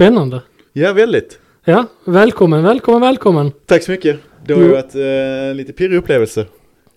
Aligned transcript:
Spännande. 0.00 0.42
Ja, 0.72 0.92
väldigt. 0.92 1.38
Ja, 1.64 1.86
välkommen, 2.04 2.62
välkommen, 2.62 3.00
välkommen. 3.00 3.52
Tack 3.66 3.82
så 3.82 3.90
mycket. 3.90 4.20
Det 4.46 4.54
har 4.54 4.62
ju 4.62 4.68
varit 4.68 4.94
eh, 4.94 5.54
lite 5.56 5.72
pirrig 5.72 5.96
upplevelse. 5.96 6.46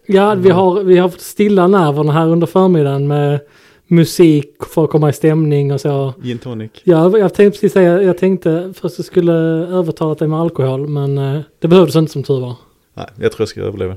Ja, 0.05 0.35
vi 0.35 0.49
har, 0.49 0.83
vi 0.83 0.97
har 0.97 1.09
fått 1.09 1.21
stilla 1.21 1.67
nerverna 1.67 2.11
här 2.11 2.27
under 2.27 2.47
förmiddagen 2.47 3.07
med 3.07 3.39
musik 3.87 4.51
för 4.73 4.83
att 4.83 4.89
komma 4.89 5.09
i 5.09 5.13
stämning 5.13 5.73
och 5.73 5.81
så. 5.81 6.13
Gin 6.21 6.37
tonic. 6.37 6.71
Ja, 6.83 7.17
jag 7.17 7.33
tänkte 7.33 7.59
precis 7.59 7.73
säga, 7.73 8.01
jag 8.01 8.17
tänkte 8.17 8.73
först 8.75 8.97
jag 8.97 9.05
skulle 9.05 9.33
övertala 9.67 10.15
dig 10.15 10.27
med 10.27 10.39
alkohol, 10.39 10.87
men 10.87 11.17
eh, 11.17 11.41
det 11.59 11.67
behövdes 11.67 11.95
inte 11.95 12.11
som 12.11 12.23
tur 12.23 12.39
var. 12.39 12.55
Nej, 12.93 13.07
jag 13.15 13.31
tror 13.31 13.41
jag 13.41 13.49
ska 13.49 13.61
överleva. 13.61 13.95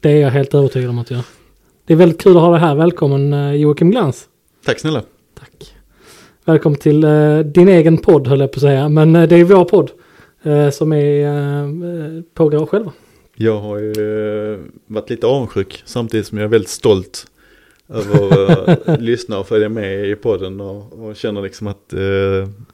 Det 0.00 0.10
är 0.10 0.16
jag 0.16 0.30
helt 0.30 0.54
övertygad 0.54 0.90
om 0.90 0.98
att 0.98 1.10
jag. 1.10 1.20
Det 1.86 1.92
är 1.92 1.96
väldigt 1.96 2.20
kul 2.20 2.36
att 2.36 2.42
ha 2.42 2.50
dig 2.50 2.60
här. 2.60 2.74
Välkommen 2.74 3.32
eh, 3.32 3.52
Joakim 3.52 3.90
Glans. 3.90 4.28
Tack 4.64 4.78
snälla. 4.78 5.02
Tack. 5.38 5.77
Välkommen 6.48 6.78
till 6.78 7.04
eh, 7.04 7.38
din 7.38 7.68
egen 7.68 7.98
podd 7.98 8.26
höll 8.26 8.40
jag 8.40 8.52
på 8.52 8.56
att 8.56 8.62
säga, 8.62 8.88
men 8.88 9.16
eh, 9.16 9.28
det 9.28 9.36
är 9.36 9.44
vår 9.44 9.64
podd 9.64 9.90
eh, 10.42 10.70
som 10.70 10.92
är 10.92 11.24
eh, 11.26 12.22
på 12.34 12.48
Grå 12.48 12.66
själva. 12.66 12.92
Jag 13.34 13.60
har 13.60 13.78
ju 13.78 13.92
eh, 14.52 14.58
varit 14.86 15.10
lite 15.10 15.26
avundsjuk 15.26 15.82
samtidigt 15.84 16.26
som 16.26 16.38
jag 16.38 16.44
är 16.44 16.48
väldigt 16.48 16.70
stolt 16.70 17.26
över 17.88 18.70
att 18.70 19.00
lyssna 19.00 19.38
och 19.38 19.48
följa 19.48 19.68
med 19.68 20.08
i 20.08 20.14
podden 20.14 20.60
och, 20.60 20.92
och 20.92 21.16
känner 21.16 21.42
liksom 21.42 21.66
att 21.66 21.92
eh, 21.92 22.00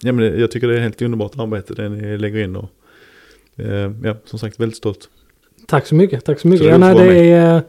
ja, 0.01 0.13
men 0.13 0.41
jag 0.41 0.51
tycker 0.51 0.69
det 0.69 0.77
är 0.77 0.81
helt 0.81 1.03
underbart 1.03 1.39
arbete 1.39 1.75
det 1.75 1.89
ni 1.89 2.19
lägger 2.19 2.45
in 2.45 2.57
och 2.57 2.71
eh, 3.57 3.93
ja, 4.05 4.17
som 4.25 4.39
sagt 4.39 4.61
väldigt 4.61 4.77
stolt. 4.77 5.09
Tack 5.67 5.87
så 5.87 5.95
mycket, 5.95 6.25
tack 6.25 6.41
så 6.41 6.49
mycket. 6.49 6.67
Så 6.67 6.71
ja, 6.71 6.79
nej, 6.79 6.95
det 6.95 7.31
är, 7.31 7.63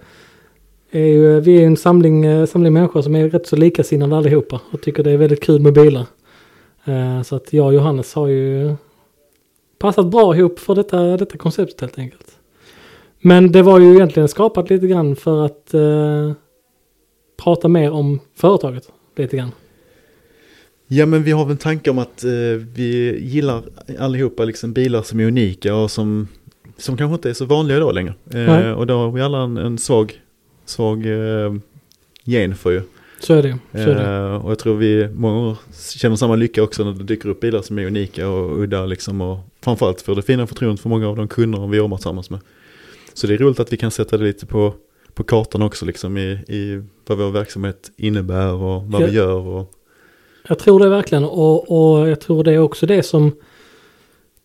är 0.91 1.05
ju, 1.05 1.39
vi 1.39 1.61
är 1.61 1.65
en 1.67 1.77
samling, 1.77 2.25
eh, 2.25 2.45
samling 2.45 2.73
människor 2.73 3.01
som 3.01 3.15
är 3.15 3.29
rätt 3.29 3.47
så 3.47 3.55
likasinnade 3.55 4.17
allihopa 4.17 4.61
och 4.71 4.81
tycker 4.81 5.03
det 5.03 5.11
är 5.11 5.17
väldigt 5.17 5.43
kul 5.43 5.61
med 5.61 5.73
bilar. 5.73 6.05
Eh, 6.85 7.21
Så 7.21 7.35
att 7.35 7.53
jag 7.53 7.65
och 7.65 7.73
Johannes 7.73 8.13
har 8.13 8.27
ju 8.27 8.75
passat 9.79 10.05
bra 10.05 10.35
ihop 10.35 10.59
för 10.59 10.75
detta, 10.75 11.17
detta 11.17 11.37
konceptet 11.37 11.81
helt 11.81 11.99
enkelt. 11.99 12.37
Men 13.21 13.51
det 13.51 13.61
var 13.61 13.79
ju 13.79 13.93
egentligen 13.95 14.27
skapat 14.29 14.69
lite 14.69 14.87
grann 14.87 15.15
för 15.15 15.45
att 15.45 15.73
eh, 15.73 16.31
prata 17.43 17.67
mer 17.67 17.91
om 17.91 18.19
företaget. 18.35 18.89
Lite 19.17 19.37
grann. 19.37 19.51
Ja 20.87 21.05
men 21.05 21.23
vi 21.23 21.31
har 21.31 21.45
väl 21.45 21.51
en 21.51 21.57
tanke 21.57 21.89
om 21.89 21.99
att 21.99 22.23
eh, 22.23 22.31
vi 22.73 23.19
gillar 23.21 23.63
allihopa 23.99 24.45
liksom 24.45 24.73
bilar 24.73 25.01
som 25.01 25.19
är 25.19 25.25
unika 25.25 25.75
och 25.75 25.91
som, 25.91 26.27
som 26.77 26.97
kanske 26.97 27.13
inte 27.15 27.29
är 27.29 27.33
så 27.33 27.45
vanliga 27.45 27.77
idag 27.77 27.95
längre. 27.95 28.13
Eh, 28.33 28.71
och 28.71 28.87
då 28.87 28.93
har 28.97 29.11
vi 29.11 29.21
alla 29.21 29.37
en, 29.37 29.57
en 29.57 29.77
svag, 29.77 30.21
svag 30.65 31.05
eh, 31.05 31.53
gen 32.23 32.55
för 32.55 32.71
ju. 32.71 32.81
Så 33.19 33.33
är 33.33 33.43
det. 33.43 33.57
Så 33.71 33.77
är 33.77 33.95
det. 33.95 34.33
Eh, 34.35 34.45
och 34.45 34.51
jag 34.51 34.59
tror 34.59 34.75
vi 34.75 35.09
många 35.13 35.57
känner 35.95 36.15
samma 36.15 36.35
lycka 36.35 36.63
också 36.63 36.83
när 36.83 36.91
det 36.93 37.03
dyker 37.03 37.29
upp 37.29 37.39
bilar 37.39 37.61
som 37.61 37.79
är 37.79 37.85
unika 37.85 38.29
och 38.29 38.59
udda 38.61 38.85
liksom. 38.85 39.21
Och 39.21 39.37
framförallt 39.61 40.01
för 40.01 40.15
det 40.15 40.21
fina 40.21 40.47
förtroendet 40.47 40.79
för 40.81 40.89
många 40.89 41.07
av 41.09 41.15
de 41.15 41.27
kunder 41.27 41.67
vi 41.67 41.77
jobbar 41.77 41.97
tillsammans 41.97 42.29
med. 42.29 42.39
Så 43.13 43.27
det 43.27 43.33
är 43.33 43.37
roligt 43.37 43.59
att 43.59 43.73
vi 43.73 43.77
kan 43.77 43.91
sätta 43.91 44.17
det 44.17 44.23
lite 44.23 44.45
på, 44.45 44.73
på 45.13 45.23
kartan 45.23 45.61
också 45.61 45.85
liksom 45.85 46.17
i, 46.17 46.29
i 46.47 46.83
vad 47.07 47.17
vår 47.17 47.31
verksamhet 47.31 47.91
innebär 47.97 48.53
och 48.53 48.83
vad 48.85 49.01
Ja. 49.01 49.05
vi 49.05 49.11
gör. 49.13 49.47
Och, 49.47 49.71
Jag 50.47 50.59
tror 50.59 50.79
det 50.79 50.89
verkligen 50.89 51.23
och, 51.23 51.71
och 51.99 52.09
jag 52.09 52.19
tror 52.21 52.43
det 52.43 52.53
är 52.53 52.59
också 52.59 52.85
det 52.85 53.03
som 53.03 53.31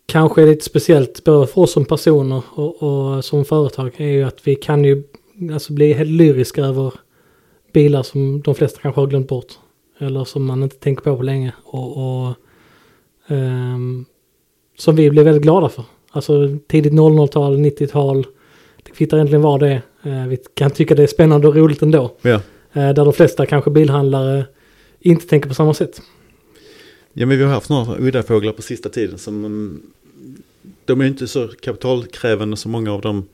kanske 0.07 0.43
är 0.43 0.47
lite 0.47 0.65
speciellt 0.65 1.25
både 1.25 1.47
för 1.47 1.61
oss 1.61 1.73
som 1.73 1.85
personer 1.85 2.43
och, 2.51 2.83
och 2.83 3.25
som 3.25 3.45
företag 3.45 3.93
är 3.97 4.09
ju 4.09 4.23
att 4.23 4.39
vi 4.45 4.55
kan 4.55 4.85
ju 4.85 5.03
alltså 5.53 5.73
bli 5.73 5.93
helt 5.93 6.11
lyriska 6.11 6.65
över 6.65 6.95
bilar 7.73 8.03
som 8.03 8.41
de 8.41 8.55
flesta 8.55 8.81
kanske 8.81 9.01
har 9.01 9.07
glömt 9.07 9.29
bort. 9.29 9.53
Eller 9.99 10.25
som 10.25 10.45
man 10.45 10.63
inte 10.63 10.77
tänker 10.77 11.03
på 11.03 11.17
på 11.17 11.23
länge. 11.23 11.53
Och, 11.65 11.97
och 11.97 12.35
ehm, 13.29 14.05
som 14.79 14.97
vi 14.97 15.11
blev 15.11 15.25
väldigt 15.25 15.43
glada 15.43 15.69
för. 15.69 15.85
Alltså 16.11 16.59
tidigt 16.67 16.93
00-tal, 16.93 17.57
90-tal. 17.57 18.27
Det 18.83 18.91
kvittar 18.91 19.17
egentligen 19.17 19.43
vad 19.43 19.61
det. 19.61 19.83
Eh, 20.03 20.27
vi 20.27 20.39
kan 20.55 20.71
tycka 20.71 20.95
det 20.95 21.03
är 21.03 21.07
spännande 21.07 21.49
och 21.49 21.57
roligt 21.57 21.83
ändå. 21.83 22.17
ja. 22.23 22.41
Eh, 22.73 22.95
där 22.95 23.05
de 23.05 23.13
flesta 23.13 23.47
kanske 23.47 23.71
bilhandlare 23.71 24.47
inte 25.01 25.27
tänker 25.27 25.49
på 25.49 25.55
samma 25.55 25.75
sätt. 25.75 26.03
Ja 27.13 27.27
men 27.27 27.39
vi 27.39 27.45
har 27.45 27.51
haft 27.53 27.71
några 27.71 27.99
udda 27.99 28.23
fåglar 28.23 28.53
på 28.53 28.63
sista 28.63 28.89
tiden 28.89 29.19
som 29.19 29.45
mm, 29.45 29.83
de 30.85 31.01
är 31.01 31.05
inte 31.05 31.29
så 31.29 31.49
kapitalkrävande 31.49 32.57
som 32.57 32.73
många 32.73 32.93
av 32.93 33.01
de 33.01 33.29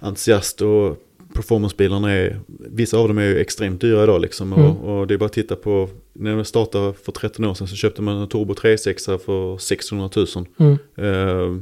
entusiast 0.00 0.62
och 0.62 0.96
performancebilarna 1.34 2.12
är. 2.12 2.40
Vissa 2.46 2.98
av 2.98 3.08
dem 3.08 3.18
är 3.18 3.22
ju 3.22 3.38
extremt 3.38 3.80
dyra 3.80 4.02
idag 4.04 4.20
liksom 4.20 4.52
Mm. 4.52 4.64
och, 4.66 5.00
och 5.00 5.06
det 5.06 5.14
är 5.14 5.18
bara 5.18 5.26
att 5.26 5.32
titta 5.32 5.56
på 5.56 5.88
när 6.12 6.36
jag 6.36 6.46
startade 6.46 6.92
för 6.92 7.12
13 7.12 7.44
år 7.44 7.54
sedan 7.54 7.68
så 7.68 7.76
köpte 7.76 8.02
man 8.02 8.16
en 8.16 8.28
Turbo 8.28 8.54
36 8.54 9.04
för 9.04 9.58
600 9.58 10.10
000. 10.16 10.26
Mm. 10.58 10.78
Eh, 10.96 11.60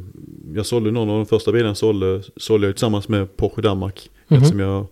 jag 0.55 0.67
sålde 0.67 0.91
någon 0.91 1.11
av 1.11 1.17
de 1.17 1.27
första 1.27 1.53
bilarna 1.53 1.75
sålde, 1.75 2.23
sålde 2.37 2.67
jag 2.67 2.75
tillsammans 2.75 3.09
med 3.09 3.37
Porsche 3.37 3.63
Danmark. 3.63 4.11
Mhm. 4.29 4.37
Eftersom 4.39 4.61
jag 4.61 4.87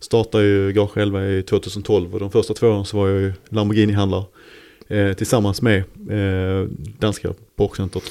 startade 0.00 0.44
ju 0.44 0.72
Garage 0.72 0.96
11 0.98 1.26
i 1.26 1.42
2012 1.42 2.14
och 2.14 2.20
de 2.20 2.30
första 2.30 2.54
två 2.54 2.66
åren 2.66 2.84
så 2.84 2.96
var 2.96 3.08
jag 3.08 3.20
ju 3.20 3.32
Lamborghini-handlare. 3.48 4.24
Eh, 4.88 5.12
tillsammans 5.12 5.62
med 5.62 5.78
eh, 6.10 6.68
danska 6.98 7.34
Porsche-centret. 7.56 8.04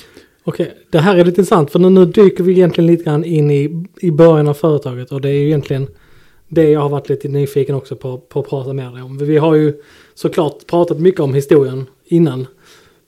Okej, 0.49 0.73
det 0.89 0.99
här 0.99 1.15
är 1.15 1.17
lite 1.17 1.29
intressant 1.29 1.71
för 1.71 1.79
nu, 1.79 1.89
nu 1.89 2.05
dyker 2.05 2.43
vi 2.43 2.51
egentligen 2.51 2.87
lite 2.87 3.03
grann 3.03 3.25
in 3.25 3.51
i, 3.51 3.85
i 4.01 4.11
början 4.11 4.47
av 4.47 4.53
företaget 4.53 5.11
och 5.11 5.21
det 5.21 5.29
är 5.29 5.33
ju 5.33 5.45
egentligen 5.45 5.87
det 6.47 6.69
jag 6.69 6.79
har 6.79 6.89
varit 6.89 7.09
lite 7.09 7.27
nyfiken 7.27 7.75
också 7.75 7.95
på, 7.95 8.17
på 8.17 8.39
att 8.39 8.49
prata 8.49 8.73
med 8.73 8.93
dig 8.93 9.01
om. 9.01 9.17
Vi 9.17 9.37
har 9.37 9.55
ju 9.55 9.73
såklart 10.13 10.67
pratat 10.67 10.99
mycket 10.99 11.19
om 11.19 11.33
historien 11.33 11.85
innan. 12.05 12.47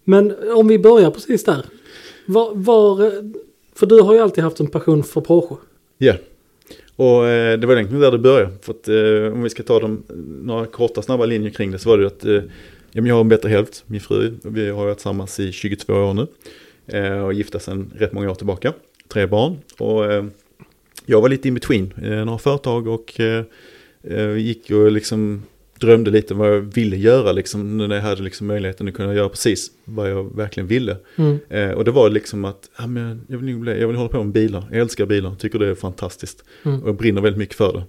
Men 0.04 0.36
om 0.56 0.68
vi 0.68 0.80
börjar 0.80 1.12
precis 1.12 1.44
där. 1.44 1.66
Var, 2.26 2.52
var, 2.56 3.12
för 3.76 3.86
du 3.86 4.02
har 4.02 4.14
ju 4.14 4.20
alltid 4.20 4.44
haft 4.44 4.60
en 4.60 4.68
passion 4.68 5.04
för 5.04 5.22
Porsche. 5.22 5.56
Ja, 5.98 6.14
och 6.96 7.28
eh, 7.28 7.60
det 7.60 7.68
var 7.68 7.74
egentligen 7.74 8.02
där 8.02 8.12
det 8.12 8.20
började. 8.20 8.52
För 8.62 8.74
att 8.74 8.88
eh, 8.88 9.34
om 9.34 9.44
vi 9.44 9.50
ska 9.50 9.64
ta 9.64 9.80
de, 9.80 10.04
några 10.44 10.66
korta 10.66 11.02
snabba 11.02 11.26
linjer 11.26 11.50
kring 11.52 11.72
det 11.72 11.80
så 11.80 11.90
var 11.90 11.98
det 11.98 12.02
ju 12.02 12.08
att 12.08 12.26
eh, 12.26 12.52
jag 12.92 13.14
har 13.14 13.22
en 13.22 13.30
bättre 13.30 13.50
hälft, 13.50 13.84
min 13.88 14.02
fru. 14.02 14.34
Vi 14.44 14.70
har 14.70 14.86
varit 14.86 14.98
tillsammans 14.98 15.40
i 15.40 15.52
22 15.52 15.94
år 15.94 16.14
nu. 16.14 16.28
Eh, 16.92 17.20
och 17.26 17.34
gifta 17.34 17.60
sedan 17.60 17.92
rätt 17.98 18.14
många 18.14 18.32
år 18.32 18.36
tillbaka. 18.36 18.74
Tre 19.08 19.26
barn. 19.26 19.58
Och 19.78 20.12
eh, 20.12 20.26
jag 21.06 21.22
var 21.22 21.30
lite 21.30 21.48
in 21.48 21.54
between 21.54 21.94
eh, 22.04 22.26
några 22.26 22.38
företag 22.38 22.88
och 22.88 23.20
gick 24.38 24.72
och 24.72 24.92
liksom 24.92 25.44
drömde 25.80 26.12
lite 26.12 26.34
vad 26.34 26.54
jag 26.54 26.60
ville 26.62 26.98
göra 26.98 27.32
liksom. 27.32 27.78
När 27.78 27.96
jag 27.96 28.02
hade 28.02 28.24
liksom 28.24 28.48
möjligheten 28.48 28.88
att 28.88 28.94
kunna 28.94 29.14
göra 29.14 29.30
precis 29.30 29.72
vad 29.86 30.12
jag 30.12 30.36
verkligen 30.36 30.68
ville. 30.68 30.98
Mm. 31.16 31.38
Eh, 31.50 31.72
och 31.72 31.86
det 31.86 31.92
var 31.92 32.10
liksom 32.10 32.46
att 32.46 32.70
ja, 32.78 32.88
men 32.88 33.22
jag, 33.28 33.38
vill, 33.38 33.56
bli- 33.58 33.80
jag 33.80 33.88
vill 33.88 33.96
hålla 33.98 34.10
på 34.10 34.24
med 34.24 34.34
bilar. 34.34 34.64
Jag 34.72 34.80
älskar 34.82 35.06
bilar, 35.06 35.36
tycker 35.36 35.60
det 35.60 35.68
är 35.68 35.76
fantastiskt. 35.76 36.44
Mm. 36.66 36.82
Och 36.84 36.88
jag 36.90 36.96
brinner 36.96 37.22
väldigt 37.22 37.40
mycket 37.40 37.56
för 37.56 37.74
det. 37.74 37.84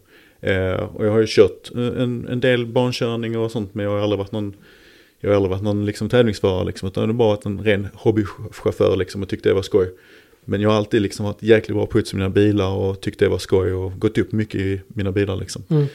Eh, 0.55 0.81
och 0.97 1.07
jag 1.07 1.11
har 1.11 1.19
ju 1.21 1.27
kört 1.29 1.71
en, 1.75 2.29
en 2.31 2.41
del 2.41 2.67
bankörning 2.67 3.39
och 3.39 3.51
sånt 3.51 3.75
men 3.75 3.85
jag 3.85 3.93
har 3.93 3.99
aldrig 3.99 4.19
varit 4.19 4.33
någon 4.33 4.55
jag 5.21 5.31
har 5.31 5.37
aldrig 5.37 5.51
varit 5.51 5.63
någon 5.63 5.87
liksom, 5.87 6.09
tävlingsförare 6.09 6.65
liksom, 6.65 6.89
utan 6.89 7.03
det 7.03 7.09
har 7.09 7.19
bara 7.19 7.29
varit 7.29 7.47
en 7.47 7.63
ren 7.65 7.89
hobbychaufför 7.95 8.97
liksom, 8.97 9.23
och 9.23 9.29
tyckte 9.29 9.49
det 9.49 9.55
var 9.55 9.63
skoj. 9.63 9.91
Men 10.45 10.61
jag 10.61 10.71
har 10.71 10.77
alltid 10.77 11.03
liksom 11.03 11.27
varit 11.27 11.43
jäkligt 11.43 11.77
bra 11.77 11.87
puts 11.87 12.13
i 12.13 12.17
mina 12.17 12.31
bilar 12.31 12.71
och 12.71 13.01
tyckte 13.01 13.25
det 13.25 13.29
var 13.29 13.39
skoj 13.39 13.73
och 13.73 13.99
gått 13.99 14.19
upp 14.19 14.33
mycket 14.33 14.61
i 14.61 14.81
mina 14.89 15.13
bilar 15.13 15.37
liksom. 15.37 15.63
Mm. 15.69 15.87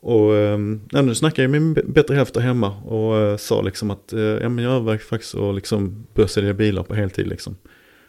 Och 0.00 0.30
um, 0.30 0.80
ja, 0.90 1.02
nu 1.02 1.14
snackade 1.14 1.42
jag 1.42 1.50
med 1.50 1.62
min 1.62 1.92
bättre 1.92 2.14
hälft 2.14 2.36
hemma 2.36 2.76
och 2.82 3.16
eh, 3.16 3.36
sa 3.36 3.62
liksom 3.62 3.90
att 3.90 4.12
eh, 4.12 4.20
ja, 4.20 4.48
men 4.48 4.64
jag 4.64 4.72
överväger 4.72 5.04
faktiskt 5.04 5.34
att 5.34 5.54
liksom 5.54 6.06
börja 6.14 6.28
sälja 6.28 6.54
bilar 6.54 6.82
på 6.82 6.94
heltid 6.94 7.26
liksom. 7.26 7.56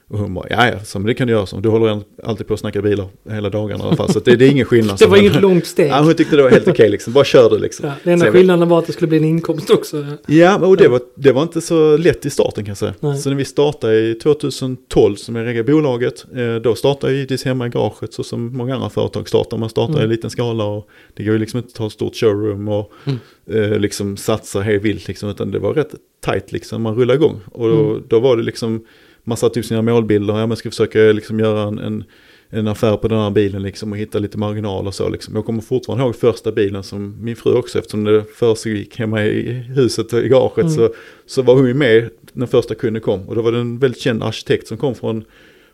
Och 0.09 0.19
hon 0.19 0.33
bara, 0.33 0.45
ja 0.49 0.67
ja, 0.93 0.99
det 0.99 1.13
kan 1.13 1.27
du 1.27 1.33
göra 1.33 1.45
så. 1.45 1.59
Du 1.59 1.69
håller 1.69 2.01
alltid 2.23 2.47
på 2.47 2.53
att 2.53 2.59
snacka 2.59 2.81
bilar 2.81 3.07
hela 3.29 3.49
dagarna 3.49 3.83
i 3.83 3.87
alla 3.87 3.95
fall. 3.95 4.13
Så 4.13 4.19
det, 4.19 4.35
det 4.35 4.45
är 4.45 4.49
ingen 4.51 4.65
skillnad. 4.65 4.97
Det 4.99 5.05
var 5.05 5.17
inget 5.17 5.41
långt 5.41 5.65
steg. 5.65 5.89
Ja, 5.91 6.01
hon 6.01 6.13
tyckte 6.13 6.35
det 6.35 6.43
var 6.43 6.49
helt 6.49 6.67
okej 6.67 6.89
liksom. 6.89 7.13
Bara 7.13 7.23
kör 7.23 7.49
du 7.49 7.57
liksom. 7.59 7.87
Ja, 7.87 7.93
det 8.03 8.11
enda 8.11 8.31
skillnaden 8.31 8.69
var 8.69 8.79
att 8.79 8.87
det 8.87 8.93
skulle 8.93 9.07
bli 9.07 9.17
en 9.17 9.23
inkomst 9.25 9.69
också. 9.69 10.05
Ja, 10.27 10.57
och 10.67 10.77
det 10.77 10.87
var, 10.87 11.01
det 11.15 11.31
var 11.31 11.41
inte 11.43 11.61
så 11.61 11.97
lätt 11.97 12.25
i 12.25 12.29
starten 12.29 12.63
kan 12.65 12.69
jag 12.71 12.77
säga. 12.77 12.93
Nej. 12.99 13.17
Så 13.17 13.29
när 13.29 13.35
vi 13.37 13.45
startade 13.45 13.95
i 13.99 14.13
2012 14.15 15.15
som 15.15 15.35
jag 15.35 15.45
reggade 15.45 15.71
bolaget, 15.71 16.25
eh, 16.35 16.55
då 16.55 16.75
startade 16.75 17.13
jag 17.13 17.17
givetvis 17.17 17.45
hemma 17.45 17.67
i 17.67 17.69
garaget 17.69 18.13
så 18.13 18.23
som 18.23 18.57
många 18.57 18.75
andra 18.75 18.89
företag 18.89 19.27
startar. 19.29 19.57
Man 19.57 19.69
startar 19.69 19.93
i 19.93 19.97
Mm. 19.97 20.09
liten 20.09 20.29
skala 20.29 20.63
och 20.65 20.87
det 21.13 21.23
går 21.23 21.33
ju 21.33 21.39
liksom 21.39 21.57
inte 21.57 21.67
att 21.67 21.73
ta 21.75 21.85
ett 21.87 21.93
stort 21.93 22.15
showroom 22.15 22.67
och 22.67 22.91
Mm. 23.05 23.71
eh, 23.73 23.79
liksom 23.79 24.17
satsa 24.17 24.61
hej 24.61 24.77
vilt 24.79 25.07
liksom, 25.07 25.29
utan 25.29 25.51
det 25.51 25.59
var 25.59 25.73
rätt 25.73 25.95
tajt 26.21 26.51
liksom, 26.51 26.81
man 26.81 26.95
rullade 26.95 27.17
igång. 27.19 27.39
Och 27.51 27.69
då, 27.69 27.89
Mm. 27.89 28.03
då 28.07 28.19
var 28.19 28.37
det 28.37 28.43
liksom, 28.43 28.85
man 29.25 29.37
satte 29.37 29.59
upp 29.59 29.65
sina 29.65 29.81
målbilder, 29.81 30.39
ja 30.39 30.47
man 30.47 30.57
ska 30.57 30.69
försöka 30.69 30.99
liksom 30.99 31.39
göra 31.39 31.67
en, 31.67 31.79
en 31.79 32.03
en 32.49 32.67
affär 32.67 32.97
på 32.97 33.07
den 33.07 33.19
här 33.19 33.29
bilen 33.29 33.61
liksom 33.61 33.91
och 33.91 33.97
hitta 33.97 34.19
lite 34.19 34.37
marginal 34.37 34.87
och 34.87 34.93
så 34.93 35.09
liksom. 35.09 35.35
Jag 35.35 35.45
kommer 35.45 35.61
fortfarande 35.61 36.05
ihåg 36.05 36.15
första 36.15 36.51
bilen 36.51 36.83
som 36.83 37.15
min 37.21 37.35
fru 37.35 37.53
också 37.53 37.79
eftersom 37.79 38.03
det 38.03 38.23
försiggick 38.23 38.99
hemma 38.99 39.25
i 39.25 39.51
huset 39.51 40.13
och 40.13 40.19
i 40.19 40.27
garaget 40.27 40.65
Mm. 40.65 40.75
så, 40.75 40.89
så 41.25 41.41
var 41.41 41.55
hon 41.55 41.67
ju 41.67 41.73
med 41.73 42.09
när 42.33 42.45
första 42.45 42.75
kunden 42.75 43.01
kom. 43.01 43.29
Och 43.29 43.35
då 43.35 43.41
var 43.41 43.51
det 43.51 43.57
en 43.57 43.79
väldigt 43.79 44.01
känd 44.01 44.23
arkitekt 44.23 44.67
som 44.67 44.77
kom 44.77 44.95
från, 44.95 45.23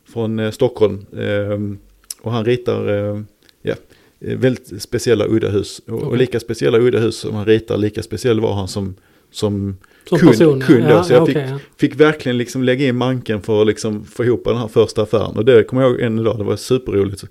från 0.06 0.39
eh, 0.39 0.51
Stockholm. 0.51 1.06
Ehm, 1.18 1.77
och 2.21 2.31
han 2.31 2.45
ritar 2.45 2.89
eh, 2.89 3.21
ja, 3.62 3.75
eh, 4.19 4.38
väldigt 4.38 4.81
speciella 4.81 5.25
udda 5.27 5.50
hus. 5.50 5.81
Och, 5.88 5.94
och 5.94 6.07
Okej. 6.07 6.18
lika 6.19 6.39
speciella 6.39 6.80
udda 6.80 7.00
hus 7.00 7.15
som 7.15 7.36
han 7.36 7.45
ritar, 7.45 7.77
lika 7.77 8.03
speciell 8.03 8.39
var 8.39 8.53
han 8.53 8.68
som, 8.68 8.95
som, 9.31 9.77
Som 10.09 10.18
kund, 10.18 10.31
person. 10.31 10.62
kund 10.62 10.83
då, 10.83 10.89
ja, 10.89 11.03
så 11.03 11.13
jag 11.13 11.21
ja, 11.21 11.25
fick, 11.25 11.38
ja. 11.38 11.59
fick 11.77 11.95
verkligen 11.95 12.38
liksom 12.38 12.63
lägga 12.63 12.88
in 12.88 12.95
manken 12.95 13.42
för 13.42 13.62
att 13.62 13.68
liksom 13.68 14.06
få 14.06 14.24
ihop 14.25 14.44
den 14.45 14.57
här 14.57 14.68
första 14.68 15.01
affären. 15.01 15.38
Och 15.38 15.45
det 15.45 15.63
kommer 15.63 15.81
jag 15.81 15.92
ihåg 15.92 16.01
än 16.01 16.19
idag, 16.19 16.38
det 16.38 16.44
var 16.44 16.56
superroligt. 16.56 17.24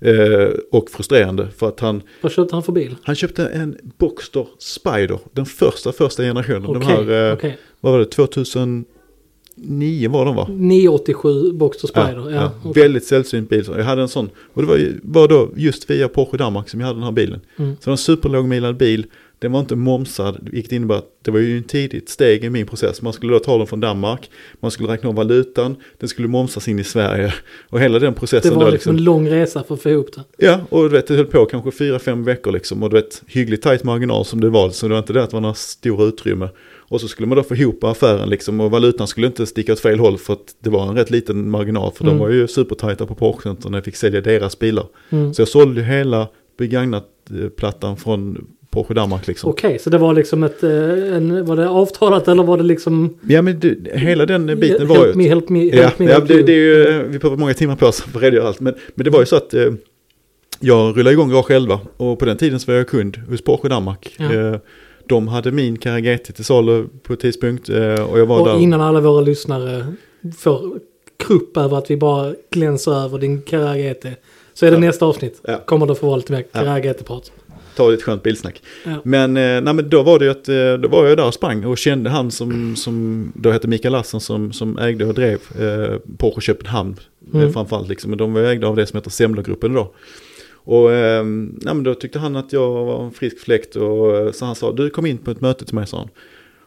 Eh, 0.00 0.48
och 0.70 0.90
frustrerande 0.90 1.48
för 1.56 1.68
att 1.68 1.80
han, 1.80 2.02
Vad 2.20 2.32
köpte 2.32 2.54
han 2.54 2.62
för 2.62 2.72
bil? 2.72 2.96
han 3.02 3.14
köpte 3.14 3.46
en 3.46 3.76
Boxster 3.98 4.46
Spider, 4.58 5.18
den 5.32 5.46
första 5.46 5.92
första 5.92 6.22
generationen. 6.22 6.62
De 6.62 6.76
Okej, 6.76 6.88
här, 6.88 7.28
eh, 7.28 7.34
okej. 7.34 7.58
vad 7.80 7.92
var 7.92 7.98
det, 7.98 8.04
2009 8.04 8.84
var 10.08 10.24
de 10.24 10.36
va? 10.36 10.46
987 10.50 11.52
Boxster 11.52 11.88
Spider. 11.88 12.30
Ja, 12.30 12.52
okej. 12.64 12.82
Väldigt 12.82 13.04
sällsynt 13.04 13.48
bil. 13.48 13.64
Jag 13.76 13.84
hade 13.84 14.02
en 14.02 14.08
sån. 14.08 14.30
Och 14.54 14.62
det 14.62 14.68
var, 14.68 14.92
var 15.02 15.28
då 15.28 15.50
just 15.56 15.90
via 15.90 16.08
Porsche 16.08 16.36
Danmark 16.36 16.68
som 16.68 16.80
jag 16.80 16.86
hade 16.86 16.98
den 16.98 17.04
här 17.04 17.12
bilen. 17.12 17.40
Mm. 17.56 17.70
Så 17.74 17.80
det 17.80 17.86
var 17.86 17.92
en 17.92 17.98
superlågmilad 17.98 18.76
bil. 18.76 19.06
Den 19.38 19.52
var 19.52 19.60
inte 19.60 19.76
momsad, 19.76 20.48
vilket 20.52 20.72
innebär 20.72 20.94
att 20.94 21.10
det 21.22 21.30
var 21.30 21.38
ju 21.38 21.56
en 21.56 21.62
tidigt 21.64 22.08
steg 22.08 22.44
i 22.44 22.50
min 22.50 22.66
process. 22.66 23.02
Man 23.02 23.12
skulle 23.12 23.32
då 23.32 23.38
ta 23.38 23.58
den 23.58 23.66
från 23.66 23.80
Danmark, 23.80 24.30
man 24.60 24.70
skulle 24.70 24.92
räkna 24.92 25.08
om 25.08 25.14
valutan, 25.14 25.76
den 25.98 26.08
skulle 26.08 26.28
momsas 26.28 26.68
in 26.68 26.78
i 26.78 26.84
Sverige. 26.84 27.34
Och 27.70 27.80
hela 27.80 27.98
den 27.98 28.12
Det 28.12 28.18
processen 28.20 28.54
var 28.54 28.64
då 28.64 28.70
liksom 28.70 28.72
liksom. 28.94 28.96
en 28.96 29.04
lång 29.04 29.28
resa 29.30 29.62
för 29.64 29.74
att 29.74 29.82
få 29.82 29.90
ihop 29.90 30.08
det. 30.14 30.46
Ja, 30.46 30.60
och 30.68 30.82
du 30.82 30.88
vet, 30.88 31.06
det 31.06 31.14
höll 31.14 31.24
på 31.26 31.44
kanske 31.46 31.70
fyra, 31.70 31.98
fem 31.98 32.24
veckor 32.24 32.52
liksom. 32.52 32.82
Och 32.82 32.90
du 32.90 32.96
vet, 32.96 33.22
hyggligt 33.26 33.62
tajt 33.62 33.84
marginal 33.84 34.24
som 34.24 34.40
det 34.40 34.48
var. 34.50 34.70
Så 34.70 34.86
det 34.88 34.92
var 34.92 34.98
inte 34.98 35.12
det 35.12 35.22
att 35.22 35.30
det 35.30 35.36
var 35.36 35.40
några 35.40 35.54
stora 35.54 36.04
utrymme. 36.04 36.48
Och 36.88 37.00
så 37.00 37.08
skulle 37.08 37.26
man 37.28 37.36
då 37.36 37.42
få 37.42 37.54
ihop 37.54 37.84
affären 37.84 38.28
liksom. 38.28 38.60
Och 38.60 38.70
valutan 38.70 39.06
skulle 39.06 39.26
inte 39.26 39.46
sticka 39.46 39.72
åt 39.72 39.80
fel 39.80 39.98
håll 39.98 40.18
för 40.18 40.32
att 40.32 40.54
det 40.60 40.70
var 40.70 40.88
en 40.88 40.96
rätt 40.96 41.10
liten 41.10 41.50
marginal. 41.50 41.92
För 41.92 42.04
Mm. 42.04 42.16
de 42.18 42.22
var 42.24 42.30
ju 42.30 42.48
supertajta 42.48 43.06
på 43.06 43.14
Porsche 43.14 43.56
när 43.68 43.78
jag 43.78 43.84
fick 43.84 43.96
sälja 43.96 44.20
deras 44.20 44.58
bilar. 44.58 44.86
Mm. 45.10 45.34
Så 45.34 45.40
jag 45.40 45.48
sålde 45.48 45.80
ju 45.80 45.86
hela 45.86 46.28
begagnat-plattan 46.58 47.96
från 47.96 48.46
Porsche 48.76 48.94
Danmark 48.94 49.26
liksom. 49.26 49.50
Okej, 49.50 49.78
så 49.78 49.90
det 49.90 49.98
var 49.98 50.14
liksom 50.14 50.42
ett, 50.42 50.62
eh, 50.62 50.70
en, 51.16 51.44
var 51.46 51.56
det 51.56 51.68
avtalat 51.68 52.28
eller 52.28 52.42
var 52.42 52.56
det 52.56 52.62
liksom... 52.64 53.18
Ja 53.28 53.42
men 53.42 53.60
det, 53.60 53.76
hela 53.98 54.26
den 54.26 54.46
biten 54.60 54.88
var 54.88 54.96
help 54.96 55.08
ju... 55.08 55.14
me, 55.18 55.28
help 55.28 55.48
me, 55.48 55.64
Ja, 55.64 55.82
help 55.82 55.98
me, 55.98 56.06
ja 56.06 56.12
help 56.12 56.28
det, 56.28 56.42
det 56.42 56.52
är 56.52 56.56
ju, 56.56 57.02
vi 57.08 57.18
behöver 57.18 57.36
många 57.36 57.54
timmar 57.54 57.76
på 57.76 57.86
oss 57.86 58.00
för 58.00 58.18
att 58.18 58.22
redogöra 58.22 58.48
allt. 58.48 58.60
Men, 58.60 58.74
men 58.94 59.04
det 59.04 59.10
var 59.10 59.20
ju 59.20 59.26
så 59.26 59.36
att 59.36 59.54
eh, 59.54 59.72
jag 60.60 60.96
rullade 60.98 61.12
igång 61.12 61.30
Garage 61.30 61.50
11 61.50 61.80
och 61.96 62.18
på 62.18 62.24
den 62.24 62.36
tiden 62.36 62.60
så 62.60 62.70
var 62.70 62.78
jag 62.78 62.88
kund 62.88 63.16
hos 63.30 63.42
Porsche 63.42 63.68
Danmark. 63.68 64.14
Ja. 64.18 64.34
Eh, 64.34 64.56
de 65.08 65.28
hade 65.28 65.52
min 65.52 65.78
Carrera 65.78 66.00
GT 66.16 66.34
till 66.34 66.44
salu 66.44 66.86
på 67.02 67.12
ett 67.12 67.20
tidspunkt 67.20 67.68
eh, 67.68 68.10
och 68.10 68.18
jag 68.18 68.26
var 68.26 68.40
Och 68.40 68.46
där. 68.46 68.58
innan 68.58 68.80
alla 68.80 69.00
våra 69.00 69.20
lyssnare 69.20 69.86
får 70.38 70.78
krupp 71.18 71.56
över 71.56 71.78
att 71.78 71.90
vi 71.90 71.96
bara 71.96 72.34
glänser 72.50 72.92
över 73.04 73.18
din 73.18 73.42
Carrera 73.42 73.76
GT. 73.94 74.06
Så 74.54 74.66
är 74.66 74.70
det 74.70 74.76
Ja. 74.76 74.80
nästa 74.80 75.06
avsnitt. 75.06 75.40
Ja. 75.44 75.56
Kommer 75.66 75.86
det 75.86 75.94
få 75.94 76.06
vara 76.06 76.16
lite 76.16 76.32
mer 76.32 76.44
Ja. 76.52 76.60
Carrera 76.60 76.80
GT-prat. 76.80 77.32
Ta 77.76 77.88
lite 77.90 78.02
skönt 78.02 78.22
bilsnack. 78.22 78.62
Ja. 78.84 78.96
Men, 79.04 79.36
eh, 79.36 79.60
nej, 79.60 79.74
men 79.74 79.88
då 79.88 80.02
var 80.02 80.18
det 80.18 80.24
ju 80.24 80.30
att, 80.30 80.48
eh, 80.48 80.74
då 80.74 80.88
var 80.88 81.06
jag 81.06 81.16
där 81.16 81.26
och 81.26 81.34
sprang 81.34 81.64
och 81.64 81.78
kände 81.78 82.10
han 82.10 82.30
som, 82.30 82.76
som 82.76 83.32
då 83.34 83.50
hette 83.50 83.68
Mikael 83.68 83.92
Lassen 83.92 84.20
som, 84.20 84.52
som 84.52 84.78
ägde 84.78 85.04
och 85.04 85.14
drev 85.14 85.38
eh, 85.60 85.96
Porsche 86.18 86.40
Köpenhamn 86.40 86.96
Mm. 87.34 87.46
eh, 87.46 87.52
framförallt 87.52 87.88
liksom. 87.88 88.10
Men 88.10 88.18
de 88.18 88.32
var 88.32 88.40
ägda 88.40 88.66
av 88.66 88.76
det 88.76 88.86
som 88.86 88.96
heter 88.96 89.10
Semlergruppen 89.10 89.74
då. 89.74 89.94
Och 90.54 90.92
eh, 90.92 91.24
nej, 91.24 91.74
men 91.74 91.82
då 91.82 91.94
tyckte 91.94 92.18
han 92.18 92.36
att 92.36 92.52
jag 92.52 92.70
var 92.70 93.04
en 93.04 93.10
frisk 93.12 93.38
fläkt 93.38 93.76
och 93.76 94.34
så 94.34 94.44
han 94.44 94.54
sa 94.54 94.72
du 94.72 94.90
kom 94.90 95.06
in 95.06 95.18
på 95.18 95.30
ett 95.30 95.40
möte 95.40 95.64
till 95.64 95.74
mig 95.74 95.86
sa 95.86 95.98
han. 95.98 96.08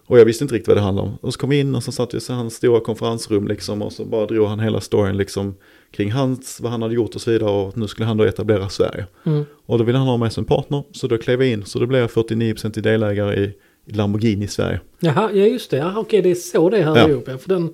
Och 0.05 0.19
jag 0.19 0.25
visste 0.25 0.43
inte 0.43 0.55
riktigt 0.55 0.67
vad 0.67 0.77
det 0.77 0.81
handlade 0.81 1.07
om. 1.09 1.17
Och 1.21 1.33
så 1.33 1.39
kom 1.39 1.49
vi 1.49 1.59
in 1.59 1.75
och 1.75 1.83
så 1.83 1.91
satt 1.91 2.13
vi 2.13 2.17
i 2.17 2.21
hans 2.33 2.53
stora 2.55 2.79
konferensrum 2.79 3.47
liksom 3.47 3.81
och 3.81 3.93
så 3.93 4.05
bara 4.05 4.25
drog 4.25 4.47
han 4.47 4.59
hela 4.59 4.81
storyn 4.81 5.17
liksom 5.17 5.55
kring 5.91 6.11
hans, 6.11 6.59
vad 6.61 6.71
han 6.71 6.81
hade 6.81 6.93
gjort 6.93 7.15
och 7.15 7.21
så 7.21 7.31
vidare 7.31 7.49
och 7.51 7.77
nu 7.77 7.87
skulle 7.87 8.05
han 8.05 8.17
då 8.17 8.23
etablera 8.23 8.69
Sverige. 8.69 9.05
Mm. 9.25 9.45
Och 9.65 9.77
då 9.77 9.83
ville 9.83 9.97
han 9.97 10.07
ha 10.07 10.17
mig 10.17 10.31
som 10.31 10.45
partner, 10.45 10.83
så 10.91 11.07
då 11.07 11.17
klev 11.17 11.41
jag 11.41 11.51
in. 11.51 11.65
Så 11.65 11.79
då 11.79 11.85
blev 11.85 12.01
jag 12.01 12.09
49% 12.09 12.81
delägare 12.81 13.35
i, 13.39 13.53
i 13.85 13.93
Lamborghini 13.93 14.45
i 14.45 14.47
Sverige. 14.47 14.79
Jaha, 14.99 15.29
ja 15.33 15.45
just 15.45 15.71
det. 15.71 15.77
Jaha, 15.77 15.93
okej, 15.99 16.21
det 16.21 16.31
är 16.31 16.35
så 16.35 16.69
det 16.69 16.81
hör 16.81 16.97
Ja. 16.97 17.09
ihop. 17.09 17.25
För 17.25 17.49
den 17.49 17.73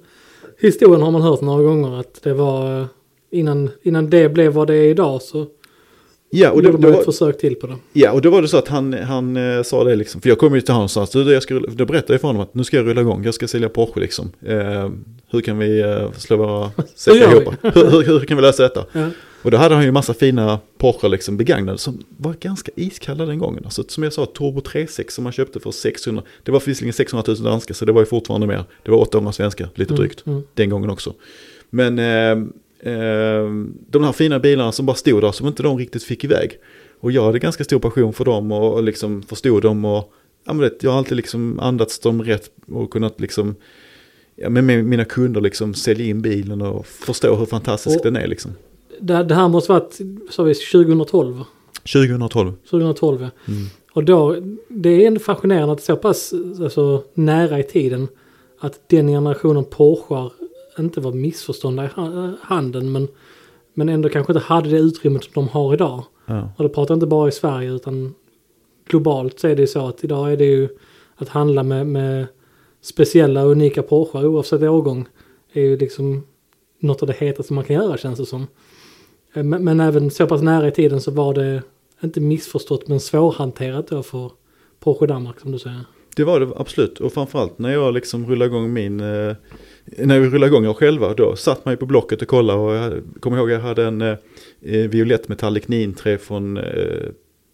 historien 0.60 1.02
har 1.02 1.12
man 1.12 1.22
hört 1.22 1.42
några 1.42 1.64
gånger 1.64 2.00
att 2.00 2.24
det 2.24 2.34
var 2.34 2.80
eh, 2.82 2.86
innan, 3.32 3.70
innan 3.84 4.10
det 4.10 4.30
blev 4.30 4.54
vad 4.54 4.68
det 4.68 4.76
är 4.76 4.88
idag 4.90 5.22
så 5.22 5.46
Ja, 6.36 6.52
och 6.52 6.62
det, 6.62 6.68
gjorde 6.68 6.82
man 6.82 6.92
var, 6.92 7.00
ett 7.00 7.06
försök 7.06 7.38
till 7.38 7.56
på 7.56 7.68
det. 7.68 7.76
ja, 7.94 8.12
och 8.12 8.22
då 8.22 8.30
var 8.30 8.42
det 8.42 8.48
så 8.48 8.58
att 8.58 8.68
han, 8.68 8.94
han 8.94 9.38
eh, 9.38 9.64
sa 9.64 9.84
det 9.84 9.96
liksom, 9.96 10.22
för 10.22 10.30
jag 10.30 10.38
kom 10.38 10.56
ju 10.56 10.62
till 10.62 10.74
honom 10.74 10.84
och 10.84 10.92
sa, 10.92 11.08
"Du, 11.24 11.34
jag 11.34 11.44
ska, 11.44 11.54
rulla-" 11.54 11.70
då 11.76 11.86
berättade 11.86 12.14
jag 12.14 12.22
för 12.22 12.28
honom 12.28 12.42
att 12.42 12.54
nu 12.54 12.64
ska 12.64 12.78
jag 12.78 12.86
rulla 12.86 13.02
igång, 13.02 13.24
jag 13.24 13.34
ska 13.34 13.48
sälja 13.48 13.70
Porsche 13.70 14.00
liksom. 14.00 14.32
Eh, 14.46 14.90
hur 15.30 15.42
kan 15.42 15.58
vi 15.58 15.82
eh, 15.82 16.12
slå 16.12 16.38
våra 16.38 16.72
säckar 16.96 17.32
ihop? 17.32 17.54
Hur, 17.62 17.92
hur, 17.92 18.04
hur 18.04 18.20
kan 18.20 18.38
vi 18.38 18.44
lösa 18.44 18.64
detta? 18.64 18.86
Ja. 18.92 19.10
Och 19.46 19.52
då 19.52 19.58
hade 19.58 19.76
han 19.76 19.84
ju 19.84 19.92
massa 19.92 20.14
fina 20.14 20.60
Porsche 20.78 21.08
liksom 21.08 21.38
begagnade 21.38 21.78
som 21.78 22.04
var 22.18 22.34
ganska 22.34 22.72
iskalla 22.76 23.26
den 23.26 23.40
gången. 23.40 23.66
Alltså, 23.66 23.84
som 23.88 24.04
jag 24.04 24.14
sa, 24.14 24.26
Turbo 24.26 24.62
36 24.62 25.14
som 25.14 25.24
man 25.24 25.34
köpte 25.34 25.60
för 25.60 25.72
600, 25.72 26.24
det 26.44 26.52
var 26.52 26.64
visserligen 26.66 26.94
600 26.94 27.34
000 27.34 27.44
danska 27.44 27.74
så 27.74 27.86
det 27.86 27.92
var 27.92 28.02
ju 28.02 28.06
fortfarande 28.06 28.48
mer. 28.48 28.64
Det 28.84 28.92
var 28.92 28.98
800 28.98 29.32
svenska, 29.32 29.70
lite 29.76 29.94
drygt. 29.94 30.26
Mm, 30.26 30.38
mm. 30.38 30.48
den 30.54 30.70
gången 30.70 30.90
också. 30.90 31.14
Men 31.70 32.00
eh, 32.00 32.48
de 33.89 34.04
här 34.04 34.12
fina 34.12 34.39
bilarna 34.39 34.72
som 34.72 34.86
bara 34.86 34.95
stod 34.95 35.22
där 35.24 35.31
som 35.31 35.48
inte 35.48 35.63
de 35.63 35.77
riktigt 35.77 36.04
fick 36.04 36.24
iväg. 36.24 36.60
Och 37.00 37.12
jag 37.12 37.25
hade 37.25 37.39
ganska 37.39 37.63
stor 37.63 37.80
passion 37.80 38.13
för 38.13 38.25
dem 38.25 38.51
och, 38.51 38.83
liksom 38.83 39.22
förstod 39.22 39.62
dem 39.62 39.86
och 39.86 40.13
ja, 40.45 40.54
vet, 40.54 40.83
jag 40.83 40.92
har 40.92 40.98
alltid 40.98 41.18
liksom 41.18 41.60
andats 41.60 42.00
dem 42.00 42.24
rätt 42.24 42.51
och 42.72 42.92
kunnat 42.92 43.19
liksom 43.19 43.56
ja, 44.36 44.50
med 44.50 44.86
mina 44.86 45.06
kunder 45.06 45.42
liksom 45.42 45.74
sälja 45.74 46.06
in 46.06 46.22
bilen 46.22 46.62
och 46.62 46.88
förstå 46.88 47.36
hur 47.36 47.45
fantastisk 47.45 47.98
Och- 47.98 48.04
den 48.04 48.16
är 48.16 48.27
liksom. 48.27 48.51
Det, 49.00 49.24
det 49.24 49.36
här 49.36 49.48
måste 49.48 49.72
varit, 49.72 50.00
sa 50.30 50.44
vi, 50.44 50.54
2012? 50.54 51.44
2012. 51.94 52.54
2012 52.69 53.22
ja. 53.22 53.30
Mm. 53.54 53.68
Och 53.94 54.04
då, 54.04 54.36
det 54.68 54.89
är 54.89 55.07
ändå 55.07 55.19
fascinerande 55.19 55.74
att 55.74 55.83
så 55.83 55.95
pass 55.95 56.33
alltså, 56.63 57.04
nära 57.13 57.60
i 57.60 57.63
tiden 57.63 58.07
att 58.60 58.89
den 58.89 59.07
generationen 59.07 59.66
Porsche 59.66 60.30
inte 60.80 61.01
var 61.01 61.12
missförstådda 61.12 61.86
i 61.86 61.88
ha- 61.88 62.33
handeln 62.42 62.92
men, 62.92 63.07
men 63.74 63.89
ändå 63.89 64.10
kanske 64.10 64.33
inte 64.33 64.45
hade 64.45 64.69
det 64.69 64.77
utrymmet 64.77 65.24
som 65.24 65.31
de 65.33 65.48
har 65.48 65.74
idag. 65.74 66.04
Ja. 66.25 66.50
Och 66.57 66.63
det 66.63 66.69
pratar 66.69 66.94
inte 66.94 67.07
bara 67.07 67.27
i 67.27 67.31
Sverige 67.31 67.72
utan 67.72 68.13
globalt 68.88 69.39
så 69.39 69.48
är 69.48 69.56
det 69.56 69.62
ju 69.62 69.68
så 69.68 69.88
att 69.88 70.04
idag 70.04 70.31
är 70.31 70.38
det 70.38 70.45
ju 70.45 70.69
att 71.16 71.30
handla 71.30 71.63
med, 71.63 71.88
med 71.88 72.27
speciella 72.81 73.44
unika 73.44 73.83
Porsche 73.83 74.18
oavsett 74.25 74.62
årgång 74.62 75.06
är 75.54 75.62
ju 75.62 75.77
liksom 75.77 76.24
något 76.80 77.01
av 77.01 77.07
det 77.07 77.13
hetaste 77.18 77.54
man 77.54 77.63
kan 77.63 77.75
göra 77.75 77.98
känns 77.98 78.19
det 78.19 78.25
som. 78.25 78.48
Eh, 79.33 79.44
Men, 79.44 79.63
men 79.63 79.80
även 79.80 80.12
så 80.12 80.27
pass 80.27 80.42
nära 80.42 80.68
i 80.68 80.72
tiden 80.72 81.01
så 81.01 81.12
var 81.12 81.33
det 81.33 81.63
inte 82.04 82.22
missförstått 82.22 82.88
men 82.88 83.00
svårhanterat 83.00 83.88
då 83.88 84.04
för 84.04 84.31
Porsche 84.79 85.05
Danmark 85.08 85.39
som 85.39 85.51
du 85.51 85.60
säger. 85.60 85.82
Det 86.15 86.24
var 86.24 86.39
det 86.39 86.48
absolut. 86.55 87.00
Och 87.00 87.13
framförallt 87.13 87.60
när 87.60 87.74
jag 87.74 87.94
liksom 87.94 88.25
rullade 88.27 88.46
igång 88.51 88.74
min... 88.74 89.00
Eh, 89.00 89.36
när 89.86 90.20
vi 90.20 90.30
rullade 90.30 90.48
igång 90.48 90.74
själva 90.74 91.13
då 91.13 91.36
satt 91.36 91.65
man 91.65 91.74
ju 91.74 91.77
på 91.77 91.86
Blocket 91.86 92.22
och 92.22 92.27
kollade 92.27 92.60
och 92.60 92.75
jag 92.75 93.04
kommer 93.20 93.38
ihåg 93.38 93.50
jag 93.50 93.60
hade 93.60 93.86
en 93.86 94.01
eh, 94.01 94.18
eh 94.62 94.89
Violett 94.89 95.27
Metallic 95.27 95.68
993 95.68 96.18
från... 96.18 96.58
Eh, 96.58 96.63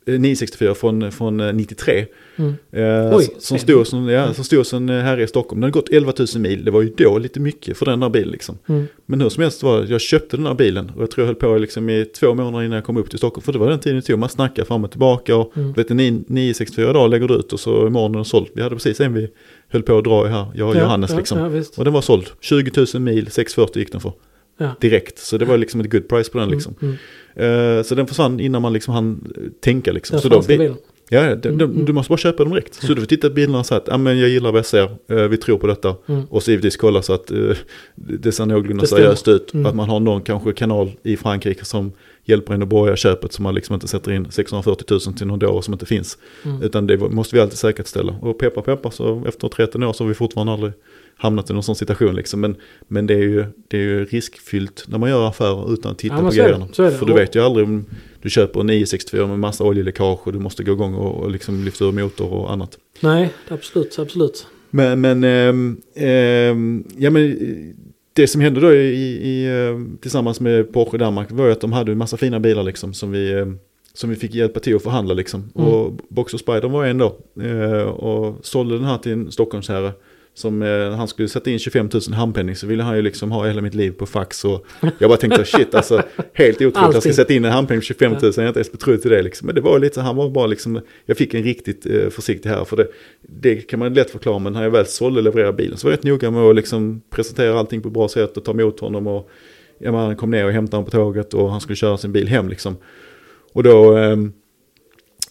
964 0.06 0.76
från, 0.76 1.12
från 1.12 1.40
eh, 1.40 1.54
93. 1.54 2.06
Mm. 2.36 2.54
Eh, 2.72 3.18
Oj, 3.18 3.28
som, 3.40 3.60
stod 3.60 3.88
som, 3.88 4.10
ja, 4.10 4.34
som 4.34 4.44
stod 4.44 4.66
som 4.66 4.90
eh, 4.90 4.96
här 5.00 5.20
i 5.20 5.28
Stockholm. 5.28 5.62
Den 5.62 5.68
hade 5.68 5.80
gått 5.80 5.90
11 5.90 6.14
000 6.36 6.42
mil. 6.42 6.66
Det 6.66 6.72
var 6.72 6.82
ju 6.82 6.94
då 6.98 7.18
lite 7.18 7.40
mycket 7.40 7.78
för 7.78 7.86
den 7.86 8.00
där 8.00 8.10
bilen 8.10 8.30
liksom. 8.30 8.58
Mm. 8.68 8.86
Men 9.06 9.22
hur 9.22 9.30
som 9.30 9.44
helst 9.44 9.64
var 9.64 9.86
jag 9.90 10.02
köpte 10.02 10.38
den 10.38 10.46
här 10.46 10.54
bilen 10.54 10.92
och 10.96 11.02
jag 11.02 11.12
tror 11.12 11.24
jag 11.24 11.28
höll 11.28 11.36
på 11.36 11.58
liksom 11.58 11.90
i 11.90 12.06
två 12.06 12.34
månader 12.34 12.66
innan 12.66 12.76
jag 12.76 12.86
kom 12.86 12.98
upp 12.98 13.10
till 13.10 13.18
Stockholm. 13.18 13.44
För 13.44 13.54
det 13.54 13.60
var 13.60 13.70
den 13.70 13.80
tiden 13.80 13.96
det 13.96 14.02
tog, 14.02 14.20
man 14.20 14.30
snackade 14.30 14.68
fram 14.68 14.84
och 14.84 14.92
tillbaka 14.92 15.36
och 15.36 15.52
Mm. 15.56 15.74
vet 15.74 15.88
du, 15.88 15.94
9- 15.94 16.24
964 16.28 16.94
dagar 16.94 17.08
lägger 17.08 17.28
du 17.28 17.34
ut 17.34 17.54
och 17.54 17.60
så 17.60 17.88
imorgon 17.88 18.12
är 18.12 18.16
den 18.16 18.26
såld. 18.26 18.48
Vi 18.54 18.62
hade 18.62 18.76
precis 18.76 19.00
en 19.00 19.14
vi 19.14 19.30
höll 19.70 19.84
på 19.84 19.98
att 19.98 20.04
dra 20.04 20.28
i 20.28 20.30
här, 20.30 20.46
jag 20.56 20.70
och 20.70 20.76
Johannes 20.76 21.12
ja, 21.12 21.18
liksom. 21.18 21.38
Ja. 21.40 21.64
Och 21.78 21.84
den 21.84 21.94
var 21.94 22.02
såld, 22.02 22.28
20 22.40 22.86
000 22.94 23.02
mil, 23.04 23.32
640 23.32 23.80
gick 23.80 23.92
den 23.92 24.02
för. 24.02 24.14
Ja. 24.62 24.76
Direkt, 24.82 25.18
så 25.20 25.38
det 25.38 25.46
var 25.46 25.58
liksom 25.58 25.82
ett 25.82 25.92
good 25.92 26.08
price 26.08 26.32
på 26.32 26.38
den 26.38 26.50
liksom. 26.50 26.76
Mm, 26.82 26.96
mm. 27.36 27.78
Eh, 27.78 27.84
så 27.84 27.96
den 27.96 28.08
försvann 28.08 28.40
innan 28.40 28.62
man 28.62 28.74
liksom 28.74 28.94
hann 28.94 29.34
tänka 29.62 29.92
liksom. 29.92 30.14
Den 30.14 30.22
så 30.22 30.30
då, 30.30 30.42
bilen. 30.42 30.76
ja, 31.10 31.24
ja, 31.24 31.36
de, 31.36 31.50
de, 31.50 31.50
Mm, 31.50 31.72
mm. 31.72 31.86
du 31.86 31.94
måste 31.94 32.10
bara 32.10 32.18
köpa 32.18 32.44
dem 32.44 32.54
direkt. 32.54 32.74
Så 32.74 32.94
du 32.94 33.02
får 33.02 33.08
titta 33.08 33.28
på 33.28 33.34
bilarna 33.34 33.60
och 33.60 33.66
säga 33.66 33.78
att 33.78 33.90
ah, 33.90 33.98
men 33.98 34.20
jag 34.20 34.30
gillar 34.30 34.52
vad 34.52 34.60
jag 34.60 34.66
ser, 34.66 34.84
eh, 35.08 35.28
vi 35.28 35.38
tror 35.38 35.58
på 35.58 35.68
detta. 35.68 35.96
Mm. 36.06 36.24
Och 36.30 36.44
så 36.44 36.52
givetvis 36.52 36.78
kolla 36.78 37.02
så 37.02 37.14
att 37.14 37.32
eh, 37.32 37.38
det 37.96 38.32
ser 38.32 38.46
någorlunda 38.46 38.86
seriöst 38.86 39.28
ut. 39.28 39.54
Mm. 39.54 39.66
Att 39.66 39.76
man 39.76 39.90
har 39.90 40.00
någon 40.00 40.22
kanske 40.22 40.54
kanal 40.54 40.92
i 41.04 41.18
Frankrike 41.18 41.66
som 41.66 41.92
hjälper 42.26 42.54
en 42.54 42.62
att 42.62 42.68
borga 42.68 42.96
köpet 42.96 43.34
så 43.34 43.42
man 43.42 43.56
liksom 43.56 43.74
inte 43.74 43.88
sätter 43.88 44.12
in 44.12 44.32
640 44.32 44.86
000 44.90 45.00
till 45.00 45.28
någon 45.28 45.40
dåre 45.40 45.64
som 45.64 45.74
inte 45.74 45.86
finns. 45.86 46.18
Mm. 46.46 46.62
Utan 46.62 46.88
det 46.88 46.98
måste 46.98 47.36
vi 47.36 47.42
alltid 47.42 47.58
säkerställa. 47.58 48.16
Och 48.22 48.40
peppar 48.40 48.62
peppar 48.62 48.90
så 48.90 49.24
efter 49.28 49.48
13 49.48 49.84
år 49.84 49.94
så 49.94 50.04
har 50.04 50.10
vi 50.10 50.14
fortfarande 50.14 50.54
aldrig 50.54 50.74
hamnat 51.22 51.50
i 51.50 51.54
någon 51.54 51.64
sån 51.64 51.76
situation 51.76 52.16
liksom. 52.16 52.42
Men, 52.42 52.56
men 52.88 53.08
det, 53.08 53.14
är 53.14 53.22
ju, 53.22 53.46
det 53.68 53.78
är 53.78 53.82
ju 53.82 54.06
riskfyllt 54.06 54.86
när 54.88 54.98
man 54.98 55.10
gör 55.10 55.28
affärer 55.28 55.74
utan 55.74 55.92
att 55.92 55.98
titta 55.98 56.16
Ja, 56.16 56.22
på 56.22 56.36
grejerna. 56.36 56.68
För 56.74 57.06
du 57.06 57.14
vet 57.14 57.36
ju 57.36 57.40
aldrig 57.40 57.68
om 57.68 57.86
du 58.22 58.30
köper 58.30 58.60
en 58.60 58.68
964 58.68 59.28
med 59.28 59.40
massa 59.40 59.64
oljeläckage 59.64 60.28
och 60.28 60.34
du 60.34 60.40
måste 60.40 60.64
gå 60.64 60.72
igång 60.72 60.94
och, 60.94 61.24
och 61.24 61.32
liksom 61.32 61.64
lyfta 61.64 61.86
ur 61.86 61.92
motor 61.92 62.34
och 62.34 62.52
annat. 62.52 62.78
Nej, 63.00 63.34
absolut, 63.48 64.00
absolut. 64.00 64.48
Men, 64.70 65.02
men, 65.02 65.24
ehm, 65.24 65.82
ehm, 65.96 66.84
ja, 66.98 67.10
men 67.10 67.32
eh, 67.32 67.76
det 68.14 68.28
som 68.28 68.42
hände 68.42 68.60
då 68.60 68.74
i, 68.74 68.98
i, 69.30 69.48
ehm, 69.48 69.98
tillsammans 70.02 70.40
med 70.40 70.74
Porsche 70.74 70.98
Danmark 70.98 71.32
var 71.32 71.46
ju 71.46 71.52
att 71.52 71.62
de 71.62 71.72
hade 71.72 71.92
en 71.92 71.98
massa 71.98 72.18
fina 72.18 72.40
bilar 72.40 72.64
liksom 72.64 72.94
som 72.94 73.12
vi, 73.12 73.34
ehm, 73.34 73.60
som 73.94 74.10
vi 74.10 74.16
fick 74.16 74.36
hjälpa 74.36 74.60
till 74.60 74.76
att 74.76 74.84
förhandla 74.84 75.14
liksom. 75.14 75.52
Mm. 75.56 75.68
Och 75.68 75.94
Boxer 76.10 76.38
Spider 76.38 76.70
var 76.70 76.86
en 76.86 76.98
då. 76.98 77.18
Eh, 77.42 77.82
och 77.82 78.46
sålde 78.46 78.76
den 78.76 78.84
här 78.84 78.98
till 78.98 79.12
en 79.12 79.32
Stockholmsherre. 79.32 79.92
Som 80.34 80.62
eh, 80.62 80.92
han 80.92 81.08
skulle 81.08 81.28
sätta 81.28 81.50
in 81.50 81.60
25 81.60 81.90
000 81.94 82.02
handpenning 82.14 82.56
så 82.56 82.68
ville 82.68 82.84
han 82.84 82.96
ju 82.96 83.02
liksom 83.02 83.32
ha 83.32 83.48
hela 83.48 83.62
mitt 83.62 83.74
liv 83.74 83.92
på 83.92 84.06
fax. 84.06 84.46
Och 84.46 84.66
jag 85.00 85.10
bara 85.10 85.18
tänkte 85.18 85.46
shit 85.46 85.76
alltså 85.76 86.04
helt 86.34 86.62
otroligt. 86.62 86.94
Jag 86.94 87.04
ska 87.04 87.14
sätta 87.14 87.34
in 87.34 87.46
en 87.46 87.52
handpenning 87.52 87.82
på 87.82 87.86
25 87.86 88.12
000. 88.12 88.22
Jag 88.22 88.38
är 88.38 88.48
inte 88.48 88.60
ens 88.60 88.72
betrodd 88.72 89.02
till 89.02 89.12
det 89.12 89.22
liksom. 89.22 89.46
Men 89.46 89.56
det 89.56 89.62
var 89.62 89.80
lite 89.80 89.96
så 89.96 90.02
han 90.02 90.16
var 90.16 90.30
bara 90.30 90.48
liksom. 90.48 90.82
Jag 91.06 91.18
fick 91.18 91.34
en 91.34 91.44
riktigt 91.44 91.86
eh, 91.86 92.10
försiktig 92.10 92.50
här. 92.50 92.66
För 92.66 92.78
det, 92.78 92.88
det 93.22 93.56
kan 93.56 93.80
man 93.80 93.94
lätt 93.94 94.10
förklara. 94.10 94.40
Men 94.40 94.54
när 94.54 94.64
jag 94.64 94.72
väl 94.72 94.86
sålde 94.86 95.20
och 95.20 95.24
levererade 95.24 95.54
bilen 95.54 95.78
så 95.78 95.88
var 95.88 95.92
jag 95.92 95.98
rätt 95.98 96.04
noga 96.04 96.32
med 96.32 96.42
att 96.42 96.56
liksom 96.56 97.02
presentera 97.10 97.60
allting 97.60 97.82
på 97.82 97.88
ett 97.88 97.94
bra 97.94 98.08
sätt. 98.08 98.38
Och 98.38 98.46
ta 98.46 98.52
emot 98.52 98.80
honom. 98.80 99.08
Och 99.08 99.30
ja, 99.80 100.16
kom 100.16 100.32
ner 100.32 100.46
och 100.46 100.52
hämtade 100.52 100.78
honom 100.78 100.86
på 100.86 100.98
tåget. 100.98 101.34
Och 101.34 101.52
han 101.52 101.62
skulle 101.62 101.76
köra 101.76 101.98
sin 101.98 102.12
bil 102.12 102.28
hem 102.28 102.50
liksom. 102.50 102.78
Och 103.54 103.64
då 103.64 103.98
ehm, 103.98 104.34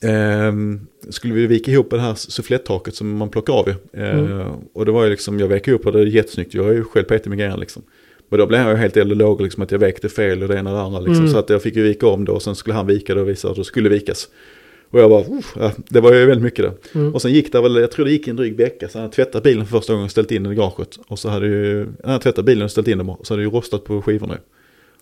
ehm, 0.04 0.80
skulle 1.08 1.34
vi 1.34 1.46
vika 1.46 1.70
ihop 1.70 1.90
det 1.90 2.00
här 2.00 2.14
suffletttaket 2.14 2.94
som 2.94 3.16
man 3.16 3.28
plockar 3.28 3.52
av 3.52 3.68
ju. 3.68 4.02
Eh, 4.02 4.18
Mm. 4.18 4.48
Och 4.72 4.86
det 4.86 4.92
var 4.92 5.04
ju 5.04 5.10
liksom, 5.10 5.40
jag 5.40 5.48
vek 5.48 5.68
ihop 5.68 5.86
och 5.86 5.92
det 5.92 6.00
är 6.00 6.06
jättesnyggt. 6.06 6.54
Jag 6.54 6.68
är 6.68 6.72
ju 6.72 6.84
själv 6.84 7.06
med 7.24 7.38
grejerna 7.38 7.56
liksom. 7.56 7.82
Men 8.28 8.38
då 8.38 8.46
blev 8.46 8.60
jag 8.68 8.76
helt 8.76 8.96
eld 8.96 9.10
och 9.10 9.16
låg 9.16 9.40
liksom 9.40 9.62
att 9.62 9.70
jag 9.70 9.78
väkte 9.78 10.08
fel 10.08 10.42
och 10.42 10.48
det 10.48 10.56
ena 10.58 10.70
och 10.70 10.76
det 10.76 10.82
andra 10.82 11.00
liksom. 11.00 11.16
Mm. 11.16 11.28
Så 11.32 11.38
att 11.38 11.50
jag 11.50 11.62
fick 11.62 11.76
ju 11.76 11.82
vika 11.82 12.06
om 12.06 12.24
då 12.24 12.32
och 12.32 12.42
sen 12.42 12.54
skulle 12.54 12.74
han 12.74 12.86
vika 12.86 13.14
det 13.14 13.20
och 13.20 13.28
visa 13.28 13.50
att 13.50 13.56
det 13.56 13.64
skulle 13.64 13.88
vikas. 13.88 14.28
Och 14.90 15.00
jag 15.00 15.10
bara, 15.10 15.38
"Uff, 15.38 15.54
ja, 15.60 15.72
det 15.88 16.00
var 16.00 16.12
ju 16.12 16.26
väldigt 16.26 16.42
mycket 16.44 16.64
det. 16.64 16.98
Mm. 16.98 17.14
Och 17.14 17.22
sen 17.22 17.32
gick 17.32 17.52
det 17.52 17.60
väl, 17.60 17.76
jag 17.76 17.90
tror 17.90 18.04
det 18.04 18.10
gick 18.12 18.28
en 18.28 18.36
dryg 18.36 18.56
vecka, 18.56 18.88
så 18.88 18.98
han 18.98 19.02
hade 19.02 19.14
tvättat 19.14 19.42
bilen 19.42 19.66
för 19.66 19.78
första 19.78 19.92
gången 19.92 20.04
och 20.04 20.10
ställt 20.10 20.30
in 20.30 20.42
den 20.42 20.52
i 20.52 20.56
garaget. 20.56 20.98
Och 21.08 21.18
så 21.18 21.28
hade 21.28 21.46
ju, 21.46 21.84
han 22.02 22.12
hade 22.12 22.22
tvättat 22.22 22.44
bilen 22.44 22.64
och 22.64 22.70
ställt 22.70 22.88
in 22.88 22.98
den 22.98 23.08
och 23.08 23.26
så 23.26 23.34
hade 23.34 23.42
det 23.42 23.46
ju 23.46 23.50
rostat 23.50 23.84
på 23.84 24.02
skivorna. 24.02 24.38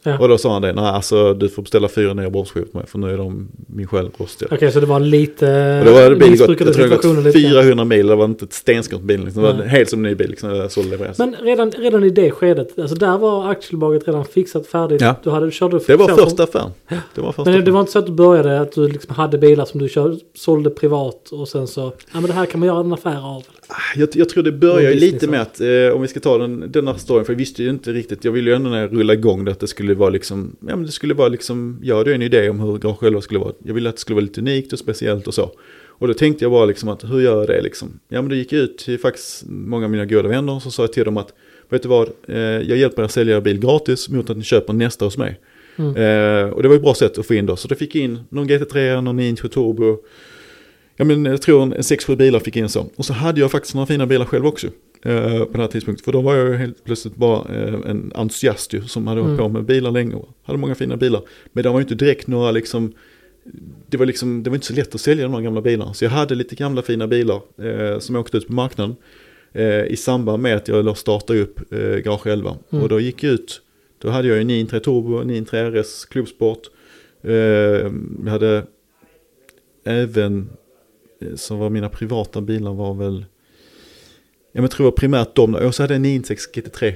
Ja. 0.09 0.19
Och 0.19 0.29
då 0.29 0.38
sa 0.38 0.53
han 0.53 0.62
det, 0.62 0.73
nej 0.73 0.85
alltså 0.85 1.35
du 1.35 1.49
får 1.49 1.62
beställa 1.62 1.88
fyra 1.88 2.15
nya 2.15 2.31
bromsskivor 2.31 2.67
på 2.67 2.79
mig 2.79 2.87
för 2.87 2.99
nu 2.99 3.12
är 3.12 3.17
de 3.19 3.49
min 3.67 3.87
själ 3.87 4.11
rostiga. 4.19 4.49
Okej, 4.55 4.73
så 4.73 4.81
det 4.81 4.87
var 4.87 5.00
lite... 5.00 5.79
Och 5.79 5.85
då 5.85 5.93
hade 6.00 6.09
bilen 6.17 6.19
gått, 6.19 6.31
missbrukade 6.31 6.71
jag 6.71 6.75
tror 7.03 7.15
det 7.15 7.23
gått 7.23 7.25
lite 7.35 7.41
grann. 7.41 7.53
400 7.62 7.85
mil, 7.85 8.07
det 8.07 8.15
var 8.15 8.25
inte 8.25 8.45
ett 8.45 8.53
stenskott 8.53 9.00
bilen. 9.03 9.25
Liksom. 9.25 9.43
Det 9.43 9.49
var 9.53 9.59
Nej. 9.59 9.69
helt 9.69 9.88
som 9.91 9.99
en 9.99 10.03
ny 10.11 10.15
bil, 10.15 10.31
liksom, 10.31 10.67
sålde 10.71 10.91
levereras. 10.91 11.19
Men 11.19 11.35
redan, 11.43 11.71
redan 11.71 12.05
i 12.05 12.11
det 12.11 12.31
skedet, 12.31 12.79
alltså 12.79 12.97
där 12.97 13.19
var 13.19 13.50
aktiebolaget 13.50 14.09
redan 14.09 14.25
fixat 14.25 14.67
färdigt. 14.67 15.00
Ja. 15.00 15.15
Du 15.23 15.31
hade, 15.31 15.50
körde 15.50 15.79
Det 15.87 15.97
var 15.97 16.09
så- 16.09 16.17
första 16.17 16.43
affären. 16.45 16.71
Det 17.15 17.21
var 17.21 17.33
första 17.33 17.50
Men 17.50 17.61
det, 17.61 17.65
det 17.65 17.71
var 17.71 17.81
inte 17.81 17.93
så 17.93 17.99
att 17.99 18.07
du 18.07 18.12
började 18.12 18.61
att 18.61 18.73
du 18.73 18.88
liksom 18.88 19.15
hade 19.15 19.38
bilar 19.38 19.65
som 19.65 19.81
du 19.81 19.88
kör, 19.88 20.17
sålde 20.35 20.71
privat 20.71 21.29
och 21.33 21.49
sen 21.49 21.67
så, 21.67 21.81
ja 21.81 22.21
men 22.21 22.23
det 22.23 22.33
här 22.33 22.47
kan 22.47 22.61
man 22.61 22.67
göra 22.67 22.81
en 22.81 22.93
affär 22.93 23.37
av. 23.37 23.43
Jag, 23.97 24.09
jag 24.13 24.29
tror 24.29 24.43
det 24.43 24.53
börjar 24.53 24.95
lite 24.95 25.27
med 25.27 25.41
att, 25.41 25.61
eh, 25.61 25.95
om 25.95 26.03
vi 26.03 26.09
ska 26.09 26.21
ta 26.21 26.39
den, 26.39 26.73
den 26.73 26.87
här 26.87 26.95
storyn, 26.95 27.25
för 27.25 27.33
jag 27.33 27.39
visste 27.39 27.63
ju 27.63 27.71
inte 27.71 27.93
riktigt, 27.93 28.25
jag 28.25 28.33
ville 28.33 28.51
ju 28.51 28.57
ändå 28.57 28.71
när 28.71 28.81
jag 28.81 28.93
rullade 28.93 29.19
igång 29.19 29.45
det 29.45 29.53
att 29.53 29.61
det 29.61 29.67
skulle 29.67 29.95
vara 29.95 30.11
liksom, 30.11 30.57
ja 30.61 30.77
men 30.77 30.87
det 30.87 30.93
skulle 30.93 31.15
vara 31.15 31.29
liksom, 31.29 31.81
jag 31.83 31.97
hade 31.97 32.15
en 32.15 32.23
idé 32.23 32.51
om 32.51 32.61
hur 32.61 32.79
Garage 32.79 32.99
själva 32.99 33.21
skulle 33.21 33.41
vara. 33.41 33.53
Jag 33.65 33.75
ville 33.75 33.89
att 33.89 33.95
det 33.95 34.01
skulle 34.01 34.15
vara 34.15 34.25
lite 34.25 34.41
unikt 34.41 34.73
och 34.73 34.79
speciellt 34.79 35.27
och 35.27 35.35
så. 35.35 35.51
Och 35.87 36.09
då 36.09 36.15
tänkte 36.15 36.45
jag 36.45 36.53
bara 36.53 36.65
liksom 36.65 36.89
att, 36.89 37.05
hur 37.05 37.21
gör 37.21 37.39
jag 37.39 37.47
det 37.47 37.63
liksom? 37.63 38.01
Ja 38.09 38.23
men 38.23 38.29
då 38.29 38.35
gick 38.35 38.53
jag 38.53 38.61
ut 38.61 38.79
till 38.79 38.99
faktiskt 38.99 39.45
många 39.47 39.85
av 39.85 39.91
mina 39.91 40.07
goda 40.07 40.29
vänner 40.29 40.53
och 40.53 40.63
så 40.63 40.71
sa 40.71 40.83
jag 40.83 40.93
till 40.93 41.05
dem 41.05 41.17
att, 41.17 41.33
vet 41.69 41.83
du 41.83 41.89
vad, 41.89 42.09
eh, 42.29 42.39
jag 42.39 42.77
hjälper 42.79 43.03
er 43.03 43.07
att 43.07 43.13
sälja 43.13 43.37
er 43.37 43.41
bil 43.41 43.61
gratis 43.61 44.09
mot 44.09 44.31
att 44.31 44.37
ni 44.37 44.43
köper 44.43 44.73
nästa 44.73 45.05
hos 45.05 45.19
mig. 45.19 45.41
Mm. 45.77 45.97
Eh, 45.97 46.51
och 46.51 46.63
det 46.63 46.69
var 46.69 46.77
ett 46.77 46.83
bra 46.83 46.95
sätt 46.95 47.19
att 47.19 47.27
få 47.27 47.35
in 47.35 47.47
då. 47.47 47.57
Så 47.57 47.69
då 47.69 47.75
fick 47.75 47.95
jag 47.95 48.05
in 48.05 48.19
någon 48.29 48.49
GT3, 48.49 49.01
någon 49.01 49.17
Ninja 49.17 49.37
Turbo. 49.37 49.99
Ja 51.00 51.05
men 51.05 51.25
jag 51.25 51.43
tror 51.43 51.62
en 51.62 51.73
6-7 51.75 52.17
bilar 52.17 52.40
fick 52.40 52.57
in 52.57 52.69
så. 52.69 52.87
Och 52.97 53.05
så 53.05 53.12
hade 53.12 53.40
jag 53.40 53.50
faktiskt 53.50 53.75
några 53.75 53.87
fina 53.87 54.07
bilar 54.07 54.25
själv 54.25 54.47
också. 54.47 54.67
Eh, 55.02 55.38
på 55.38 55.52
den 55.52 55.61
här 55.61 55.69
tidpunkten. 55.69 56.05
För 56.05 56.12
då 56.12 56.21
var 56.21 56.35
jag 56.35 56.49
ju 56.49 56.55
helt 56.57 56.85
plötsligt 56.85 57.17
bara 57.17 57.55
eh, 57.55 57.75
en 57.90 58.12
entusiast 58.14 58.73
ju, 58.73 58.83
som 58.83 59.07
hade 59.07 59.21
hållit 59.21 59.38
Mm. 59.40 59.52
på 59.52 59.59
med 59.59 59.64
bilar 59.64 59.90
länge. 59.90 60.14
Och 60.14 60.28
hade 60.43 60.59
många 60.59 60.75
fina 60.75 60.97
bilar. 60.97 61.23
Men 61.52 61.62
det 61.62 61.69
var 61.71 61.78
ju 61.78 61.83
inte 61.83 61.95
direkt 61.95 62.26
några 62.26 62.50
liksom. 62.50 62.93
Det 63.87 63.97
var 63.97 64.07
liksom, 64.07 64.43
det 64.43 64.50
var 64.50 64.55
inte 64.55 64.67
så 64.67 64.75
lätt 64.75 64.95
att 64.95 65.00
sälja 65.00 65.25
de 65.25 65.35
här 65.35 65.40
gamla 65.40 65.61
bilarna. 65.61 65.95
Så 65.95 66.05
jag 66.05 66.11
hade 66.11 66.35
lite 66.35 66.55
gamla 66.55 66.83
fina 66.83 67.07
bilar 67.07 67.40
eh, 67.62 67.99
som 67.99 68.14
jag 68.14 68.23
åkte 68.23 68.37
ut 68.37 68.47
på 68.47 68.52
marknaden. 68.52 68.97
Eh, 69.52 69.85
I 69.85 69.97
samband 69.97 70.43
med 70.43 70.57
att 70.57 70.69
jag 70.69 70.85
då 70.85 70.95
startade 70.95 71.40
upp 71.40 71.73
eh, 71.73 71.78
Garage 71.97 72.26
11. 72.26 72.57
Mm. 72.73 72.83
Och 72.83 72.88
då 72.88 73.00
gick 73.00 73.23
jag 73.25 73.33
ut. 73.33 73.61
Då 73.99 74.09
hade 74.11 74.28
jag 74.28 74.38
ju 74.38 74.45
9 74.45 74.67
Turbo, 74.67 75.23
9 75.23 75.45
RS, 75.52 76.05
Klubbsport. 76.05 76.62
Eh, 77.23 77.33
jag 77.33 78.31
hade 78.31 78.64
även, 79.85 80.49
eh, 81.23 81.35
som 81.37 81.59
var 81.59 81.71
mina 81.71 81.89
privata 81.89 82.41
bilar 82.41 82.75
var 82.75 82.95
väl, 82.95 83.25
jag 84.53 84.71
tror 84.71 84.91
primärt 84.91 85.35
de, 85.35 85.55
och 85.55 85.75
så 85.75 85.83
hade 85.83 85.95
jag 85.95 85.97
en 85.97 86.03
996 86.03 86.43
GT3. 86.55 86.95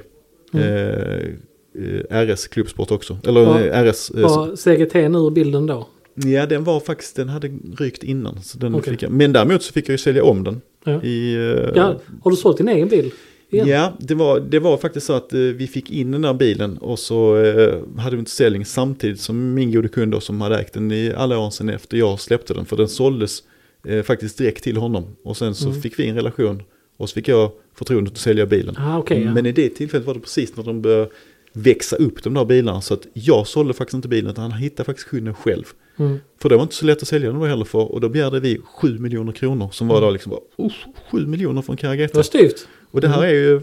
Mm. 0.55 0.67
Eh, 0.67 2.15
eh, 2.15 2.27
RS 2.27 2.47
Klubbsport 2.49 2.91
också, 2.91 3.19
eller 3.27 3.41
Ja. 3.41 3.61
eh, 3.61 3.83
RS. 3.85 4.11
eh, 4.11 4.29
så- 4.29 4.39
Var 4.47 4.57
CGT 4.57 5.09
nu 5.09 5.19
ur 5.19 5.31
bilden 5.31 5.67
då? 5.67 5.89
Ja 6.15 6.47
den 6.47 6.65
var 6.65 6.81
faktiskt, 6.81 7.17
den 7.17 7.29
hade 7.29 7.49
rykt 7.79 8.03
innan. 8.05 8.43
Så 8.43 8.59
den 8.59 8.75
Okej. 8.75 8.93
fick 8.93 9.03
jag, 9.03 9.11
men 9.13 9.33
däremot 9.33 9.63
så 9.63 9.73
fick 9.73 9.89
jag 9.89 9.93
ju 9.95 9.99
sälja 9.99 10.25
om 10.25 10.45
den. 10.45 10.61
Ja. 10.85 11.03
I, 11.03 11.35
eh, 11.35 11.41
Ja, 11.75 12.01
har 12.23 12.31
du 12.31 12.37
sålt 12.37 12.57
din 12.57 12.69
egen 12.69 12.89
bil? 12.89 13.11
Igen? 13.51 13.69
Ja, 13.69 13.93
det 13.99 14.15
var, 14.15 14.41
det 14.41 14.59
var 14.59 14.77
faktiskt 14.77 15.07
så 15.07 15.13
att 15.13 15.33
eh, 15.33 15.39
vi 15.41 15.67
fick 15.67 15.91
in 15.91 16.11
den 16.11 16.23
där 16.23 16.35
bilen 16.35 16.79
och 16.79 16.99
så 16.99 17.37
eh, 17.37 17.75
hade 17.99 18.17
vi 18.17 18.21
inte 18.21 18.31
försäljning 18.31 18.65
samtidigt 18.65 19.21
som 19.21 19.55
min 19.55 19.73
gode 19.73 19.89
kund 19.89 20.13
då, 20.13 20.21
som 20.21 20.41
hade 20.41 20.59
ägt 20.61 20.73
den 20.75 20.93
i 20.93 21.13
alla 21.17 21.39
år 21.39 21.51
sedan 21.51 21.69
efter 21.69 21.97
jag 21.97 22.21
släppte 22.21 22.55
den. 22.55 22.65
För 22.65 22.77
den 22.77 22.89
såldes 22.89 23.43
eh, 23.89 24.03
faktiskt 24.03 24.39
direkt 24.39 24.65
till 24.65 24.77
honom. 24.77 25.05
Och 25.23 25.37
sen 25.37 25.55
så 25.55 25.69
Mm. 25.69 25.81
fick 25.83 25.99
vi 25.99 26.09
en 26.09 26.15
relation 26.15 26.63
och 26.97 27.09
så 27.09 27.15
fick 27.15 27.29
jag 27.29 27.53
förtroendet 27.75 28.13
att 28.13 28.19
sälja 28.19 28.47
bilen. 28.47 28.75
Ah, 28.79 28.99
okej, 28.99 29.23
ja. 29.25 29.33
Men 29.35 29.47
i 29.47 29.53
det 29.53 29.69
tillfället 29.69 30.07
var 30.07 30.15
det 30.15 30.21
precis 30.21 30.57
när 30.57 30.65
de 30.65 30.83
började 30.83 31.09
växa 31.53 31.97
upp 31.97 32.23
de 32.25 32.35
där 32.35 32.45
bilarna. 32.45 32.81
Så 32.81 32.95
att 32.95 33.07
jag 33.13 33.47
sålde 33.47 33.75
faktiskt 33.75 33.95
inte 33.95 34.09
bilen 34.09 34.31
utan 34.31 34.51
han 34.51 34.61
hittade 34.61 34.85
faktiskt 34.85 35.09
kunden 35.09 35.35
själv. 35.35 35.65
Mm. 35.97 36.19
För 36.43 36.49
det 36.49 36.57
var 36.57 36.63
inte 36.63 36.75
så 36.75 36.87
lätt 36.87 37.03
att 37.03 37.09
sälja 37.09 37.31
den 37.31 37.41
då 37.41 37.47
heller 37.47 37.65
för. 37.65 37.93
Och 37.93 38.01
då 38.01 38.09
begärde 38.09 38.41
vi 38.41 38.61
7 38.81 38.99
miljoner 38.99 39.33
kronor 39.33 39.69
som 39.73 39.89
var 39.89 40.01
då 40.01 40.11
liksom 40.11 40.31
bara, 40.31 40.41
oh, 40.57 40.73
7 41.11 41.27
miljoner 41.27 41.63
Det 41.63 41.69
var 41.69 41.77
Carageta. 41.77 42.23
styvt. 42.23 42.69
Och 42.91 43.01
det 43.01 43.09
här 43.09 43.23
är 43.23 43.33
ju, 43.35 43.53
vad 43.55 43.63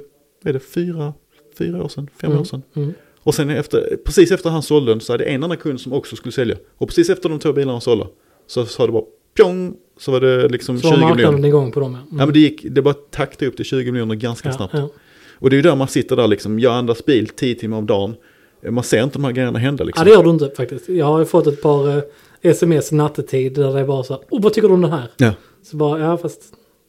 är 0.49 0.53
det, 0.53 0.59
fyra, 0.59 1.13
fyra 1.57 1.83
år 1.83 1.89
sedan, 1.89 2.07
fem 2.21 2.29
Mm. 2.31 2.41
år 2.41 2.45
sedan. 2.45 2.61
Mm. 2.75 2.93
Och 3.19 3.35
sen 3.35 3.49
efter, 3.49 3.97
precis 4.05 4.31
efter 4.31 4.49
han 4.49 4.63
sålde 4.63 4.91
den 4.91 5.01
så 5.01 5.13
hade 5.13 5.23
en 5.23 5.43
annan 5.43 5.57
kund 5.57 5.81
som 5.81 5.93
också 5.93 6.15
skulle 6.15 6.31
sälja. 6.33 6.57
Och 6.77 6.87
precis 6.87 7.09
efter 7.09 7.29
de 7.29 7.39
två 7.39 7.53
bilarna 7.53 7.81
sålda 7.81 8.07
så 8.47 8.65
sa 8.65 8.85
det 8.85 8.91
bara 8.91 9.03
pjong, 9.39 9.73
så 9.97 10.11
var 10.11 10.19
det 10.19 10.47
liksom 10.49 10.79
Så 10.79 10.87
var 10.87 10.95
20 10.95 11.01
marknaden 11.01 11.33
miljoner. 11.35 11.47
igång 11.47 11.71
på 11.71 11.79
dem 11.79 11.91
ja. 11.93 11.99
Mm. 12.07 12.19
Ja 12.19 12.25
men 12.25 12.33
det 12.33 12.39
gick, 12.39 12.65
det 12.69 12.81
bara 12.81 12.93
taktade 12.93 13.49
upp 13.49 13.55
till 13.55 13.65
20 13.65 13.91
miljoner 13.91 14.15
ganska 14.15 14.49
Ja, 14.49 14.53
snabbt. 14.53 14.73
ja. 14.73 14.89
Och 15.41 15.49
det 15.49 15.53
är 15.53 15.57
ju 15.57 15.61
där 15.61 15.75
man 15.75 15.87
sitter 15.87 16.15
där 16.15 16.27
liksom, 16.27 16.59
jag 16.59 16.73
andas 16.73 17.05
bil 17.05 17.27
10 17.29 17.55
timmar 17.55 17.77
om 17.77 17.85
dagen. 17.85 18.15
Man 18.69 18.83
ser 18.83 19.03
inte 19.03 19.13
de 19.17 19.23
här 19.23 19.31
grejerna 19.31 19.59
hända 19.59 19.81
Ja 19.83 19.85
liksom. 19.85 20.05
det 20.05 20.11
gör 20.11 20.23
du 20.23 20.29
inte 20.29 20.49
faktiskt. 20.57 20.89
Jag 20.89 21.05
har 21.05 21.19
ju 21.19 21.25
fått 21.25 21.47
ett 21.47 21.61
par 21.61 21.97
eh, 21.97 22.03
sms 22.41 22.91
nattetid 22.91 23.53
där 23.53 23.73
det 23.73 23.79
är 23.79 23.85
bara 23.85 24.03
så 24.03 24.13
här, 24.13 24.21
oh 24.29 24.41
vad 24.41 24.53
tycker 24.53 24.67
du 24.67 24.73
om 24.73 24.81
det 24.81 24.87
här? 24.87 25.07
Ja. 25.17 25.31
Så 25.63 25.77
bara, 25.77 25.99
ja 25.99 26.17
fast 26.17 26.41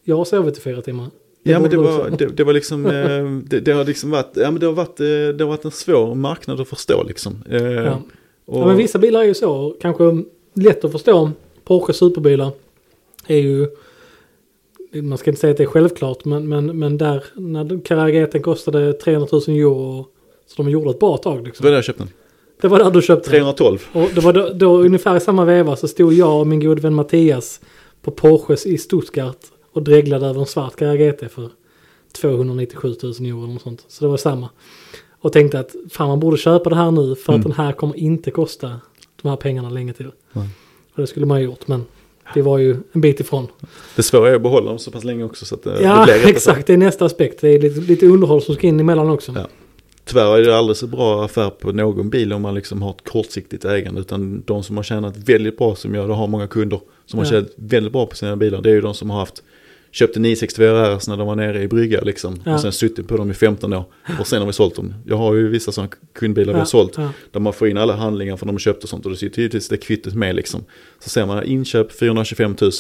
jag 0.05 0.17
har 0.17 0.25
sovit 0.25 0.59
i 0.59 0.61
fyra 0.61 0.83
timmar. 0.83 1.07
Det 1.45 1.51
Ja 1.51 1.61
men 1.61 1.77
var, 1.77 2.29
det 2.37 2.45
var 2.45 2.53
liksom, 2.53 2.87
eh, 2.87 3.49
det, 3.51 3.61
det 3.61 3.73
har 3.73 3.85
liksom 3.85 4.11
varit, 4.11 4.31
ja 4.35 4.51
men 4.51 4.61
det 4.61 4.67
har 4.67 4.73
varit, 4.73 5.01
eh, 5.01 5.07
det 5.07 5.37
har 5.45 5.47
varit 5.49 5.65
en 5.65 5.71
svår 5.71 6.15
marknad 6.15 6.61
att 6.61 6.69
förstå 6.69 7.03
liksom. 7.03 7.43
Eh, 7.51 7.63
Ja. 7.63 8.03
och, 8.47 8.61
ja 8.63 8.67
men 8.67 8.77
vissa 8.77 8.99
bilar 8.99 9.21
är 9.21 9.25
ju 9.25 9.35
så, 9.35 9.77
kanske 9.81 10.05
lätt 10.55 10.85
att 10.85 10.93
förstå. 10.93 11.31
Porsche 11.65 11.93
superbilar 11.93 12.51
är 13.27 13.37
ju, 13.39 13.69
man 15.03 15.19
ska 15.19 15.31
inte 15.31 15.41
säga 15.41 15.51
att 15.51 15.57
det 15.57 15.63
är 15.63 15.67
självklart, 15.67 16.25
men, 16.25 16.49
men, 16.49 16.79
men 16.79 16.99
där, 16.99 17.25
när 17.35 17.81
Carrageten 17.85 18.43
kostade 18.43 18.93
300 18.93 19.29
000 19.33 19.43
euro, 19.49 20.07
så 20.47 20.63
de 20.63 20.71
gjorde 20.71 20.91
ett 20.91 20.99
bra 21.01 21.17
tag 21.17 21.39
Det 21.39 21.43
liksom. 21.45 21.65
var 21.65 21.71
där 21.71 21.77
jag 21.77 21.85
köpte 21.85 22.03
den. 22.03 22.13
Det 22.61 22.69
var 22.69 22.79
där 22.79 22.91
du 22.91 23.03
köpte 23.03 23.31
den. 23.31 23.41
312. 23.41 23.87
Och 23.93 24.09
det 24.15 24.21
var 24.21 24.33
då, 24.33 24.51
då 24.55 24.79
ungefär 24.79 25.17
i 25.17 25.21
samma 25.21 25.45
veva 25.45 25.77
så 25.77 25.89
stod 25.89 26.13
jag 26.13 26.41
och 26.41 26.47
min 26.47 26.61
gode 26.61 26.81
vän 26.83 26.95
Mattias 26.95 27.61
på 28.03 28.11
Porsches 28.11 28.67
i 28.67 28.79
Stuttgart 28.79 29.39
och 29.73 29.83
dreglade 29.83 30.27
över 30.27 30.41
en 30.41 30.47
svart 30.47 30.77
Carragete 30.77 31.29
för 31.29 31.51
297 32.21 32.95
000 33.03 33.13
euro 33.13 33.45
eller 33.45 33.59
sånt. 33.59 33.85
Så 33.89 34.05
det 34.05 34.09
var 34.11 34.17
samma. 34.17 34.49
Och 35.21 35.33
tänkte 35.33 35.59
att 35.61 35.75
fan 35.91 36.09
man 36.09 36.21
borde 36.21 36.37
köpa 36.37 36.71
det 36.71 36.77
här 36.77 36.91
nu 36.91 37.15
för 37.15 37.33
Mm. 37.33 37.41
att 37.41 37.47
den 37.57 37.65
här 37.67 37.73
kommer 37.73 37.97
inte 37.97 38.31
kosta 38.31 38.81
de 39.23 39.29
här 39.29 39.37
pengarna 39.37 39.71
länge 39.71 39.93
till. 39.93 40.11
Nej. 40.33 40.49
Och 41.01 41.07
det 41.07 41.11
skulle 41.11 41.27
man 41.27 41.37
ha 41.37 41.43
gjort 41.43 41.69
men 41.69 41.85
det 42.35 42.43
var 42.43 42.59
ju 42.59 42.77
en 42.93 43.01
bit 43.01 43.21
ifrån. 43.21 43.47
Det 43.97 44.03
svåra 44.03 44.31
är 44.31 44.35
att 44.35 44.43
behålla 44.43 44.69
dem 44.69 44.79
så 44.79 44.91
pass 44.91 45.05
länge 45.05 45.25
också 45.25 45.45
så 45.47 45.55
att 45.55 45.67
eh, 45.67 45.73
det 45.73 45.83
Ja 45.83 46.05
blir 46.05 46.15
rätt 46.15 46.27
exakt, 46.27 46.67
det 46.67 46.73
är 46.73 46.77
nästa 46.77 47.05
aspekt. 47.05 47.41
Det 47.41 47.49
är 47.49 47.59
lite, 47.61 47.81
lite 47.81 48.07
underhåll 48.07 48.43
som 48.43 48.55
ska 48.55 48.67
in 48.67 48.81
emellan 48.81 49.11
också. 49.11 49.33
Ja. 49.37 49.47
Tyvärr 50.05 50.39
är 50.39 50.43
det 50.45 50.57
aldrig 50.59 50.77
så 50.77 50.87
bra 50.87 51.25
affär 51.25 51.51
på 51.51 51.73
någon 51.73 52.11
bil 52.11 52.33
om 52.33 52.43
man 52.43 52.55
liksom 52.55 52.83
har 52.83 52.91
ett 52.91 53.05
kortsiktigt 53.09 53.65
ägande. 53.65 54.01
Utan 54.01 54.43
de 54.47 54.63
som 54.63 54.77
har 54.77 54.85
tjänat 54.85 55.17
väldigt 55.17 55.59
bra 55.59 55.75
som 55.75 55.95
jag, 55.95 56.09
det 56.09 56.15
har 56.15 56.27
många 56.27 56.47
kunder 56.47 56.81
som 57.07 57.19
har 57.19 57.27
Ja. 57.27 57.31
tjänat 57.31 57.49
väldigt 57.57 57.93
bra 57.93 58.07
på 58.07 58.17
sina 58.17 58.37
bilar. 58.37 58.63
Det 58.63 58.71
är 58.71 58.75
ju 58.75 58.81
de 58.81 58.95
som 58.95 59.11
har 59.11 59.19
haft, 59.19 59.43
köpt 59.91 60.17
en 60.17 60.23
964 60.23 60.97
RS 60.97 61.09
när 61.09 61.17
de 61.17 61.27
var 61.27 61.37
nere 61.37 61.63
i 61.63 61.69
brygga 61.69 62.01
liksom. 62.01 62.41
Ja. 62.45 62.55
Och 62.55 62.61
sen 62.61 62.73
suttit 62.73 63.09
på 63.09 63.17
dem 63.17 63.31
i 63.31 63.35
15 63.35 63.73
år. 63.73 63.85
Och 64.21 64.27
sen 64.27 64.39
har 64.41 64.47
vi 64.47 64.53
sålt 64.53 64.75
dem. 64.77 64.95
Jag 65.07 65.17
har 65.17 65.35
ju 65.35 65.49
vissa 65.49 65.73
sådana 65.73 65.91
kundbilar 66.13 66.53
vi 66.53 66.59
har 66.59 66.67
sålt. 66.67 66.93
Ja, 66.97 67.13
Där 67.31 67.41
man 67.41 67.53
får 67.53 67.69
in 67.69 67.77
alla 67.77 67.93
handlingar 67.97 68.37
från 68.37 68.47
de 68.47 68.53
har 68.55 68.59
köpt 68.59 68.83
och 68.83 68.89
sånt. 68.89 69.05
Och 69.05 69.11
då 69.11 69.17
sitter 69.17 69.39
givetvis 69.43 69.69
det 69.69 69.77
kvittot 69.77 70.15
med 70.15 70.37
liksom. 70.37 70.65
Så 70.99 71.09
ser 71.11 71.27
man 71.27 71.45
inköp 71.45 71.93
425 71.93 72.57
000. 72.61 72.71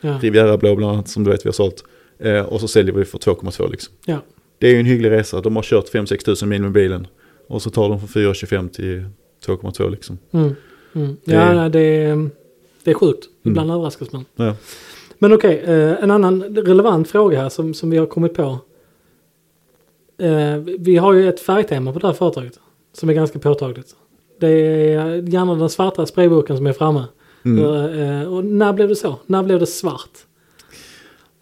ja, 0.00 0.18
Riviera 0.22 0.56
Blå 0.56 0.76
bland 0.76 0.92
annat 0.92 1.08
som 1.08 1.24
du 1.24 1.30
vet 1.30 1.44
vi 1.46 1.48
har 1.48 1.52
sålt. 1.52 1.84
Eh, 2.18 2.40
och 2.40 2.60
så 2.60 2.68
säljer 2.68 2.94
vi 2.94 3.04
för 3.04 3.18
2,2 3.18 3.70
liksom. 3.70 3.94
ja. 4.06 4.18
Det 4.58 4.66
är 4.68 4.72
ju 4.72 4.80
en 4.80 4.86
hygglig 4.86 5.10
resa. 5.10 5.40
De 5.40 5.56
har 5.56 5.62
kört 5.62 5.92
5-6 5.92 6.24
tusen 6.24 6.48
mil 6.48 6.62
med 6.62 6.72
bilen. 6.72 7.06
Och 7.48 7.62
så 7.62 7.70
tar 7.70 7.88
de 7.88 8.00
från 8.08 8.22
4,25 8.22 8.68
till 8.68 9.04
2,2 9.46 9.90
liksom. 9.90 10.18
Mm. 10.32 10.54
Mm. 10.94 11.16
Det- 11.24 11.32
Ja, 11.34 11.52
nej, 11.54 11.70
det 11.70 11.80
är... 11.80 12.28
Det 12.84 12.90
är 12.90 12.94
sjukt. 12.94 13.24
Ibland 13.42 13.70
överraskas 13.70 14.12
man. 14.12 14.24
Ja. 14.36 14.54
Men 15.18 15.32
okej, 15.32 15.58
eh, 15.58 16.02
en 16.02 16.10
annan 16.10 16.42
relevant 16.42 17.08
fråga 17.08 17.42
här 17.42 17.48
som, 17.48 17.74
som 17.74 17.90
vi 17.90 17.96
har 17.96 18.06
kommit 18.06 18.34
på. 18.34 18.58
Eh, 20.18 20.56
vi 20.78 20.96
har 20.96 21.12
ju 21.12 21.28
ett 21.28 21.40
färgtema 21.40 21.92
på 21.92 21.98
det 21.98 22.06
här 22.06 22.14
företaget. 22.14 22.60
Som 22.92 23.08
är 23.08 23.14
ganska 23.14 23.38
påtagligt. 23.38 23.96
Det 24.40 24.48
är 24.48 25.28
gärna 25.28 25.54
den 25.54 25.68
svarta 25.68 26.06
sprayburken 26.06 26.56
som 26.56 26.66
är 26.66 26.72
framme. 26.72 27.04
Mm. 27.44 27.64
Eh, 28.00 28.32
och 28.32 28.44
när 28.44 28.72
blev 28.72 28.88
det 28.88 28.96
så? 28.96 29.16
När 29.26 29.42
blev 29.42 29.60
det 29.60 29.66
svart? 29.66 30.10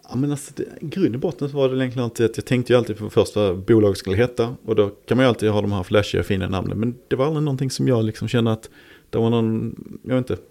Ja, 0.09 0.15
men 0.15 0.31
alltså, 0.31 0.51
det, 0.55 0.65
grund 0.81 1.15
och 1.15 1.21
botten 1.21 1.49
så 1.49 1.57
var 1.57 1.69
det 1.69 1.75
egentligen 1.75 2.03
alltid 2.03 2.25
att 2.25 2.37
jag 2.37 2.45
tänkte 2.45 2.73
ju 2.73 2.79
alltid 2.79 2.97
på 2.97 3.09
först 3.09 3.35
vad 3.35 3.57
bolaget 3.57 3.97
skulle 3.97 4.15
heta. 4.15 4.55
Och 4.65 4.75
då 4.75 4.89
kan 4.89 5.17
man 5.17 5.25
ju 5.25 5.29
alltid 5.29 5.49
ha 5.49 5.61
de 5.61 5.71
här 5.71 5.83
flashiga 5.83 6.23
fina 6.23 6.47
namnen. 6.47 6.79
Men 6.79 6.95
det 7.07 7.15
var 7.15 7.25
aldrig 7.25 7.43
någonting 7.43 7.71
som 7.71 7.87
jag 7.87 8.05
liksom 8.05 8.27
kände 8.27 8.51
att 8.51 8.69
det 9.09 9.17
var 9.17 9.29
någon, 9.29 9.75
jag 10.03 10.15
vet 10.15 10.29
inte. 10.29 10.43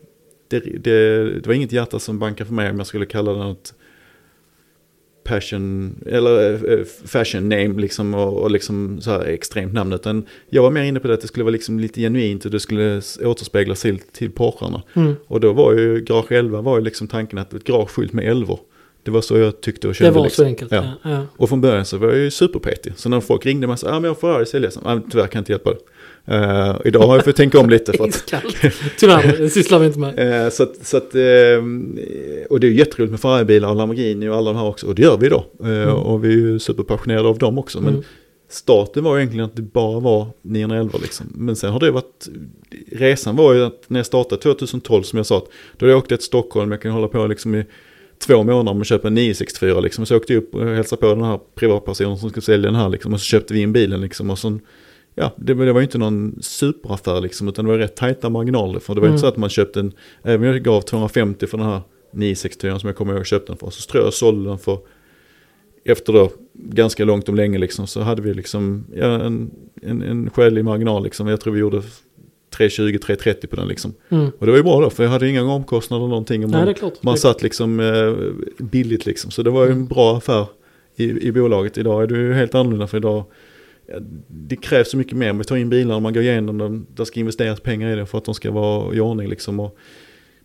Det, 0.49 0.61
det, 0.61 1.25
det 1.41 1.47
var 1.47 1.55
inget 1.55 1.73
hjärta 1.73 1.99
som 1.99 2.19
bankade 2.19 2.47
för 2.47 2.55
mig 2.55 2.71
om 2.71 2.79
jag 2.79 2.87
skulle 2.87 3.07
kalla 3.07 3.33
det 3.33 3.39
något 3.39 3.75
passion, 5.25 5.95
eller 6.07 6.53
eh, 6.79 6.85
fashion 7.05 7.49
name 7.49 7.81
liksom 7.81 8.15
och, 8.15 8.43
och 8.43 8.51
liksom 8.51 9.01
så 9.01 9.11
här 9.11 9.25
extremt 9.25 9.73
namn. 9.73 9.93
Utan 9.93 10.27
jag 10.49 10.63
var 10.63 10.71
mer 10.71 10.83
inne 10.83 11.01
på 11.01 11.09
det 11.09 11.15
att 11.15 11.21
det 11.21 11.27
skulle 11.27 11.45
vara 11.45 11.53
liksom 11.53 11.81
lite 11.81 12.01
genuint 12.01 12.45
och 12.45 12.51
det 12.51 12.61
skulle 12.61 13.03
återspegla 13.25 13.75
sig 13.75 13.99
till 14.13 14.31
Porscharna. 14.31 14.83
Mm. 14.95 15.15
Och 15.27 15.41
då 15.41 15.53
var 15.53 15.73
ju 15.73 16.01
Garage 16.01 16.33
11 16.33 16.61
var 16.61 16.79
ju 16.79 16.85
liksom 16.85 17.09
tanken 17.09 17.39
att 17.39 17.55
ett 17.55 17.65
garage 17.65 17.91
fullt 17.91 18.13
med 18.13 18.29
elvor. 18.29 18.61
Det 19.03 19.11
var 19.11 19.21
så 19.21 19.39
jag 19.39 19.61
tyckte 19.61 19.87
och 19.87 19.93
Det 19.93 19.99
kände. 19.99 20.11
var 20.13 20.25
liksom. 20.25 20.45
så 20.45 20.49
enkelt. 20.49 20.73
Ja. 20.73 20.85
Ja. 21.03 21.11
Ja. 21.11 21.27
Och 21.37 21.49
från 21.49 21.61
början 21.61 21.85
så 21.85 21.97
var 21.97 22.09
jag 22.09 22.19
ju 22.19 22.31
superpetig. 22.31 22.93
Så 22.97 23.09
när 23.09 23.21
folk 23.21 23.47
ringde 23.47 23.67
mig 23.67 23.79
så 23.79 23.89
ah, 23.89 23.93
men 23.93 24.05
jag 24.05 24.21
får 24.21 24.29
Ferrari 24.29 24.47
säljas. 24.47 24.79
Ah, 24.83 24.95
men 24.95 25.11
tyvärr 25.11 25.27
kan 25.27 25.39
jag 25.39 25.41
inte 25.41 25.53
hjälpa 25.53 25.71
dig. 25.71 25.79
Eh, 26.27 26.77
idag 26.85 27.01
har 27.07 27.15
jag 27.17 27.25
fått 27.25 27.37
tänka 27.37 27.59
om 27.61 27.71
lite. 27.71 27.93
För 27.93 28.05
att. 28.05 28.33
Tyvärr, 28.99 29.37
det 29.39 29.51
sysslar 29.51 29.79
vi 29.79 29.87
inte 29.87 29.99
med. 29.99 30.45
eh, 30.45 30.51
så 30.51 30.67
så 30.83 30.97
att, 30.97 31.15
ehm, 31.15 31.99
och 32.51 32.61
det 32.61 32.67
är 32.67 32.71
jätteroligt 32.71 33.11
med 33.11 33.21
Ferrari-bilar 33.21 33.69
och 33.69 33.77
Lamborghini 33.77 34.29
och 34.29 34.37
alla 34.37 34.53
de 34.53 34.59
här 34.59 34.67
också. 34.69 34.87
Och 34.87 34.95
det 34.95 35.03
gör 35.03 35.17
vi 35.17 35.29
då. 35.29 35.47
Eh, 35.65 35.89
Och 35.93 36.25
vi 36.25 36.29
är 36.29 36.33
ju 36.37 36.59
superpassionerade 36.59 37.29
av 37.29 37.39
dem 37.39 37.59
också. 37.59 37.81
Men 37.81 37.93
Mm. 37.95 38.05
starten 38.49 39.05
var 39.05 39.17
egentligen 39.19 39.45
att 39.45 39.57
det 39.57 39.63
bara 39.63 40.01
var 40.01 40.27
911 40.43 40.99
liksom. 41.03 41.27
Men 41.35 41.57
sen 41.57 41.71
har 41.73 41.81
det 41.81 41.91
varit, 41.91 42.29
resan 42.93 43.37
var 43.37 43.53
ju 43.55 43.65
att 43.65 43.83
när 43.89 43.99
jag 43.99 44.07
startade 44.07 44.43
2012 44.43 45.03
som 45.03 45.17
jag 45.17 45.27
sa, 45.27 45.39
att 45.39 45.49
då 45.77 45.87
jag 45.89 45.99
åkt 45.99 46.09
till 46.09 46.19
Stockholm, 46.19 46.71
jag 46.71 46.83
kan 46.83 46.91
hålla 46.93 47.09
på 47.09 47.27
liksom 47.27 47.55
i 47.55 47.65
två 48.27 48.43
månader 48.43 48.75
med 48.75 48.81
att 48.81 48.87
köpa 48.87 49.09
en 49.09 49.15
964 49.15 49.81
liksom. 49.81 50.07
Så 50.07 50.17
åkte 50.17 50.33
jag 50.33 50.43
upp 50.43 50.55
och 50.55 50.67
hälsade 50.67 51.01
på 51.01 51.07
den 51.07 51.23
här 51.23 51.41
privatpersonen 51.55 52.19
som 52.19 52.31
skulle 52.31 52.43
sälja 52.45 52.71
den 52.71 52.81
här 52.81 52.89
liksom. 52.89 53.13
Och 53.13 53.21
så 53.21 53.25
köpte 53.25 53.55
vi 53.55 53.61
in 53.61 53.73
bilen 53.73 54.01
liksom. 54.01 54.31
Och 54.31 54.39
så, 54.39 54.59
ja, 55.15 55.33
det, 55.37 55.55
det 55.55 55.73
var 55.73 55.81
ju 55.81 55.85
inte 55.85 55.99
någon 55.99 56.39
superaffär 56.43 57.21
liksom. 57.21 57.49
Utan 57.49 57.65
det 57.65 57.71
var 57.71 57.79
rätt 57.79 57.97
tajta 57.97 58.29
marginaler. 58.31 58.81
För 58.81 58.95
det 58.95 59.01
var 59.01 59.07
Mm. 59.09 59.15
inte 59.15 59.21
så 59.21 59.27
att 59.27 59.37
man 59.37 59.51
köpte 59.51 59.81
en, 59.81 59.93
även 60.23 60.41
om 60.49 60.55
jag 60.55 60.63
gav 60.63 60.81
250 60.81 61.47
för 61.47 61.59
den 61.59 61.67
här 61.67 61.81
964 62.13 62.79
som 62.79 62.87
jag 62.87 62.97
kommer 62.97 63.13
ihåg 63.13 63.21
jag 63.21 63.27
köpte 63.27 63.53
den 63.53 63.59
för. 63.59 63.71
Så 63.71 63.91
tror 63.91 64.01
jag 64.01 64.07
jag 64.07 64.15
sålde 64.15 64.49
den 64.51 64.59
för 64.59 64.79
efter 65.85 66.13
då 66.13 66.31
ganska 66.55 67.05
långt 67.05 67.29
om 67.29 67.35
länge 67.35 67.59
liksom 67.59 67.87
så 67.87 68.01
hade 68.01 68.23
vi 68.23 68.35
liksom 68.35 68.85
ja, 68.97 69.05
en, 69.21 69.51
en, 69.83 70.03
en 70.03 70.31
skälig 70.31 70.65
marginal 70.65 71.05
liksom. 71.05 71.29
Jag 71.29 71.41
tror 71.41 71.53
vi 71.53 71.61
gjorde 71.61 71.83
320-330 72.59 73.47
på 73.47 73.57
den 73.57 73.69
liksom. 73.69 73.95
Mm. 74.09 74.31
Och 74.39 74.47
det 74.47 74.53
var 74.53 74.57
ju 74.59 74.63
bra 74.65 74.81
då 74.81 74.91
för 74.91 75.03
jag 75.03 75.11
hade 75.11 75.29
inga 75.29 75.43
omkostnader 75.43 76.01
eller 76.03 76.09
någonting. 76.09 76.45
Och 76.45 76.51
Nej, 76.51 76.61
man, 76.61 76.69
är 76.69 76.73
klart. 76.73 77.03
man 77.03 77.17
satt 77.17 77.43
liksom 77.43 77.81
eh, 77.81 78.15
billigt 78.65 79.07
liksom. 79.07 79.31
Så 79.31 79.43
det 79.43 79.51
var 79.51 79.65
ju 79.67 79.73
en 79.73 79.87
bra 79.87 80.17
affär 80.17 80.47
i, 80.97 81.29
i 81.29 81.33
bolaget. 81.33 81.79
Idag 81.79 82.03
är 82.03 82.07
det 82.07 82.15
ju 82.19 82.33
helt 82.33 82.55
annorlunda 82.55 82.87
för 82.87 82.97
idag 82.97 83.25
det 84.29 84.57
krävs 84.57 84.91
så 84.91 84.97
mycket 84.97 85.17
mer. 85.17 85.33
Man 85.33 85.45
tar 85.45 85.57
in 85.57 85.69
bilar 85.69 85.95
och 85.95 86.03
man 86.03 86.13
går 86.13 86.23
igenom 86.23 86.59
dem. 86.59 86.87
Det 86.97 87.07
ska 87.07 87.21
investeras 87.21 87.61
pengar 87.61 87.93
i 87.93 87.97
det 87.97 88.07
för 88.07 88.19
att 88.19 88.25
de 88.25 88.35
ska 88.35 88.51
vara 88.51 88.95
i 88.95 89.01
ordning 89.01 89.29
liksom. 89.29 89.61
Och 89.61 89.79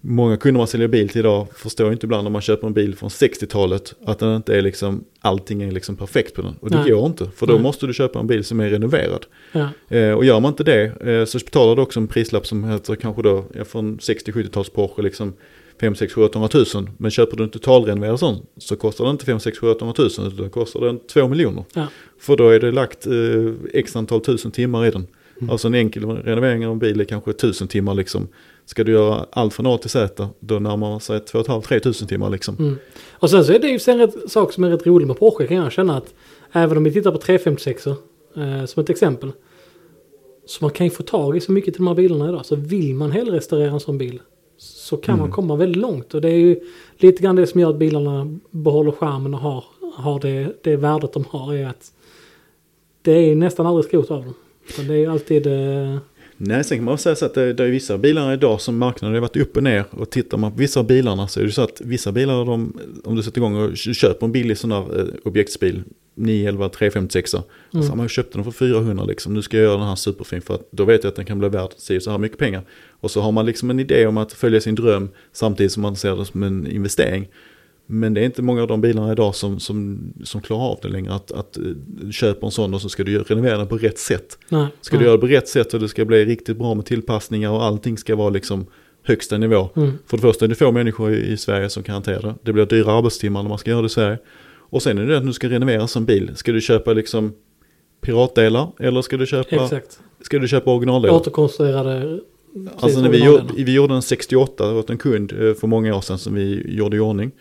många 0.01 0.37
kunder 0.37 0.57
man 0.57 0.67
säljer 0.67 0.87
bil 0.87 1.09
till 1.09 1.19
idag 1.19 1.47
förstår 1.55 1.91
inte 1.91 2.05
ibland 2.05 2.23
när 2.23 2.31
man 2.31 2.41
köper 2.41 2.67
en 2.67 2.73
bil 2.73 2.95
från 2.95 3.09
60-talet 3.09 3.95
att 4.05 4.19
den 4.19 4.35
inte 4.35 4.57
är 4.57 4.61
liksom, 4.61 5.03
allting 5.19 5.63
är 5.63 5.71
liksom 5.71 5.95
perfekt 5.95 6.35
på 6.35 6.41
den. 6.41 6.55
Och 6.59 6.69
det 6.69 6.77
Nej. 6.77 6.91
går 6.91 7.05
inte. 7.05 7.29
För 7.35 7.47
då 7.47 7.53
Nej. 7.53 7.61
måste 7.61 7.87
du 7.87 7.93
köpa 7.93 8.19
en 8.19 8.27
bil 8.27 8.43
som 8.43 8.59
är 8.59 8.69
renoverad. 8.69 9.25
Ja. 9.51 9.69
Eh, 9.97 10.11
och 10.11 10.25
gör 10.25 10.39
man 10.39 10.51
inte 10.51 10.63
det 10.63 11.01
eh, 11.01 11.25
så 11.25 11.37
betalar 11.37 11.75
du 11.75 11.81
också 11.81 11.99
en 11.99 12.07
prislapp 12.07 12.47
som 12.47 12.63
heter 12.63 12.95
kanske 12.95 13.21
då 13.21 13.45
från 13.65 13.97
60-70-tals 13.97 14.69
Porsche 14.69 15.01
liksom 15.01 15.33
5, 15.79 15.95
6, 15.95 16.13
7, 16.13 16.23
800 16.23 16.49
000. 16.73 16.89
Men 16.97 17.11
köper 17.11 17.37
du 17.37 17.43
en 17.43 17.49
totalrenoverad 17.49 18.19
sån 18.19 18.45
så 18.57 18.75
kostar 18.75 19.05
den 19.05 19.11
inte 19.11 19.25
5, 19.25 19.39
6, 19.39 19.57
7, 19.57 19.69
800 19.69 19.93
000 19.97 20.07
utan 20.07 20.35
då 20.37 20.49
kostar 20.49 20.81
den 20.81 20.99
2 20.99 21.27
miljoner. 21.27 21.63
Ja. 21.73 21.87
För 22.19 22.37
då 22.37 22.49
är 22.49 22.59
det 22.59 22.71
lagt 22.71 23.07
eh, 23.07 23.13
x 23.73 23.95
antal 23.95 24.21
tusen 24.21 24.51
timmar 24.51 24.85
i 24.85 24.91
den. 24.91 25.07
Mm. 25.37 25.49
Alltså 25.49 25.67
en 25.67 25.75
enkel 25.75 26.05
renovering 26.05 26.65
av 26.65 26.71
en 26.71 26.79
bil 26.79 27.01
är 27.01 27.05
kanske 27.05 27.33
tusen 27.33 27.67
timmar 27.67 27.93
liksom. 27.93 28.27
Ska 28.65 28.83
du 28.83 28.91
göra 28.91 29.25
allt 29.31 29.53
från 29.53 29.67
A 29.67 29.77
till 29.77 29.89
Z 29.89 30.29
då 30.39 30.59
närmar 30.59 30.89
man 30.89 30.99
sig 30.99 31.19
2,5-3 31.19 31.79
tusen 31.79 32.07
timmar 32.07 32.29
liksom. 32.29 32.55
Mm. 32.59 32.75
Och 33.11 33.29
sen 33.29 33.45
så 33.45 33.53
är 33.53 33.59
det 33.59 33.67
ju 33.67 33.79
en 33.87 33.97
rätt, 33.97 34.31
sak 34.31 34.53
som 34.53 34.63
är 34.63 34.69
rätt 34.69 34.87
rolig 34.87 35.07
med 35.07 35.17
Porsche 35.17 35.47
kan 35.47 35.57
jag 35.57 35.71
känna 35.71 35.97
att 35.97 36.13
även 36.51 36.77
om 36.77 36.83
vi 36.83 36.91
tittar 36.91 37.11
på 37.11 37.17
356 37.17 37.87
eh, 37.87 37.95
som 38.65 38.83
ett 38.83 38.89
exempel. 38.89 39.31
Så 40.45 40.65
man 40.65 40.71
kan 40.71 40.85
ju 40.85 40.89
få 40.89 41.03
tag 41.03 41.37
i 41.37 41.39
så 41.39 41.51
mycket 41.51 41.73
till 41.73 41.83
de 41.83 41.87
här 41.87 41.95
bilarna 41.95 42.29
idag. 42.29 42.45
Så 42.45 42.55
vill 42.55 42.95
man 42.95 43.11
helrestaurera 43.11 43.71
en 43.71 43.79
sån 43.79 43.97
bil 43.97 44.21
så 44.59 44.97
kan 44.97 45.17
man 45.17 45.25
Mm. 45.25 45.35
komma 45.35 45.55
väldigt 45.55 45.81
långt. 45.81 46.13
Och 46.13 46.21
det 46.21 46.29
är 46.29 46.37
ju 46.37 46.59
lite 46.97 47.23
grann 47.23 47.35
det 47.35 47.47
som 47.47 47.61
gör 47.61 47.69
att 47.69 47.79
bilarna 47.79 48.37
behåller 48.51 48.91
charmen 48.91 49.33
och 49.33 49.39
har, 49.39 49.63
har 49.95 50.19
det, 50.19 50.63
det 50.63 50.75
värdet 50.75 51.13
de 51.13 51.25
har 51.29 51.53
är 51.53 51.67
att 51.67 51.91
det 53.01 53.11
är 53.11 53.35
nästan 53.35 53.65
aldrig 53.65 53.85
skrot 53.85 54.11
av 54.11 54.23
dem. 54.25 54.33
Så 54.75 54.81
det 54.81 54.95
är 54.95 55.09
alltid... 55.09 55.47
Eh, 55.47 55.97
Nej, 56.41 56.63
sen 56.63 56.77
kan 56.77 56.85
man 56.85 56.97
säga 56.97 57.15
så 57.15 57.25
att 57.25 57.33
det, 57.33 57.53
det 57.53 57.63
är 57.63 57.67
vissa 57.67 57.97
bilar 57.97 58.33
idag 58.33 58.61
som 58.61 58.77
marknaden 58.77 59.13
har 59.15 59.21
varit 59.21 59.37
upp 59.37 59.57
och 59.57 59.63
ner. 59.63 59.85
Och 59.91 60.09
tittar 60.09 60.37
man 60.37 60.51
på 60.51 60.57
vissa 60.57 60.79
av 60.79 60.87
bilarna 60.87 61.27
så 61.27 61.39
är 61.39 61.43
det 61.43 61.51
så 61.51 61.61
att 61.61 61.81
vissa 61.81 62.11
bilar, 62.11 62.45
de, 62.45 62.79
om 63.03 63.15
du 63.15 63.23
sätter 63.23 63.37
igång 63.37 63.55
och 63.55 63.77
köper 63.77 64.25
en 64.25 64.31
billig 64.31 64.57
sån 64.57 64.71
här 64.71 64.99
eh, 64.99 65.05
objektsbil, 65.23 65.83
911 66.19 66.69
356 66.69 67.33
mm. 67.33 67.45
Så 67.83 67.89
har 67.89 67.95
man 67.95 68.05
ju 68.05 68.09
köpt 68.09 68.33
den 68.33 68.43
för 68.43 68.51
400 68.51 69.05
liksom. 69.05 69.33
Nu 69.33 69.41
ska 69.41 69.57
jag 69.57 69.63
göra 69.63 69.77
den 69.77 69.87
här 69.87 69.95
superfin 69.95 70.41
för 70.41 70.55
att 70.55 70.67
då 70.71 70.85
vet 70.85 71.03
jag 71.03 71.09
att 71.11 71.15
den 71.15 71.25
kan 71.25 71.39
bli 71.39 71.49
värd 71.49 71.69
si 71.77 71.97
och 71.97 72.03
så 72.03 72.11
här 72.11 72.17
mycket 72.17 72.37
pengar. 72.37 72.63
Och 72.89 73.11
så 73.11 73.21
har 73.21 73.31
man 73.31 73.45
liksom 73.45 73.69
en 73.69 73.79
idé 73.79 74.07
om 74.07 74.17
att 74.17 74.33
följa 74.33 74.61
sin 74.61 74.75
dröm 74.75 75.09
samtidigt 75.31 75.71
som 75.71 75.81
man 75.81 75.95
ser 75.95 76.15
det 76.15 76.25
som 76.25 76.43
en 76.43 76.67
investering. 76.67 77.27
Men 77.91 78.13
det 78.13 78.21
är 78.21 78.25
inte 78.25 78.41
många 78.41 78.61
av 78.61 78.67
de 78.67 78.81
bilarna 78.81 79.11
idag 79.11 79.35
som, 79.35 79.59
som, 79.59 79.99
som 80.23 80.41
klarar 80.41 80.61
av 80.61 80.79
det 80.81 80.87
längre. 80.87 81.13
Att, 81.13 81.31
att 81.31 81.57
eh, 81.57 82.09
köpa 82.11 82.45
en 82.45 82.51
sån 82.51 82.73
och 82.73 82.81
så 82.81 82.89
ska 82.89 83.03
du 83.03 83.19
renovera 83.19 83.57
den 83.57 83.67
på 83.67 83.77
rätt 83.77 83.99
sätt. 83.99 84.37
nej. 84.49 84.67
Ska 84.81 84.95
nej. 84.95 84.99
du 84.99 85.05
göra 85.05 85.17
det 85.17 85.21
på 85.21 85.27
rätt 85.27 85.47
sätt 85.47 85.73
och 85.73 85.79
det 85.79 85.89
ska 85.89 86.05
bli 86.05 86.25
riktigt 86.25 86.57
bra 86.57 86.73
med 86.73 86.85
tillpassningar 86.85 87.51
och 87.51 87.63
allting 87.63 87.97
ska 87.97 88.15
vara 88.15 88.29
liksom 88.29 88.65
högsta 89.03 89.37
nivå. 89.37 89.69
Mm. 89.75 89.91
För 90.05 90.17
det 90.17 90.21
första 90.21 90.45
är 90.45 90.49
det 90.49 90.55
få 90.55 90.71
människor 90.71 91.13
i, 91.13 91.31
i 91.31 91.37
Sverige 91.37 91.69
som 91.69 91.83
kan 91.83 91.93
hantera 91.93 92.21
det. 92.21 92.35
Det 92.41 92.53
blir 92.53 92.65
dyra 92.65 92.93
arbetstimmar 92.93 93.43
när 93.43 93.49
man 93.49 93.57
ska 93.57 93.69
göra 93.69 93.81
det 93.81 93.85
i 93.85 93.89
Sverige. 93.89 94.17
Och 94.69 94.83
sen 94.83 94.97
är 94.97 95.05
det 95.05 95.17
att 95.17 95.25
du 95.25 95.33
ska 95.33 95.49
renovera 95.49 95.87
som 95.87 96.05
bil. 96.05 96.31
Ska 96.35 96.51
du 96.51 96.61
köpa 96.61 96.93
liksom 96.93 97.33
piratdelar 98.01 98.71
eller 98.79 99.01
ska 99.01 99.17
du 99.17 99.25
köpa, 99.25 99.63
Exakt. 99.63 99.99
ska 100.21 100.39
du 100.39 100.47
köpa 100.47 100.71
originaldelar? 100.71 101.15
Återkonstruerade... 101.15 102.19
Alltså 102.79 103.01
när 103.01 103.09
vi, 103.09 103.25
gjorde, 103.25 103.43
vi 103.55 103.73
gjorde 103.73 103.93
en 103.93 104.01
68 104.01 104.73
åt 104.73 104.89
en 104.89 104.97
kund 104.97 105.31
eh, 105.31 105.53
för 105.53 105.67
många 105.67 105.95
år 105.95 106.01
sedan 106.01 106.17
som 106.17 106.33
vi 106.33 106.75
gjorde 106.75 106.97
i 106.97 106.99
ordning. 106.99 107.31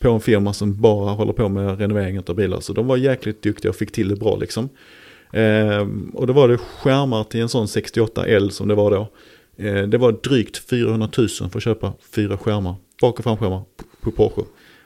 På 0.00 0.10
en 0.10 0.20
firma 0.20 0.52
som 0.52 0.80
bara 0.80 1.10
håller 1.10 1.32
på 1.32 1.48
med 1.48 1.78
renovering 1.78 2.18
av 2.18 2.34
bilar. 2.34 2.60
Så 2.60 2.72
de 2.72 2.86
var 2.86 2.96
jäkligt 2.96 3.42
duktiga 3.42 3.70
och 3.70 3.76
fick 3.76 3.92
till 3.92 4.08
det 4.08 4.16
bra 4.16 4.36
liksom. 4.36 4.68
Ehm, 5.32 6.10
och 6.14 6.26
då 6.26 6.32
var 6.32 6.48
det 6.48 6.58
skärmar 6.58 7.24
till 7.24 7.40
en 7.40 7.48
sån 7.48 7.66
68L 7.66 8.48
som 8.48 8.68
det 8.68 8.74
var 8.74 8.90
då. 8.90 9.08
Eh, 9.56 9.82
det 9.82 9.98
var 9.98 10.12
drygt 10.12 10.56
400 10.56 11.08
000 11.18 11.28
för 11.28 11.56
att 11.56 11.62
köpa 11.62 11.92
fyra 12.14 12.38
skärmar. 12.38 12.74
Bak 13.00 13.18
och 13.18 13.24
framskärmar 13.24 13.62
på 14.00 14.10
Porsche. 14.10 14.42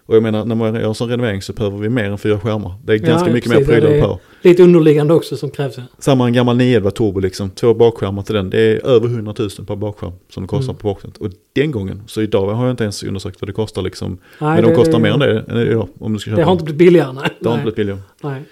Och 0.07 0.17
jag 0.17 0.23
menar 0.23 0.45
när 0.45 0.55
man 0.55 0.75
gör 0.75 0.83
en 0.89 0.95
sån 0.95 1.09
renovering 1.09 1.43
så 1.43 1.53
behöver 1.53 1.79
vi 1.79 1.89
mer 1.89 2.05
än 2.05 2.19
fyra 2.19 2.41
skärmar. 2.41 2.75
Det 2.85 2.93
är 2.93 2.97
Ja, 3.01 3.07
ganska 3.07 3.33
mycket 3.33 3.51
precis, 3.51 3.69
mer 3.69 3.85
är- 3.85 4.03
på. 4.03 4.19
Lite 4.43 4.63
underliggande 4.63 5.15
också 5.15 5.37
som 5.37 5.51
krävs. 5.51 5.77
Samma 5.99 6.27
en 6.27 6.33
gammal 6.33 6.57
911 6.57 6.91
turbo 6.91 7.21
liksom, 7.21 7.51
två 7.51 7.75
bakskärmar 7.75 8.23
till 8.23 8.35
den. 8.35 8.51
Det 8.51 8.61
är 8.61 8.87
över 8.87 9.09
100 9.09 9.35
000 9.39 9.51
per 9.67 9.77
bakskärm 9.77 10.13
som 10.31 10.43
det 10.43 10.49
kostar 10.49 10.73
Mm. 10.73 10.77
på 10.81 10.95
Porsche. 10.95 11.09
Och 11.19 11.31
den 11.53 11.71
gången, 11.71 12.03
så 12.07 12.23
idag 12.23 12.55
har 12.55 12.65
jag 12.65 12.73
inte 12.73 12.83
ens 12.85 13.03
undersökt 13.03 13.41
vad 13.41 13.49
det 13.49 13.53
kostar 13.53 13.83
liksom. 13.83 14.09
Nej, 14.11 14.19
men 14.55 14.63
de 14.63 14.69
det- 14.69 14.75
kostar 14.75 14.99
mer 14.99 15.11
än 15.11 15.19
det 15.19 15.45
än 15.49 15.57
idag 15.59 15.89
om 16.01 16.13
du 16.13 16.19
ska 16.19 16.31
köpa 16.31 16.41
Det 16.41 16.45
har 16.47 16.53
inte 16.53 16.65
blivit 16.65 16.79
billigare. 16.79 17.13
Nej. 17.13 17.29
Det 17.41 17.49
har 17.49 17.55
inte 17.55 17.63
blivit 17.63 17.77
billigare. 17.77 18.01
nej. 18.23 18.43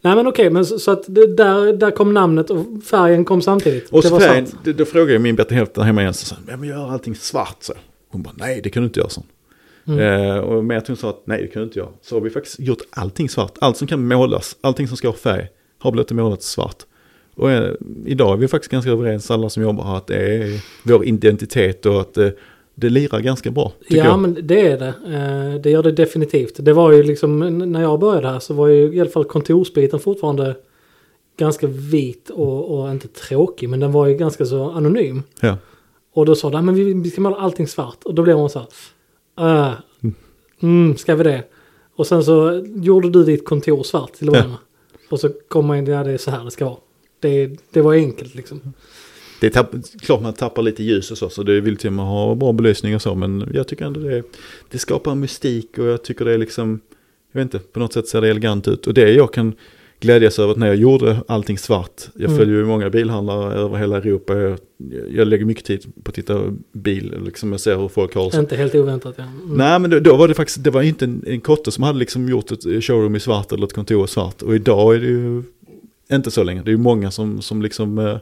nej 0.00 0.16
men 0.16 0.26
okej, 0.26 0.50
men 0.50 0.66
så, 0.66 0.78
så 0.78 0.90
att 0.90 1.02
det, 1.06 1.36
där, 1.36 1.72
där 1.72 1.90
kom 1.90 2.14
namnet 2.14 2.50
och 2.50 2.66
färgen 2.90 3.24
kom 3.24 3.42
samtidigt. 3.42 3.88
Och 3.90 4.04
så 4.04 4.20
färgen, 4.20 4.46
då, 4.76 4.84
frågade 4.84 5.12
jag 5.12 5.22
min 5.22 5.36
bättre 5.36 5.54
hälft 5.56 5.76
hemma 5.78 6.00
igen, 6.00 6.14
så 6.14 6.26
sa 6.26 6.36
men 6.46 6.64
gör 6.68 6.90
allting 6.90 7.14
svart 7.14 7.56
så. 7.60 7.72
Hon 8.12 8.22
bara, 8.22 8.34
nej 8.36 8.60
det 8.64 8.70
kan 8.70 8.82
du 8.82 8.86
inte 8.86 9.00
göra 9.00 9.08
så. 9.10 9.22
Mm. 9.86 9.98
Eh, 9.98 10.38
och 10.38 10.64
men 10.64 10.82
hon 10.86 10.96
sa 10.96 11.10
att 11.10 11.22
nej 11.24 11.42
det 11.42 11.48
kan 11.48 11.62
inte 11.62 11.78
göra. 11.78 11.88
Så 12.02 12.16
har 12.16 12.20
vi 12.20 12.30
faktiskt 12.30 12.60
gjort 12.60 12.82
allting 12.90 13.28
svart. 13.28 13.54
Allt 13.60 13.76
som 13.76 13.86
kan 13.86 14.08
målas, 14.08 14.56
allting 14.60 14.88
som 14.88 14.96
ska 14.96 15.08
ha 15.08 15.14
färg, 15.14 15.48
har 15.78 15.92
blivit 15.92 16.10
målat 16.10 16.42
svart. 16.42 16.82
Och 17.34 17.50
eh, 17.50 17.72
idag 18.06 18.32
är 18.32 18.36
vi 18.36 18.48
faktiskt 18.48 18.72
ganska 18.72 18.90
överens 18.90 19.30
alla 19.30 19.48
som 19.48 19.62
jobbar 19.62 19.84
här 19.84 19.96
att 19.96 20.06
det 20.06 20.34
är 20.34 20.64
vår 20.82 21.04
identitet 21.04 21.86
och 21.86 22.00
att 22.00 22.16
eh, 22.16 22.28
det 22.74 22.88
lirar 22.88 23.20
ganska 23.20 23.50
bra. 23.50 23.72
Ja, 23.88 24.04
jag. 24.04 24.18
men 24.18 24.38
det 24.42 24.60
är 24.60 24.78
det. 24.78 24.94
Eh, 25.16 25.60
det 25.60 25.70
gör 25.70 25.82
det 25.82 25.92
definitivt. 25.92 26.64
Det 26.64 26.72
var 26.72 26.92
ju 26.92 27.02
liksom, 27.02 27.38
när 27.72 27.82
jag 27.82 28.00
började 28.00 28.28
här 28.28 28.38
så 28.38 28.54
var 28.54 28.68
ju 28.68 28.94
i 28.94 29.00
alla 29.00 29.10
fall 29.10 29.24
kontorsbiten 29.24 30.00
fortfarande 30.00 30.56
ganska 31.36 31.66
vit 31.66 32.30
och, 32.30 32.80
och 32.80 32.90
inte 32.90 33.08
tråkig. 33.08 33.68
Men 33.68 33.80
den 33.80 33.92
var 33.92 34.06
ju 34.06 34.14
ganska 34.14 34.44
så 34.44 34.70
anonym. 34.70 35.22
Ja. 35.40 35.56
Och 36.14 36.26
då 36.26 36.34
sa 36.34 36.50
de, 36.50 36.66
men 36.66 36.74
vi, 36.74 36.94
vi 36.94 37.10
ska 37.10 37.20
måla 37.20 37.36
allting 37.36 37.66
svart. 37.66 37.98
Och 38.04 38.14
då 38.14 38.22
blev 38.22 38.36
man 38.36 38.50
så 38.50 38.58
här, 38.58 38.68
äh, 39.40 39.72
mm, 40.60 40.96
ska 40.96 41.14
vi 41.14 41.24
det? 41.24 41.44
Och 41.96 42.06
sen 42.06 42.24
så 42.24 42.66
gjorde 42.74 43.10
du 43.10 43.24
ditt 43.24 43.44
kontor 43.44 43.82
svart 43.82 44.12
till 44.12 44.28
att 44.28 44.32
börja 44.32 44.48
med. 44.48 44.56
Och 45.08 45.20
så 45.20 45.28
kom 45.48 45.66
man 45.66 45.78
in, 45.78 45.86
ja 45.86 46.04
det 46.04 46.12
är 46.12 46.18
så 46.18 46.30
här 46.30 46.44
det 46.44 46.50
ska 46.50 46.64
vara. 46.64 46.76
Det, 47.20 47.50
det 47.70 47.80
var 47.80 47.94
enkelt 47.94 48.34
liksom. 48.34 48.60
Det 49.40 49.46
är 49.46 49.50
tapp, 49.50 49.74
klart 50.00 50.22
man 50.22 50.32
tappar 50.32 50.62
lite 50.62 50.82
ljus 50.82 51.10
och 51.10 51.18
så, 51.18 51.28
så 51.28 51.42
det 51.42 51.60
vill 51.60 51.76
till 51.76 51.90
man 51.90 52.06
ha 52.06 52.34
bra 52.34 52.52
belysning 52.52 52.94
och 52.94 53.02
så, 53.02 53.14
men 53.14 53.50
jag 53.54 53.68
tycker 53.68 53.84
ändå 53.84 54.00
det, 54.00 54.22
det 54.70 54.78
skapar 54.78 55.14
mystik 55.14 55.78
och 55.78 55.84
jag 55.84 56.02
tycker 56.02 56.24
det 56.24 56.34
är 56.34 56.38
liksom, 56.38 56.80
jag 57.32 57.40
vet 57.40 57.54
inte, 57.54 57.58
på 57.58 57.80
något 57.80 57.92
sätt 57.92 58.08
ser 58.08 58.20
det 58.20 58.28
elegant 58.28 58.68
ut. 58.68 58.86
Och 58.86 58.94
det 58.94 59.12
jag 59.12 59.32
kan 59.32 59.54
glädjas 60.00 60.38
över 60.38 60.52
att 60.52 60.58
när 60.58 60.66
jag 60.66 60.76
gjorde 60.76 61.16
allting 61.28 61.58
svart, 61.58 62.02
jag 62.14 62.24
Mm. 62.24 62.36
följer 62.38 62.56
ju 62.56 62.64
många 62.64 62.90
bilhandlare 62.90 63.54
över 63.54 63.76
hela 63.78 63.96
Europa, 63.96 64.36
jag, 64.36 64.58
jag 65.10 65.28
lägger 65.28 65.44
mycket 65.44 65.64
tid 65.64 65.84
på 66.02 66.08
att 66.08 66.14
titta 66.14 66.42
bil, 66.72 67.14
liksom 67.24 67.52
jag 67.52 67.60
ser 67.60 67.76
hur 67.76 67.88
folk 67.88 68.14
har 68.14 68.38
Inte 68.38 68.56
helt 68.56 68.74
oväntat 68.74 69.14
ja. 69.18 69.24
Mm. 69.24 69.56
Nej 69.56 69.78
men 69.78 69.90
då, 69.90 70.00
då 70.00 70.16
var 70.16 70.28
det 70.28 70.34
faktiskt, 70.34 70.64
det 70.64 70.70
var 70.70 70.82
inte 70.82 71.04
en, 71.04 71.24
en 71.26 71.40
kotte 71.40 71.70
som 71.70 71.84
hade 71.84 71.98
liksom 71.98 72.28
gjort 72.28 72.50
ett 72.50 72.84
showroom 72.84 73.16
i 73.16 73.20
svart 73.20 73.52
eller 73.52 73.66
ett 73.66 73.72
kontor 73.72 74.04
i 74.04 74.08
svart. 74.08 74.42
Och 74.42 74.54
idag 74.54 74.94
är 74.94 75.00
det 75.00 75.06
ju 75.06 75.42
inte 76.12 76.30
så 76.30 76.42
länge. 76.42 76.62
Det 76.62 76.68
är 76.68 76.72
ju 76.72 76.78
många 76.78 77.10
som, 77.10 77.42
som 77.42 77.62
liksom 77.62 77.98
eh, 77.98 78.16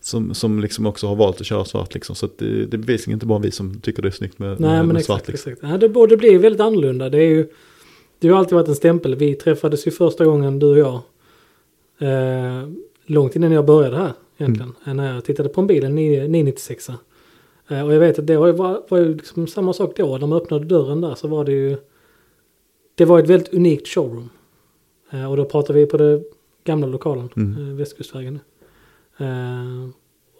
som, 0.00 0.34
som 0.34 0.60
liksom 0.60 0.86
också 0.86 1.06
har 1.06 1.16
valt 1.16 1.40
att 1.40 1.46
köra 1.46 1.64
svart 1.64 1.94
liksom. 1.94 2.14
Så 2.16 2.28
det, 2.38 2.66
det 2.66 2.76
är 2.76 2.78
bevisligen 2.78 3.16
inte 3.16 3.26
bara 3.26 3.38
vi 3.38 3.50
som 3.50 3.80
tycker 3.80 4.02
det 4.02 4.08
är 4.08 4.12
snyggt 4.12 4.38
med, 4.38 4.48
Nej 4.60 4.70
med, 4.70 4.78
men 4.78 4.86
med 4.88 4.96
exakt. 4.96 5.06
svart. 5.24 5.28
Liksom. 5.28 5.52
exakt. 5.52 5.72
Ja, 5.72 5.78
det, 5.78 5.98
och 6.00 6.08
det 6.08 6.16
blir 6.16 6.38
väldigt 6.38 6.60
annorlunda. 6.60 7.08
Det 7.08 7.18
är 7.18 7.28
ju 7.28 7.48
det 8.18 8.28
har 8.28 8.38
alltid 8.38 8.54
varit 8.54 8.68
en 8.68 8.74
stämpel. 8.74 9.14
Vi 9.14 9.34
träffades 9.34 9.86
ju 9.86 9.90
första 9.90 10.24
gången 10.24 10.58
du 10.58 10.66
och 10.66 10.78
jag. 10.78 11.00
Eh, 11.98 12.68
långt 13.06 13.36
innan 13.36 13.52
jag 13.52 13.66
började 13.66 13.96
här 13.96 14.12
egentligen. 14.38 14.74
Mm. 14.84 14.96
När 14.96 15.14
jag 15.14 15.24
tittade 15.24 15.48
på 15.48 15.60
en 15.60 15.66
bil, 15.66 15.84
en 15.84 15.98
9- 15.98 16.28
996. 16.28 16.88
Eh, 17.68 17.86
och 17.86 17.94
jag 17.94 18.00
vet 18.00 18.18
att 18.18 18.26
det 18.26 18.36
var, 18.36 18.82
var, 18.88 18.98
ju 18.98 19.14
liksom 19.14 19.46
samma 19.46 19.72
sak 19.72 19.96
då. 19.96 20.12
När 20.12 20.18
de 20.18 20.32
öppnade 20.32 20.64
dörren 20.64 21.00
där 21.00 21.14
så 21.14 21.28
var 21.28 21.44
det 21.44 21.52
ju. 21.52 21.76
Det 22.94 23.04
var 23.04 23.18
ett 23.18 23.28
väldigt 23.28 23.54
unikt 23.54 23.88
showroom. 23.88 24.30
Eh, 25.10 25.30
och 25.30 25.36
då 25.36 25.44
pratar 25.44 25.74
vi 25.74 25.86
på 25.86 25.96
det 25.96 26.22
gamla 26.64 26.86
lokalen. 26.86 27.28
Mm. 27.36 27.68
Eh, 27.68 27.74
Västkustvägen. 27.74 28.40
Eh, 29.18 29.88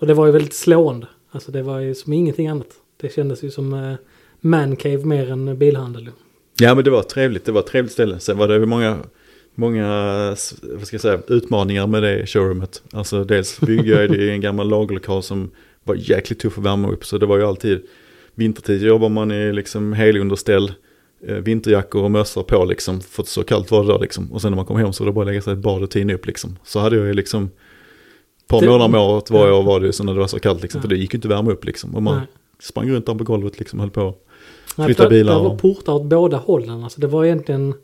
och 0.00 0.06
det 0.06 0.14
var 0.14 0.26
ju 0.26 0.32
väldigt 0.32 0.54
slående. 0.54 1.06
Alltså 1.30 1.52
det 1.52 1.62
var 1.62 1.78
ju 1.78 1.94
som 1.94 2.12
ingenting 2.12 2.48
annat. 2.48 2.74
Det 2.96 3.12
kändes 3.12 3.42
ju 3.42 3.50
som 3.50 3.72
eh, 3.72 3.94
mancave 4.40 5.04
mer 5.04 5.30
än 5.30 5.58
bilhandel. 5.58 6.10
Ja 6.60 6.74
men 6.74 6.84
det 6.84 6.90
var 6.90 7.02
trevligt, 7.02 7.44
det 7.44 7.52
var 7.52 7.60
ett 7.60 7.66
trevligt 7.66 7.92
ställe. 7.92 8.18
Sen 8.18 8.38
var 8.38 8.48
det 8.48 8.66
många, 8.66 8.98
många 9.58 9.88
vad 10.62 10.86
ska 10.86 10.94
jag 10.94 11.00
säga, 11.00 11.18
utmaningar 11.28 11.86
med 11.86 12.02
det 12.02 12.26
showroomet. 12.26 12.82
Alltså 12.92 13.24
dels 13.24 13.60
byggde 13.60 13.88
jag 13.88 14.10
det 14.10 14.16
i 14.16 14.30
en 14.30 14.40
gammal 14.40 14.68
lagerlokal 14.68 15.22
som 15.22 15.50
var 15.84 15.94
jäkligt 15.94 16.38
tuff 16.40 16.58
att 16.58 16.64
värma 16.64 16.90
upp. 16.90 17.04
Så 17.04 17.18
det 17.18 17.26
var 17.26 17.36
ju 17.38 17.44
alltid, 17.44 17.80
vintertid 18.34 18.82
jobbar 18.82 19.08
man 19.08 19.32
i 19.32 19.52
liksom 19.52 19.92
helunderställ, 19.92 20.72
eh, 21.26 21.34
vinterjackor 21.34 22.02
och 22.02 22.10
mössor 22.10 22.42
på 22.42 22.64
liksom. 22.64 23.00
För 23.00 23.22
att 23.22 23.28
så 23.28 23.42
kallt 23.44 23.70
var 23.70 23.84
det 23.84 23.92
då 23.92 23.98
liksom. 23.98 24.32
Och 24.32 24.42
sen 24.42 24.50
när 24.52 24.56
man 24.56 24.66
kom 24.66 24.76
hem 24.76 24.92
så 24.92 25.04
var 25.04 25.06
det 25.10 25.14
bara 25.14 25.20
att 25.22 25.26
lägga 25.26 25.42
sig 25.42 25.52
i 25.52 25.56
ett 25.56 25.62
bad 25.62 25.82
och 25.82 25.90
tina 25.90 26.14
upp 26.14 26.26
liksom. 26.26 26.56
Så 26.64 26.78
hade 26.80 26.96
jag 26.96 27.06
ju 27.06 27.14
liksom 27.14 27.44
ett 27.44 28.48
par 28.48 28.60
Det- 28.60 28.66
månader 28.66 28.84
om 28.98 29.10
året 29.10 29.30
varje 29.30 29.46
Ja. 29.48 29.54
år 29.58 29.62
var 29.62 29.80
det 29.80 29.92
så 29.92 30.04
när 30.04 30.14
det 30.14 30.20
var 30.20 30.26
så 30.26 30.38
kallt 30.40 30.62
liksom. 30.62 30.78
Ja. 30.78 30.82
För 30.82 30.88
det 30.88 30.96
gick 30.96 31.14
ju 31.14 31.16
inte 31.16 31.28
att 31.28 31.34
värma 31.34 31.50
upp 31.50 31.64
liksom. 31.64 31.94
Och 31.94 32.02
man 32.02 32.16
Nej. 32.18 32.26
sprang 32.60 32.90
runt 32.90 33.06
där 33.06 33.14
på 33.14 33.24
golvet 33.24 33.58
liksom 33.58 33.78
och 33.78 33.82
höll 33.84 33.90
på. 33.90 34.14
Nej, 34.76 34.86
Flytta 34.86 35.02
för 35.02 35.10
bilar 35.10 35.34
Det 35.34 35.40
var 35.40 35.50
och- 35.50 35.60
portar 35.60 35.92
åt 35.92 36.04
båda 36.04 36.36
hållen. 36.36 36.84
Alltså 36.84 37.00
det 37.00 37.06
var 37.06 37.24
egentligen. 37.24 37.74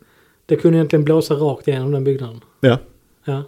Det 0.47 0.57
kunde 0.57 0.79
egentligen 0.79 1.05
blåsa 1.05 1.35
rakt 1.35 1.69
igenom 1.69 1.93
den 1.93 2.05
byggnaden. 2.05 2.41
Ja. 2.61 2.79
Ja. 3.25 3.43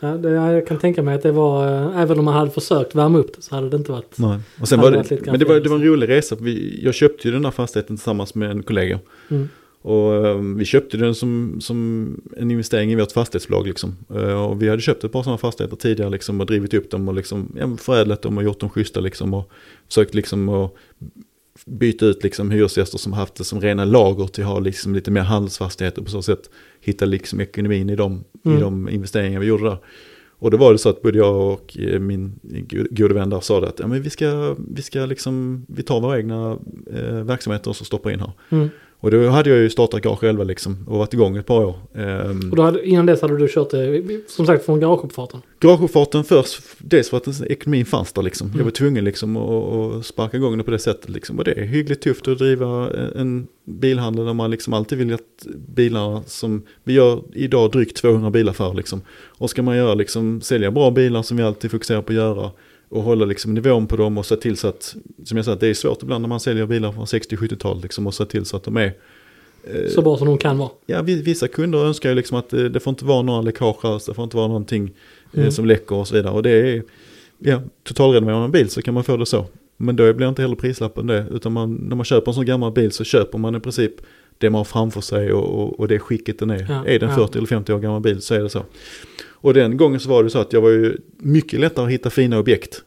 ja 0.00 0.08
det, 0.08 0.30
jag 0.30 0.66
kan 0.66 0.78
tänka 0.78 1.02
mig 1.02 1.14
att 1.14 1.22
det 1.22 1.32
var. 1.32 1.66
eh, 1.66 2.00
Även 2.02 2.18
om 2.18 2.24
man 2.24 2.34
hade 2.34 2.50
försökt 2.50 2.94
värma 2.94 3.18
upp 3.18 3.36
det 3.36 3.42
så 3.42 3.54
hade 3.54 3.68
det 3.68 3.76
inte 3.76 3.92
varit. 3.92 4.18
Nej. 4.18 4.38
Och 4.60 4.68
sen 4.68 4.80
var 4.80 4.90
det, 4.90 5.26
men 5.26 5.38
det 5.38 5.44
var, 5.44 5.60
det 5.60 5.68
var 5.68 5.76
en 5.76 5.84
rolig 5.84 6.08
resa. 6.08 6.36
Vi, 6.40 6.80
jag 6.84 6.94
köpte 6.94 7.28
ju 7.28 7.34
den 7.34 7.44
här 7.44 7.52
fastigheten 7.52 7.96
tillsammans 7.96 8.34
med 8.34 8.50
en 8.50 8.62
kollega. 8.62 8.98
Mm. 9.28 9.48
Och 9.82 10.26
eh, 10.26 10.38
vi 10.38 10.64
köpte 10.64 10.96
den 10.96 11.14
som, 11.14 11.56
som 11.60 12.20
en 12.36 12.50
investering 12.50 12.92
i 12.92 12.96
vårt 12.96 13.12
fastighetsbolag 13.12 13.66
liksom. 13.66 13.96
Eh, 14.14 14.44
och 14.44 14.62
vi 14.62 14.68
hade 14.68 14.82
köpt 14.82 15.04
ett 15.04 15.12
par 15.12 15.22
sådana 15.22 15.38
fastigheter 15.38 15.76
tidigare 15.76 16.10
liksom 16.10 16.40
och 16.40 16.46
drivit 16.46 16.74
upp 16.74 16.90
dem 16.90 17.08
och 17.08 17.14
liksom 17.14 17.52
ja, 17.58 17.76
förädlat 17.76 18.22
dem 18.22 18.38
och 18.38 18.44
gjort 18.44 18.60
dem 18.60 18.70
schyssta 18.70 19.00
liksom. 19.00 19.34
Och 19.34 19.50
försökt 19.88 20.14
liksom 20.14 20.48
att 20.48 20.74
byta 21.66 22.06
ut 22.06 22.22
liksom 22.22 22.50
hyresgäster 22.50 22.98
som 22.98 23.12
haft 23.12 23.34
det 23.34 23.44
som 23.44 23.60
rena 23.60 23.84
lager 23.84 24.26
till 24.26 24.44
att 24.44 24.50
ha 24.50 24.58
liksom 24.58 24.94
lite 24.94 25.10
mer 25.10 25.20
handelsfastigheter 25.20 26.02
på 26.02 26.10
så 26.10 26.22
sätt. 26.22 26.50
Hitta 26.80 27.04
liksom 27.04 27.40
ekonomin 27.40 27.90
i 27.90 27.96
de, 27.96 28.24
Mm. 28.44 28.58
i 28.58 28.60
de 28.60 28.88
investeringar 28.88 29.40
vi 29.40 29.46
gjorde 29.46 29.64
där. 29.64 29.78
Och 30.40 30.50
då 30.50 30.56
var 30.56 30.72
det 30.72 30.78
så 30.78 30.88
att 30.88 31.02
både 31.02 31.18
jag 31.18 31.52
och 31.52 31.78
eh, 31.78 32.00
min 32.00 32.38
go- 32.42 32.86
gode 32.90 33.14
vän 33.14 33.30
där 33.30 33.40
sa 33.40 33.60
det 33.60 33.68
att 33.68 33.78
ja, 33.78 33.86
men 33.86 34.02
vi 34.02 34.10
ska, 34.10 34.56
vi 34.74 34.82
ska 34.82 35.06
liksom, 35.06 35.66
vi 35.68 35.82
tar 35.82 36.00
våra 36.00 36.18
egna 36.18 36.58
eh, 36.92 37.24
verksamheter 37.24 37.70
och 37.70 37.76
så 37.76 37.84
stoppar 37.84 38.10
in 38.10 38.20
här. 38.20 38.32
Mm. 38.50 38.68
Och 39.00 39.10
då 39.10 39.28
hade 39.28 39.50
jag 39.50 39.58
ju 39.58 39.70
startat 39.70 40.02
garage 40.02 40.18
själva 40.18 40.44
liksom 40.44 40.84
och 40.88 40.98
varit 40.98 41.14
igång 41.14 41.36
ett 41.36 41.46
par 41.46 41.64
år. 41.64 41.76
Ehm, 41.94 42.50
Och 42.50 42.56
då 42.56 42.62
hade, 42.62 42.86
innan 42.88 43.06
dess 43.06 43.22
hade 43.22 43.38
du 43.38 43.48
kört 43.48 43.70
det 43.70 44.02
som 44.28 44.46
sagt 44.46 44.64
från 44.64 44.80
garageuppfarten. 44.80 45.40
Garageuppfarten 45.60 46.24
först, 46.24 46.62
dels 46.78 47.10
för 47.10 47.16
att 47.16 47.24
den- 47.24 47.46
ekonomin 47.52 47.84
fanns 47.86 48.12
där 48.12 48.22
liksom. 48.22 48.46
Mm. 48.46 48.58
Jag 48.58 48.64
var 48.64 48.70
tvungen 48.70 49.04
liksom 49.04 49.36
att, 49.36 49.74
att 49.98 50.06
sparka 50.06 50.36
igång 50.36 50.58
det 50.58 50.64
på 50.64 50.70
det 50.70 50.78
sättet 50.78 51.10
liksom. 51.10 51.38
Och 51.38 51.44
det 51.44 51.52
är 51.52 51.64
hyggligt 51.64 52.02
tufft 52.02 52.28
att 52.28 52.38
driva 52.38 52.90
en 53.16 53.46
bilhandel 53.64 54.24
där 54.26 54.34
man 54.34 54.50
liksom 54.50 54.72
alltid 54.72 54.98
vill 54.98 55.14
att 55.14 55.46
bilarna 55.74 56.22
som, 56.26 56.62
vi 56.84 56.92
gör 56.92 57.22
idag 57.34 57.70
drygt 57.70 57.96
200 57.96 58.30
bilar 58.30 58.52
för 58.52 58.74
liksom. 58.74 59.00
Och 59.26 59.50
ska 59.50 59.62
man 59.62 59.76
göra 59.76 59.94
liksom, 59.94 60.40
sälja 60.40 60.70
bra 60.70 60.90
bilar 60.90 61.22
som 61.22 61.36
vi 61.36 61.42
alltid 61.42 61.70
fokuserar 61.70 62.02
på 62.02 62.12
att 62.12 62.16
göra 62.16 62.50
och 62.88 63.02
hålla 63.02 63.24
liksom 63.24 63.54
nivån 63.54 63.86
på 63.86 63.96
dem 63.96 64.18
och 64.18 64.26
se 64.26 64.36
till 64.36 64.56
så 64.56 64.68
att, 64.68 64.96
som 65.24 65.36
jag 65.36 65.44
sa, 65.44 65.54
det 65.54 65.66
är 65.68 65.74
svårt 65.74 66.02
ibland 66.02 66.22
när 66.22 66.28
man 66.28 66.40
säljer 66.40 66.66
bilar 66.66 66.92
från 66.92 67.04
60-70-talet 67.04 67.82
liksom 67.82 68.06
och 68.06 68.14
se 68.14 68.24
till 68.24 68.44
så 68.44 68.56
att 68.56 68.62
de 68.62 68.76
är 68.76 68.92
eh, 69.64 69.88
Så 69.94 70.02
bra 70.02 70.16
som 70.16 70.26
de 70.26 70.38
kan 70.38 70.58
vara. 70.58 70.70
Ja, 70.86 71.02
vi- 71.02 71.22
vissa 71.22 71.48
kunder 71.48 71.78
önskar 71.78 72.08
ju 72.08 72.14
liksom 72.14 72.38
att 72.38 72.48
det, 72.50 72.68
det 72.68 72.80
får 72.80 72.90
inte 72.90 73.04
vara 73.04 73.22
några 73.22 73.40
läckage 73.42 73.84
alls, 73.84 74.04
det 74.06 74.14
får 74.14 74.24
inte 74.24 74.36
vara 74.36 74.48
någonting 74.48 74.84
eh, 75.32 75.38
Mm. 75.40 75.50
som 75.50 75.66
läcker 75.66 75.94
och 75.96 76.08
så 76.08 76.14
vidare. 76.14 76.32
Och 76.32 76.42
det 76.42 76.50
är, 76.50 76.82
ja, 77.38 77.60
totalrenoverar 77.84 78.36
man 78.36 78.44
en 78.44 78.50
bil 78.50 78.70
så 78.70 78.82
kan 78.82 78.94
man 78.94 79.04
få 79.04 79.16
det 79.16 79.26
så. 79.26 79.46
Men 79.76 79.96
då 79.96 80.12
blir 80.12 80.28
inte 80.28 80.42
heller 80.42 80.56
prislappen 80.56 81.06
det, 81.06 81.24
utan 81.32 81.52
man, 81.52 81.74
när 81.74 81.96
man 81.96 82.04
köper 82.04 82.30
en 82.30 82.34
sån 82.34 82.46
gammal 82.46 82.72
bil 82.72 82.92
så 82.92 83.04
köper 83.04 83.38
man 83.38 83.54
i 83.54 83.60
princip 83.60 83.92
det 84.38 84.50
man 84.50 84.58
har 84.58 84.64
framför 84.64 85.00
sig 85.00 85.32
och, 85.32 85.62
och, 85.62 85.80
och 85.80 85.88
det 85.88 85.98
skicket 85.98 86.38
den 86.38 86.50
är. 86.50 86.66
Ja, 86.68 86.84
är 86.86 86.98
den 86.98 87.08
ja. 87.10 87.14
40 87.16 87.38
eller 87.38 87.46
50 87.48 87.72
år 87.72 87.78
gammal 87.78 88.00
bil 88.00 88.20
så 88.20 88.34
är 88.34 88.40
det 88.42 88.48
så. 88.48 88.62
Och 89.40 89.54
den 89.54 89.76
gången 89.76 90.00
så 90.00 90.08
var 90.08 90.24
det 90.24 90.30
så 90.30 90.38
att 90.38 90.52
jag 90.52 90.60
var 90.60 90.70
ju 90.70 90.96
mycket 91.16 91.60
lättare 91.60 91.84
att 91.84 91.92
hitta 91.92 92.10
fina 92.10 92.38
objekt. 92.38 92.82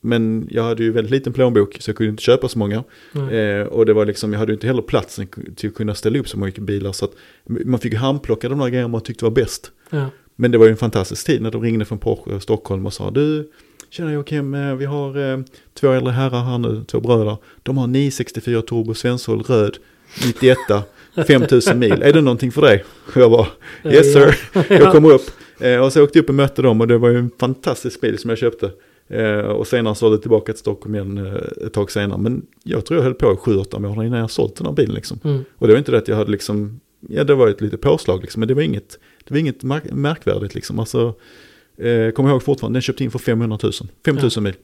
Men 0.00 0.48
jag 0.50 0.62
hade 0.62 0.82
ju 0.82 0.92
väldigt 0.92 1.10
liten 1.10 1.32
plånbok 1.32 1.76
så 1.80 1.90
jag 1.90 1.96
kunde 1.96 2.10
inte 2.10 2.22
köpa 2.22 2.48
så 2.48 2.58
många. 2.58 2.84
Nej. 3.12 3.38
Eh, 3.38 3.66
och 3.66 3.86
det 3.86 3.92
var 3.92 4.06
liksom, 4.06 4.32
jag 4.32 4.40
hade 4.40 4.52
ju 4.52 4.54
inte 4.54 4.66
heller 4.66 4.82
platsen 4.82 5.28
till 5.56 5.68
att 5.68 5.74
kunna 5.74 5.94
ställa 5.94 6.18
upp 6.18 6.28
så 6.28 6.38
mycket 6.38 6.62
bilar. 6.62 6.92
Så 6.92 7.04
att 7.04 7.12
man 7.44 7.80
fick 7.80 7.92
ju 7.92 7.98
handplocka 7.98 8.48
de 8.48 8.58
där 8.58 8.68
grejerna 8.68 8.88
man 8.88 9.00
tyckte 9.00 9.24
var 9.24 9.30
bäst. 9.30 9.70
Ja. 9.90 10.10
Men 10.36 10.50
det 10.50 10.58
var 10.58 10.66
ju 10.66 10.70
en 10.70 10.76
fantastisk 10.76 11.26
tid 11.26 11.42
när 11.42 11.50
de 11.50 11.62
ringde 11.62 11.84
från 11.84 11.98
Porsche 11.98 12.40
Stockholm 12.40 12.86
och 12.86 12.92
sa 12.92 13.10
du, 13.10 13.50
tjena 13.90 14.12
Joakim, 14.12 14.54
eh, 14.54 14.74
vi 14.74 14.84
har 14.84 15.32
eh, 15.32 15.38
två 15.74 15.92
äldre 15.92 16.12
herrar 16.12 16.44
här 16.44 16.58
nu, 16.58 16.84
två 16.84 17.00
bröder. 17.00 17.36
De 17.62 17.78
har 17.78 17.86
964 17.86 18.62
turbo 18.62 18.94
Svensson 18.94 19.42
röd, 19.42 19.76
91, 20.26 20.58
5000 21.26 21.78
mil. 21.78 22.02
Är 22.02 22.12
det 22.12 22.20
någonting 22.20 22.52
för 22.52 22.62
dig? 22.62 22.84
Och 23.14 23.16
jag 23.16 23.30
bara, 23.30 23.46
yes 23.84 24.12
sir. 24.12 24.38
Jag 24.68 24.92
kom 24.92 25.04
upp 25.04 25.30
eh, 25.60 25.76
och 25.76 25.92
så 25.92 26.04
åkte 26.04 26.18
jag 26.18 26.22
upp 26.22 26.28
och 26.28 26.34
mötte 26.34 26.62
dem 26.62 26.80
och 26.80 26.88
det 26.88 26.98
var 26.98 27.08
ju 27.08 27.18
en 27.18 27.30
fantastisk 27.40 28.00
bil 28.00 28.18
som 28.18 28.30
jag 28.30 28.38
köpte. 28.38 28.70
Eh, 29.08 29.38
och 29.38 29.66
senare 29.66 29.94
sålde 29.94 30.18
tillbaka 30.18 30.52
till 30.52 30.60
Stockholm 30.60 30.94
igen 30.94 31.26
eh, 31.26 31.66
ett 31.66 31.72
tag 31.72 31.90
senare. 31.90 32.18
Men 32.18 32.46
jag 32.64 32.86
tror 32.86 32.98
jag 32.98 33.04
höll 33.04 33.14
på 33.14 33.32
i 33.32 33.36
7-8 33.36 33.78
månader 33.78 34.04
innan 34.06 34.18
jag 34.18 34.30
sålt 34.30 34.56
den 34.56 34.66
här 34.66 34.72
bilen 34.72 34.94
liksom. 34.94 35.20
Mm. 35.24 35.44
Och 35.58 35.66
det 35.66 35.72
var 35.72 35.78
inte 35.78 35.92
det 35.92 35.98
att 35.98 36.08
jag 36.08 36.16
hade 36.16 36.30
liksom, 36.30 36.80
ja 37.08 37.24
det 37.24 37.34
var 37.34 37.48
ett 37.48 37.60
litet 37.60 37.80
påslag 37.80 38.20
liksom, 38.20 38.40
men 38.40 38.48
det 38.48 38.54
var 38.54 38.62
inget, 38.62 38.98
det 39.24 39.34
var 39.34 39.38
inget 39.38 39.62
märk 39.62 39.84
märkvärdigt 39.92 40.54
liksom. 40.54 40.78
Alltså, 40.78 41.14
eh, 41.78 42.10
kommer 42.10 42.30
ihåg 42.30 42.42
fortfarande, 42.42 42.76
den 42.76 42.82
köpte 42.82 43.04
in 43.04 43.10
för 43.10 43.18
500 43.18 43.58
000, 43.62 43.72
5 44.04 44.16
000 44.16 44.30
mil. 44.40 44.54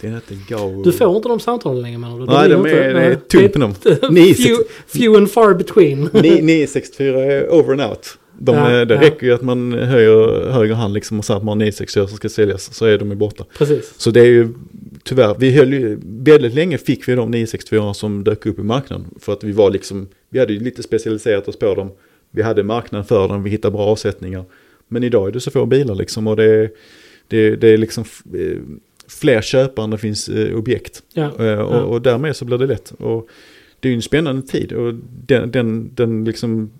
Det 0.00 0.06
är 0.06 0.14
inte 0.14 0.54
go. 0.54 0.82
Du 0.84 0.92
får 0.92 1.16
inte 1.16 1.28
de 1.28 1.40
samtalen 1.40 1.82
längre 1.82 1.98
menar 1.98 2.18
du? 2.18 2.24
Nej, 2.26 2.48
de 2.48 2.66
är, 2.66 2.94
det 2.94 3.00
är 3.00 3.14
tungt 3.14 3.52
på 3.52 3.58
dem. 3.58 3.74
Ni- 4.14 4.34
few, 4.34 4.64
few 4.86 5.18
and 5.18 5.30
far 5.30 5.54
between. 5.54 6.00
964 6.12 7.24
är 7.24 7.48
over 7.54 7.72
and 7.72 7.80
out. 7.82 8.18
De, 8.40 8.54
Ja, 8.56 8.84
det 8.84 8.94
ja. 8.94 9.00
räcker 9.00 9.26
ju 9.26 9.32
att 9.32 9.42
man 9.42 9.72
höjer 9.72 10.50
höger 10.50 10.74
hand 10.74 10.94
liksom 10.94 11.18
och 11.18 11.24
säger 11.24 11.38
att 11.38 11.44
man 11.44 11.50
har 11.52 11.56
964 11.56 12.06
som 12.06 12.16
ska 12.16 12.28
säljas 12.28 12.74
så 12.74 12.86
är 12.86 12.98
de 12.98 13.10
ju 13.10 13.16
borta. 13.16 13.44
Precis. 13.58 13.94
Så 13.96 14.10
det 14.10 14.20
är 14.20 14.24
ju 14.26 14.48
tyvärr, 15.04 15.36
vi 15.38 15.50
höll 15.50 15.72
ju, 15.72 15.98
väldigt 16.04 16.54
länge 16.54 16.78
fick 16.78 17.08
vi 17.08 17.14
de 17.14 17.30
964 17.30 17.94
som 17.94 18.24
dök 18.24 18.46
upp 18.46 18.58
i 18.58 18.62
marknaden. 18.62 19.06
För 19.20 19.32
att 19.32 19.44
vi 19.44 19.52
var 19.52 19.70
liksom, 19.70 20.08
vi 20.30 20.38
hade 20.38 20.52
ju 20.52 20.60
lite 20.60 20.82
specialiserat 20.82 21.48
oss 21.48 21.58
på 21.58 21.74
dem. 21.74 21.90
Vi 22.30 22.42
hade 22.42 22.62
marknaden 22.62 23.04
för 23.06 23.28
dem, 23.28 23.42
vi 23.42 23.50
hittade 23.50 23.72
bra 23.72 23.82
avsättningar. 23.86 24.44
Men 24.88 25.04
idag 25.04 25.28
är 25.28 25.32
det 25.32 25.40
så 25.40 25.50
få 25.50 25.66
bilar 25.66 25.94
liksom 25.94 26.26
och 26.26 26.36
det 26.36 26.44
är, 26.44 26.70
det, 27.28 27.56
det 27.56 27.68
är 27.68 27.76
liksom 27.78 28.04
eh, 28.34 28.58
fler 29.08 29.40
köpare 29.40 29.84
än 29.84 29.90
det 29.90 29.98
finns 29.98 30.28
eh, 30.28 30.56
objekt. 30.56 31.02
Ja. 31.12 31.22
Eh, 31.22 31.58
och, 31.58 31.74
Ja. 31.76 31.82
och 31.82 32.02
därmed 32.02 32.36
så 32.36 32.44
blir 32.44 32.58
det 32.58 32.66
lätt. 32.66 32.90
Och 32.98 33.28
det 33.80 33.88
är 33.88 33.90
ju 33.90 33.96
en 33.96 34.02
spännande 34.02 34.42
tid 34.46 34.72
och 34.72 34.94
den, 35.26 35.50
den, 35.50 35.94
den 35.94 36.24
liksom 36.24 36.70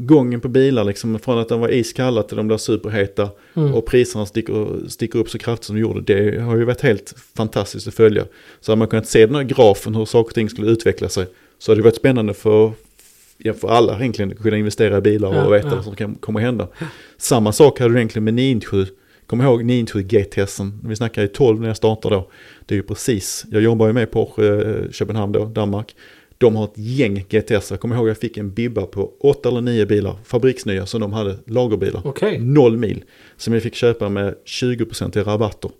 gången 0.00 0.40
på 0.40 0.48
bilar 0.48 0.84
liksom, 0.84 1.18
från 1.18 1.38
att 1.38 1.48
de 1.48 1.60
var 1.60 1.68
iskalla 1.68 2.22
till 2.22 2.36
de 2.36 2.46
blev 2.46 2.56
superheta 2.58 3.28
Mm. 3.54 3.74
och 3.74 3.86
priserna 3.86 4.26
sticker, 4.26 4.88
sticker 4.88 5.18
upp 5.18 5.30
så 5.30 5.38
kraftigt 5.38 5.64
som 5.66 5.76
de 5.76 5.80
gjorde. 5.82 6.00
Det 6.00 6.40
har 6.40 6.56
ju 6.56 6.64
varit 6.64 6.80
helt 6.80 7.14
fantastiskt 7.36 7.88
att 7.88 7.94
följa. 7.94 8.24
Så 8.60 8.72
hade 8.72 8.78
man 8.78 8.88
kunnat 8.88 9.06
se 9.06 9.26
den 9.26 9.34
här 9.34 9.42
grafen 9.42 9.94
hur 9.94 10.04
saker 10.04 10.30
och 10.30 10.34
ting 10.34 10.48
skulle 10.50 10.70
utveckla 10.70 11.08
sig 11.08 11.26
så 11.58 11.70
hade 11.72 11.80
det 11.80 11.84
varit 11.84 11.96
spännande 11.96 12.34
för, 12.34 12.72
ja, 13.38 13.52
för 13.54 13.68
alla 13.68 13.98
egentligen 14.00 14.32
att 14.32 14.38
kunna 14.38 14.56
investera 14.56 14.98
i 14.98 15.00
bilar 15.00 15.34
Ja, 15.34 15.44
och 15.44 15.52
veta 15.54 15.68
ja. 15.68 15.74
vad 15.74 15.84
som 15.84 15.96
kan, 15.96 16.14
kommer 16.14 16.40
hända. 16.40 16.68
Samma 17.16 17.52
sak 17.52 17.80
hade 17.80 17.94
du 17.94 17.98
egentligen 17.98 18.24
med 18.24 18.34
997. 18.34 18.86
Kom 19.28 19.40
ihåg 19.40 19.64
997 19.64 20.02
GTSen, 20.02 20.80
vi 20.84 20.96
snackar 20.96 21.22
i 21.22 21.28
12 21.28 21.60
när 21.60 21.68
jag 21.68 21.76
startade 21.76 22.14
då. 22.14 22.30
Det 22.66 22.74
är 22.74 22.76
ju 22.76 22.82
precis, 22.82 23.44
jag 23.50 23.62
jobbar 23.62 23.86
ju 23.86 23.92
med 23.92 24.10
Porsche 24.10 24.42
eh, 24.70 24.90
Köpenhamn 24.90 25.32
då, 25.32 25.44
Danmark. 25.44 25.96
De 26.38 26.56
har 26.56 26.64
ett 26.64 26.72
gäng 26.78 27.24
GTS. 27.28 27.70
Jag 27.70 27.80
kommer 27.80 27.96
ihåg 27.96 28.04
att 28.04 28.08
jag 28.10 28.18
fick 28.18 28.36
en 28.36 28.54
bibba 28.54 28.86
på 28.86 29.12
8 29.20 29.48
eller 29.48 29.60
9 29.60 29.86
bilar, 29.86 30.16
fabriksnya, 30.24 30.86
som 30.86 31.00
de 31.00 31.12
hade 31.12 31.38
lagerbilar. 31.46 32.02
Okej. 32.04 32.38
Noll 32.38 32.76
mil. 32.76 33.04
Som 33.36 33.54
jag 33.54 33.62
fick 33.62 33.74
köpa 33.74 34.08
med 34.08 34.34
20% 34.46 35.18
i 35.18 35.22
rabatter. 35.22 35.70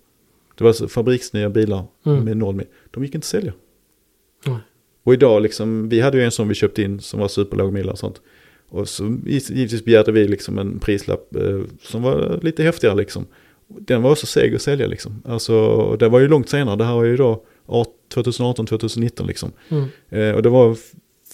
Det 0.59 0.65
var 0.65 0.69
alltså 0.69 0.89
fabriksnya 0.89 1.51
bilar 1.51 1.85
Mm. 2.07 2.25
med 2.25 2.37
noll 2.37 2.55
mil. 2.55 2.67
De 2.91 3.05
gick 3.05 3.15
inte 3.15 3.25
att 3.25 3.29
sälja. 3.29 3.53
Nej. 4.47 4.57
Och 5.05 5.15
idag 5.15 5.43
liksom, 5.43 5.89
vi 5.89 6.01
hade 6.01 6.19
ju 6.19 6.25
en 6.25 6.31
som 6.31 6.49
vi 6.49 6.55
köpte 6.55 6.83
in 6.83 7.01
som 7.01 7.21
var 7.21 7.29
superlågmila 7.29 7.93
och 7.93 7.99
sånt. 7.99 8.21
Och 8.69 8.89
så 8.89 9.19
givetvis 9.27 9.85
begärde 9.85 10.13
vi 10.13 10.29
liksom 10.29 10.59
en 10.59 10.79
prislapp 10.79 11.37
eh, 11.37 11.61
som 11.83 12.03
var 12.03 12.39
lite 12.43 12.63
häftigare 12.63 12.97
liksom. 12.97 13.27
Den 13.69 14.03
var 14.03 14.11
också 14.11 14.27
seg 14.27 14.55
att 14.55 14.63
sälja 14.63 14.87
liksom. 14.87 15.23
Alltså 15.25 15.97
det 15.97 16.09
var 16.09 16.21
ju 16.21 16.29
långt 16.29 16.49
senare, 16.49 16.77
det 16.77 16.85
här 16.85 16.95
var 16.95 17.05
ju 17.05 17.17
då 17.17 17.43
2018-2019 18.15 19.27
liksom. 19.27 19.53
Mm. 19.69 19.85
Eh, 20.09 20.35
och 20.35 20.43
det 20.43 20.49
var 20.49 20.77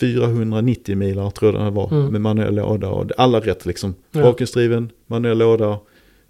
490 0.01 0.97
milar 0.97 1.31
tror 1.31 1.55
jag 1.55 1.65
det 1.65 1.71
var 1.71 1.89
Mm. 1.93 2.07
med 2.13 2.21
manuell 2.21 2.55
låda 2.55 2.89
och 2.89 3.11
alla 3.17 3.41
rätt 3.41 3.67
liksom. 3.67 3.95
Ja. 4.11 4.23
Bakhjulsdriven, 4.23 4.91
manuell 5.07 5.39
låda, 5.39 5.79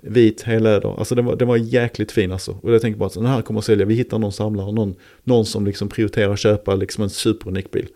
vit, 0.00 0.42
helläder. 0.42 0.98
Alltså 0.98 1.14
den 1.14 1.24
var, 1.24 1.36
den 1.36 1.48
var 1.48 1.56
jäkligt 1.56 2.12
fin 2.12 2.32
alltså. 2.32 2.58
Och 2.62 2.74
jag 2.74 2.80
tänkte 2.82 2.98
bara 2.98 3.06
att 3.06 3.14
den 3.14 3.26
här 3.26 3.42
kommer 3.42 3.58
att 3.58 3.64
sälja, 3.64 3.86
vi 3.86 3.94
hittar 3.94 4.18
någon 4.18 4.32
samlare, 4.32 4.72
någon, 4.72 4.94
någon 5.22 5.44
som 5.46 5.66
liksom 5.66 5.88
prioriterar 5.88 6.32
att 6.32 6.38
köpa 6.38 6.74
liksom 6.74 7.04
en 7.04 7.10
superunik 7.10 7.70
bil. 7.70 7.86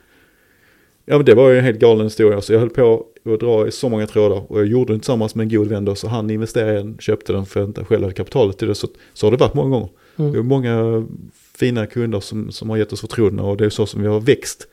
Ja 1.10 1.16
men 1.16 1.24
det 1.24 1.34
var 1.34 1.50
ju 1.50 1.58
en 1.58 1.64
helt 1.64 1.78
galen 1.78 2.06
historia 2.06 2.40
så 2.40 2.52
jag 2.52 2.60
höll 2.60 2.70
på 2.70 3.06
att 3.24 3.40
dra 3.40 3.68
i 3.68 3.70
så 3.70 3.88
många 3.88 4.06
trådar 4.06 4.52
och 4.52 4.58
jag 4.58 4.66
gjorde 4.66 4.92
det 4.92 4.98
tillsammans 4.98 5.34
med 5.34 5.44
en 5.44 5.48
god 5.48 5.68
vän 5.68 5.84
då 5.84 5.94
så 5.94 6.08
han 6.08 6.30
investerade 6.30 6.72
i 6.72 6.76
den, 6.76 6.98
köpte 6.98 7.32
den 7.32 7.46
för 7.46 7.60
att 7.60 7.62
jag 7.62 7.68
inte 7.70 7.84
själv 7.84 8.02
hade 8.02 8.14
kapitalet 8.14 8.58
till 8.58 8.68
det. 8.68 8.74
Så, 8.74 8.88
så 9.14 9.26
har 9.26 9.30
det 9.30 9.36
varit 9.36 9.54
många 9.54 9.70
gånger. 9.70 9.88
Mm. 10.16 10.32
Vi 10.32 10.36
har 10.36 10.44
många 10.44 11.06
fina 11.56 11.86
kunder 11.86 12.20
som, 12.20 12.50
som 12.52 12.70
har 12.70 12.76
gett 12.76 12.92
oss 12.92 13.00
förtroende 13.00 13.42
och 13.42 13.56
det 13.56 13.64
är 13.64 13.70
så 13.70 13.86
som 13.86 14.02
vi 14.02 14.08
har 14.08 14.20
växt. 14.20 14.68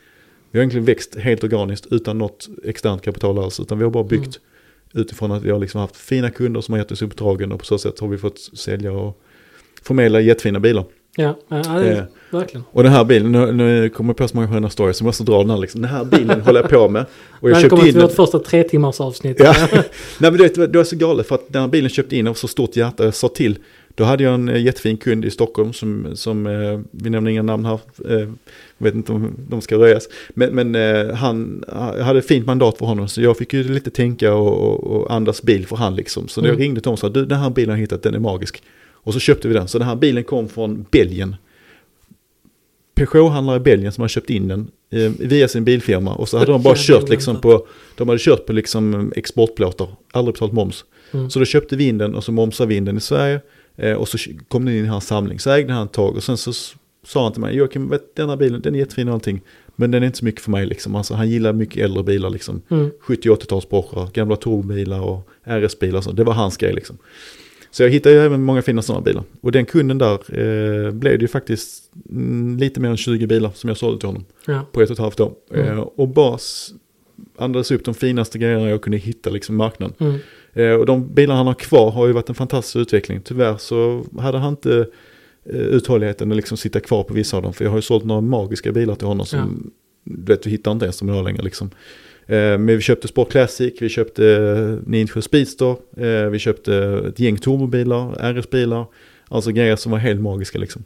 Vi 0.52 0.60
har 0.60 0.62
egentligen 0.62 0.86
växt 0.86 1.16
helt 1.16 1.44
organiskt 1.44 1.88
utan 1.92 2.18
något 2.18 2.50
externt 2.64 3.02
kapital 3.02 3.40
alls 3.40 3.60
utan 3.60 3.78
vi 3.78 3.84
har 3.84 3.92
bara 3.92 4.04
byggt 4.04 4.40
utifrån 4.94 5.32
att 5.32 5.44
vi 5.44 5.52
har 5.52 5.60
liksom 5.60 5.82
haft 5.82 5.98
fina 5.98 6.30
kunder 6.30 6.62
som 6.62 6.74
har 6.74 6.80
gett 6.80 6.92
oss 6.92 7.02
uppdragen 7.02 7.52
och 7.52 7.60
på 7.60 7.66
så 7.66 7.78
sätt 7.78 8.00
har 8.00 8.08
vi 8.08 8.18
fått 8.18 8.40
sälja 8.40 8.92
och 8.92 9.22
förmedla 9.82 10.22
jättefina 10.22 10.60
bilar. 10.60 10.86
Ja, 11.18 11.38
ja 11.48 11.58
det 11.58 11.92
Eh. 11.98 12.04
verkligen. 12.32 12.64
Och 12.72 12.84
den 12.84 12.92
här 12.92 13.04
bilen, 13.04 13.32
nu, 13.32 13.52
nu 13.52 13.90
kommer 13.90 14.10
jag 14.10 14.18
på 14.18 14.28
så 14.28 14.36
många 14.38 14.48
sköna 14.48 14.70
stories 14.70 14.98
så 14.98 15.02
jag 15.02 15.06
måste 15.06 15.24
dra 15.24 15.38
den 15.38 15.50
här 15.50 15.58
liksom. 15.58 15.82
Den 15.82 15.92
här 15.92 16.06
bilen 16.06 16.42
håller 16.42 16.62
jag 16.62 16.70
på 16.70 16.90
med. 16.90 17.06
Och 17.30 17.50
jag 17.50 17.56
köpte 17.62 17.64
Välkommen 17.64 17.86
in 17.88 17.92
till 17.94 18.00
den. 18.00 18.08
vårt 18.08 18.16
första 18.16 18.40
tre 18.40 18.64
timmars 18.64 19.02
avsnitt. 19.02 19.38
Ja. 19.40 19.56
Nej 19.72 19.84
men 20.20 20.34
du 20.34 20.38
vet, 20.38 20.56
det 20.56 20.78
var 20.78 20.84
så 20.84 20.96
galet 20.96 21.28
för 21.28 21.36
att 21.36 21.46
den 21.48 21.62
här 21.62 21.70
bilen 21.70 21.90
köpte 21.90 22.16
in 22.16 22.28
av 22.28 22.34
så 22.34 22.48
stort 22.48 22.76
hjärta. 22.76 23.04
Jag 23.04 23.14
sa 23.16 23.28
till. 23.28 23.58
Då 23.98 24.04
hade 24.04 24.24
jag 24.24 24.34
en 24.34 24.50
eh, 24.50 24.62
jättefin 24.64 24.98
kund 24.98 25.26
i 25.26 25.32
Stockholm 25.32 25.74
som, 25.74 26.08
som 26.16 26.48
eh, 26.48 26.80
vi 26.92 27.10
nämner 27.10 27.32
inga 27.32 27.42
namn 27.44 27.66
här. 27.66 27.80
Eh, 28.10 28.14
jag 28.78 28.86
vet 28.86 28.96
inte 28.96 29.12
om 29.12 29.32
de 29.50 29.62
ska 29.62 29.76
röjas. 29.78 30.08
Men, 30.30 30.56
men 30.56 30.76
eh, 30.76 31.16
han 31.16 31.64
jag 31.98 32.04
hade 32.06 32.20
ett 32.20 32.28
fint 32.28 32.46
mandat 32.46 32.78
för 32.78 32.86
honom 32.86 33.08
så 33.08 33.22
jag 33.22 33.38
fick 33.38 33.54
ju 33.54 33.64
lite 33.64 33.90
tänka 33.90 34.34
och, 34.34 34.58
och, 34.58 34.84
och 35.02 35.14
andas 35.14 35.42
bil 35.44 35.68
för 35.68 35.76
han 35.76 35.96
liksom. 35.96 36.28
Så 36.28 36.42
när 36.42 36.48
jag 36.48 36.54
Mm. 36.56 36.62
ringde 36.64 36.82
till 36.82 36.88
honom 36.88 36.94
och 36.94 37.00
sa 37.00 37.10
du 37.10 37.26
den 37.26 37.40
här 37.40 37.50
bilen 37.50 37.70
har 37.70 37.78
jag 37.78 37.82
hittat, 37.82 38.04
den 38.04 38.16
är 38.16 38.20
magisk. 38.20 38.64
Och 39.06 39.14
så 39.14 39.20
köpte 39.20 39.48
vi 39.48 39.54
den. 39.54 39.68
Så 39.68 39.80
den 39.80 39.88
här 39.88 39.96
bilen 39.96 40.24
kom 40.24 40.50
från 40.50 40.86
Belgien. 40.92 41.36
Peugeot-handlare 42.96 43.58
i 43.58 43.60
Belgien 43.60 43.92
som 43.92 44.02
har 44.02 44.08
köpt 44.08 44.30
in 44.30 44.48
den 44.48 44.72
eh, 44.90 45.12
via 45.20 45.48
sin 45.48 45.64
bilfirma. 45.64 46.16
Och 46.16 46.30
så 46.30 46.38
hade 46.38 46.52
de 46.52 46.64
bara 46.64 46.76
kört 46.78 47.10
liksom 47.10 47.42
på, 47.42 47.68
de 47.96 48.08
hade 48.08 48.20
kört 48.20 48.46
på 48.46 48.54
liksom 48.54 49.14
exportplåtar, 49.16 49.88
aldrig 50.12 50.34
betalt 50.34 50.54
moms. 50.54 50.86
Mm. 51.12 51.30
Så 51.30 51.40
då 51.40 51.46
köpte 51.46 51.76
vi 51.76 51.88
in 51.88 51.98
den 51.98 52.16
och 52.16 52.24
så 52.24 52.32
momsade 52.32 52.68
vi 52.68 52.76
in 52.76 52.86
den 52.86 52.98
i 52.98 53.02
Sverige. 53.02 53.42
Eh, 53.76 53.94
och 53.94 54.08
så 54.08 54.18
kom 54.48 54.66
den 54.66 54.76
in 54.76 54.86
i 54.86 54.88
hans 54.88 55.08
samling, 55.08 55.40
så 55.40 55.50
ägde 55.50 55.74
han 55.74 55.86
ett 55.86 55.94
tag. 55.94 56.16
Och 56.16 56.24
sen 56.24 56.38
så 56.38 56.54
sa 57.06 57.24
han 57.24 57.32
till 57.32 57.42
mig, 57.42 57.56
Joakim, 57.56 57.90
vet, 57.90 58.16
den 58.16 58.30
här 58.30 58.38
bilen, 58.38 58.62
den 58.62 58.76
är 58.76 58.80
jättefin 58.80 59.08
och 59.08 59.14
allting. 59.14 59.42
Men 59.76 59.92
den 59.92 60.04
är 60.04 60.06
inte 60.08 60.18
så 60.18 60.26
mycket 60.26 60.42
för 60.42 60.52
mig 60.52 60.66
liksom. 60.66 60.96
Alltså, 60.96 61.14
han 61.14 61.30
gillar 61.30 61.54
mycket 61.54 61.84
äldre 61.84 62.04
bilar 62.04 62.30
liksom. 62.30 62.62
Mm. 62.70 62.92
70-80-tals 63.08 63.66
Porsche, 63.66 64.08
gamla 64.14 64.36
turbobilar 64.36 65.00
och 65.00 65.30
RS-bilar. 65.44 66.14
Det 66.14 66.24
var 66.24 66.34
hans 66.34 66.58
grej 66.58 66.74
liksom. 66.74 66.98
Så 67.76 67.84
jag 67.84 67.90
hittade 67.90 68.16
ju 68.16 68.22
även 68.22 68.44
många 68.44 68.62
fina 68.62 68.82
sådana 68.82 69.02
bilar. 69.04 69.24
Och 69.42 69.52
den 69.52 69.66
kunden 69.66 69.98
där 69.98 70.14
eh, 70.14 70.92
blev 70.92 71.18
det 71.20 71.22
ju 71.22 71.28
faktiskt 71.28 71.84
mm, 72.10 72.58
lite 72.58 72.80
mer 72.80 72.90
än 72.90 72.98
20 72.98 73.28
bilar 73.28 73.52
som 73.56 73.68
jag 73.68 73.78
sålde 73.78 74.00
till 74.00 74.08
honom 74.08 74.26
Ja. 74.46 74.66
på 74.72 74.82
ett 74.82 74.90
och 74.90 74.94
ett 74.94 75.00
halvt 75.00 75.20
år. 75.20 75.34
Mm. 75.54 75.68
Eh, 75.68 75.80
och 75.80 76.08
bara 76.08 76.36
s- 76.36 76.70
andades 77.38 77.72
upp 77.72 77.86
de 77.86 77.94
finaste 77.94 78.38
grejerna 78.38 78.70
jag 78.70 78.82
kunde 78.82 78.98
hitta 78.98 79.30
liksom 79.30 79.56
i 79.56 79.58
marknaden. 79.58 79.96
Mm. 80.00 80.20
Eh, 80.54 80.80
och 80.80 80.86
de 80.86 81.14
bilar 81.14 81.36
han 81.36 81.48
har 81.48 81.54
kvar 81.54 81.92
har 81.92 82.08
ju 82.08 82.14
varit 82.14 82.30
en 82.30 82.36
fantastisk 82.36 82.76
utveckling. 82.76 83.22
Tyvärr 83.24 83.58
så 83.58 84.04
hade 84.20 84.38
han 84.38 84.50
inte 84.54 84.88
eh, 85.50 85.56
uthålligheten 85.60 86.32
att 86.32 86.36
liksom 86.38 86.58
sitta 86.58 86.80
kvar 86.80 87.04
på 87.04 87.14
vissa 87.14 87.38
av 87.38 87.44
dem. 87.44 87.54
För 87.54 87.64
jag 87.64 87.72
har 87.72 87.78
ju 87.78 87.82
sålt 87.82 88.06
några 88.06 88.22
magiska 88.22 88.72
bilar 88.72 88.96
till 88.96 89.08
honom 89.08 89.26
som, 89.26 89.72
du 90.04 90.34
vet, 90.34 90.44
du 90.44 90.50
hittar 90.50 90.72
inte 90.72 90.86
ens 90.86 91.00
dem 91.00 91.10
idag 91.10 91.24
längre 91.24 91.42
liksom. 91.44 91.70
Eh, 92.28 92.36
men 92.38 92.66
vi 92.68 92.82
köpte 92.82 93.08
Sport 93.08 93.32
Classic, 93.32 93.74
vi 93.82 93.90
köpte 93.90 94.26
eh, 94.28 94.88
97 94.90 95.22
Speedster, 95.22 95.76
eh, 95.98 96.30
vi 96.30 96.40
köpte 96.40 96.76
ett 97.08 97.20
gäng 97.20 97.38
turbobilar, 97.38 98.34
RS-bilar. 98.34 98.86
Alltså 99.28 99.52
grejer 99.52 99.76
som 99.76 99.92
var 99.92 100.00
helt 100.00 100.22
magiska 100.22 100.60
liksom. 100.60 100.84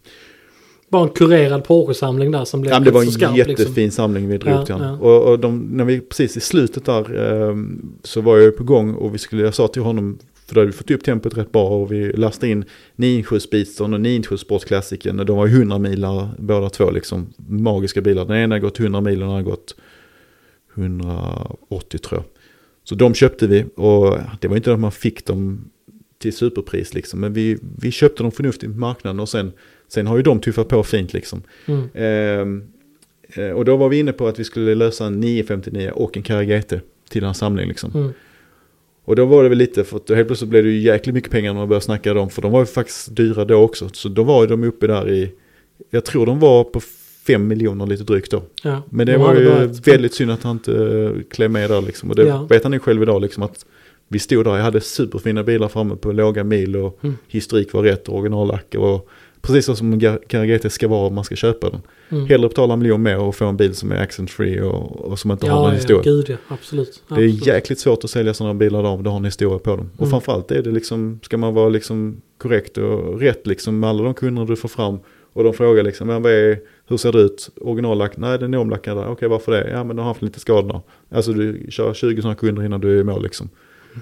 Bara 0.90 1.04
en 1.04 1.10
kurerad 1.10 1.64
Porsche-samling 1.64 2.32
där 2.32 2.46
som 2.46 2.62
blev 2.62 2.74
Ja, 2.74 2.80
det 2.80 2.92
var 2.92 3.02
en 3.02 3.12
skarp, 3.12 3.38
jättefin 3.38 3.66
liksom. 3.76 3.92
samling 3.92 4.28
vi 4.30 4.38
drog 4.38 4.54
Ja, 4.54 4.66
till 4.66 4.74
honom. 4.76 4.98
ja. 5.02 5.08
Och, 5.08 5.32
och 5.32 5.40
de, 5.40 5.60
när 5.72 5.86
vi 5.86 6.00
precis 6.02 6.38
i 6.38 6.40
slutet 6.40 6.86
där 6.86 7.00
eh, 7.50 7.56
så 8.04 8.22
var 8.22 8.38
jag 8.38 8.58
på 8.58 8.64
gång 8.64 8.94
och 8.94 9.14
vi 9.14 9.18
skulle, 9.18 9.42
jag 9.44 9.54
sa 9.56 9.68
till 9.68 9.82
honom, 9.82 10.20
för 10.48 10.56
då 10.56 10.62
hade 10.62 10.72
vi 10.72 10.78
fått 10.78 10.92
upp 10.92 11.04
tempot 11.04 11.38
rätt 11.38 11.52
bra 11.52 11.68
och 11.70 11.92
vi 11.92 12.12
lastade 12.14 12.52
in 12.52 12.66
97 12.96 13.40
Speedstern 13.40 13.94
och 13.94 14.02
97 14.02 14.38
Sportklassiken 14.38 15.20
och 15.20 15.26
de 15.26 15.38
var 15.38 15.48
ju 15.48 15.54
100 15.56 15.78
milar 15.78 16.30
båda 16.40 16.70
två 16.70 16.92
liksom, 16.92 17.34
magiska 17.48 18.02
bilar. 18.02 18.26
Den 18.26 18.38
ena 18.38 18.56
har 18.56 18.60
gått 18.60 18.80
100 18.80 19.02
mil 19.02 19.14
och 19.14 19.20
den 19.20 19.30
andra 19.30 19.36
har 19.38 19.52
gått 19.52 19.76
180 20.76 21.98
tror 21.98 22.20
jag. 22.20 22.24
Så 22.84 22.96
de 22.96 23.14
köpte 23.14 23.48
vi 23.48 23.66
och 23.76 24.18
det 24.40 24.48
var 24.48 24.56
inte 24.56 24.74
att 24.74 24.80
man 24.80 24.92
fick 24.92 25.26
dem 25.26 25.70
till 26.18 26.34
superpris 26.34 26.94
liksom, 26.94 27.20
men 27.20 27.34
vi, 27.34 27.58
vi 27.80 27.92
köpte 27.92 28.24
dem 28.24 28.32
förnuftigt 28.32 28.74
på 28.74 28.80
marknaden 28.80 29.20
och 29.20 29.30
sen, 29.30 29.52
sen 29.88 30.08
har 30.08 30.18
ju 30.18 30.24
de 30.24 30.40
tuffat 30.40 30.68
på 30.68 30.84
fint 30.84 31.14
liksom. 31.14 31.42
Mm. 31.66 31.90
Ehm, 31.94 32.64
eh, 33.34 33.50
och 33.50 33.66
då 33.66 33.78
var 33.78 33.90
vi 33.90 34.00
inne 34.00 34.12
på 34.12 34.28
att 34.28 34.40
vi 34.40 34.44
skulle 34.44 34.76
lösa 34.76 35.06
en 35.06 35.20
959 35.20 35.92
och 35.96 36.18
en 36.18 36.48
GT 36.48 36.74
till 37.10 37.24
en 37.24 37.34
samling 37.34 37.68
liksom. 37.68 37.92
Mm. 37.96 38.14
Och 39.06 39.16
då 39.16 39.26
var 39.26 39.44
det 39.44 39.50
väl 39.50 39.58
lite, 39.58 39.84
för 39.84 39.98
att 39.98 40.08
då 40.08 40.16
helt 40.16 40.28
plötsligt 40.28 40.50
blev 40.50 40.64
det 40.64 40.70
ju 40.70 40.80
jäkligt 40.80 41.14
mycket 41.14 41.32
pengar 41.32 41.54
när 41.54 41.60
man 41.60 41.70
började 41.70 41.86
snacka 41.86 42.14
dem, 42.14 42.30
för 42.30 42.42
de 42.42 42.52
var 42.52 42.60
ju 42.60 42.66
faktiskt 42.66 43.16
dyra 43.16 43.46
då 43.46 43.56
också. 43.56 43.90
Så 43.94 44.10
då 44.10 44.24
var 44.24 44.42
ju 44.42 44.48
de 44.48 44.64
uppe 44.64 44.88
där 44.88 45.10
i, 45.10 45.32
jag 45.90 46.06
tror 46.06 46.26
de 46.26 46.40
var 46.40 46.64
på 46.64 46.80
5 47.28 47.48
miljoner 47.48 47.86
lite 47.88 48.04
drygt 48.04 48.32
då. 48.32 48.44
Ja. 48.64 48.82
Men 48.90 49.06
det 49.08 49.14
De 49.14 49.18
var 49.22 49.36
ju 49.36 49.46
börjat- 49.46 49.88
väldigt 49.88 50.14
synd 50.14 50.32
att 50.32 50.44
han 50.44 50.52
inte 50.56 50.74
eh, 50.74 51.22
klev 51.32 51.52
med 51.52 51.70
där 51.70 51.82
liksom. 51.82 52.10
Och 52.10 52.16
det 52.16 52.28
Ja. 52.28 52.44
vet 52.50 52.64
han 52.64 52.74
ju 52.74 52.80
själv 52.80 53.04
idag 53.04 53.22
liksom 53.22 53.44
att 53.44 53.66
vi 54.08 54.20
stod 54.20 54.46
där, 54.46 54.56
jag 54.56 54.64
hade 54.64 54.82
superfina 54.82 55.44
bilar 55.44 55.68
framme 55.68 55.96
på 55.96 56.12
låga 56.12 56.44
mil 56.44 56.76
och 56.76 57.00
Mm. 57.04 57.16
historik 57.28 57.74
var 57.74 57.84
rätt 57.84 58.10
och 58.10 58.18
originallack 58.18 58.76
och 58.76 59.10
precis 59.42 59.66
så 59.66 59.76
som 59.76 60.00
GT 60.00 60.70
ska 60.70 60.88
vara 60.88 61.08
om 61.08 61.16
man 61.16 61.24
ska 61.24 61.36
köpa 61.36 61.70
den. 61.70 61.82
Mm. 62.10 62.26
Hellre 62.26 62.48
betala 62.48 62.74
en 62.74 62.80
miljon 62.80 63.02
mer 63.02 63.20
och 63.20 63.36
få 63.36 63.46
en 63.46 63.58
bil 63.58 63.76
som 63.76 63.92
är 63.92 63.96
accent 63.96 64.32
free 64.32 64.62
och, 64.62 65.02
och 65.06 65.20
som 65.20 65.32
inte 65.32 65.46
har 65.46 65.58
Ja, 65.58 65.62
någon 65.62 65.70
ja, 65.72 65.76
historia. 65.76 66.02
gud 66.04 66.30
ja, 66.30 66.36
absolut. 66.48 67.04
Det 67.08 67.14
är 67.16 67.18
absolut. 67.18 67.48
jäkligt 67.48 67.80
svårt 67.80 68.04
att 68.04 68.10
sälja 68.10 68.34
sådana 68.34 68.54
bilar 68.54 68.80
idag 68.80 68.94
om 68.94 69.04
du 69.04 69.10
har 69.10 69.18
en 69.18 69.26
historia 69.26 69.60
på 69.60 69.70
dem. 69.76 69.90
Och 69.94 70.00
Mm. 70.00 70.10
framförallt 70.12 70.52
är 70.52 70.62
det 70.64 70.72
liksom, 70.72 71.20
ska 71.24 71.38
man 71.38 71.54
vara 71.54 71.70
liksom 71.70 72.22
korrekt 72.38 72.78
och 72.78 73.20
rätt 73.20 73.48
liksom 73.48 73.80
med 73.80 73.90
alla 73.90 74.04
de 74.04 74.14
kunder 74.14 74.46
du 74.46 74.56
får 74.56 74.70
fram. 74.70 75.00
Och 75.34 75.44
de 75.44 75.54
frågar 75.54 75.84
liksom, 75.84 76.08
men 76.08 76.22
vad 76.22 76.32
är, 76.32 76.60
hur 76.90 76.98
ser 76.98 77.12
det 77.12 77.20
ut? 77.20 77.50
Originallack? 77.62 78.18
Nej, 78.18 78.40
den 78.40 78.54
är 78.54 78.58
omlackad. 78.58 78.98
Okej, 78.98 79.28
varför 79.28 79.52
det? 79.52 79.70
Ja, 79.70 79.84
men 79.84 79.96
de 79.96 80.02
har 80.02 80.08
haft 80.08 80.22
lite 80.22 80.40
skador. 80.40 80.82
Alltså 81.10 81.34
du 81.34 81.66
kör 81.70 81.94
20 81.94 82.22
sådana 82.22 82.36
kunder 82.36 82.64
innan 82.66 82.82
du 82.82 82.96
är 82.98 83.02
i 83.02 83.04
mål 83.04 83.24
liksom. 83.24 83.50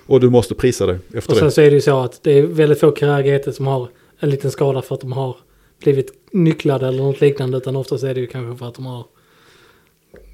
Och 0.06 0.19
du 0.19 0.30
måste 0.30 0.56
prisa 0.56 0.86
dig 0.86 1.00
efter 1.13 1.32
Och 1.32 1.38
sen 1.38 1.45
det. 1.47 1.52
så 1.52 1.62
är 1.62 1.69
det 1.69 1.76
ju 1.76 1.82
så 1.82 2.00
att 2.00 2.23
det 2.23 2.32
är 2.39 2.43
väldigt 2.43 2.80
få 2.80 2.91
GT 2.91 3.56
som 3.56 3.67
har 3.67 3.88
en 4.19 4.30
liten 4.30 4.52
skada 4.52 4.82
för 4.82 4.95
att 4.95 5.02
de 5.02 5.12
har 5.12 5.38
blivit 5.84 6.13
nycklade 6.32 6.88
eller 6.88 7.04
något 7.04 7.21
liknande. 7.21 7.58
Utan 7.58 7.76
oftast 7.76 8.04
är 8.04 8.13
det 8.13 8.19
ju 8.19 8.28
kanske 8.28 8.60
för 8.60 8.67
att 8.67 8.76
de 8.76 8.86
har 8.86 9.06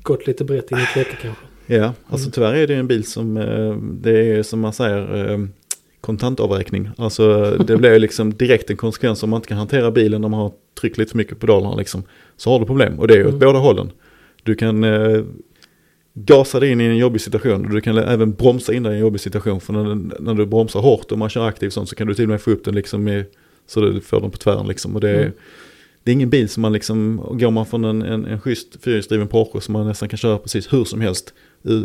gått 0.04 0.28
lite 0.28 0.44
brett 0.44 0.72
in 0.72 0.78
i 0.78 1.00
räcke 1.00 1.18
kanske. 1.22 1.44
Ja, 1.66 1.94
alltså 2.08 2.32
tyvärr 2.32 2.54
är 2.54 2.68
det 2.68 2.76
en 2.76 2.88
bil 2.88 3.06
som, 3.06 3.38
eh, 3.38 3.76
det 3.82 4.20
är 4.20 4.44
som 4.44 4.60
man 4.60 4.74
säger, 4.74 5.32
eh, 5.32 5.40
kontantavräkning. 6.04 6.90
Alltså 6.98 7.52
det 7.68 7.78
blir 7.78 8.00
liksom 8.00 8.34
direkt 8.34 8.70
en 8.70 8.78
konsekvens 8.78 9.24
om 9.24 9.30
man 9.30 9.38
inte 9.38 9.48
kan 9.48 9.58
hantera 9.58 9.92
bilen 9.92 10.24
om 10.26 10.32
man 10.32 10.40
har 10.40 10.52
tryckt 10.82 10.98
lite 10.98 11.12
för 11.12 11.18
mycket 11.18 11.40
på 11.40 11.48
pedalerna 11.48 11.76
liksom. 11.76 12.04
Så 12.38 12.50
har 12.52 12.60
du 12.60 12.66
problem 12.66 13.00
och 13.00 13.08
det 13.08 13.14
är 13.14 13.18
ju 13.18 13.24
åt 13.24 13.30
Mm. 13.30 13.40
båda 13.40 13.60
hållen. 13.60 13.92
Du 14.44 14.56
kan, 14.56 14.84
eh, 14.84 15.24
gasa 16.14 16.60
dig 16.60 16.72
in 16.72 16.82
i 16.82 16.84
en 16.84 16.98
jobbig 16.98 17.22
situation 17.22 17.66
och 17.66 17.72
du 17.72 17.82
kan 17.82 17.98
även 17.98 18.32
bromsa 18.34 18.74
in 18.74 18.84
dig 18.84 18.92
i 18.94 18.96
en 18.96 19.02
jobbig 19.02 19.22
situation. 19.22 19.62
För 19.62 19.74
när, 19.74 19.96
när 20.22 20.34
du 20.34 20.46
bromsar 20.46 20.80
hårt 20.80 21.12
och 21.12 21.18
man 21.18 21.30
kör 21.30 21.48
aktivt 21.48 21.74
sånt 21.74 21.90
så 21.90 21.96
kan 21.96 22.08
du 22.08 22.14
till 22.14 22.26
och 22.26 22.30
med 22.30 22.42
få 22.42 22.52
upp 22.52 22.66
den 22.66 22.76
liksom 22.76 23.08
i, 23.08 23.26
så 23.68 23.82
du 23.82 24.02
får 24.02 24.22
den 24.22 24.32
på 24.32 24.38
tvären 24.38 24.68
liksom. 24.68 24.96
Och 24.96 25.02
det, 25.02 25.10
är- 25.10 25.22
Mm. 25.22 25.32
det 26.04 26.12
är 26.12 26.14
ingen 26.14 26.30
bil 26.30 26.50
som 26.50 26.62
man 26.62 26.74
liksom, 26.74 27.22
går 27.32 27.52
man 27.52 27.66
från 27.66 27.86
en, 27.86 28.02
en, 28.02 28.26
en 28.26 28.40
schysst 28.42 28.84
fyrhjulsdriven 28.84 29.28
Porsche 29.28 29.62
som 29.62 29.74
man 29.74 29.88
nästan 29.88 30.10
kan 30.10 30.18
köra 30.18 30.38
precis 30.38 30.74
hur 30.74 30.84
som 30.84 31.02
helst 31.02 31.34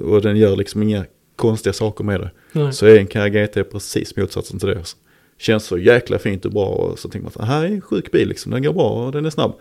och 0.05 0.23
den 0.23 0.37
gör 0.37 0.57
liksom 0.57 0.83
inga 0.83 1.05
konstiga 1.39 1.73
saker 1.73 2.05
med 2.05 2.21
det. 2.21 2.31
Nej. 2.53 2.73
Så 2.73 2.87
är 2.87 2.99
en 2.99 3.07
Carrera 3.07 3.47
GT 3.47 3.71
precis 3.73 4.17
motsatsen 4.17 4.59
till 4.59 4.69
det. 4.69 4.77
Alltså. 4.79 4.97
Känns 5.39 5.65
så 5.65 5.79
jäkla 5.79 6.19
fint 6.19 6.45
och 6.45 6.53
bra 6.53 6.67
och 6.67 6.99
så 6.99 7.09
tänker 7.09 7.23
man 7.25 7.33
så 7.33 7.43
här 7.43 7.65
är 7.65 7.69
en 7.69 7.81
sjuk 7.81 8.11
bil 8.13 8.29
liksom, 8.29 8.53
den 8.53 8.63
går 8.63 8.73
bra 8.73 8.91
och 9.07 9.13
den 9.13 9.27
är 9.27 9.31
snabb. 9.31 9.53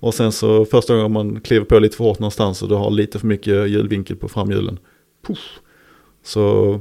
Och 0.00 0.14
sen 0.14 0.32
så 0.32 0.64
första 0.64 0.94
gången 0.96 1.12
man 1.12 1.40
kliver 1.40 1.64
på 1.64 1.78
lite 1.78 1.96
för 1.96 2.04
hårt 2.04 2.18
någonstans 2.18 2.62
och 2.62 2.68
du 2.68 2.74
har 2.74 2.90
lite 2.90 3.18
för 3.18 3.26
mycket 3.26 3.68
hjulvinkel 3.70 4.16
på 4.16 4.28
framhjulen. 4.28 4.78
Puff. 5.26 5.38
Så 6.22 6.80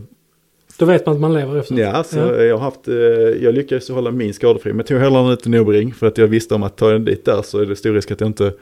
Då 0.80 0.86
vet 0.86 1.06
man 1.06 1.16
att 1.16 1.22
man 1.22 1.34
lever 1.34 1.60
efter. 1.60 1.76
ja, 1.80 1.92
alltså, 1.92 2.20
Ja. 2.20 2.44
jag 2.44 2.58
har 2.58 2.64
haft, 2.64 2.88
eh, 2.88 2.96
jag 3.44 3.54
lyckades 3.54 3.90
hålla 3.90 4.12
min 4.12 4.34
skadefri. 4.34 4.74
Men 4.74 4.86
tog 4.86 5.00
hellre 5.00 5.28
den 5.28 5.38
till 5.38 5.52
Nürburgring 5.52 5.94
för 5.94 6.08
att 6.08 6.18
jag 6.18 6.28
visste 6.28 6.56
om 6.56 6.64
att 6.64 6.78
tar 6.78 6.92
jag 6.92 6.96
den 6.96 7.06
dit 7.06 7.26
där 7.26 7.42
så 7.42 7.60
är 7.60 7.66
det 7.66 7.76
stor 7.76 7.94
risk 7.94 8.12
att 8.12 8.20
jag 8.22 8.30
inte, 8.30 8.54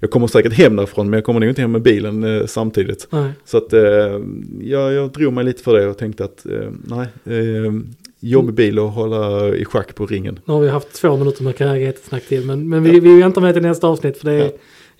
jag 0.00 0.10
kommer 0.10 0.26
säkert 0.26 0.52
hem 0.52 0.76
därifrån 0.76 1.10
men 1.10 1.16
jag 1.16 1.24
kommer 1.24 1.40
nog 1.40 1.48
inte 1.48 1.60
hem 1.60 1.72
med 1.72 1.82
bilen 1.82 2.24
eh, 2.24 2.46
samtidigt. 2.46 3.06
Nej. 3.10 3.32
Så 3.44 3.56
att 3.56 3.72
eh, 3.72 3.80
jag, 4.60 4.92
jag 4.92 5.10
drog 5.10 5.32
mig 5.32 5.44
lite 5.44 5.62
för 5.62 5.78
det 5.78 5.86
och 5.86 5.98
tänkte 5.98 6.24
att 6.24 6.46
eh, 6.46 6.70
nej, 6.84 7.06
eh, 7.24 7.72
jobbig 8.20 8.54
bil 8.54 8.78
att 8.78 8.94
hålla 8.94 9.48
i 9.54 9.64
schack 9.64 9.94
på 9.94 10.06
ringen. 10.06 10.40
Nu 10.44 10.54
har 10.54 10.60
vi 10.60 10.68
haft 10.68 10.92
två 10.92 11.16
minuter 11.16 11.42
med 11.42 11.54
GT-snack 11.54 12.22
till. 12.22 12.46
Men, 12.46 12.68
men 12.68 12.82
vi, 12.82 13.00
vi 13.00 13.20
väntar 13.20 13.40
med 13.40 13.54
till 13.54 13.62
nästa 13.62 13.86
avsnitt. 13.86 14.18
För 14.18 14.24
det 14.24 14.32
är, 14.32 14.44
Ja. 14.44 14.50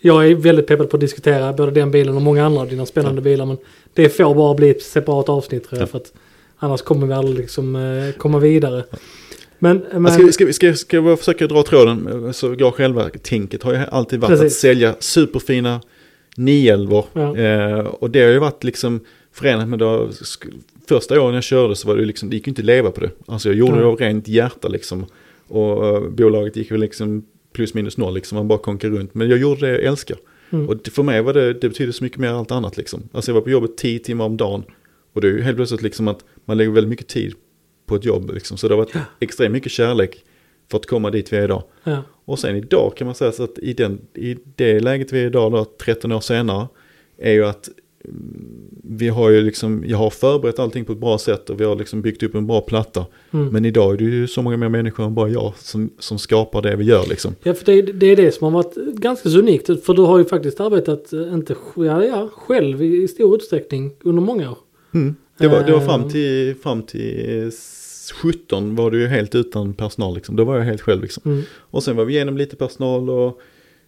Jag 0.02 0.26
är 0.26 0.34
väldigt 0.34 0.66
peppad 0.66 0.90
på 0.90 0.96
att 0.96 1.00
diskutera 1.00 1.52
både 1.52 1.70
den 1.70 1.90
bilen 1.90 2.16
och 2.16 2.22
många 2.22 2.46
andra 2.46 2.60
av 2.60 2.68
dina 2.68 2.86
spännande 2.86 3.22
bilar. 3.22 3.46
Men 3.46 3.56
det 3.94 4.08
får 4.08 4.34
bara 4.34 4.54
bli 4.54 4.70
ett 4.70 4.82
separat 4.82 5.28
avsnitt 5.28 5.68
tror 5.68 5.78
jag. 5.78 5.82
Ja. 5.82 5.90
För 5.90 5.98
att 5.98 6.12
annars 6.58 6.82
kommer 6.82 7.06
vi 7.06 7.12
aldrig 7.12 7.38
liksom 7.38 7.76
eh, 7.76 8.14
komma 8.18 8.38
vidare. 8.38 8.84
Men, 9.62 9.82
men 9.92 10.12
Ska, 10.12 10.22
vi- 10.24 10.32
ska, 10.32 10.44
vi- 10.46 10.52
ska, 10.52 10.74
ska 10.74 11.02
bara 11.02 11.16
försöka 11.16 11.46
dra 11.46 11.62
tråden 11.62 12.32
så 12.34 12.54
går 12.54 12.70
själva 12.70 13.08
tänket 13.08 13.62
har 13.62 13.72
ju 13.72 13.78
alltid 13.90 14.20
varit 14.20 14.32
att 14.32 14.40
Precis. 14.40 14.58
sälja 14.60 14.94
superfina 14.98 15.80
911 16.36 17.04
Ja. 17.12 17.36
eh, 17.36 17.78
och 17.78 18.10
det 18.10 18.22
har 18.22 18.30
ju 18.30 18.38
varit 18.38 18.64
liksom 18.64 19.00
förenat 19.32 19.68
med 19.68 19.80
sk- 19.80 20.52
första 20.88 21.20
åren 21.20 21.34
jag 21.34 21.42
körde 21.44 21.76
så 21.76 21.88
var 21.88 21.96
det 21.96 22.04
liksom, 22.04 22.30
det 22.30 22.36
gick 22.36 22.46
ju 22.46 22.50
inte 22.50 22.62
att 22.62 22.66
leva 22.66 22.90
på 22.90 23.00
det. 23.00 23.10
Alltså 23.26 23.48
jag 23.48 23.56
gjorde 23.58 23.72
Nej. 23.72 23.80
det 23.80 23.86
av 23.86 23.96
rent 23.96 24.28
hjärta 24.28 24.68
liksom. 24.68 25.06
Och 25.48 25.86
eh, 25.86 26.08
bolaget 26.10 26.56
gick 26.56 26.70
väl 26.72 26.80
liksom 26.80 27.24
plus 27.52 27.74
minus 27.74 27.96
noll 27.96 28.14
liksom, 28.14 28.36
man 28.36 28.48
bara 28.48 28.58
konkade 28.58 28.96
runt. 28.98 29.14
Men 29.14 29.30
jag 29.30 29.38
gjorde 29.38 29.60
det 29.60 29.68
jag 29.72 29.82
älskar. 29.84 30.16
Mm. 30.50 30.68
Och 30.68 30.76
det, 30.76 30.90
för 30.90 31.02
mig 31.02 31.22
var 31.22 31.32
det, 31.34 31.52
det 31.52 31.68
betyder 31.68 31.92
så 31.92 32.04
mycket 32.04 32.18
mer 32.18 32.28
än 32.28 32.34
allt 32.34 32.50
annat 32.50 32.76
liksom. 32.76 33.02
Alltså 33.12 33.30
jag 33.30 33.34
var 33.34 33.40
på 33.42 33.50
jobbet 33.50 33.76
10 33.76 33.98
timmar 33.98 34.24
om 34.24 34.36
dagen. 34.36 34.62
Och 35.12 35.20
det 35.20 35.28
är 35.28 35.32
ju 35.32 35.42
helt 35.42 35.56
plötsligt 35.56 35.82
liksom 35.82 36.08
att 36.08 36.24
man 36.44 36.56
lägger 36.58 36.70
väldigt 36.70 36.88
mycket 36.90 37.08
tid 37.08 37.34
på 37.90 37.96
ett 37.96 38.04
jobb 38.04 38.30
liksom. 38.34 38.56
Så 38.56 38.68
det 38.68 38.74
har 38.74 38.78
varit 38.78 38.94
Ja. 38.94 39.00
extremt 39.20 39.52
mycket 39.52 39.72
kärlek 39.72 40.24
för 40.70 40.78
att 40.78 40.86
komma 40.86 41.10
dit 41.10 41.32
vi 41.32 41.36
är 41.36 41.44
idag. 41.44 41.62
ja. 41.84 42.02
Och 42.24 42.38
sen 42.38 42.56
idag 42.56 42.92
kan 42.96 43.06
man 43.06 43.14
säga 43.14 43.32
så 43.32 43.42
att 43.44 43.58
i, 43.58 43.72
den, 43.72 44.00
i 44.14 44.36
det 44.56 44.80
läget 44.80 45.12
vi 45.12 45.20
är 45.22 45.26
idag 45.26 45.52
då, 45.52 45.64
13 45.64 46.12
år 46.12 46.20
senare, 46.20 46.66
är 47.18 47.32
ju 47.32 47.44
att 47.46 47.68
mm, 48.04 48.70
vi 48.84 49.08
har 49.08 49.30
ju 49.30 49.42
liksom, 49.42 49.84
jag 49.86 49.98
har 49.98 50.10
förberett 50.10 50.58
allting 50.58 50.84
på 50.84 50.92
ett 50.92 50.98
bra 50.98 51.18
sätt 51.18 51.50
och 51.50 51.60
vi 51.60 51.64
har 51.64 51.76
liksom 51.76 52.02
byggt 52.02 52.22
upp 52.22 52.34
en 52.34 52.46
bra 52.46 52.60
platta. 52.60 53.06
Mm. 53.30 53.48
Men 53.48 53.64
idag 53.64 53.92
är 53.94 53.98
det 53.98 54.04
ju 54.04 54.26
så 54.26 54.42
många 54.42 54.56
mer 54.56 54.68
människor 54.68 55.04
än 55.06 55.14
bara 55.14 55.28
jag 55.28 55.52
som, 55.58 55.90
som 55.98 56.18
skapar 56.18 56.62
det 56.62 56.76
vi 56.76 56.84
gör 56.84 57.06
liksom. 57.08 57.34
Ja, 57.42 57.54
för 57.54 57.64
det, 57.66 57.82
det 57.82 58.06
är 58.06 58.16
det 58.16 58.32
som 58.32 58.44
har 58.44 58.50
varit 58.62 58.74
ganska 58.94 59.28
så 59.30 59.38
unikt. 59.38 59.66
För 59.84 59.94
du 59.94 60.02
har 60.02 60.18
ju 60.18 60.24
faktiskt 60.24 60.60
arbetat, 60.60 61.12
eh, 61.12 61.32
inte 61.34 61.54
ja, 61.76 62.04
ja, 62.04 62.28
själv 62.32 62.82
i, 62.82 63.02
i 63.02 63.08
stor 63.08 63.36
utsträckning 63.36 63.92
under 64.04 64.22
många 64.22 64.50
år. 64.50 64.58
Mm. 64.94 65.14
Det, 65.38 65.48
var, 65.48 65.62
det 65.62 65.72
var 65.72 65.80
fram 65.80 66.08
till, 66.10 66.54
fram 66.62 66.82
till 66.82 67.42
eh, 67.44 67.50
17 68.12 68.74
var 68.76 68.90
det 68.90 68.98
ju 68.98 69.06
helt 69.06 69.34
utan 69.34 69.74
personal 69.74 70.14
liksom. 70.14 70.36
Då 70.36 70.44
var 70.44 70.56
jag 70.56 70.64
helt 70.64 70.80
själv 70.80 71.02
liksom. 71.02 71.22
Mm. 71.32 71.42
Och 71.52 71.82
sen 71.82 71.96
var 71.96 72.04
vi 72.04 72.14
igenom 72.14 72.36
lite 72.36 72.56
personal 72.56 73.10
och 73.10 73.40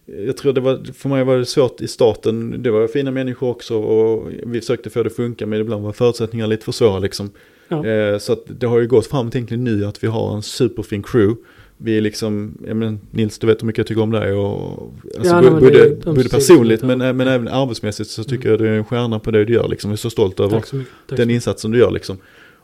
jag 0.05 0.37
tror 0.37 0.53
det 0.53 0.61
var, 0.61 0.93
för 0.93 1.09
mig 1.09 1.23
var 1.23 1.37
det 1.37 1.45
svårt 1.45 1.81
i 1.81 1.87
starten. 1.87 2.63
Det 2.63 2.71
var 2.71 2.87
fina 2.87 3.11
människor 3.11 3.49
också 3.49 3.77
och 3.77 4.31
vi 4.45 4.59
försökte 4.61 4.89
få 4.89 5.03
det 5.03 5.07
att 5.07 5.15
funka 5.15 5.45
men 5.45 5.61
ibland 5.61 5.83
var 5.83 5.91
förutsättningarna 5.91 6.47
lite 6.47 6.65
för 6.65 6.71
svåra 6.71 6.99
liksom. 6.99 7.31
Ja. 7.67 7.85
Eh, 7.85 8.17
så 8.17 8.37
det 8.59 8.65
har 8.65 8.79
ju 8.79 8.87
gått 8.87 9.07
fram 9.07 9.31
till 9.31 9.37
egentligen 9.37 9.63
nu 9.63 9.85
att 9.85 10.03
vi 10.03 10.07
har 10.07 10.35
en 10.35 10.41
superfin 10.41 11.03
crew. 11.03 11.41
Vi 11.77 11.97
är 11.97 12.01
liksom, 12.01 12.57
jag 12.67 12.77
men, 12.77 12.99
Nils 13.11 13.39
du 13.39 13.47
vet 13.47 13.61
hur 13.61 13.67
mycket 13.67 13.77
jag 13.77 13.87
tycker 13.87 14.01
om 14.01 14.11
dig 14.11 14.33
och 14.33 14.93
alltså, 15.17 15.33
Ja, 15.33 15.41
nej, 15.41 15.51
det 15.51 15.59
både, 15.59 16.15
både 16.15 16.29
personligt 16.29 16.81
ja. 16.81 16.87
men, 16.87 17.01
eh, 17.01 17.13
men 17.13 17.27
även 17.27 17.47
arbetsmässigt 17.47 18.09
så 18.09 18.23
tycker 18.23 18.49
jag 18.49 18.59
du 18.59 18.67
är 18.67 18.71
en 18.71 18.85
stjärna 18.85 19.19
på 19.19 19.31
det 19.31 19.45
du 19.45 19.53
gör 19.53 19.67
liksom. 19.67 19.91
Jag 19.91 19.95
är 19.95 19.97
så 19.97 20.09
stolt 20.09 20.39
över 20.39 20.55
mycket. 20.55 20.87
Den 21.07 21.29
insatsen 21.29 21.71
du 21.71 21.79
gör 21.79 21.91
liksom. 21.91 22.17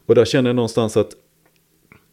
Och 0.05 0.15
där 0.15 0.25
känner 0.25 0.49
jag 0.49 0.55
någonstans 0.55 0.97
att 0.97 1.11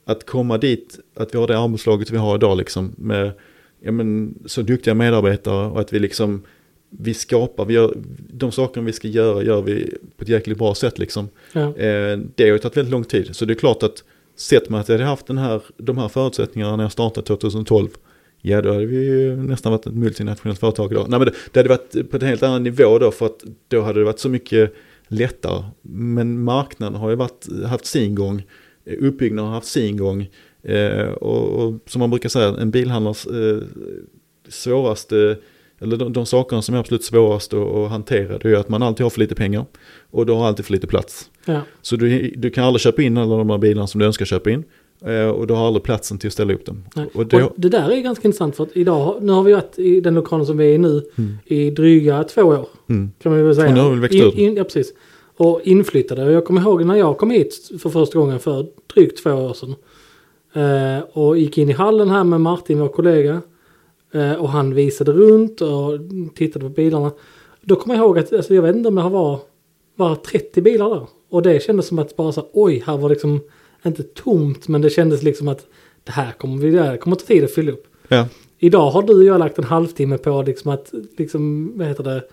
att 0.06 0.26
komma 0.26 0.58
dit, 0.58 0.98
att 1.14 1.34
vi 1.34 1.38
har 1.38 1.46
det 1.46 1.58
arbetslaget 1.58 2.10
vi 2.10 2.16
har 2.16 2.36
idag 2.36 2.58
liksom 2.58 2.94
med 2.98 3.32
ja, 3.80 3.92
men, 3.92 4.34
så 4.46 4.62
duktiga 4.62 4.94
medarbetare 4.94 5.70
och 5.70 5.80
att 5.80 5.92
vi 5.92 5.98
liksom 5.98 6.42
vi 6.90 7.14
skapar, 7.14 7.64
vi 7.64 7.74
gör, 7.74 7.96
de 8.16 8.52
saker 8.52 8.80
vi 8.80 8.92
ska 8.92 9.08
göra 9.08 9.42
gör 9.42 9.62
vi 9.62 9.94
på 10.16 10.22
ett 10.22 10.28
jäkligt 10.28 10.58
bra 10.58 10.74
sätt 10.74 10.98
liksom. 10.98 11.28
Ja. 11.52 11.76
Eh, 11.76 12.18
det 12.34 12.44
har 12.44 12.50
ju 12.50 12.58
tagit 12.58 12.76
väldigt 12.76 12.92
lång 12.92 13.04
tid, 13.04 13.36
så 13.36 13.44
det 13.44 13.52
är 13.52 13.54
klart 13.54 13.82
att 13.82 14.04
sett 14.36 14.68
man 14.68 14.80
att 14.80 14.88
jag 14.88 14.94
hade 14.94 15.08
haft 15.08 15.26
den 15.26 15.38
här, 15.38 15.62
de 15.76 15.98
här 15.98 16.08
förutsättningarna 16.08 16.76
när 16.76 16.84
jag 16.84 16.92
startade 16.92 17.26
2012, 17.26 17.88
ja 18.42 18.62
då 18.62 18.72
hade 18.72 18.86
vi 18.86 19.04
ju 19.04 19.36
nästan 19.36 19.72
varit 19.72 19.86
ett 19.86 19.94
multinationellt 19.94 20.60
företag 20.60 20.92
idag. 20.92 21.06
Nej 21.08 21.18
men 21.18 21.26
det, 21.26 21.34
det 21.52 21.60
hade 21.60 21.68
varit 21.68 22.10
på 22.10 22.16
en 22.16 22.22
helt 22.22 22.42
annan 22.42 22.62
nivå 22.62 22.98
då 22.98 23.10
för 23.10 23.26
att 23.26 23.44
då 23.68 23.80
hade 23.80 24.00
det 24.00 24.04
varit 24.04 24.18
så 24.18 24.28
mycket 24.28 24.74
lättare. 25.08 25.64
Men 25.82 26.44
marknaden 26.44 27.00
har 27.00 27.10
ju 27.10 27.16
varit, 27.16 27.46
haft 27.66 27.86
sin 27.86 28.14
gång, 28.14 28.42
eh, 28.86 28.96
uppbyggnaden 29.00 29.46
har 29.48 29.54
haft 29.54 29.66
sin 29.68 29.96
gång. 29.96 30.28
Eh, 30.62 31.08
och, 31.08 31.48
och 31.48 31.74
som 31.86 31.98
man 32.00 32.10
brukar 32.10 32.28
säga, 32.28 32.48
en 32.48 32.70
bilhandlares 32.70 33.26
eh, 33.26 33.58
svåraste, 34.48 35.36
eller 35.80 35.96
de, 35.96 36.12
de 36.12 36.26
sakerna 36.26 36.62
som 36.62 36.74
är 36.74 36.78
absolut 36.78 37.04
svårast 37.04 37.54
att, 37.54 37.60
att 37.74 37.90
hantera, 37.90 38.38
det 38.38 38.48
är 38.50 38.54
att 38.56 38.68
man 38.68 38.82
alltid 38.82 39.04
har 39.04 39.10
för 39.10 39.20
lite 39.20 39.34
pengar 39.34 39.64
och 40.10 40.26
du 40.26 40.32
har 40.32 40.46
alltid 40.46 40.64
för 40.64 40.72
lite 40.72 40.86
plats. 40.86 41.30
Ja. 41.44 41.60
Så 41.82 41.96
du, 41.96 42.30
du 42.36 42.50
kan 42.50 42.64
aldrig 42.64 42.80
köpa 42.80 43.02
in 43.02 43.16
alla 43.18 43.36
de 43.36 43.50
här 43.50 43.58
bilarna 43.58 43.86
som 43.86 43.98
du 44.00 44.06
önskar 44.06 44.24
köpa 44.24 44.50
in. 44.50 44.64
Eh, 45.04 45.28
och 45.28 45.46
du 45.46 45.54
har 45.54 45.66
aldrig 45.66 45.82
platsen 45.82 46.18
till 46.18 46.26
att 46.26 46.32
ställa 46.32 46.54
upp 46.54 46.66
dem. 46.66 46.84
Och 47.14 47.26
det, 47.26 47.42
Och 47.42 47.52
det 47.56 47.68
där 47.68 47.90
är 47.90 48.00
ganska 48.00 48.28
intressant 48.28 48.56
för 48.56 48.62
att 48.64 48.76
idag, 48.76 49.16
nu 49.22 49.32
har 49.32 49.42
vi 49.42 49.52
varit 49.52 49.78
i 49.78 50.00
den 50.00 50.14
lokalen 50.14 50.46
som 50.46 50.56
vi 50.58 50.64
är 50.64 50.74
i 50.74 50.78
nu 50.78 51.02
Mm. 51.18 51.34
i 51.44 51.70
dryga 51.70 52.24
två 52.24 52.42
år. 52.42 52.68
mm, 52.88 53.10
Kan 53.22 53.32
man 53.32 53.44
väl 53.44 53.54
säga. 53.54 53.68
Och 53.68 53.74
nu 53.74 53.80
har 53.80 53.90
vi 53.90 54.00
växt 54.00 54.14
in, 54.14 54.22
ur. 54.22 54.38
in, 54.38 54.56
Ja, 54.56 54.64
precis. 54.64 54.92
Och 55.36 55.60
inflyttade. 55.64 56.24
Och 56.24 56.32
jag 56.32 56.44
kommer 56.44 56.60
ihåg 56.60 56.84
när 56.84 56.96
jag 56.96 57.18
kom 57.18 57.30
hit 57.30 57.70
för 57.82 57.90
första 57.90 58.18
gången 58.18 58.40
för 58.40 58.66
drygt 58.94 59.22
två 59.22 59.30
år 59.30 59.54
sedan. 59.54 59.74
Eh, 60.52 61.04
och 61.12 61.38
gick 61.38 61.58
in 61.58 61.70
i 61.70 61.72
hallen 61.72 62.10
här 62.10 62.24
med 62.24 62.40
Martin, 62.40 62.80
vår 62.80 62.88
kollega. 62.88 63.42
Eh, 64.12 64.32
och 64.32 64.48
han 64.48 64.74
visade 64.74 65.12
runt 65.12 65.60
och 65.60 65.98
tittade 66.34 66.64
på 66.64 66.68
bilarna. 66.68 67.10
Då 67.60 67.76
kommer 67.76 67.94
jag 67.94 68.04
ihåg 68.04 68.18
att, 68.18 68.32
alltså, 68.32 68.54
jag 68.54 68.62
vet 68.62 68.76
inte 68.76 68.88
om 68.88 68.94
det 68.94 69.02
var, 69.02 69.40
var 69.96 70.14
30 70.14 70.60
bilar 70.60 70.90
där. 70.90 71.06
Och 71.30 71.42
det 71.42 71.62
kändes 71.62 71.86
som 71.86 71.98
att 71.98 72.16
bara 72.16 72.32
så, 72.32 72.46
oj, 72.52 72.82
här 72.86 72.96
var 72.96 73.08
liksom 73.08 73.40
inte 73.86 74.02
tomt, 74.02 74.68
men 74.68 74.80
det 74.80 74.90
kändes 74.90 75.22
liksom 75.22 75.48
att 75.48 75.66
det 76.04 76.12
här 76.12 76.32
kommer, 76.32 76.58
vi, 76.58 76.70
det 76.70 76.82
här 76.82 76.96
kommer 76.96 77.16
ta 77.16 77.26
tid 77.26 77.44
att 77.44 77.50
fylla 77.50 77.72
upp. 77.72 77.86
ja, 78.08 78.26
Idag 78.58 78.90
har 78.90 79.02
du 79.02 79.14
och 79.14 79.24
jag 79.24 79.38
lagt 79.38 79.58
en 79.58 79.64
halvtimme 79.64 80.18
på 80.18 80.42
liksom 80.42 80.70
att, 80.70 80.94
liksom, 81.16 81.72
vad 81.78 81.86
heter 81.88 82.04
det? 82.04 82.24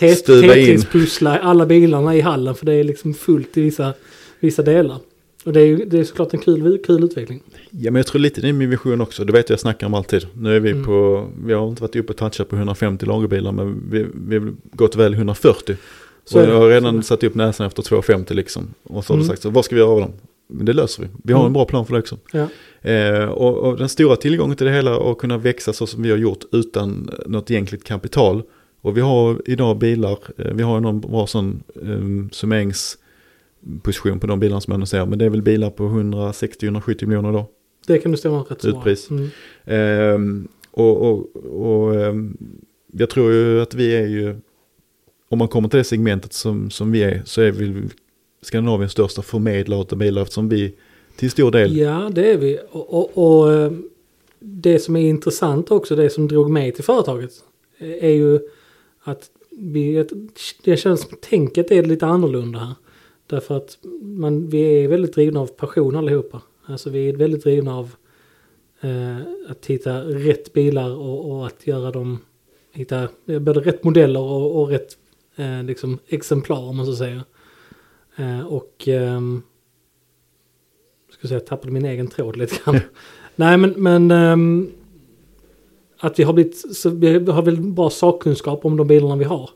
Tetris-pussla 0.00 1.38
alla 1.38 1.66
bilarna 1.66 2.16
i 2.16 2.20
hallen 2.20 2.54
för 2.54 2.66
det 2.66 2.72
är 2.74 2.84
liksom 2.84 3.14
fullt 3.14 3.56
i 3.58 3.60
vissa, 3.62 3.94
vissa 4.40 4.62
delar. 4.62 4.96
Och 5.44 5.52
det 5.52 5.60
är, 5.60 5.76
det 5.86 5.98
är 5.98 6.04
såklart 6.04 6.34
en 6.34 6.40
kul, 6.40 6.78
kul 6.86 7.04
utveckling. 7.04 7.42
ja, 7.70 7.90
men 7.90 7.96
jag 7.96 8.06
tror 8.06 8.20
lite 8.20 8.40
det 8.40 8.48
är 8.48 8.52
min 8.52 8.70
vision 8.70 9.00
också. 9.00 9.24
Du 9.24 9.32
vet 9.32 9.50
jag 9.50 9.60
snackar 9.60 9.86
om 9.86 9.94
alltid. 9.94 10.26
Nu 10.34 10.56
är 10.56 10.60
vi 10.60 10.70
Mm. 10.70 10.84
på, 10.84 11.26
vi 11.44 11.52
har 11.52 11.68
inte 11.68 11.82
varit 11.82 11.96
uppe 11.96 12.12
och 12.12 12.16
touchat 12.18 12.48
på 12.48 12.56
150 12.56 13.06
lagerbilar 13.06 13.52
men 13.52 13.82
vi, 13.90 14.06
vi 14.26 14.38
har 14.38 14.52
gått 14.72 14.96
väl 14.96 15.14
140. 15.14 15.76
Så 16.24 16.40
och 16.40 16.46
det. 16.46 16.52
jag 16.52 16.60
har 16.60 16.68
redan 16.68 16.96
det. 16.96 17.02
satt 17.02 17.24
upp 17.24 17.34
näsan 17.34 17.66
efter 17.66 17.82
250 17.82 18.34
liksom. 18.34 18.74
Och 18.82 19.04
så 19.04 19.12
har 19.12 19.16
Mm. 19.16 19.24
du 19.24 19.28
sagt 19.28 19.42
så, 19.42 19.50
vad 19.50 19.64
ska 19.64 19.74
vi 19.74 19.80
göra 19.80 19.90
av 19.90 20.00
dem? 20.00 20.12
Men 20.52 20.66
det 20.66 20.72
löser 20.72 21.02
vi. 21.02 21.08
Vi 21.24 21.32
har 21.32 21.40
Mm. 21.40 21.46
en 21.46 21.52
bra 21.52 21.64
plan 21.64 21.86
för 21.86 21.92
det 21.94 22.00
också. 22.00 22.18
Ja. 22.32 22.46
Eh, 22.90 23.24
och, 23.24 23.56
och 23.58 23.76
den 23.78 23.88
stora 23.88 24.16
tillgången 24.16 24.56
till 24.56 24.66
det 24.66 24.72
hela 24.72 24.96
att 25.10 25.18
kunna 25.18 25.38
växa 25.38 25.72
så 25.72 25.86
som 25.86 26.02
vi 26.02 26.10
har 26.10 26.18
gjort 26.18 26.44
utan 26.52 27.10
något 27.26 27.50
egentligt 27.50 27.84
kapital. 27.84 28.42
Och 28.82 28.96
vi 28.96 29.00
har 29.00 29.42
idag 29.46 29.78
bilar, 29.78 30.18
eh, 30.36 30.52
vi 30.54 30.62
har 30.62 30.80
någon 30.80 31.00
bra 31.00 31.26
sån 31.26 31.62
um, 31.74 32.30
summeringsposition 32.32 34.20
på 34.20 34.26
de 34.26 34.40
bilarna 34.40 34.60
som 34.60 34.70
jag 34.70 34.74
annonserar. 34.74 35.06
Men 35.06 35.18
det 35.18 35.24
är 35.24 35.30
väl 35.30 35.42
bilar 35.42 35.70
på 35.70 35.82
160-170 35.82 37.06
miljoner 37.06 37.32
då. 37.32 37.46
Det 37.86 37.98
kan 37.98 38.12
du 38.12 38.18
stämma 38.18 38.40
rätt 38.40 38.62
så 38.62 38.68
Utpris. 38.68 39.08
bra. 39.08 39.18
Mm. 39.18 39.30
Ehm, 39.64 40.48
och 40.70 41.10
och, 41.10 41.36
och 41.46 41.94
ehm, 41.94 42.36
jag 42.92 43.10
tror 43.10 43.32
ju 43.32 43.60
att 43.60 43.74
vi 43.74 43.96
är 43.96 44.06
ju, 44.06 44.36
om 45.28 45.38
man 45.38 45.48
kommer 45.48 45.68
till 45.68 45.78
det 45.78 45.84
segmentet 45.84 46.32
som, 46.32 46.70
som 46.70 46.92
vi 46.92 47.02
är, 47.02 47.22
så 47.24 47.40
är 47.40 47.50
vi 47.52 47.82
Skandinaviens 48.42 48.92
största 48.92 49.22
förmedlare 49.22 49.80
av 49.80 49.98
bilar 49.98 50.22
eftersom 50.22 50.48
vi 50.48 50.74
till 51.16 51.30
stor 51.30 51.50
del, 51.50 51.76
Ja, 51.76 52.10
det 52.14 52.32
är 52.32 52.38
vi. 52.38 52.58
Och, 52.70 52.94
och, 52.94 53.42
och 53.44 53.72
det 54.38 54.78
som 54.78 54.96
är 54.96 55.00
intressant 55.00 55.70
också, 55.70 55.96
det 55.96 56.10
som 56.10 56.28
drog 56.28 56.50
mig 56.50 56.72
till 56.72 56.84
företaget, 56.84 57.30
eh, 57.78 58.04
är 58.04 58.10
ju 58.10 58.40
att 59.10 59.30
vi, 59.50 60.06
det 60.64 60.76
känns 60.76 61.00
som 61.00 61.18
tänket 61.20 61.70
är 61.70 61.82
lite 61.82 62.06
annorlunda 62.06 62.58
här. 62.58 62.74
Därför 63.26 63.56
att 63.56 63.78
man, 64.00 64.48
vi 64.48 64.84
är 64.84 64.88
väldigt 64.88 65.14
drivna 65.14 65.40
av 65.40 65.46
passion 65.46 65.96
allihopa. 65.96 66.42
Alltså 66.64 66.90
vi 66.90 67.08
är 67.08 67.16
väldigt 67.16 67.42
drivna 67.42 67.76
av 67.76 67.94
eh, 68.80 69.16
att 69.48 69.66
hitta 69.66 70.00
rätt 70.00 70.52
bilar 70.52 70.90
och, 70.90 71.30
och, 71.30 71.46
att 71.46 71.66
göra 71.66 71.90
dem, 71.90 72.18
hitta 72.72 73.08
både 73.26 73.60
rätt 73.60 73.84
modeller 73.84 74.20
och, 74.20 74.60
och 74.60 74.68
rätt 74.68 74.96
eh, 75.36 75.62
liksom 75.62 75.98
exemplar 76.06 76.60
om 76.60 76.76
man 76.76 76.86
så 76.86 76.96
säger. 76.96 77.22
Eh, 78.16 78.46
och 78.46 78.88
eh, 78.88 79.20
ska 81.10 81.28
säga, 81.28 81.40
jag 81.40 81.46
tappade 81.46 81.72
min 81.72 81.84
egen 81.84 82.08
tråd 82.08 82.36
lite 82.36 82.56
grann. 82.64 82.80
Nej 83.36 83.56
men, 83.56 83.70
men 83.70 84.10
um, 84.10 84.70
att 86.00 86.18
vi 86.18 86.22
har 86.22 86.32
blivit, 86.32 86.76
så 86.76 86.90
vi 86.90 87.12
har 87.12 87.42
väl 87.42 87.60
bra 87.60 87.90
sakkunskap 87.90 88.64
om 88.64 88.76
de 88.76 88.86
bilarna 88.86 89.16
vi 89.16 89.24
har. 89.24 89.50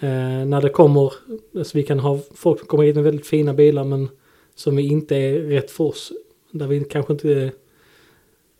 Eh, 0.00 0.46
när 0.46 0.62
det 0.62 0.68
kommer, 0.68 1.12
alltså 1.58 1.78
vi 1.78 1.82
kan 1.82 1.98
ha 1.98 2.20
folk 2.34 2.58
som 2.58 2.68
kommer 2.68 2.84
hit 2.84 2.94
med 2.94 3.04
väldigt 3.04 3.26
fina 3.26 3.54
bilar 3.54 3.84
men 3.84 4.08
som 4.54 4.76
vi 4.76 4.82
inte 4.82 5.16
är 5.16 5.38
rätt 5.38 5.70
för 5.70 5.84
oss. 5.84 6.12
Där 6.50 6.66
vi 6.66 6.84
kanske 6.84 7.12
inte 7.12 7.52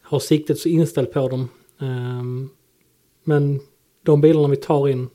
har 0.02 0.18
siktet 0.18 0.58
så 0.58 0.68
inställt 0.68 1.12
på 1.12 1.28
dem. 1.28 1.48
Eh, 1.80 2.24
men 3.24 3.60
de 4.02 4.20
bilarna 4.20 4.48
vi 4.48 4.56
tar 4.56 4.88
in 4.88 5.08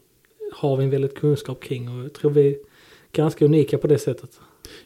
har 0.53 0.77
vi 0.77 0.83
en 0.83 0.89
väldigt 0.89 1.15
kunskap 1.15 1.63
kring 1.63 1.89
och 1.89 2.03
jag 2.03 2.13
tror 2.13 2.31
vi 2.31 2.47
är 2.47 2.55
ganska 3.11 3.45
unika 3.45 3.77
på 3.77 3.87
det 3.87 3.99
sättet. 3.99 4.39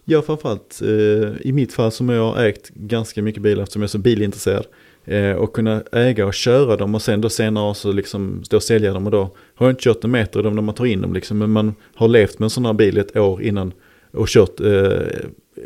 Ja, 0.03 0.21
framförallt 0.21 0.81
eh, 0.81 1.47
i 1.47 1.51
mitt 1.53 1.73
fall 1.73 1.91
som 1.91 2.09
jag 2.09 2.31
har 2.31 2.45
ägt 2.45 2.69
ganska 2.69 3.21
mycket 3.21 3.41
bilar 3.41 3.63
eftersom 3.63 3.81
jag 3.81 3.87
är 3.87 3.91
så 3.91 3.97
bilintresserad. 3.97 4.65
Eh, 5.05 5.31
och 5.31 5.53
kunna 5.53 5.83
äga 5.91 6.25
och 6.25 6.33
köra 6.33 6.77
dem 6.77 6.95
och 6.95 7.01
sen 7.01 7.21
då 7.21 7.29
senare 7.29 7.75
så 7.75 7.91
liksom 7.91 8.43
stå 8.43 8.55
och 8.55 8.63
sälja 8.63 8.93
dem 8.93 9.05
och 9.05 9.11
då 9.11 9.29
har 9.55 9.67
jag 9.67 9.71
inte 9.71 9.83
kört 9.83 10.03
en 10.03 10.11
meter 10.11 10.39
i 10.39 10.43
dem 10.43 10.55
när 10.55 10.61
man 10.61 10.75
tar 10.75 10.85
in 10.85 11.01
dem 11.01 11.13
liksom. 11.13 11.37
Men 11.37 11.49
man 11.49 11.75
har 11.95 12.07
levt 12.07 12.39
med 12.39 12.45
en 12.45 12.49
sån 12.49 12.65
här 12.65 12.73
bil 12.73 12.97
ett 12.97 13.17
år 13.17 13.41
innan 13.41 13.73
och 14.11 14.27
kört, 14.27 14.59
eh, 14.59 15.19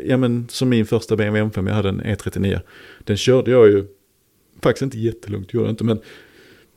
ja 0.04 0.16
men 0.16 0.46
som 0.50 0.68
min 0.68 0.86
första 0.86 1.16
BMW 1.16 1.50
M5, 1.50 1.68
jag 1.68 1.74
hade 1.74 1.88
en 1.88 2.02
E39. 2.02 2.60
Den 3.04 3.16
körde 3.16 3.50
jag 3.50 3.68
ju, 3.68 3.84
faktiskt 4.62 4.82
inte 4.82 4.98
jättelångt, 4.98 5.54
gjorde 5.54 5.66
jag 5.66 5.72
inte, 5.72 5.84
men 5.84 5.98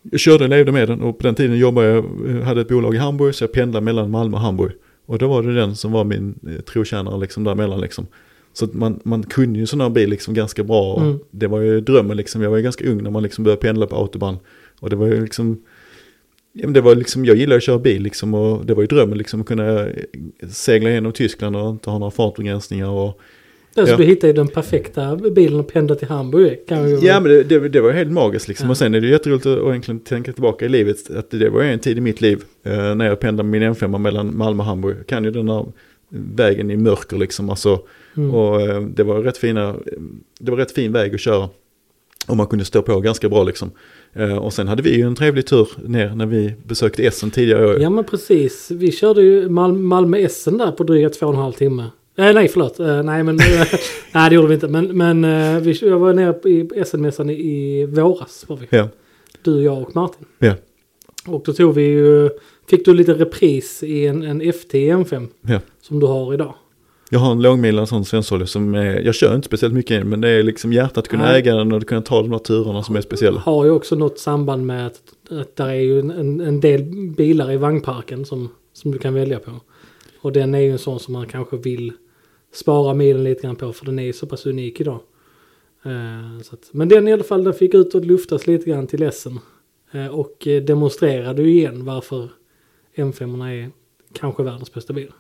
jag 0.02 0.20
körde 0.20 0.44
och 0.44 0.50
levde 0.50 0.72
med 0.72 0.88
den 0.88 1.02
och 1.02 1.18
på 1.18 1.24
den 1.24 1.36
tiden 1.36 1.58
jobbade 1.58 1.88
jag, 1.88 2.06
eh, 2.30 2.42
hade 2.42 2.62
ett 2.62 2.68
bolag 2.68 2.96
i 2.96 2.98
Hamburg 2.98 3.36
så 3.36 3.44
jag 3.44 3.52
pendlade 3.52 3.86
mellan 3.86 4.12
Malmö 4.12 4.38
och 4.38 4.44
Hamburg. 4.44 4.72
Och 5.06 5.18
då 5.18 5.28
var 5.28 5.44
det 5.44 5.56
den 5.56 5.76
som 5.76 5.92
var 5.92 6.04
min 6.04 6.40
eh, 6.48 6.62
trotjänare 6.62 7.20
liksom 7.20 7.44
däremellan 7.44 7.82
liksom. 7.82 8.08
Så 8.54 8.66
att 8.66 8.74
man, 8.74 9.00
man 9.04 9.24
kunde 9.24 9.60
ju 9.60 9.66
sån 9.66 9.82
här 9.82 9.90
bil 9.90 10.10
liksom 10.10 10.34
ganska 10.34 10.64
bra. 10.64 10.94
Och 10.94 11.02
mm. 11.02 11.20
Det 11.32 11.48
var 11.48 11.60
ju 11.60 11.82
drömmen 11.82 12.18
liksom. 12.18 12.42
Jag 12.42 12.50
var 12.50 12.58
ju 12.58 12.64
ganska 12.64 12.90
ung 12.90 13.04
när 13.04 13.12
man 13.12 13.24
liksom 13.24 13.44
började 13.44 13.62
pendla 13.62 13.88
på 13.88 13.96
autobahn. 13.96 14.38
Och 14.80 14.90
det 14.90 14.96
var 14.96 15.08
ju 15.08 15.22
liksom, 15.22 15.62
ja, 16.54 16.68
men 16.68 16.74
det 16.74 16.82
var 16.82 16.96
liksom, 16.96 17.26
jag 17.26 17.38
gillar 17.38 17.58
att 17.58 17.64
köra 17.64 17.80
bil 17.80 18.02
liksom. 18.02 18.34
Och 18.34 18.66
det 18.66 18.74
var 18.74 18.84
ju 18.84 18.88
drömmen 18.88 19.18
liksom 19.18 19.42
att 19.42 19.48
kunna 19.48 19.80
eh, 19.80 19.94
segla 20.50 20.90
igenom 20.90 21.12
Tyskland 21.12 21.56
och 21.56 21.70
inte 21.70 21.90
ha 21.90 22.00
några 22.00 22.12
fartbegränsningar. 22.12 22.90
Och, 22.90 23.22
Alltså 23.76 23.94
ja. 23.94 23.98
du 23.98 24.04
hittade 24.04 24.28
ju 24.28 24.34
den 24.34 24.48
perfekta 24.48 25.16
bilen 25.16 25.60
att 25.60 25.68
pendla 25.68 25.96
till 25.96 26.08
Hamburg. 26.08 26.60
Vi... 26.68 27.08
Ja 27.08 27.20
men 27.20 27.32
det, 27.32 27.44
det, 27.44 27.70
det 27.70 27.82
var 27.82 27.92
helt 27.92 28.12
magiskt 28.12 28.48
liksom. 28.48 28.68
Ja. 28.68 28.72
Och 28.72 28.78
sen 28.78 28.96
är 28.96 29.02
det 29.02 29.08
jätteroligt 29.08 29.46
att 29.46 29.58
egentligen 29.58 30.00
tänka 30.00 30.34
tillbaka 30.34 30.66
i 30.66 30.70
livet. 30.70 31.12
Att 31.16 31.32
det 31.32 31.50
var 31.50 31.64
en 31.64 31.80
tid 31.80 31.98
i 31.98 32.02
mitt 32.02 32.22
liv 32.22 32.44
eh, 32.64 32.96
när 32.96 33.06
jag 33.06 33.20
pendlade 33.20 33.50
min 33.50 33.64
M5 33.64 33.98
mellan 33.98 34.38
Malmö 34.38 34.64
och 34.64 34.68
Hamburg. 34.68 34.98
Jag 35.00 35.08
kan 35.08 35.24
ju 35.24 35.32
den 35.32 35.50
här 35.50 35.66
vägen 36.10 36.72
i 36.72 36.78
mörker 36.78 37.18
liksom. 37.18 37.50
Alltså, 37.50 37.80
mm. 38.18 38.36
Och 38.36 38.62
eh, 38.62 38.82
det 38.82 39.04
var 39.04 39.22
rätt 39.22 39.38
fina, 39.38 39.76
det 40.40 40.52
var 40.52 40.58
rätt 40.58 40.72
fin 40.72 40.92
väg 40.92 41.16
att 41.16 41.22
köra. 41.22 41.50
Och 42.28 42.38
man 42.38 42.48
kunde 42.48 42.66
stå 42.66 42.82
på 42.82 43.00
ganska 43.00 43.30
bra 43.30 43.44
liksom. 43.44 43.72
Eh, 44.14 44.38
och 44.38 44.54
sen 44.54 44.68
hade 44.68 44.84
vi 44.84 44.98
ju 44.98 45.04
en 45.04 45.16
trevlig 45.16 45.46
tur 45.46 45.68
ner 45.86 46.16
när 46.16 46.26
vi 46.26 46.54
besökte 46.64 47.04
Essen 47.04 47.32
tidigare. 47.32 47.82
Ja 47.82 47.90
men 47.90 48.04
precis. 48.04 48.72
Vi 48.72 48.92
körde 48.92 49.22
ju 49.22 49.50
Mal 49.50 49.74
Malmö-Essen 49.74 50.58
där 50.58 50.72
på 50.72 50.84
dryga 50.84 51.10
två 51.10 51.26
och 51.26 51.34
en 51.34 51.40
halv 51.40 51.54
timme. 51.54 51.84
Eh, 52.18 52.34
nej, 52.34 52.48
förlåt. 52.48 52.80
Eh, 52.80 53.04
nej, 53.04 53.24
men, 53.24 53.40
eh, 53.40 53.68
nej, 54.14 54.30
det 54.30 54.36
gjorde 54.36 54.48
vi 54.48 54.54
inte. 54.54 54.68
Men, 54.68 54.98
men 54.98 55.24
eh, 55.24 55.62
vi, 55.62 55.72
jag 55.82 56.00
var 56.00 56.14
nere 56.14 56.50
i 56.50 56.84
SN-mässan 56.86 57.30
i, 57.30 57.34
i 57.34 57.86
våras. 57.86 58.46
Var 58.48 58.58
vi. 58.58 58.68
Ja. 58.70 58.90
Du, 59.42 59.64
jag 59.64 59.82
och 59.82 59.96
Martin. 59.96 60.26
Ja. 60.40 60.54
Och 61.28 61.44
då 61.46 61.54
tog 61.54 61.76
vi 61.76 61.84
ju, 61.84 62.30
fick 62.70 62.86
du 62.86 62.94
lite 62.94 63.14
repris 63.14 63.84
i 63.84 64.08
en, 64.08 64.24
en 64.24 64.54
FT 64.54 64.74
M5. 64.74 65.28
Ja. 65.42 65.60
Som 65.82 66.00
du 66.00 66.06
har 66.06 66.34
idag. 66.34 66.56
Jag 67.14 67.20
har 67.20 67.32
en 67.32 67.42
lågmilad 67.42 67.90
sån 67.90 68.06
svensolja 68.06 68.48
som 68.48 68.76
är, 68.76 69.00
jag 69.00 69.16
kör 69.16 69.36
inte 69.36 69.46
speciellt 69.46 69.74
mycket 69.74 70.08
men 70.08 70.22
det 70.22 70.30
är 70.30 70.44
liksom 70.44 70.74
hjärtat 70.74 70.98
att 70.98 71.08
kunna 71.08 71.24
Nej. 71.24 71.40
äga 71.40 71.56
den 71.56 71.72
och 71.72 71.88
kunna 71.88 72.02
ta 72.02 72.22
de 72.22 72.32
här 72.32 72.40
turerna 72.40 72.84
som 72.84 72.96
är 72.96 73.02
speciella. 73.02 73.40
Har 73.40 73.66
ju 73.66 73.72
också 73.72 73.96
något 73.96 74.20
samband 74.20 74.66
med 74.66 74.88
att, 74.88 75.02
att 75.30 75.56
där 75.56 75.68
är 75.68 75.74
ju 75.74 76.00
en, 76.00 76.42
en 76.42 76.60
del 76.60 76.84
bilar 77.18 77.52
i 77.52 77.58
vagnparken 77.58 78.26
som, 78.26 78.50
som 78.74 78.92
du 78.92 78.98
kan 78.98 79.14
välja 79.14 79.40
på. 79.40 79.52
Och 80.22 80.32
den 80.32 80.56
är 80.56 80.60
ju 80.60 80.72
en 80.72 80.80
sån 80.80 81.00
som 81.00 81.14
man 81.14 81.28
kanske 81.28 81.58
vill 81.58 81.94
spara 82.54 82.94
milen 82.94 83.24
lite 83.24 83.42
grann 83.42 83.56
på 83.56 83.74
för 83.74 83.86
den 83.86 84.00
är 84.00 84.12
så 84.12 84.28
pass 84.28 84.46
unik 84.46 84.82
idag. 84.82 85.00
Uh, 85.86 86.38
att, 86.38 86.70
men 86.72 86.90
den 86.90 87.08
i 87.08 87.14
alla 87.14 87.24
fall 87.24 87.44
den 87.44 87.54
fick 87.54 87.74
ut 87.74 87.96
och 87.96 88.06
luftas 88.06 88.48
lite 88.48 88.70
grann 88.70 88.88
till 88.88 89.04
Essen. 89.04 89.40
Uh, 89.96 90.08
och 90.08 90.48
uh, 90.48 90.62
demonstrerade 90.62 91.42
ju 91.42 91.52
igen 91.52 91.86
varför 91.86 92.30
M5 92.96 93.48
är 93.48 93.72
kanske 94.14 94.44
världens 94.44 94.74
bästa 94.74 94.94
bil. 94.94 95.12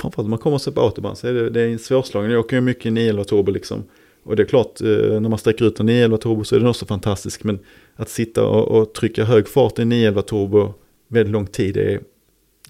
Framförallt 0.00 0.26
när 0.26 0.30
man 0.30 0.38
kommer 0.38 0.58
sig 0.58 0.72
på 0.72 0.80
autobahn 0.80 1.16
så 1.16 1.26
är 1.26 1.32
det, 1.32 1.50
det 1.50 1.60
är 1.60 1.68
en 1.68 1.78
svårslagen. 1.78 2.30
Jag 2.30 2.40
åker 2.40 2.56
ju 2.56 2.60
mycket 2.60 2.86
i 2.86 2.90
911 2.90 3.24
turbo 3.24 3.52
liksom. 3.52 3.84
Och 4.22 4.36
det 4.36 4.42
är 4.42 4.46
klart, 4.46 4.80
när 4.80 5.28
man 5.28 5.38
sträcker 5.38 5.64
ut 5.64 5.80
en 5.80 5.86
911 5.86 6.18
turbo 6.18 6.44
så 6.44 6.56
är 6.56 6.60
den 6.60 6.68
också 6.68 6.86
fantastisk. 6.86 7.44
Men 7.44 7.58
att 7.96 8.08
sitta 8.08 8.46
och, 8.46 8.78
och 8.78 8.92
trycka 8.92 9.24
hög 9.24 9.48
fart 9.48 9.78
i 9.78 9.82
en 9.82 9.88
911 9.88 10.22
turbo 10.22 10.74
väldigt 11.08 11.32
lång 11.32 11.46
tid 11.46 11.76
är 11.76 12.00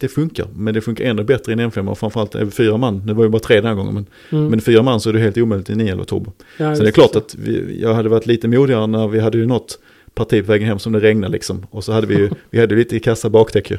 det 0.01 0.09
funkar, 0.09 0.47
men 0.57 0.75
det 0.75 0.81
funkar 0.81 1.05
ännu 1.05 1.25
bättre 1.25 1.53
i 1.53 1.55
en 1.55 1.71
M5 1.71 1.89
och 1.89 1.99
framförallt 1.99 2.35
är 2.35 2.45
vi 2.45 2.51
fyra 2.51 2.77
man. 2.77 3.07
Det 3.07 3.15
var 3.15 3.25
ju 3.25 3.31
bara 3.31 3.43
tre 3.43 3.57
den 3.57 3.67
här 3.67 3.75
gången, 3.75 3.95
men, 3.95 4.07
mm. 4.31 4.51
men 4.51 4.61
fyra 4.61 4.83
man 4.83 5.01
så 5.01 5.09
är 5.09 5.13
det 5.13 5.19
helt 5.19 5.39
omöjligt 5.39 5.71
i 5.71 5.75
911 5.75 6.05
turbo. 6.05 6.33
Ja, 6.57 6.77
så 6.77 6.83
det 6.83 6.89
är 6.89 6.93
klart 6.93 7.13
så. 7.13 7.19
att 7.19 7.35
vi, 7.35 7.81
jag 7.83 7.95
hade 7.95 8.09
varit 8.09 8.27
lite 8.27 8.49
modigare 8.49 8.87
när 8.87 9.09
vi 9.09 9.21
hade 9.21 9.39
ju 9.39 9.47
nått 9.47 9.79
parti 10.15 10.47
på 10.47 10.53
vägen 10.53 10.69
hem 10.69 10.79
som 10.79 10.93
det 10.93 11.01
regnade 11.01 11.33
liksom. 11.33 11.67
Och 11.71 11.85
så 11.85 11.93
hade 11.93 12.07
vi 12.07 12.15
ju, 12.15 12.31
vi 12.51 12.61
hade 12.61 12.75
lite 12.75 12.97
i 12.97 13.01
kassa 13.01 13.31
bakdäck 13.31 13.71
ju. 13.71 13.79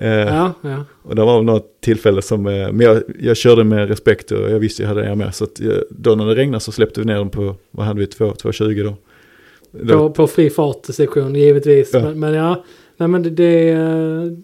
Eh, 0.00 0.10
ja, 0.10 0.52
ja. 0.60 0.84
Och 1.02 1.14
det 1.14 1.24
var 1.24 1.42
något 1.42 1.80
tillfälle 1.80 2.22
som, 2.22 2.46
eh, 2.46 2.72
men 2.72 2.80
jag, 2.80 3.02
jag 3.18 3.36
körde 3.36 3.64
med 3.64 3.88
respekt 3.88 4.30
och 4.30 4.50
jag 4.50 4.58
visste 4.58 4.82
jag 4.82 4.88
hade 4.88 5.02
det 5.02 5.14
med. 5.14 5.34
Så 5.34 5.44
att 5.44 5.60
jag, 5.60 5.72
eh, 5.72 5.78
då 5.90 6.14
när 6.14 6.26
det 6.26 6.34
regnade 6.34 6.60
så 6.60 6.72
släppte 6.72 7.00
vi 7.00 7.06
ner 7.06 7.16
dem 7.16 7.30
på, 7.30 7.54
vad 7.70 7.86
hade 7.86 8.00
vi, 8.00 8.06
2,20 8.06 8.84
då? 8.84 8.94
då. 9.70 9.98
På, 9.98 10.10
på 10.10 10.26
fri 10.26 10.50
fart-sektion 10.50 11.34
givetvis. 11.34 11.90
Ja. 11.92 12.02
Men, 12.02 12.20
men, 12.20 12.34
ja, 12.34 12.64
nej 12.96 13.08
men 13.08 13.22
det, 13.22 13.30
det 13.30 14.36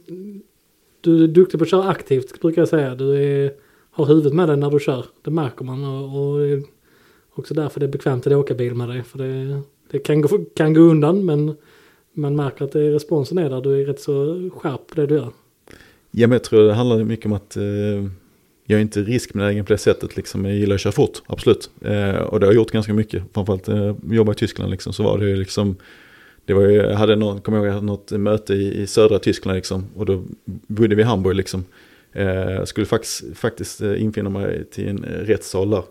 du 1.01 1.25
är 1.25 1.29
duktig 1.29 1.59
på 1.61 1.65
att 1.65 1.71
köra 1.71 1.89
aktivt 1.89 2.41
brukar 2.41 2.63
jag 2.63 2.69
säga. 2.69 2.95
Du 2.95 3.17
är, 3.17 3.53
har 3.91 4.07
huvudet 4.07 4.33
med 4.33 4.49
dig 4.49 4.57
när 4.57 4.71
du 4.71 4.81
kör. 4.81 5.05
Det 5.23 5.31
märker 5.31 5.65
man 5.65 5.85
och, 5.85 6.05
och 6.05 6.63
också 7.35 7.55
därför 7.55 7.81
det 7.81 7.87
är 7.87 7.91
bekvämt 7.91 8.27
att 8.27 8.33
åka 8.33 8.55
bil 8.55 8.75
med 8.75 8.89
dig. 8.89 9.03
För 9.03 9.19
det, 9.19 9.61
det 9.91 9.99
kan, 9.99 10.21
gå, 10.21 10.29
kan 10.55 10.75
gå 10.75 10.81
undan 10.81 11.25
men 11.25 11.57
man 12.13 12.37
märker 12.37 12.65
att 12.65 12.73
det, 12.73 12.93
responsen 12.93 13.39
är 13.39 13.51
där. 13.51 13.61
Du 13.61 13.81
är 13.81 13.87
rätt 13.87 14.01
så 14.01 14.51
skärp 14.57 14.87
på 14.87 14.95
det 14.95 15.07
du 15.07 15.15
gör. 15.15 15.31
Ja 16.17 16.27
men 16.27 16.33
jag 16.33 16.45
tror 16.45 16.67
det 16.67 16.75
handlar 16.75 17.05
mycket 17.05 17.27
om 17.27 17.33
att 17.33 17.57
eh, 17.57 17.63
jag 18.67 18.77
är 18.77 18.81
inte 18.81 19.03
riskbenägen 19.03 19.65
på 19.65 19.73
det 19.73 19.79
sättet. 19.79 20.17
Liksom. 20.17 20.45
Jag 20.45 20.55
gillar 20.55 20.75
att 20.75 20.81
köra 20.81 20.93
fort, 20.93 21.23
absolut. 21.27 21.71
Eh, 21.81 22.17
och 22.17 22.41
det 22.41 22.47
har 22.47 22.53
jag 22.53 22.55
gjort 22.55 22.71
ganska 22.71 22.95
mycket. 22.95 23.23
Framförallt 23.35 23.69
eh, 23.69 23.95
jobba 24.11 24.33
i 24.33 24.35
Tyskland 24.35 24.71
liksom, 24.71 24.93
så 24.93 25.03
var 25.03 25.19
det 25.19 25.37
liksom 25.37 25.77
det 26.47 26.55
var 26.55 26.63
ju, 26.63 26.73
jag 26.75 26.97
hade 26.97 27.17
någon, 27.17 27.41
kommer 27.41 27.59
ihåg, 27.59 27.67
jag 27.67 27.73
hade 27.73 27.87
något 27.87 28.11
möte 28.11 28.55
i, 28.55 28.83
i 28.83 28.87
södra 28.87 29.19
Tyskland 29.19 29.57
liksom. 29.57 29.87
Och 29.95 30.07
då 30.07 30.25
bodde 30.67 30.95
vi 30.95 31.03
i 31.03 31.05
Hamburg 31.05 31.37
liksom. 31.37 31.65
Eh, 32.13 32.65
skulle 32.65 32.87
faktiskt, 32.87 33.25
faktiskt 33.35 33.81
eh, 33.81 34.03
infinna 34.03 34.31
mig 34.31 34.65
till 34.65 34.89
en 34.89 35.05
eh, 35.05 35.19
rättssal 35.19 35.71
där. 35.71 35.83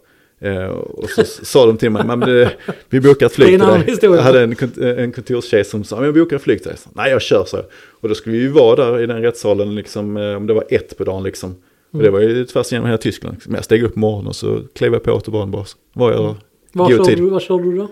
Eh, 0.43 0.65
och 0.67 1.09
så 1.09 1.23
sa 1.25 1.65
de 1.65 1.77
till 1.77 1.89
mig, 1.89 2.05
men 2.05 2.19
det, 2.19 2.51
vi 2.89 3.01
bokar 3.01 3.25
ett 3.25 3.33
flyg 3.33 3.47
till 3.47 3.59
dig. 3.59 3.97
Jag 4.01 4.17
hade 4.17 4.41
en, 4.43 4.55
en 4.97 5.11
kontorstjej 5.11 5.65
som 5.65 5.83
sa, 5.83 5.95
men 5.95 6.05
jag 6.05 6.13
bokar 6.13 6.35
ett 6.35 6.41
flyg 6.41 6.61
till 6.61 6.71
dig. 6.71 6.79
Nej, 6.93 7.11
jag 7.11 7.21
kör 7.21 7.45
så. 7.45 7.57
Och 7.89 8.09
då 8.09 8.15
skulle 8.15 8.35
vi 8.35 8.41
ju 8.41 8.49
vara 8.49 8.75
där 8.75 9.01
i 9.01 9.05
den 9.05 9.21
rättssalen, 9.21 9.75
liksom, 9.75 10.17
eh, 10.17 10.35
om 10.35 10.47
det 10.47 10.53
var 10.53 10.65
ett 10.69 10.97
på 10.97 11.03
dagen 11.03 11.23
liksom. 11.23 11.55
Och 11.91 11.99
det 11.99 12.07
mm. 12.07 12.13
var 12.13 12.19
ju 12.29 12.45
tvärs 12.45 12.71
igenom 12.71 12.87
hela 12.87 12.97
Tyskland. 12.97 13.37
Men 13.45 13.55
jag 13.55 13.63
steg 13.63 13.83
upp 13.83 13.93
på 13.93 13.99
morgonen 13.99 14.27
och 14.27 14.35
så 14.35 14.61
klev 14.73 14.93
jag 14.93 15.03
på 15.03 15.11
autobahn 15.11 15.51
bara. 15.51 15.65
Var 15.93 16.11
jag 16.11 16.35
mm. 16.73 16.89
Körde, 16.89 17.15
du, 17.15 17.29
var 17.29 17.39
körde 17.39 17.63
du 17.63 17.77
då? 17.77 17.87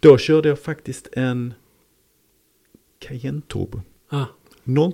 Då 0.00 0.18
körde 0.18 0.48
jag 0.48 0.58
faktiskt 0.58 1.08
en 1.12 1.54
Cayenne 2.98 3.40
Turbo. 3.52 3.80
Ah. 4.08 4.24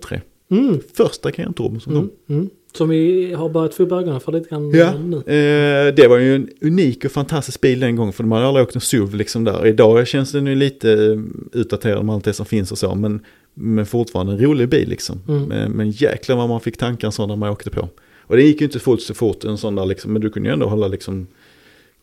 03. 0.00 0.22
Mm. 0.50 0.80
Första 0.94 1.32
Cayenne 1.32 1.54
Turbo 1.54 1.80
som 1.80 1.92
mm. 1.92 2.08
kom. 2.26 2.36
Mm. 2.36 2.50
Som 2.76 2.88
vi 2.88 3.32
har 3.32 3.48
börjat 3.48 3.74
få 3.74 3.82
upp 3.82 3.92
ögonen 3.92 4.20
för 4.20 4.32
lite 4.32 4.48
grann 4.48 4.70
ja. 4.70 4.94
nu. 4.98 5.16
Eh, 5.16 5.94
det 5.94 6.08
var 6.08 6.18
ju 6.18 6.34
en 6.34 6.48
unik 6.60 7.04
och 7.04 7.10
fantastisk 7.12 7.60
bil 7.60 7.80
den 7.80 7.96
gången 7.96 8.12
för 8.12 8.22
de 8.22 8.32
hade 8.32 8.46
aldrig 8.46 8.66
åkt 8.66 8.74
en 8.74 8.80
SUV 8.80 9.14
liksom 9.14 9.44
där. 9.44 9.66
Idag 9.66 10.06
känns 10.06 10.32
den 10.32 10.46
ju 10.46 10.54
lite 10.54 10.92
eh, 10.92 11.20
utdaterad 11.60 12.04
med 12.04 12.14
allt 12.14 12.24
det 12.24 12.32
som 12.32 12.46
finns 12.46 12.72
och 12.72 12.78
så. 12.78 12.94
Men, 12.94 13.20
men 13.54 13.86
fortfarande 13.86 14.32
en 14.32 14.38
rolig 14.38 14.68
bil 14.68 14.88
liksom. 14.88 15.22
Mm. 15.28 15.42
Men, 15.42 15.72
men 15.72 15.90
jäklar 15.90 16.36
vad 16.36 16.48
man 16.48 16.60
fick 16.60 16.76
tankar 16.76 17.10
så 17.10 17.26
när 17.26 17.36
man 17.36 17.50
åkte 17.50 17.70
på. 17.70 17.88
Och 18.20 18.36
det 18.36 18.42
gick 18.42 18.60
ju 18.60 18.64
inte 18.66 18.78
fullt 18.78 19.02
så 19.02 19.14
fort 19.14 19.44
en 19.44 19.58
sån 19.58 19.74
där 19.74 19.86
liksom. 19.86 20.12
Men 20.12 20.22
du 20.22 20.30
kunde 20.30 20.48
ju 20.48 20.52
ändå 20.52 20.66
hålla 20.66 20.88
liksom 20.88 21.26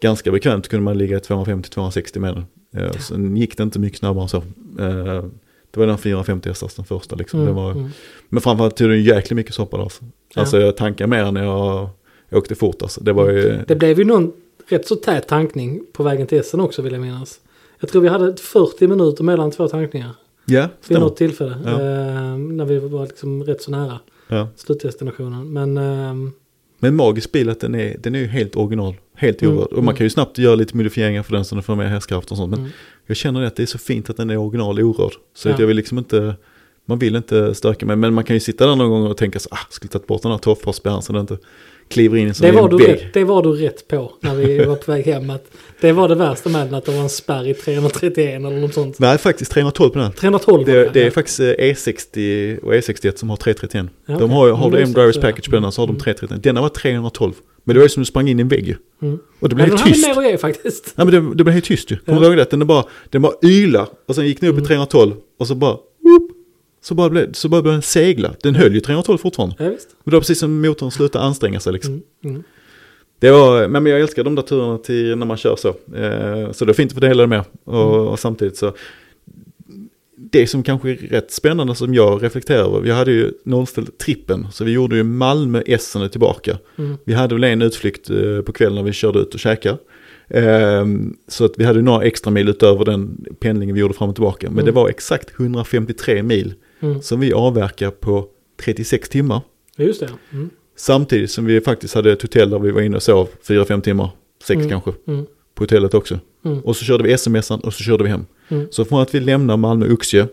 ganska 0.02 0.32
bekvämt 0.32 0.68
kunde 0.68 0.84
man 0.84 0.98
ligga 0.98 1.20
250-260 1.20 2.20
med 2.20 2.36
den. 2.36 2.46
Eh, 2.86 2.92
sen 2.92 3.38
gick 3.38 3.58
det 3.58 3.64
inte 3.64 3.80
mycket 3.80 4.00
snabbare 4.00 4.24
än 4.24 4.30
så. 4.30 4.38
Eh, 4.80 5.26
Det 5.72 5.80
var 5.80 5.88
den 5.88 5.98
450 5.98 6.50
hästars 6.50 6.76
den 6.76 6.86
första 6.86 7.16
liksom. 7.16 7.42
Mm, 7.42 7.56
var, 7.56 7.72
mm. 7.72 7.90
Men 8.30 8.42
framförallt 8.42 8.78
tog 8.78 8.90
den 8.90 9.04
jäkligt 9.04 9.36
mycket 9.36 9.54
soppa 9.54 9.78
där. 9.78 9.84
Alltså, 9.84 10.04
Ja. 10.36 10.42
alltså 10.42 10.60
jag 10.60 10.78
tankade 10.78 11.08
mer 11.08 11.32
när 11.32 11.44
jag 11.44 11.90
åkte 12.32 12.56
fort 12.56 12.82
alltså. 12.82 13.02
Det 13.04 13.14
var 13.14 13.30
ju... 13.30 13.60
Det 13.68 13.76
blev 13.76 14.00
ju 14.00 14.06
någon 14.06 14.32
rätt 14.68 14.88
så 14.88 14.96
tät 14.96 15.28
tankning 15.28 15.82
på 15.94 16.04
vägen 16.04 16.28
till 16.28 16.38
Essen 16.40 16.60
också 16.60 16.82
vill 16.82 16.94
jag 16.94 17.02
minnas. 17.02 17.40
Jag 17.80 17.90
tror 17.90 18.02
vi 18.02 18.08
hade 18.08 18.30
ett 18.30 18.40
40 18.40 18.88
minuter 18.88 19.24
mellan 19.24 19.52
två 19.52 19.68
tankningar 19.68 20.12
Ja, 20.46 20.62
vid 20.62 20.70
stämmer. 20.86 21.00
något 21.02 21.18
tillfälle. 21.18 21.58
Ja. 21.66 21.72
Eh, 21.72 22.38
när 22.38 22.66
vi 22.66 22.80
var 22.80 23.06
liksom 23.06 23.44
rätt 23.44 23.62
så 23.62 23.72
nära 23.72 24.00
Ja. 24.28 24.48
slutdestinationen. 24.56 25.54
Men 25.54 25.78
ehm, 25.78 26.32
Men 26.80 26.96
magisk 26.96 27.32
bil 27.32 27.50
att 27.50 27.60
den 27.60 27.76
är, 27.76 27.98
den 28.00 28.16
är 28.16 28.20
ju 28.20 28.26
helt 28.28 28.56
original. 28.56 28.96
Helt 29.16 29.42
Mm, 29.42 29.58
orörd. 29.58 29.68
Och 29.68 29.74
man 29.76 29.84
mm. 29.84 29.96
kan 29.96 30.06
ju 30.06 30.10
snabbt 30.10 30.38
göra 30.38 30.56
lite 30.56 30.78
modifieringar 30.78 31.24
för 31.24 31.34
den 31.34 31.46
så 31.46 31.56
den 31.56 31.64
får 31.64 31.76
mer 31.76 31.86
hästkraft 31.86 32.32
och 32.32 32.38
sånt. 32.38 32.50
Men 32.50 32.60
mm. 32.60 32.72
jag 33.06 33.18
känner 33.18 33.42
att 33.44 33.56
det 33.56 33.64
är 33.64 33.68
så 33.68 33.78
fint 33.78 34.10
att 34.10 34.18
den 34.18 34.30
är 34.30 34.38
original 34.38 34.80
orörd. 34.80 35.14
Så 35.36 35.50
att 35.50 35.56
Ja. 35.56 35.62
jag 35.64 35.68
vill 35.68 35.78
liksom 35.78 35.98
inte, 35.98 36.36
man 36.86 37.00
vill 37.00 37.16
inte 37.16 37.56
stöka 37.56 37.86
mig. 37.86 37.96
Men 37.96 38.14
man 38.14 38.24
kan 38.24 38.36
ju 38.36 38.40
sitta 38.40 38.66
där 38.68 38.76
någon 38.76 38.90
gång 38.90 39.08
och 39.08 39.18
tänka 39.18 39.40
så 39.40 39.50
ah, 39.52 39.58
skulle 39.70 39.90
tagit 39.90 40.08
bort 40.08 40.22
den 40.22 40.32
här 40.32 40.38
tofffarspärren 40.40 41.02
så 41.02 41.14
den 41.14 41.22
inte 41.22 41.38
kliver 41.90 42.18
in 42.18 42.26
i 42.28 42.30
en 42.30 42.34
det, 42.42 42.52
var 42.52 42.62
här 42.62 42.70
du 42.70 42.78
vägg. 42.78 42.90
rätt, 42.90 43.14
det 43.14 43.24
var 43.24 43.44
du 43.44 43.52
rätt 43.52 43.88
på 43.88 44.14
när 44.22 44.36
vi 44.36 44.66
var 44.66 44.76
på 44.76 44.92
väg 44.92 45.06
hem. 45.06 45.30
Att 45.30 45.46
det 45.82 45.92
var 45.92 46.10
det 46.10 46.16
värsta 46.16 46.50
med 46.50 46.68
den, 46.68 46.74
att 46.76 46.86
det 46.86 46.92
var 46.92 47.00
en 47.00 47.10
spärr 47.10 47.48
i 47.48 47.54
331 47.54 48.18
eller 48.36 48.60
något 48.62 48.74
sånt. 48.74 49.00
Nej, 49.00 49.18
faktiskt 49.18 49.52
312 49.52 49.90
på 49.90 50.00
den. 50.00 50.12
312 50.12 50.66
var 50.68 50.74
Det, 50.74 50.90
det 50.94 51.04
är 51.04 51.10
faktiskt 51.12 51.40
eh, 51.40 51.46
E60 51.46 52.60
och 52.60 52.74
E61 52.74 53.16
som 53.16 53.30
har 53.30 53.38
331. 53.38 53.86
Ja, 54.06 54.18
De 54.18 54.32
har, 54.32 54.48
ju- 54.48 54.54
har 54.54 54.68
Mm, 54.68 54.72
du 54.72 54.78
det, 54.78 54.84
M-Drivers 54.84 55.18
package 55.18 55.50
på 55.50 55.56
den 55.60 55.72
så 55.72 55.82
har 55.82 55.88
de 55.88 55.92
Mm. 55.92 56.00
331. 56.02 56.44
Denna 56.44 56.62
var 56.62 56.70
312. 56.70 57.34
Men 57.64 57.74
det 57.74 57.80
var 57.80 57.86
ju 57.86 57.90
som 57.90 58.02
du 58.02 58.06
sprang 58.06 58.28
in 58.28 58.40
i 58.40 58.42
en 58.42 58.48
vägg 58.48 58.68
ju. 58.68 58.76
Mm. 59.02 59.20
Och 59.40 59.50
det 59.50 59.56
blev 59.56 59.68
den 59.68 59.78
helt 59.78 59.82
hade 59.82 59.94
tyst. 59.94 60.08
mer 60.08 60.18
att 60.26 60.32
ge 60.32 60.38
faktiskt. 60.38 60.94
Nej 60.96 61.06
men 61.08 61.14
det, 61.30 61.36
det 61.36 61.44
blev 61.44 61.54
helt 61.54 61.66
tyst 61.66 61.92
ju. 61.92 61.98
Kommer 61.98 62.20
du 62.20 62.26
Ja. 62.26 62.30
ihåg 62.34 62.38
det? 62.52 62.58
Den 62.58 62.68
bara, 62.68 62.84
den 63.10 63.22
bara 63.22 63.34
yla 63.44 63.88
och 64.08 64.16
sen 64.16 64.26
gick 64.28 64.40
den 64.40 64.50
upp 64.50 64.54
Mm. 64.54 64.64
i 64.64 64.68
312 64.68 65.14
och 65.40 65.48
så 65.48 65.56
bara, 65.56 65.72
whoop, 66.04 66.32
så 66.84 66.96
bara 66.96 67.10
blev, 67.10 67.32
så 67.34 67.50
bara 67.50 67.62
började 67.62 67.76
den 67.76 67.82
segla. 67.82 68.34
Den 68.44 68.56
höll 68.56 68.74
ju 68.74 68.80
312 68.80 69.18
fortfarande. 69.18 69.56
Ja, 69.60 69.70
visst. 69.70 69.90
Men 70.04 70.12
det 70.12 70.16
var 70.16 70.22
precis 70.22 70.40
som 70.40 70.62
motorn 70.62 70.92
slutade 70.92 71.26
anstränga 71.26 71.60
sig 71.60 71.74
liksom. 71.74 71.94
Mm. 71.94 72.04
Mm. 72.26 72.44
Det 73.20 73.32
var, 73.32 73.68
men 73.68 73.86
jag 73.86 74.02
älskar 74.02 74.24
de 74.24 74.36
där 74.36 74.44
turerna 74.44 74.78
till 74.78 75.16
när 75.18 75.26
man 75.26 75.38
kör 75.38 75.56
så. 75.56 75.68
Eh, 75.70 76.52
så 76.52 76.66
det 76.66 76.72
är 76.72 76.74
fint 76.74 76.92
att 76.92 76.96
få 76.96 77.00
dela 77.00 77.24
det 77.24 77.28
med. 77.28 77.44
Och, 77.64 77.94
Mm. 77.96 78.08
och 78.08 78.20
samtidigt 78.20 78.58
så, 78.58 78.74
det 80.16 80.48
som 80.48 80.64
kanske 80.64 80.90
är 80.92 80.96
rätt 80.96 81.32
spännande 81.32 81.76
som 81.76 81.94
jag 81.94 82.24
reflekterar 82.24 82.60
över, 82.60 82.80
vi 82.82 82.92
hade 82.92 83.12
ju 83.12 83.32
nollställt 83.44 83.98
trippen, 83.98 84.48
så 84.52 84.64
vi 84.64 84.72
gjorde 84.72 84.96
ju 84.96 85.04
Malmö 85.04 85.62
Essen 85.66 86.10
tillbaka. 86.10 86.58
Mm. 86.78 86.98
Vi 87.04 87.14
hade 87.14 87.36
väl 87.36 87.44
en 87.44 87.62
utflykt 87.62 88.10
eh, 88.10 88.42
på 88.46 88.52
kvällen 88.54 88.76
när 88.76 88.84
vi 88.84 88.94
körde 88.94 89.20
ut 89.20 89.34
och 89.34 89.40
käkade. 89.40 89.78
Ehm, 90.30 91.16
så 91.28 91.46
att 91.46 91.54
vi 91.58 91.64
hade 91.64 91.82
några 91.82 92.04
extra 92.06 92.32
mil 92.32 92.50
utöver 92.50 92.86
den 92.86 93.26
pendlingen 93.40 93.76
vi 93.76 93.82
gjorde 93.82 93.94
fram 93.94 94.10
och 94.10 94.16
tillbaka. 94.16 94.48
Men 94.48 94.54
Mm. 94.54 94.66
det 94.66 94.72
var 94.72 94.90
exakt 94.90 95.40
153 95.40 96.24
mil 96.24 96.54
Mm. 96.84 97.02
som 97.02 97.20
vi 97.20 97.34
avverkade 97.34 97.92
på 97.92 98.26
36 98.62 99.10
timmar. 99.10 99.42
Just 99.78 100.00
det. 100.00 100.10
Mm. 100.32 100.50
Samtidigt 100.76 101.32
som 101.32 101.46
vi 101.46 101.62
faktiskt 101.62 101.94
hade 101.96 102.12
ett 102.12 102.22
hotell 102.22 102.50
där 102.50 102.60
vi 102.60 102.72
var 102.72 102.82
inne 102.82 102.96
och 102.96 103.04
sov 103.04 103.30
4-5 103.48 103.82
timmar, 103.82 104.10
6 104.44 104.58
Mm. 104.58 104.70
kanske, 104.70 104.92
Mm. 105.08 105.26
på 105.56 105.64
hotellet 105.64 105.94
också. 105.94 106.20
Mm. 106.46 106.60
Och 106.60 106.76
så 106.76 106.86
körde 106.86 107.04
vi 107.04 107.12
SMS-an 107.14 107.60
och 107.60 107.74
så 107.74 107.84
körde 107.84 108.04
vi 108.04 108.10
hem. 108.10 108.26
Så 108.70 108.86
från 108.86 109.02
att 109.02 109.16
vi 109.16 109.20
lämnar 109.20 109.58
Malmö-Oxie 109.58 110.28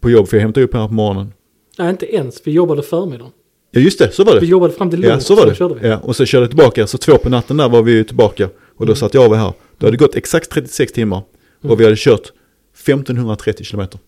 på 0.00 0.10
jobb, 0.10 0.28
för 0.28 0.36
jag 0.36 0.42
hämtade 0.42 0.64
upp 0.66 0.74
här 0.74 0.88
på 0.88 0.94
morgonen. 0.94 1.32
Nej, 1.78 1.90
inte 1.90 2.14
ens. 2.14 2.40
Vi 2.44 2.52
jobbade 2.52 2.82
förmiddagen. 2.82 3.32
Ja 3.70 3.80
just 3.80 3.98
det, 3.98 4.10
så 4.12 4.24
var 4.24 4.34
Vi 4.34 4.40
det. 4.40 4.46
jobbade 4.46 4.72
fram 4.72 4.90
till 4.90 5.00
lunch. 5.00 5.12
Ja, 5.14 5.20
så 5.20 5.34
var 5.34 5.46
det. 5.46 5.80
vi. 5.82 5.88
Ja, 5.88 5.98
och 5.98 6.16
så 6.16 6.24
körde 6.24 6.42
jag 6.44 6.50
tillbaka, 6.50 6.86
så 6.86 6.98
två 6.98 7.18
på 7.18 7.28
natten 7.28 7.56
där 7.56 7.68
var 7.68 7.82
vi 7.82 8.04
tillbaka. 8.04 8.48
Och 8.76 8.86
då 8.86 8.94
satt 8.94 9.14
jag 9.14 9.24
av 9.24 9.34
här. 9.34 9.52
Då 9.78 9.86
hade 9.86 9.96
det 9.96 10.04
gått 10.04 10.14
exakt 10.16 10.50
36 10.50 10.92
timmar. 10.92 11.22
Mm. 11.62 11.72
Och 11.72 11.80
vi 11.80 11.84
hade 11.84 11.96
kört 11.96 12.32
1530 12.74 13.64
kilometer. 13.64 14.00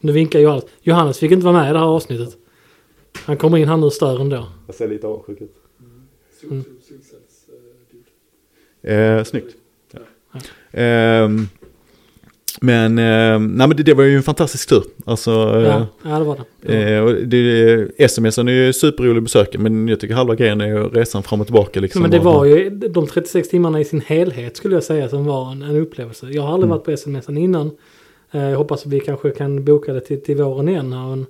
Nu 0.00 0.12
vinkar 0.12 0.38
Johannes. 0.40 0.64
Johannes 0.82 1.18
fick 1.18 1.32
inte 1.32 1.44
vara 1.46 1.56
med 1.56 1.70
i 1.70 1.72
det 1.72 1.78
här 1.78 1.86
avsnittet. 1.86 2.36
Han 3.24 3.36
kommer 3.36 3.58
in 3.58 3.68
här 3.68 3.76
nu 3.76 3.86
och 3.86 3.92
stör 3.92 4.20
ändå. 4.20 4.46
Jag 4.66 4.74
ser 4.76 4.88
lite 4.88 5.06
avundsjuk 5.06 5.40
ut. 5.40 5.54
Mm. 6.50 6.64
Eh, 8.82 9.24
snyggt. 9.24 9.54
Ehm, 10.72 11.48
men, 12.60 12.98
eh, 12.98 13.38
nej 13.38 13.68
men 13.68 13.76
det, 13.76 13.82
det 13.82 13.94
var 13.94 14.04
ju 14.04 14.16
en 14.16 14.22
fantastisk 14.22 14.68
tur. 14.68 14.82
Alltså, 15.04 15.30
eh, 15.30 15.62
Ja, 15.62 15.86
ja, 16.02 16.18
det 16.18 16.24
var 16.24 16.40
det. 16.62 16.94
eh, 16.94 17.00
och 17.04 17.14
det, 17.14 18.10
SMSen 18.10 18.48
är 18.48 18.52
ju 18.52 18.72
superrolig 18.72 19.16
att 19.18 19.22
besöka 19.24 19.58
men 19.58 19.88
jag 19.88 20.00
tycker 20.00 20.14
halva 20.14 20.34
grejen 20.34 20.60
är 20.60 20.66
ju 20.66 20.88
resan 20.88 21.22
fram 21.22 21.40
och 21.40 21.46
tillbaka 21.46 21.80
liksom. 21.80 22.02
Men 22.02 22.10
det 22.10 22.18
Och- 22.18 22.24
var 22.24 22.44
ju 22.44 22.70
de 22.70 23.06
36 23.06 23.48
timmarna 23.48 23.80
i 23.80 23.84
sin 23.84 24.00
helhet 24.00 24.56
skulle 24.56 24.74
jag 24.76 24.84
säga 24.84 25.08
som 25.08 25.24
var 25.24 25.52
en, 25.52 25.62
en 25.62 25.76
upplevelse. 25.76 26.26
Jag 26.30 26.42
har 26.42 26.48
aldrig 26.54 26.66
Mm. 26.68 26.76
varit 26.78 26.84
på 26.84 26.90
SMS 26.90 27.28
innan. 27.28 27.70
Eh, 28.32 28.42
jag 28.50 28.58
hoppas 28.58 28.86
att 28.86 28.92
vi 28.92 29.00
kanske 29.00 29.30
kan 29.30 29.64
boka 29.64 29.92
det 29.92 30.00
till, 30.00 30.22
till 30.22 30.36
våren 30.36 30.68
igen. 30.68 30.92
här, 30.92 31.12
En, 31.12 31.26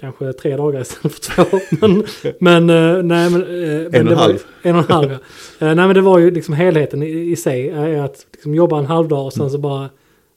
kanske 0.00 0.32
tre 0.32 0.56
dagar 0.56 0.80
istället 0.80 1.14
för 1.14 1.44
två. 1.44 1.58
men, 1.80 2.04
men 2.40 2.70
eh, 2.96 3.02
nej 3.02 3.30
men... 3.30 3.42
eh, 3.42 3.90
men 3.90 3.92
och 3.92 3.94
en 3.94 4.04
var 4.06 4.12
ju- 4.12 4.16
halv. 4.16 4.38
En 4.62 4.76
och 4.76 4.90
en 4.90 4.94
halv 4.96 5.10
ja. 5.10 5.18
Nej 5.58 5.74
men 5.74 5.94
det 5.94 6.00
var 6.00 6.18
ju 6.18 6.30
liksom 6.30 6.54
helheten 6.54 7.02
i, 7.02 7.30
i 7.30 7.36
sig. 7.36 7.68
Är 7.68 7.98
att 7.98 8.26
liksom 8.32 8.54
jobba 8.54 8.78
en 8.78 8.86
halv 8.86 9.08
dag 9.08 9.26
och 9.26 9.32
sen 9.32 9.40
Mm. 9.42 9.52
så 9.52 9.58
bara... 9.58 9.90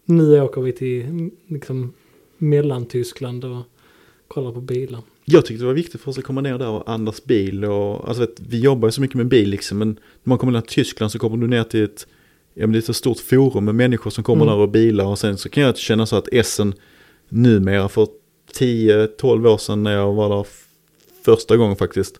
Nu 0.10 0.42
åker 0.42 0.62
vi 0.62 0.72
till 0.72 1.02
mm, 1.02 1.32
liksom 1.48 1.94
Mellantyskland 2.38 3.46
och 3.46 3.62
kollar 4.28 4.52
på 4.52 4.62
bilar. 4.62 5.02
Jag 5.26 5.46
tyckte 5.46 5.64
det 5.64 5.68
var 5.68 5.74
viktigt 5.74 6.02
för 6.02 6.12
oss 6.12 6.18
att 6.18 6.24
komma 6.24 6.42
ner 6.42 6.58
där 6.58 6.70
och 6.70 6.90
andas 6.90 7.24
bil 7.26 7.66
och 7.66 8.08
alltså 8.08 8.22
vet, 8.22 8.40
vi 8.50 8.60
jobbar 8.60 8.88
ju 8.88 8.92
så 8.92 9.02
mycket 9.02 9.18
med 9.18 9.26
bil 9.28 9.50
liksom 9.50 9.78
men 9.78 9.88
när 9.90 10.30
man 10.30 10.38
kommer 10.38 10.54
ner 10.54 10.62
till 10.62 10.74
Tyskland 10.74 11.12
så 11.12 11.20
kommer 11.20 11.38
du 11.38 11.48
ner 11.48 11.64
till 11.64 11.84
ett, 11.84 12.08
ja 12.58 12.68
men 12.68 12.72
det 12.72 12.78
är 12.78 12.80
ett 12.80 12.86
så 12.86 12.94
stort 12.94 13.20
forum 13.20 13.66
med 13.66 13.76
människor 13.76 14.12
som 14.12 14.24
kommer 14.24 14.46
Mm. 14.46 14.56
där 14.56 14.62
och 14.64 14.70
bilar 14.70 15.06
och 15.06 15.20
sen 15.20 15.38
så 15.38 15.50
kan 15.50 15.64
jag 15.64 15.78
känna 15.78 16.06
så 16.06 16.16
att 16.16 16.28
Essen 16.32 16.74
numera 17.30 17.90
för 17.90 18.08
10-12 18.60 19.48
år 19.48 19.58
sedan 19.58 19.84
när 19.84 19.92
jag 19.94 20.14
var 20.14 20.30
där 20.30 20.46
första 21.26 21.58
gången 21.58 21.76
faktiskt 21.76 22.20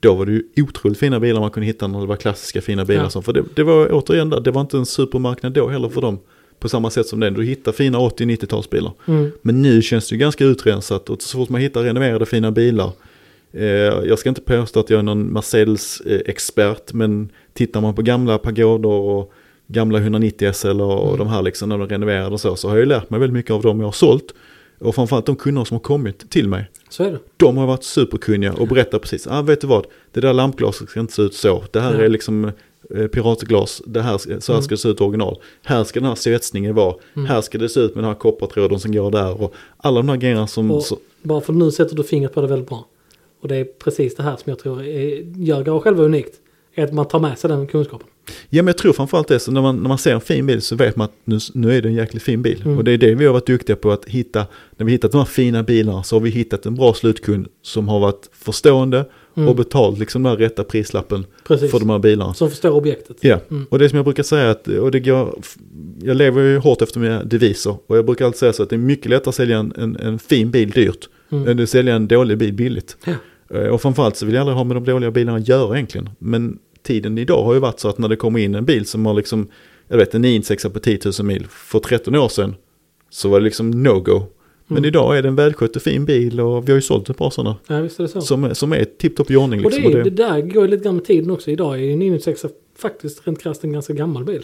då 0.00 0.14
var 0.14 0.26
det 0.26 0.32
ju 0.32 0.42
otroligt 0.56 0.98
fina 0.98 1.20
bilar 1.20 1.40
man 1.40 1.50
kunde 1.50 1.66
hitta 1.66 1.86
när 1.86 2.00
det 2.00 2.06
var 2.06 2.16
klassiska 2.16 2.60
fina 2.60 2.84
bilar. 2.84 3.10
Ja. 3.14 3.22
För 3.22 3.32
det, 3.32 3.44
det 3.54 3.62
var 3.62 3.88
återigen 3.92 4.30
där, 4.30 4.40
det 4.40 4.50
var 4.50 4.60
inte 4.60 4.76
en 4.76 4.86
supermarknad 4.86 5.52
då 5.52 5.68
heller 5.68 5.88
för 5.88 6.00
dem. 6.00 6.18
På 6.58 6.68
samma 6.68 6.90
sätt 6.90 7.06
som 7.06 7.20
den, 7.20 7.34
du 7.34 7.44
hittar 7.44 7.72
fina 7.72 7.98
80-90-talsbilar. 7.98 8.92
Mm. 9.06 9.30
Men 9.42 9.62
nu 9.62 9.82
känns 9.82 10.08
det 10.08 10.14
ju 10.14 10.18
ganska 10.18 10.44
utrensat 10.44 11.10
och 11.10 11.22
så 11.22 11.38
fort 11.38 11.48
man 11.48 11.60
hittar 11.60 11.82
renoverade 11.82 12.26
fina 12.26 12.50
bilar. 12.50 12.90
Eh, 13.52 13.66
jag 14.08 14.18
ska 14.18 14.28
inte 14.28 14.40
påstå 14.40 14.80
att 14.80 14.90
jag 14.90 14.98
är 14.98 15.02
någon 15.02 15.32
Mercedes-expert 15.32 16.92
men 16.92 17.28
tittar 17.52 17.80
man 17.80 17.94
på 17.94 18.02
gamla 18.02 18.38
Pagoder 18.38 18.88
och 18.88 19.32
gamla 19.74 19.98
190 19.98 20.52
SL 20.52 20.80
och 20.80 21.06
Mm. 21.06 21.18
de 21.18 21.28
här 21.28 21.42
liksom 21.42 21.68
när 21.68 21.78
de 21.78 21.88
renoverade 21.88 22.30
och 22.34 22.40
så 22.40 22.56
så 22.56 22.68
har 22.68 22.74
jag 22.76 22.80
ju 22.82 22.86
lärt 22.88 23.10
mig 23.10 23.20
väldigt 23.20 23.34
mycket 23.34 23.50
av 23.52 23.62
dem 23.62 23.80
jag 23.80 23.86
har 23.86 23.92
sålt. 23.92 24.34
Och 24.78 24.94
framförallt 24.94 25.26
de 25.26 25.36
kunder 25.36 25.64
som 25.64 25.74
har 25.74 25.80
kommit 25.82 26.30
till 26.30 26.48
mig. 26.48 26.70
Så 26.88 27.02
är 27.04 27.10
det. 27.10 27.18
De 27.36 27.56
har 27.56 27.66
varit 27.66 27.84
superkunniga 27.84 28.52
och 28.52 28.68
berättat 28.68 29.02
precis, 29.02 29.26
ah, 29.26 29.42
vet 29.42 29.60
du 29.60 29.66
vad, 29.66 29.86
det 30.12 30.20
där 30.20 30.32
lampglaset 30.32 30.88
ska 30.88 31.00
inte 31.00 31.12
se 31.12 31.22
ut 31.22 31.34
så. 31.34 31.64
Det 31.70 31.80
här 31.80 31.94
Ja. 31.94 32.00
är 32.04 32.08
liksom 32.08 32.50
eh, 32.96 33.06
piratglas, 33.06 33.82
det 33.86 34.02
här, 34.02 34.18
så 34.18 34.28
här 34.30 34.34
Mm. 34.50 34.62
ska 34.62 34.74
det 34.74 34.78
se 34.78 34.88
ut 34.88 35.00
original. 35.00 35.38
Här 35.62 35.84
ska 35.84 36.00
den 36.00 36.08
här 36.08 36.14
svetsningen 36.14 36.74
vara, 36.74 36.94
Mm. 37.16 37.26
här 37.26 37.40
ska 37.40 37.58
det 37.58 37.68
se 37.68 37.80
ut 37.80 37.94
med 37.94 38.04
den 38.04 38.08
här 38.08 38.18
koppartråden 38.18 38.80
som 38.80 38.92
går 38.92 39.10
där. 39.10 39.42
Och 39.42 39.54
alla 39.76 39.96
de 39.96 40.08
här 40.08 40.16
grejerna 40.16 40.46
som... 40.46 40.70
Och- 40.70 40.82
så, 40.82 40.98
Bara 41.22 41.40
för 41.40 41.52
nu 41.52 41.70
sätter 41.70 41.96
du 41.96 42.02
fingret 42.04 42.34
på 42.34 42.40
det 42.40 42.46
väldigt 42.46 42.68
bra. 42.68 42.86
Och 43.40 43.48
det 43.48 43.56
är 43.56 43.64
precis 43.64 44.16
det 44.16 44.22
här 44.22 44.36
som 44.36 44.50
jag 44.50 44.58
tror 44.58 44.82
är, 44.82 45.22
gör 45.36 45.62
Garage 45.62 45.82
själva 45.82 46.02
unikt. 46.04 46.34
Är 46.74 46.84
att 46.84 46.92
man 46.92 47.08
tar 47.08 47.20
med 47.20 47.38
sig 47.38 47.50
den 47.50 47.66
kunskapen. 47.66 48.08
ja 48.50 48.62
men 48.62 48.66
jag 48.66 48.78
tror 48.78 48.92
framförallt 48.92 49.28
det, 49.28 49.38
så 49.38 49.52
när 49.52 49.62
man, 49.62 49.76
när 49.76 49.88
man 49.88 49.98
ser 49.98 50.14
en 50.14 50.20
fin 50.20 50.46
bil 50.46 50.62
så 50.62 50.76
vet 50.76 50.96
man 50.96 51.04
att 51.04 51.12
nu, 51.24 51.38
nu 51.54 51.76
är 51.76 51.82
det 51.82 51.88
en 51.88 51.94
jäkligt 51.94 52.22
fin 52.22 52.42
bil. 52.42 52.62
Mm. 52.64 52.78
Och 52.78 52.84
det 52.84 52.92
är 52.92 52.98
det 52.98 53.14
vi 53.14 53.26
har 53.26 53.32
varit 53.32 53.46
duktiga 53.46 53.76
på 53.76 53.90
att 53.92 54.04
hitta. 54.04 54.46
När 54.76 54.86
vi 54.86 54.92
hittat 54.92 55.12
de 55.12 55.18
här 55.18 55.24
fina 55.24 55.62
bilarna 55.62 56.02
så 56.02 56.16
har 56.16 56.20
vi 56.20 56.30
hittat 56.30 56.66
en 56.66 56.74
bra 56.74 56.94
slutkund 56.94 57.46
som 57.62 57.88
har 57.88 58.00
varit 58.00 58.30
förstående 58.32 59.04
Mm. 59.36 59.48
och 59.48 59.56
betalt 59.56 59.98
liksom 59.98 60.22
den 60.22 60.30
här 60.30 60.36
rätta 60.36 60.64
prislappen 60.64 61.26
Precis. 61.46 61.70
för 61.70 61.78
de 61.78 61.90
här 61.90 61.98
bilarna. 61.98 62.34
Som 62.34 62.50
förstår 62.50 62.70
objektet. 62.70 63.16
Ja, 63.20 63.38
Mm. 63.50 63.66
och 63.70 63.78
det 63.78 63.88
som 63.88 63.96
jag 63.96 64.04
brukar 64.04 64.22
säga 64.22 64.50
att, 64.50 64.68
och 64.68 64.90
det 64.90 65.00
går, 65.00 65.38
jag 66.02 66.16
lever 66.16 66.42
ju 66.42 66.58
hårt 66.58 66.82
efter 66.82 67.00
mina 67.00 67.24
deviser 67.24 67.76
och 67.86 67.96
jag 67.98 68.04
brukar 68.06 68.24
alltid 68.24 68.38
säga 68.38 68.52
så 68.52 68.62
att 68.62 68.70
det 68.70 68.76
är 68.76 68.78
mycket 68.78 69.10
lättare 69.10 69.28
att 69.28 69.34
sälja 69.34 69.58
en, 69.58 69.72
en, 69.76 69.96
en 69.96 70.18
fin 70.18 70.50
bil 70.50 70.70
dyrt 70.70 71.08
Mm. 71.30 71.48
än 71.48 71.60
att 71.62 71.68
sälja 71.70 71.94
en 71.94 72.08
dålig 72.08 72.38
bil 72.38 72.52
billigt. 72.52 72.96
Ja. 73.04 73.12
Eh, 73.50 73.60
Och 73.66 73.82
framförallt 73.82 74.16
så 74.16 74.26
vill 74.26 74.34
jag 74.34 74.40
aldrig 74.40 74.56
ha 74.56 74.64
med 74.64 74.76
de 74.76 74.84
dåliga 74.84 75.10
bilarna 75.10 75.38
att 75.38 75.48
göra 75.48 75.74
egentligen. 75.76 76.10
Men 76.18 76.58
tiden 76.82 77.18
idag 77.18 77.44
har 77.44 77.54
ju 77.54 77.60
varit 77.60 77.80
så 77.80 77.88
att 77.88 77.98
när 77.98 78.08
det 78.08 78.16
kommer 78.16 78.38
in 78.40 78.54
en 78.54 78.64
bil 78.64 78.86
som 78.86 79.06
har 79.06 79.14
liksom, 79.14 79.48
jag 79.88 79.96
vet 79.96 80.14
en 80.14 80.22
996 80.22 80.72
på 80.74 80.80
10 80.80 80.98
000 81.18 81.26
mil 81.26 81.46
för 81.48 81.78
13 81.78 82.14
år 82.16 82.28
sedan 82.28 82.54
så 83.10 83.28
var 83.28 83.40
det 83.40 83.44
liksom 83.44 83.70
no-go. 83.86 84.22
Men 84.66 84.78
Mm. 84.78 84.88
idag 84.88 85.18
är 85.18 85.22
det 85.22 85.28
en 85.28 85.36
välskött 85.36 85.76
och 85.76 85.82
fin 85.82 86.04
bil 86.04 86.40
och 86.40 86.68
vi 86.68 86.72
har 86.72 86.76
ju 86.76 86.82
sålt 86.82 87.10
ett 87.10 87.16
par 87.16 87.30
sådana 87.30 87.56
Ja, 87.66 87.80
visst 87.80 87.98
är 87.98 88.02
det 88.04 88.08
så. 88.08 88.20
som, 88.20 88.54
som 88.54 88.72
är 88.72 88.84
tipptopp 88.84 89.30
i 89.30 89.36
ordning. 89.36 89.64
och 89.64 89.72
Liksom. 89.72 89.92
det, 89.92 89.98
är, 89.98 90.04
det 90.04 90.10
där 90.10 90.40
går 90.40 90.64
ju 90.64 90.70
lite 90.70 90.84
grann 90.84 90.94
med 90.94 91.04
tiden 91.04 91.30
också. 91.30 91.50
Idag 91.50 91.74
är 91.74 91.78
ju 91.78 91.92
en 91.92 91.98
996 91.98 92.44
faktiskt 92.78 93.26
rent 93.26 93.42
krasst 93.42 93.64
en 93.64 93.72
ganska 93.72 93.92
gammal 93.92 94.24
bil. 94.24 94.42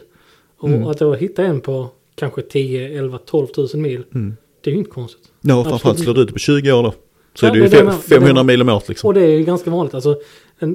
Och 0.59 0.69
Mm. 0.69 0.87
att 0.87 0.99
då 0.99 1.15
hitta 1.15 1.45
en 1.45 1.61
på 1.61 1.89
kanske 2.15 2.43
10, 2.43 2.99
11, 2.99 3.19
12 3.19 3.47
000 3.57 3.69
mil. 3.75 4.03
mm. 4.15 4.37
Det 4.65 4.71
är 4.71 4.73
ju 4.73 4.79
inte 4.79 4.91
konstigt. 4.91 5.23
Ja, 5.41 5.61
och 5.61 5.67
framförallt 5.67 5.99
slår 5.99 6.15
du 6.15 6.21
ut 6.21 6.33
på 6.33 6.39
20 6.39 6.73
år 6.73 6.83
då. 6.83 6.95
Så 7.35 7.47
Ja, 7.47 7.51
är 7.51 7.53
det 7.55 7.59
ju 7.59 7.69
det 7.69 7.79
är 7.79 7.85
det 7.85 7.93
fem, 7.93 8.01
jag 8.11 8.23
menar. 8.23 8.25
Det 8.25 8.31
är 8.31 8.35
det 8.37 8.37
500 8.37 8.41
jag 8.41 8.47
mil 8.47 8.63
om 8.63 8.69
året 8.69 8.89
liksom. 8.89 9.09
Och 9.09 9.15
det 9.15 9.21
är 9.21 9.39
ju 9.39 9.43
ganska 9.45 9.71
vanligt. 9.71 9.95
Alltså, 9.95 10.17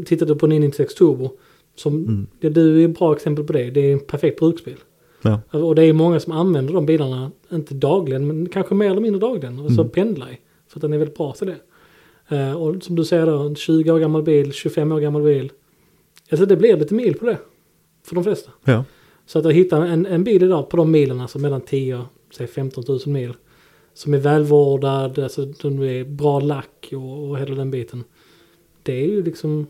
tittar 0.06 0.26
du 0.26 0.36
på 0.36 0.48
996 0.48 0.94
Turbo. 0.96 1.30
Som, 1.76 1.94
Mm. 1.94 2.28
det, 2.40 2.50
du 2.50 2.82
är 2.84 2.90
ett 2.90 3.00
bra 3.00 3.16
exempel 3.16 3.44
på 3.46 3.54
det. 3.54 3.70
Det 3.70 3.80
är 3.80 3.94
en 3.94 4.00
perfekt 4.00 4.40
bruksbil. 4.40 4.76
Ja. 5.22 5.40
Och 5.52 5.76
det 5.76 5.84
är 5.86 5.94
många 5.94 6.20
som 6.20 6.34
använder 6.34 6.74
de 6.74 6.86
bilarna, 6.86 7.32
inte 7.54 7.74
dagligen, 7.74 8.28
men 8.28 8.50
kanske 8.50 8.76
mer 8.76 8.92
eller 8.92 9.02
mindre 9.02 9.20
dagligen. 9.20 9.60
Och 9.60 9.72
så 9.72 9.82
Mm. 9.82 9.92
pendlar 9.92 10.28
i. 10.32 10.38
För 10.68 10.78
att 10.78 10.82
den 10.82 10.94
är 10.94 10.98
väldigt 10.98 11.18
bra 11.18 11.34
till 11.34 11.48
det. 11.48 11.56
Eh, 12.36 12.54
och 12.54 12.84
som 12.84 12.96
du 12.96 13.04
säger 13.06 13.26
då, 13.26 13.38
en 13.40 13.56
20 13.56 13.92
år 13.92 14.00
gammal 14.00 14.24
bil, 14.24 14.54
25 14.54 14.92
år 14.92 15.00
gammal 15.00 15.22
bil. 15.22 15.52
Alltså 16.32 16.46
det 16.46 16.56
blir 16.56 16.78
lite 16.78 16.94
mil 16.94 17.14
på 17.14 17.26
det. 17.26 17.38
För 18.08 18.16
de 18.16 18.24
flesta. 18.24 18.52
Ja. 18.64 18.84
Så 19.26 19.40
att 19.40 19.52
hitta 19.52 19.78
en, 19.88 20.06
en 20.06 20.24
bil 20.24 20.44
idag 20.44 20.70
på 20.70 20.78
de 20.78 20.92
milen, 20.92 21.22
alltså 21.22 21.40
mellan 21.40 21.62
10 21.62 21.96
och 21.96 22.04
säg 22.38 22.48
15 22.48 22.84
000 22.88 23.00
mil. 23.06 23.34
Som 23.96 24.14
är 24.14 24.18
välvårdad, 24.18 25.20
alltså 25.20 25.46
den 25.46 25.84
är 25.84 26.04
bra 26.04 26.40
lack 26.40 26.90
och, 26.94 27.30
och 27.30 27.40
hela 27.40 27.56
den 27.56 27.72
biten. 27.72 28.04
Det 28.84 28.94
är 28.94 29.06
ju 29.08 29.24
liksom, 29.24 29.68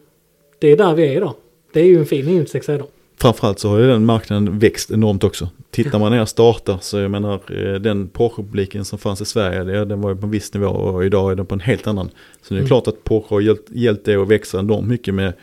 det 0.60 0.72
är 0.72 0.78
där 0.78 0.94
vi 0.96 1.08
är 1.08 1.18
idag. 1.18 1.34
Det 1.74 1.80
är 1.80 1.86
ju 1.86 2.00
en 2.00 2.06
fin 2.06 2.26
996 2.26 2.70
idag. 2.70 2.88
Framförallt 3.18 3.60
så 3.60 3.70
har 3.70 3.80
ju 3.80 3.88
den 3.88 4.06
marknaden 4.06 4.60
växt 4.60 4.92
enormt 4.92 5.24
också. 5.24 5.50
Tittar 5.72 6.00
man 6.00 6.12
ner 6.12 6.26
startar 6.26 6.78
så 6.82 6.98
jag 6.98 7.12
menar 7.12 7.34
eh, 7.34 7.74
den 7.82 8.08
Porsche-publiken 8.08 8.86
som 8.86 9.00
fanns 9.00 9.22
i 9.22 9.26
Sverige, 9.26 9.86
den 9.86 10.02
var 10.02 10.10
ju 10.10 10.16
på 10.16 10.26
en 10.26 10.32
viss 10.32 10.54
nivå 10.54 10.68
och 10.68 11.06
idag 11.06 11.32
är 11.32 11.36
den 11.36 11.46
på 11.46 11.54
en 11.56 11.60
helt 11.60 11.88
annan. 11.88 12.10
Så 12.42 12.54
det 12.54 12.58
är 12.58 12.60
Mm. 12.60 12.68
klart 12.68 12.88
att 12.88 13.04
Porsche 13.04 13.36
har 13.36 13.42
hjälpt, 13.42 13.70
hjälpt 13.72 14.06
det 14.06 14.16
att 14.16 14.28
växa 14.28 14.60
enormt 14.60 14.88
mycket 14.88 15.14
med 15.14 15.34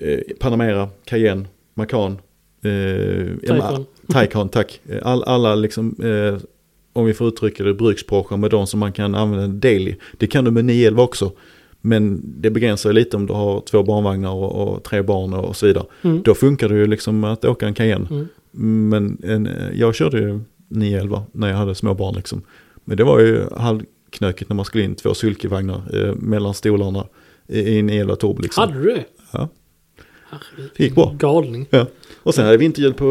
eh, 0.00 0.18
Panamera, 0.40 0.88
Cayenne, 1.04 1.44
Macan, 1.74 2.18
eh. 2.62 3.58
Taycan, 4.12 4.48
tack. 4.48 4.80
All, 5.02 5.22
alla 5.24 5.54
liksom, 5.54 5.94
eh, 6.02 6.40
om 6.98 7.04
vi 7.04 7.14
får 7.14 7.28
uttrycka 7.28 7.64
det, 7.64 7.74
bruksporsche 7.74 8.36
med 8.36 8.50
de 8.50 8.66
som 8.66 8.80
man 8.80 8.92
kan 8.92 9.14
använda 9.14 9.46
daily. 9.46 9.94
Det 10.16 10.26
kan 10.26 10.44
du 10.44 10.50
med 10.50 10.64
911 10.64 11.02
också. 11.02 11.32
Men 11.80 12.22
det 12.24 12.50
begränsar 12.50 12.92
lite 12.92 13.16
om 13.16 13.26
du 13.26 13.32
har 13.32 13.60
två 13.60 13.82
barnvagnar 13.82 14.30
och, 14.30 14.68
och 14.68 14.84
tre 14.84 15.02
barn 15.02 15.34
och 15.34 15.56
så 15.56 15.66
vidare. 15.66 15.84
Mm. 16.02 16.22
Då 16.22 16.34
funkar 16.34 16.68
det 16.68 16.74
ju 16.74 16.86
liksom 16.86 17.24
att 17.24 17.44
åka 17.44 17.66
en 17.66 17.74
Cayenne. 17.74 18.08
Mm. 18.10 18.88
Men 18.88 19.18
en, 19.22 19.48
jag 19.74 19.94
körde 19.94 20.18
ju 20.18 20.40
911 20.68 21.22
när 21.32 21.48
jag 21.48 21.56
hade 21.56 21.74
små 21.74 21.94
barn 21.94 22.14
liksom. 22.14 22.42
Men 22.84 22.96
det 22.96 23.04
var 23.04 23.20
ju 23.20 23.44
halvknökigt 23.56 24.50
när 24.50 24.56
man 24.56 24.64
skulle 24.64 24.84
in 24.84 24.94
två 24.94 25.14
sulkevagnar 25.14 25.82
eh, 25.92 26.14
mellan 26.14 26.54
stolarna 26.54 27.06
i 27.46 27.58
i 27.58 27.78
en 27.78 27.86
911 27.86 28.16
turbo 28.16 28.42
liksom. 28.42 28.60
Hade 28.60 28.82
du? 28.82 29.04
Ja. 29.32 29.48
Det 30.76 30.84
gick 30.84 30.94
bra. 30.94 31.14
Galning. 31.18 31.66
Och 32.22 32.34
sen 32.34 32.44
hade 32.44 32.54
jag 32.54 32.58
vinterhjul 32.58 32.94
på 32.94 33.06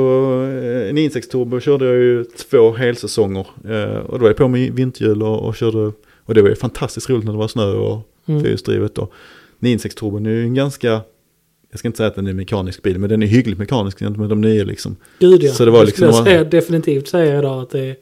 eh, 0.63 0.89
en 0.89 0.95
96 0.95 1.28
turbo 1.28 1.59
körde 1.59 1.86
jag 1.86 1.95
ju 1.95 2.24
två 2.24 2.72
helsäsonger. 2.72 3.47
Eh, 3.70 3.97
och 3.97 4.13
då 4.20 4.22
var 4.24 4.28
jag 4.30 4.38
på 4.38 4.47
med 4.47 4.74
vinterhjul 4.74 5.24
och, 5.24 5.39
och 5.47 5.55
körde. 5.55 5.91
Och 6.24 6.34
det 6.34 6.41
var 6.41 6.49
ju 6.49 6.55
fantastiskt 6.55 7.09
roligt 7.09 7.26
när 7.26 7.32
det 7.32 7.38
var 7.38 7.47
snö 7.47 7.65
och 7.74 7.99
Mm. 8.30 8.41
fyrhjulsdrivet. 8.41 8.97
Och 8.97 9.13
96 9.59 9.95
turbon 9.95 10.26
är 10.26 10.30
ju 10.30 10.43
en 10.43 10.53
ganska, 10.53 11.01
jag 11.72 11.80
ska 11.80 11.88
inte 11.88 11.97
säga 11.97 12.07
att 12.07 12.15
den 12.15 12.28
är 12.28 12.34
mekanisk 12.34 12.84
bil, 12.84 12.99
men 12.99 13.09
den 13.09 13.24
är 13.24 13.28
hyggligt 13.28 13.59
mekanisk 13.59 13.99
med 14.01 14.30
de 14.30 14.41
nya 14.41 14.63
liksom. 14.63 14.95
Gud 15.20 15.43
ja. 15.43 15.51
Så 15.51 15.65
det 15.65 15.72
var 15.72 15.80
Jag 15.80 15.86
liksom- 15.86 16.07
var- 16.11 16.24
säga, 16.26 16.43
definitivt 16.43 17.07
säga 17.07 17.39
idag 17.39 17.61
att 17.61 17.70
det 17.70 17.95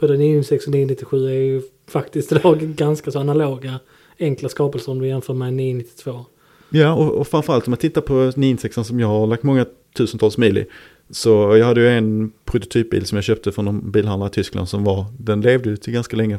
både 0.00 0.12
996 0.16 0.64
och 0.66 0.70
997 0.72 1.26
är 1.28 1.32
ju 1.34 1.62
faktiskt 1.88 2.32
idag 2.32 2.60
ganska 2.60 3.10
så 3.10 3.18
analoga 3.18 3.74
enkla 4.18 4.48
skapelser 4.48 4.92
om 4.92 4.98
du 4.98 5.06
jämför 5.08 5.34
med 5.34 5.52
992. 5.54 6.24
Ja, 6.70 6.92
och, 6.92 7.14
och 7.14 7.28
framförallt 7.28 7.66
om 7.66 7.70
man 7.70 7.78
tittar 7.78 8.00
på 8.00 8.32
96 8.36 8.86
som 8.86 9.00
jag 9.00 9.08
har 9.08 9.26
lagt 9.26 9.42
många 9.42 9.66
tusentals 9.96 10.38
mil 10.38 10.58
i. 10.58 10.66
Så 11.10 11.56
jag 11.56 11.66
hade 11.66 11.80
ju 11.80 11.88
en 11.88 12.32
prototypbil 12.44 13.06
som 13.06 13.16
jag 13.16 13.24
köpte 13.24 13.52
från 13.52 13.68
en 13.68 13.90
bilhandlare 13.90 14.30
i 14.30 14.32
Tyskland 14.32 14.68
som 14.68 14.84
var, 14.84 15.06
den 15.18 15.40
levde 15.40 15.70
ju 15.70 15.76
till 15.76 15.92
ganska 15.92 16.16
länge. 16.16 16.38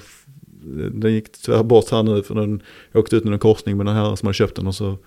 Den 0.92 1.14
gick 1.14 1.32
tyvärr 1.32 1.64
bort 1.64 1.92
här 1.92 2.04
nu 2.04 2.24
för 2.24 2.36
den 2.36 2.62
åkte 2.94 3.16
ut 3.16 3.26
i 3.26 3.28
en 3.28 3.40
korsning 3.40 3.78
med 3.78 3.86
den 3.86 3.96
här 3.96 4.16
som 4.16 4.26
hade 4.28 4.34
köpt 4.34 4.56
den 4.56 4.68
och 4.68 4.76
så 4.76 4.98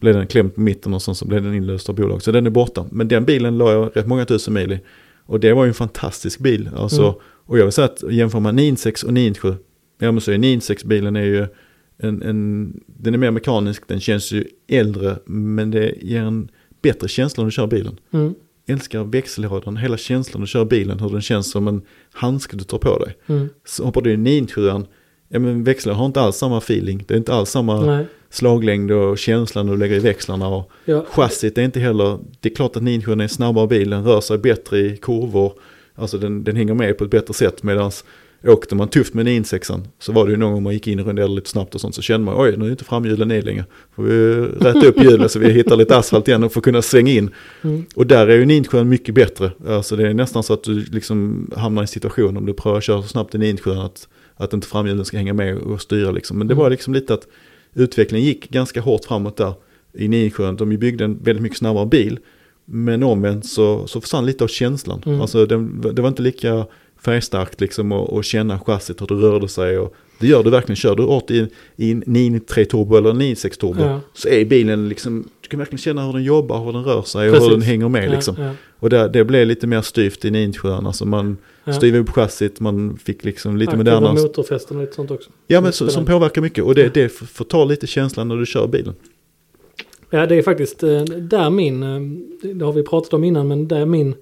blev 0.00 0.14
den 0.14 0.26
klämd 0.26 0.54
på 0.54 0.60
mitten 0.60 0.94
och 0.94 1.02
sen 1.02 1.14
så 1.14 1.24
blev 1.24 1.42
den 1.42 1.54
inlöst 1.54 1.88
av 1.88 1.94
bolag. 1.94 2.22
Så 2.22 2.32
den 2.32 2.46
är 2.46 2.50
borta. 2.50 2.86
Men 2.90 3.08
den 3.08 3.24
bilen 3.24 3.58
la 3.58 3.72
jag 3.72 3.90
rätt 3.94 4.06
många 4.06 4.24
tusen 4.24 4.54
mil 4.54 4.72
i. 4.72 4.80
Och 5.26 5.40
det 5.40 5.52
var 5.52 5.64
ju 5.64 5.68
en 5.68 5.74
fantastisk 5.74 6.38
bil. 6.38 6.70
Alltså, 6.76 7.02
Mm. 7.02 7.14
Och 7.46 7.58
jag 7.58 7.64
vill 7.64 7.72
säga 7.72 7.84
att 7.84 8.02
jämför 8.10 8.40
man 8.40 8.56
96 8.56 9.04
och 9.04 9.12
97, 9.12 9.56
ja 9.98 10.12
men 10.12 10.20
så 10.20 10.32
är 10.32 10.38
96 10.38 10.84
bilen 10.84 11.16
är 11.16 11.24
ju 11.24 11.46
en, 11.98 12.22
en, 12.22 12.72
den 12.86 13.14
är 13.14 13.18
mer 13.18 13.30
mekanisk, 13.30 13.88
den 13.88 14.00
känns 14.00 14.32
ju 14.32 14.44
äldre 14.68 15.16
men 15.26 15.70
det 15.70 15.94
ger 16.00 16.22
en 16.22 16.48
bättre 16.82 17.08
känsla 17.08 17.42
när 17.42 17.46
du 17.46 17.52
kör 17.52 17.66
bilen. 17.66 18.00
Mm. 18.10 18.34
Älskar 18.66 19.04
växellådan, 19.04 19.76
hela 19.76 19.96
känslan 19.96 20.40
när 20.40 20.46
du 20.46 20.50
kör 20.50 20.64
bilen, 20.64 21.00
hur 21.00 21.10
den 21.10 21.20
känns 21.20 21.50
som 21.50 21.68
en 21.68 21.82
handske 22.12 22.56
du 22.56 22.64
tar 22.64 22.78
på 22.78 22.98
dig. 22.98 23.16
Mm. 23.26 23.48
Så 23.64 23.84
hoppar 23.84 24.00
du 24.02 24.12
i 24.12 24.16
97 24.16 24.68
ja 25.28 25.38
men 25.38 25.64
växellådan 25.64 25.98
har 25.98 26.06
inte 26.06 26.20
alls 26.20 26.36
samma 26.36 26.58
feeling, 26.58 27.04
det 27.08 27.14
är 27.14 27.18
inte 27.18 27.34
alls 27.34 27.50
samma 27.50 27.86
Nej. 27.86 28.06
slaglängd 28.30 28.90
och 28.92 29.18
känsla 29.18 29.62
när 29.62 29.72
du 29.72 29.78
lägger 29.78 29.96
i 29.96 29.98
växlarna. 29.98 30.48
Och 30.48 30.70
Ja. 30.84 31.04
chassit 31.08 31.58
är 31.58 31.62
inte 31.62 31.80
heller, 31.80 32.18
det 32.40 32.48
är 32.50 32.54
klart 32.54 32.76
att 32.76 32.82
97 32.82 33.12
är 33.12 33.28
snabbare 33.28 33.66
bil, 33.66 33.90
den 33.90 34.04
rör 34.04 34.20
sig 34.20 34.38
bättre 34.38 34.78
i 34.78 34.96
kurvor, 34.96 35.52
alltså 35.94 36.18
den, 36.18 36.44
den 36.44 36.56
hänger 36.56 36.74
med 36.74 36.98
på 36.98 37.04
ett 37.04 37.10
bättre 37.10 37.34
sätt 37.34 37.62
medan 37.62 37.90
åkte 38.46 38.74
man 38.74 38.88
tufft 38.88 39.14
med 39.14 39.24
96 39.24 39.70
så 39.98 40.12
var 40.12 40.24
det 40.26 40.30
ju 40.30 40.36
någon 40.36 40.52
gång 40.52 40.62
man 40.62 40.72
gick 40.72 40.86
in 40.86 41.00
och 41.00 41.06
runderade 41.06 41.34
lite 41.34 41.50
snabbt 41.50 41.74
och 41.74 41.80
sånt 41.80 41.94
så 41.94 42.02
kände 42.02 42.24
man 42.24 42.34
oj 42.38 42.56
nu 42.56 42.66
är 42.66 42.70
inte 42.70 42.84
framhjulen 42.84 43.28
ner 43.28 43.42
längre. 43.42 43.64
Får 43.96 44.02
vi 44.02 44.34
rätta 44.60 44.86
upp 44.86 45.02
hjulen 45.02 45.28
så 45.28 45.38
vi 45.38 45.52
hittar 45.52 45.76
lite 45.76 45.96
asfalt 45.96 46.28
igen 46.28 46.44
och 46.44 46.52
får 46.52 46.60
kunna 46.60 46.82
svänga 46.82 47.12
in. 47.12 47.30
Mm. 47.62 47.84
Och 47.94 48.06
där 48.06 48.26
är 48.26 48.36
ju 48.36 48.44
97 48.46 48.84
mycket 48.84 49.14
bättre. 49.14 49.50
Alltså 49.68 49.96
det 49.96 50.08
är 50.08 50.14
nästan 50.14 50.42
så 50.42 50.52
att 50.52 50.64
du 50.64 50.84
liksom 50.84 51.50
hamnar 51.56 51.82
i 51.82 51.84
en 51.84 51.88
situation 51.88 52.36
om 52.36 52.46
du 52.46 52.52
prövar 52.52 52.78
att 52.78 52.84
köra 52.84 53.02
så 53.02 53.08
snabbt 53.08 53.34
i 53.34 53.38
97 53.38 53.70
att, 53.70 54.08
att 54.36 54.52
inte 54.52 54.66
framhjulen 54.66 55.04
ska 55.04 55.16
hänga 55.16 55.34
med 55.34 55.56
och 55.56 55.80
styra 55.82 56.10
liksom. 56.10 56.38
Men 56.38 56.46
det 56.46 56.54
Mm. 56.54 56.62
var 56.62 56.70
liksom 56.70 56.94
lite 56.94 57.14
att 57.14 57.26
utvecklingen 57.74 58.26
gick 58.26 58.50
ganska 58.50 58.80
hårt 58.80 59.04
framåt 59.04 59.36
där 59.36 59.52
i 59.92 60.08
97. 60.08 60.52
De 60.52 60.76
byggde 60.76 61.04
en 61.04 61.18
väldigt 61.22 61.42
mycket 61.42 61.58
snabbare 61.58 61.86
bil. 61.86 62.18
Men 62.66 63.02
omvänt 63.02 63.46
så, 63.46 63.86
så 63.86 64.00
försvann 64.00 64.26
lite 64.26 64.44
av 64.44 64.48
känslan. 64.48 65.02
Mm. 65.06 65.20
Alltså 65.20 65.46
det, 65.46 65.68
det 65.92 66.02
var 66.02 66.08
inte 66.08 66.22
lika 66.22 66.66
färgstarkt 67.04 67.60
liksom 67.60 67.92
och, 67.92 68.12
och 68.12 68.24
känna 68.24 68.58
chassit 68.58 69.00
hur 69.02 69.06
det 69.06 69.14
rörde 69.14 69.48
sig. 69.48 69.78
Och 69.78 69.94
det 70.20 70.26
gör 70.26 70.42
du 70.42 70.50
verkligen. 70.50 70.76
Kör 70.76 70.94
du 70.96 71.02
åt 71.02 71.30
i, 71.30 71.48
i 71.76 71.90
en 71.90 72.02
993 72.06 72.64
turbo 72.64 72.96
eller 72.96 73.10
en 73.10 73.18
96 73.18 73.58
turbo 73.58 73.80
Ja. 73.82 74.00
så 74.12 74.28
är 74.28 74.44
bilen 74.44 74.88
liksom, 74.88 75.28
du 75.40 75.48
kan 75.48 75.58
verkligen 75.58 75.78
känna 75.78 76.06
hur 76.06 76.12
den 76.12 76.24
jobbar, 76.24 76.64
hur 76.64 76.72
den 76.72 76.84
rör 76.84 77.02
sig 77.02 77.28
och 77.28 77.34
Precis. 77.34 77.48
hur 77.50 77.54
den 77.56 77.62
hänger 77.62 77.88
med 77.88 78.08
Ja, 78.08 78.12
liksom. 78.12 78.34
ja, 78.38 78.50
Och 78.78 78.90
det, 78.90 79.08
det 79.08 79.24
blev 79.24 79.46
lite 79.46 79.66
mer 79.66 79.82
styvt 79.82 80.24
i 80.24 80.30
97 80.30 80.68
alltså 80.70 81.04
man 81.06 81.36
ja. 81.64 81.72
styvade 81.72 82.02
upp 82.02 82.10
chassit, 82.10 82.60
man 82.60 82.96
fick 82.96 83.24
liksom 83.24 83.56
lite 83.56 83.70
Aktiva 83.72 84.00
moderna. 84.00 84.22
motorfästen 84.22 84.76
och 84.76 84.82
lite 84.82 84.94
sånt 84.94 85.10
också. 85.10 85.30
Ja 85.46 85.60
men 85.60 85.72
så, 85.72 85.88
som 85.88 86.06
påverkar 86.06 86.42
mycket 86.42 86.64
och 86.64 86.74
det, 86.74 86.94
det 86.94 87.12
ta 87.48 87.64
lite 87.64 87.86
känslan 87.86 88.28
när 88.28 88.36
du 88.36 88.46
kör 88.46 88.66
bilen. 88.66 88.94
Ja, 90.10 90.26
det 90.26 90.34
är 90.34 90.42
faktiskt 90.42 90.82
eh, 90.82 91.02
där 91.04 91.50
min, 91.50 91.82
eh, 91.82 92.54
det 92.54 92.64
har 92.64 92.72
vi 92.72 92.82
pratat 92.82 93.12
om 93.12 93.24
innan, 93.24 93.48
men 93.48 93.68
där 93.68 93.86
min 93.86 94.14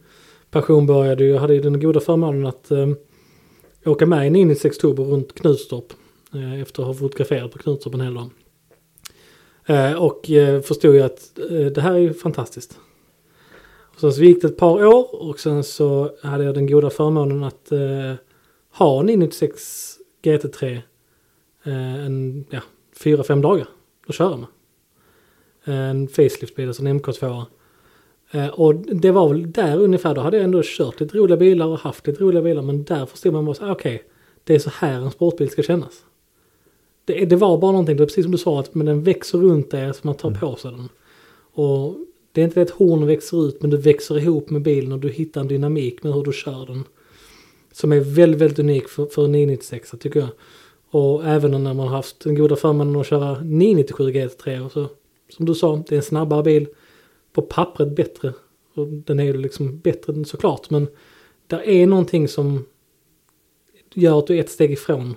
passion 0.53 0.87
började. 0.87 1.25
Jag 1.25 1.41
hade 1.41 1.55
ju 1.55 1.61
den 1.61 1.81
goda 1.81 2.01
förmånen 2.01 2.47
att 2.47 2.71
eh, 2.71 2.89
åka 3.85 4.07
med 4.07 4.25
i 4.25 4.27
en 4.27 4.33
96 4.33 4.85
runt 4.85 5.35
Knutstorp. 5.35 5.93
Eh, 6.35 6.61
efter 6.61 6.83
att 6.83 6.87
ha 6.87 6.95
fotograferat 6.95 7.53
på 7.53 7.59
Knutstorp 7.59 7.95
en 7.95 8.01
hel 8.01 8.15
dag. 8.15 8.31
Eh, 9.67 10.03
och 10.03 10.31
eh, 10.31 10.61
förstod 10.61 10.95
ju 10.95 11.03
att 11.03 11.39
eh, 11.51 11.67
det 11.67 11.81
här 11.81 11.93
är 11.93 11.99
ju 11.99 12.15
fantastiskt. 12.15 12.79
Och 13.95 14.01
sen 14.01 14.13
så 14.13 14.23
gick 14.23 14.43
det 14.43 14.49
ett 14.49 14.57
par 14.57 14.87
år 14.87 15.23
och 15.23 15.41
sen 15.41 15.65
så 15.65 16.17
hade 16.23 16.45
jag 16.45 16.55
den 16.55 16.67
goda 16.67 16.91
förmånen 16.91 17.45
att 17.45 17.73
eh, 17.73 18.15
ha 18.73 19.01
en 19.01 19.07
96 19.07 19.97
GT3 20.23 20.81
eh, 21.65 22.05
en, 22.07 22.45
ja, 22.51 22.61
fyra, 22.97 23.23
fem 23.23 23.41
dagar 23.41 23.69
att 24.07 24.15
köra 24.15 24.37
med 24.37 24.49
en 25.65 26.09
faceliftbil, 26.09 26.69
alltså 26.69 26.85
en 26.85 27.01
MK2. 27.01 27.45
Eh, 28.35 28.49
och 28.49 28.75
det 28.75 29.11
var 29.11 29.29
väl 29.29 29.53
där 29.53 29.81
ungefär, 29.81 30.15
då 30.15 30.21
hade 30.21 30.37
jag 30.37 30.45
ändå 30.45 30.63
kört 30.65 31.01
lite 31.01 31.19
roliga 31.19 31.37
bilar 31.37 31.67
och 31.67 31.79
haft 31.79 32.07
lite 32.07 32.25
roliga 32.25 32.43
bilar. 32.43 32.63
Men 32.63 32.85
där 32.85 33.07
förstod 33.07 33.33
man 33.33 33.45
bara 33.45 33.73
okej, 33.73 34.03
det 34.45 34.55
är 34.55 34.59
så 34.59 34.71
här 34.71 35.01
en 35.01 35.11
sportbil 35.11 35.51
ska 35.51 35.63
kännas. 35.63 36.05
Det, 37.05 37.25
det 37.25 37.37
var 37.37 37.59
bara 37.59 37.73
någonting, 37.73 37.97
det 37.97 38.03
är 38.03 38.07
precis 38.07 38.25
som 38.25 38.33
du 38.33 38.39
sa, 38.39 38.61
att 38.61 38.75
men 38.75 38.87
den 38.87 39.03
växer 39.03 39.39
runt 39.39 39.71
dig 39.71 39.95
så 39.95 40.01
man 40.03 40.15
tar 40.15 40.31
på 40.31 40.57
sig 40.57 40.71
den. 40.71 40.89
Och 41.55 41.97
det 42.33 42.41
är 42.41 42.45
inte 42.45 42.61
det 42.61 42.63
att 42.63 42.79
hornen 42.79 43.07
växer 43.07 43.49
ut, 43.49 43.63
men 43.63 43.71
du 43.71 43.77
växer 43.77 44.19
ihop 44.19 44.51
med 44.51 44.63
bilen 44.63 44.93
och 44.93 44.99
du 44.99 45.09
hittar 45.09 45.41
en 45.41 45.49
dynamik 45.49 46.03
med 46.03 46.13
hur 46.15 46.23
du 46.23 46.33
kör 46.33 46.67
den. 46.67 46.85
Som 47.73 47.93
är 47.93 48.01
väldigt, 48.01 48.41
väldigt 48.41 48.59
unik 48.59 48.89
för, 48.89 49.07
för 49.07 49.29
996 49.29 49.95
tycker 50.01 50.21
jag. 50.21 50.29
Och 50.91 51.25
även 51.27 51.51
när 51.51 51.75
man 51.75 51.79
har 51.89 51.97
haft 51.97 52.21
den 52.21 52.35
goda 52.35 52.57
förmånen 52.57 52.97
att 52.97 53.07
köra 53.07 53.41
997 53.41 54.11
GT3 54.11 54.65
och 54.65 54.73
så 54.73 54.89
som 55.29 55.47
du 55.47 55.55
sa, 55.55 55.83
det 55.89 55.95
är 55.95 55.97
en 55.97 56.03
snabbare 56.03 56.43
bil. 56.43 56.67
På 57.33 57.43
pappret 57.43 57.97
bättre. 57.97 58.33
Och 58.75 58.87
den 58.89 59.21
är 59.21 59.25
ju 59.25 59.37
liksom 59.37 59.79
bättre 59.79 60.13
än 60.13 60.25
såklart. 60.25 60.71
Men 60.71 60.89
där 61.47 61.69
är 61.69 61.87
någonting 61.87 62.29
som 62.29 62.65
gör 63.95 64.19
att 64.19 64.27
du 64.27 64.37
är 64.37 64.41
ett 64.41 64.51
steg 64.51 64.71
ifrån 64.73 65.15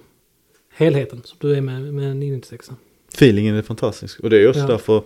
helheten 0.70 1.22
som 1.26 1.38
du 1.42 1.56
är 1.56 1.62
med, 1.62 1.94
med 1.94 2.12
en 2.12 2.20
996. 2.20 2.72
Feelingen 3.14 3.56
är 3.56 3.62
fantastisk 3.62 4.20
och 4.20 4.30
det 4.30 4.38
är 4.38 4.42
just 4.42 4.60
Ja. 4.60 4.68
därför 4.68 5.04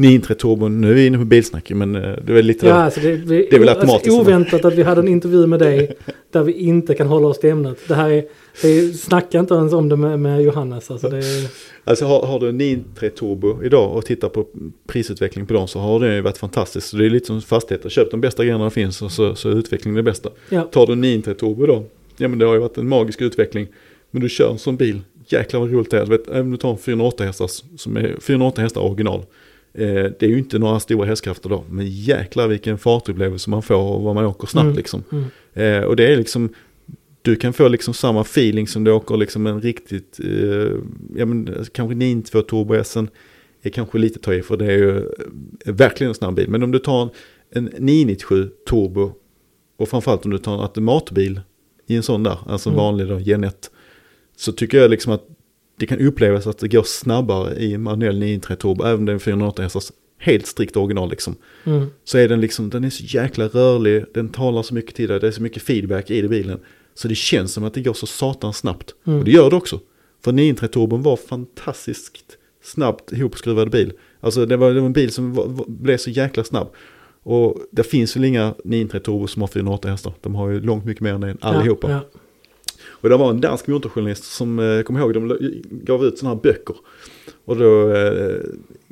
993 0.00 0.34
Turbo, 0.34 0.68
nu 0.68 0.90
är 0.90 0.94
vi 0.94 1.06
inne 1.06 1.18
på 1.18 1.24
bilsnack 1.24 1.70
men 1.70 1.96
eh, 1.96 2.14
det 2.24 2.38
är 2.38 2.42
lite 2.42 2.66
Ja, 2.66 2.74
alltså 2.74 3.00
det, 3.00 3.12
vi, 3.12 3.48
Det 3.50 3.56
är 3.56 3.58
väl 3.58 3.68
automatiskt. 3.68 4.06
Alltså, 4.06 4.20
oväntat 4.20 4.64
att 4.64 4.74
vi 4.74 4.82
hade 4.82 5.00
en 5.00 5.08
intervju 5.08 5.46
med 5.46 5.58
dig 5.58 5.96
där 6.30 6.42
vi 6.42 6.52
inte 6.52 6.94
kan 6.94 7.06
hålla 7.06 7.28
oss 7.28 7.38
till 7.38 7.50
ämnet. 7.50 7.78
Det 7.88 7.94
här 7.94 8.10
är, 8.10 8.24
det 8.62 8.68
är 8.68 8.92
snacka 8.92 9.38
inte 9.38 9.54
ens 9.54 9.72
om 9.72 9.88
det 9.88 9.96
med, 9.96 10.20
med 10.20 10.42
Johannes. 10.42 10.90
Alltså 10.90 11.08
det 11.08 11.18
är, 11.18 11.50
Alltså 11.84 12.04
har, 12.04 12.26
har 12.26 12.40
du 12.40 12.48
en 12.48 12.58
993 12.58 13.10
Turbo 13.10 13.64
idag 13.64 13.96
och 13.96 14.04
tittar 14.04 14.28
på 14.28 14.46
prisutveckling 14.86 15.46
på 15.46 15.54
dem 15.54 15.68
så 15.68 15.78
har 15.78 16.00
det 16.00 16.14
ju 16.14 16.20
varit 16.20 16.38
fantastiskt. 16.38 16.88
Så 16.88 16.96
det 16.96 17.06
är 17.06 17.10
lite 17.10 17.26
som 17.26 17.42
fastigheter, 17.42 17.88
köp 17.88 18.10
de 18.10 18.20
bästa 18.20 18.44
grejerna 18.44 18.70
finns 18.70 19.02
och 19.02 19.12
så, 19.12 19.34
så 19.34 19.50
är 19.50 19.54
utvecklingen 19.54 19.96
det 19.96 20.02
bästa. 20.02 20.30
ja. 20.48 20.62
Tar 20.62 20.86
du 20.86 20.92
en 20.92 21.00
993 21.00 21.34
Turbo 21.34 21.64
idag, 21.64 21.84
ja 22.16 22.28
men 22.28 22.38
det 22.38 22.46
har 22.46 22.54
ju 22.54 22.60
varit 22.60 22.78
en 22.78 22.88
magisk 22.88 23.20
utveckling. 23.20 23.66
Men 24.10 24.22
du 24.22 24.28
kör 24.28 24.50
en 24.50 24.58
sån 24.58 24.76
bil, 24.76 25.00
jäklar 25.26 25.60
vad 25.60 25.72
roligt 25.72 25.90
det 25.90 25.98
är. 25.98 26.30
Även 26.30 26.40
om 26.40 26.50
du 26.50 26.56
tar 26.56 26.70
en 26.70 26.78
408 26.78 27.24
hästars, 27.24 27.62
som 27.76 27.96
är 27.96 28.16
408 28.20 28.62
hästar 28.62 28.80
original. 28.80 29.22
Eh, 29.74 29.84
det 30.18 30.22
är 30.22 30.28
ju 30.28 30.38
inte 30.38 30.58
några 30.58 30.80
stora 30.80 31.06
hästkrafter 31.06 31.48
då, 31.48 31.64
men 31.70 31.86
jäklar 31.86 32.48
vilken 32.48 32.78
fartupplevelse 32.78 33.50
man 33.50 33.62
får 33.62 33.76
och 33.94 34.02
vad 34.02 34.14
man 34.14 34.24
åker 34.26 34.46
snabbt 34.46 34.64
Mm. 34.64 34.76
liksom. 34.76 35.02
Mm. 35.12 35.24
Eh, 35.54 35.84
och 35.84 35.96
det 35.96 36.12
är 36.12 36.16
liksom, 36.16 36.48
du 37.22 37.36
kan 37.36 37.52
få 37.52 37.68
liksom 37.68 37.94
samma 37.94 38.20
feeling 38.20 38.66
som 38.68 38.84
du 38.84 38.90
åker 38.92 39.16
liksom 39.16 39.46
en 39.46 39.60
riktigt, 39.60 40.20
eh, 40.24 40.72
ja 41.16 41.26
men 41.26 41.64
kanske 41.72 41.94
992 41.94 42.42
Turbo 42.42 42.74
S 42.74 42.96
är 43.62 43.70
kanske 43.70 43.98
lite 43.98 44.18
ta 44.18 44.34
i 44.34 44.42
för 44.42 44.56
det 44.56 44.66
är 44.66 44.78
ju 44.78 44.96
eh, 44.98 45.04
verkligen 45.74 46.08
en 46.08 46.14
snabb 46.14 46.34
bil. 46.34 46.48
Men 46.48 46.62
om 46.62 46.70
du 46.70 46.78
tar 46.78 47.02
en, 47.02 47.10
en 47.52 47.64
997 47.78 48.50
Turbo 48.70 49.12
och 49.78 49.88
framförallt 49.88 50.24
om 50.24 50.30
du 50.30 50.38
tar 50.38 50.54
en 50.54 50.60
automatbil 50.60 51.40
i 51.86 51.96
en 51.96 52.02
sån 52.02 52.22
där, 52.22 52.38
alltså 52.46 52.68
en 52.68 52.74
Mm. 52.74 52.84
vanlig 52.84 53.08
då, 53.08 53.18
Gen 53.20 53.44
1. 53.44 53.70
Så 54.36 54.52
tycker 54.52 54.78
jag 54.78 54.90
liksom 54.90 55.12
att 55.12 55.26
det 55.80 55.86
kan 55.86 55.98
upplevas 55.98 56.46
att 56.46 56.58
det 56.58 56.68
går 56.68 56.82
snabbare 56.82 57.54
i 57.54 57.74
en 57.74 57.82
manuell 57.82 58.18
993 58.18 58.56
Turbo, 58.56 58.84
även 58.84 58.98
om 58.98 59.04
det 59.06 59.12
är 59.12 59.14
en 59.14 59.20
408 59.20 59.62
hästars 59.62 59.92
helt 60.18 60.46
strikt 60.46 60.76
original 60.76 61.10
liksom 61.10 61.36
Mm. 61.64 61.86
så 62.04 62.18
är 62.18 62.28
den 62.28 62.40
liksom, 62.40 62.70
den 62.70 62.84
är 62.84 62.90
så 62.90 63.04
jäkla 63.04 63.44
rörlig, 63.44 64.04
den 64.14 64.28
talar 64.28 64.62
så 64.62 64.74
mycket 64.74 64.94
till 64.94 65.08
dig, 65.08 65.20
det 65.20 65.26
är 65.26 65.30
så 65.30 65.42
mycket 65.42 65.62
feedback 65.62 66.10
i 66.10 66.28
bilen. 66.28 66.60
Så 66.94 67.08
det 67.08 67.14
känns 67.14 67.52
som 67.52 67.64
att 67.64 67.74
det 67.74 67.80
går 67.80 67.92
så 67.92 68.06
satan 68.06 68.52
snabbt. 68.52 68.94
Mm. 69.06 69.18
Och 69.18 69.24
det 69.24 69.30
gör 69.30 69.50
det 69.50 69.56
också. 69.56 69.80
För 70.24 70.32
993 70.32 70.68
Turbon 70.68 71.02
var 71.02 71.16
fantastiskt 71.16 72.38
snabbt 72.62 73.12
ihopskruvad 73.12 73.70
bil. 73.70 73.92
Alltså 74.20 74.46
det 74.46 74.56
var, 74.56 74.74
det 74.74 74.80
var 74.80 74.86
en 74.86 74.92
bil 74.92 75.12
som 75.12 75.34
var, 75.34 75.46
var, 75.46 75.64
blev 75.68 75.96
så 75.96 76.10
jäkla 76.10 76.44
snabb. 76.44 76.68
Och 77.22 77.56
det 77.70 77.82
finns 77.82 78.16
väl 78.16 78.24
inga 78.24 78.54
993 78.64 79.00
Turbo 79.00 79.26
som 79.26 79.42
har 79.42 79.48
408 79.48 79.88
hästar. 79.88 80.12
De 80.20 80.34
har 80.34 80.48
ju 80.48 80.60
långt 80.60 80.84
mycket 80.84 81.00
mer 81.02 81.12
än 81.14 81.20
det 81.20 81.36
allihopa. 81.40 81.90
Ja, 81.90 82.00
ja. 82.12 82.20
Och 83.00 83.08
det 83.08 83.16
var 83.16 83.30
en 83.30 83.40
dansk 83.40 83.66
motorjournalist 83.66 84.24
som, 84.24 84.58
eh, 84.58 84.64
jag 84.64 84.86
kom 84.86 84.96
ihåg, 84.96 85.14
de 85.14 85.38
gav 85.70 86.04
ut 86.04 86.18
sådana 86.18 86.34
här 86.34 86.42
böcker. 86.42 86.76
Och 87.44 87.56
då 87.56 87.92
eh, 87.94 88.36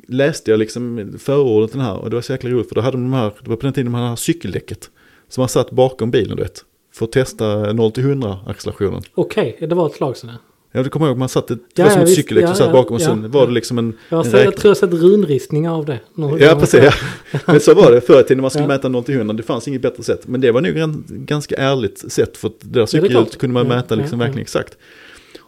läste 0.07 0.51
jag 0.51 0.57
liksom 0.57 1.13
förordet 1.19 1.71
den 1.71 1.81
här 1.81 1.97
och 1.97 2.09
det 2.09 2.15
var 2.15 2.21
så 2.21 2.31
jäkla 2.31 2.49
roligt 2.49 2.67
för 2.67 2.75
då 2.75 2.81
hade 2.81 2.97
de 2.97 3.03
de 3.03 3.13
här, 3.13 3.31
det 3.43 3.49
var 3.49 3.57
på 3.57 3.65
den 3.65 3.73
tiden 3.73 3.85
de 3.85 3.93
hade 3.93 4.05
det 4.05 4.09
här 4.09 4.15
cykeldäcket. 4.15 4.89
Som 5.27 5.41
man 5.41 5.49
satt 5.49 5.71
bakom 5.71 6.11
bilen 6.11 6.37
du 6.37 6.43
vet. 6.43 6.65
För 6.93 7.05
att 7.05 7.11
testa 7.11 7.45
0-100-accelerationen. 7.71 9.01
Okej, 9.15 9.57
det 9.59 9.75
var 9.75 9.87
ett 9.87 9.93
slag 9.93 10.17
sedan. 10.17 10.29
Ja 10.71 10.83
du 10.83 10.89
kommer 10.89 11.07
ihåg 11.07 11.17
man 11.17 11.29
satt, 11.29 11.47
det 11.47 11.57
Ja, 11.75 11.83
var 11.83 11.91
som 11.91 12.01
ett 12.01 12.09
cykeldäck 12.09 12.43
Ja, 12.43 12.47
som 12.47 12.55
satt 12.55 12.71
bakom 12.71 12.95
och 12.95 13.01
ja, 13.01 13.05
sen 13.05 13.31
var 13.31 13.41
ja. 13.41 13.45
det 13.45 13.53
liksom 13.53 13.77
en, 13.77 13.93
Jag, 14.09 14.17
har 14.17 14.25
en 14.25 14.31
sett, 14.31 14.43
jag 14.45 14.55
tror 14.55 14.69
jag 14.69 14.69
har 14.69 14.87
sett 14.87 15.01
runristningar 15.01 15.73
av 15.73 15.85
det. 15.85 15.99
Ja 16.39 16.55
precis, 16.59 16.83
ja. 16.83 17.39
men 17.45 17.59
så 17.59 17.73
var 17.73 17.91
det 17.91 18.01
förr 18.01 18.19
i 18.19 18.23
tiden 18.23 18.37
när 18.37 18.41
man 18.41 18.51
skulle 18.51 18.63
Ja. 18.63 18.67
mäta 18.67 18.89
0 18.89 19.03
till 19.03 19.15
100. 19.15 19.33
Det 19.33 19.43
fanns 19.43 19.67
inget 19.67 19.81
bättre 19.81 20.03
sätt. 20.03 20.27
Men 20.27 20.41
det 20.41 20.51
var 20.51 20.61
nog 20.61 20.77
en 20.77 21.03
ganska 21.07 21.55
ärligt 21.55 22.11
sätt 22.11 22.37
för 22.37 22.47
att 22.47 22.59
det 22.61 22.79
där 22.79 22.85
cykelhjulet 22.85 23.37
kunde 23.37 23.53
man 23.53 23.67
mäta 23.67 23.95
liksom 23.95 24.19
verkligen 24.19 24.41
exakt. 24.41 24.77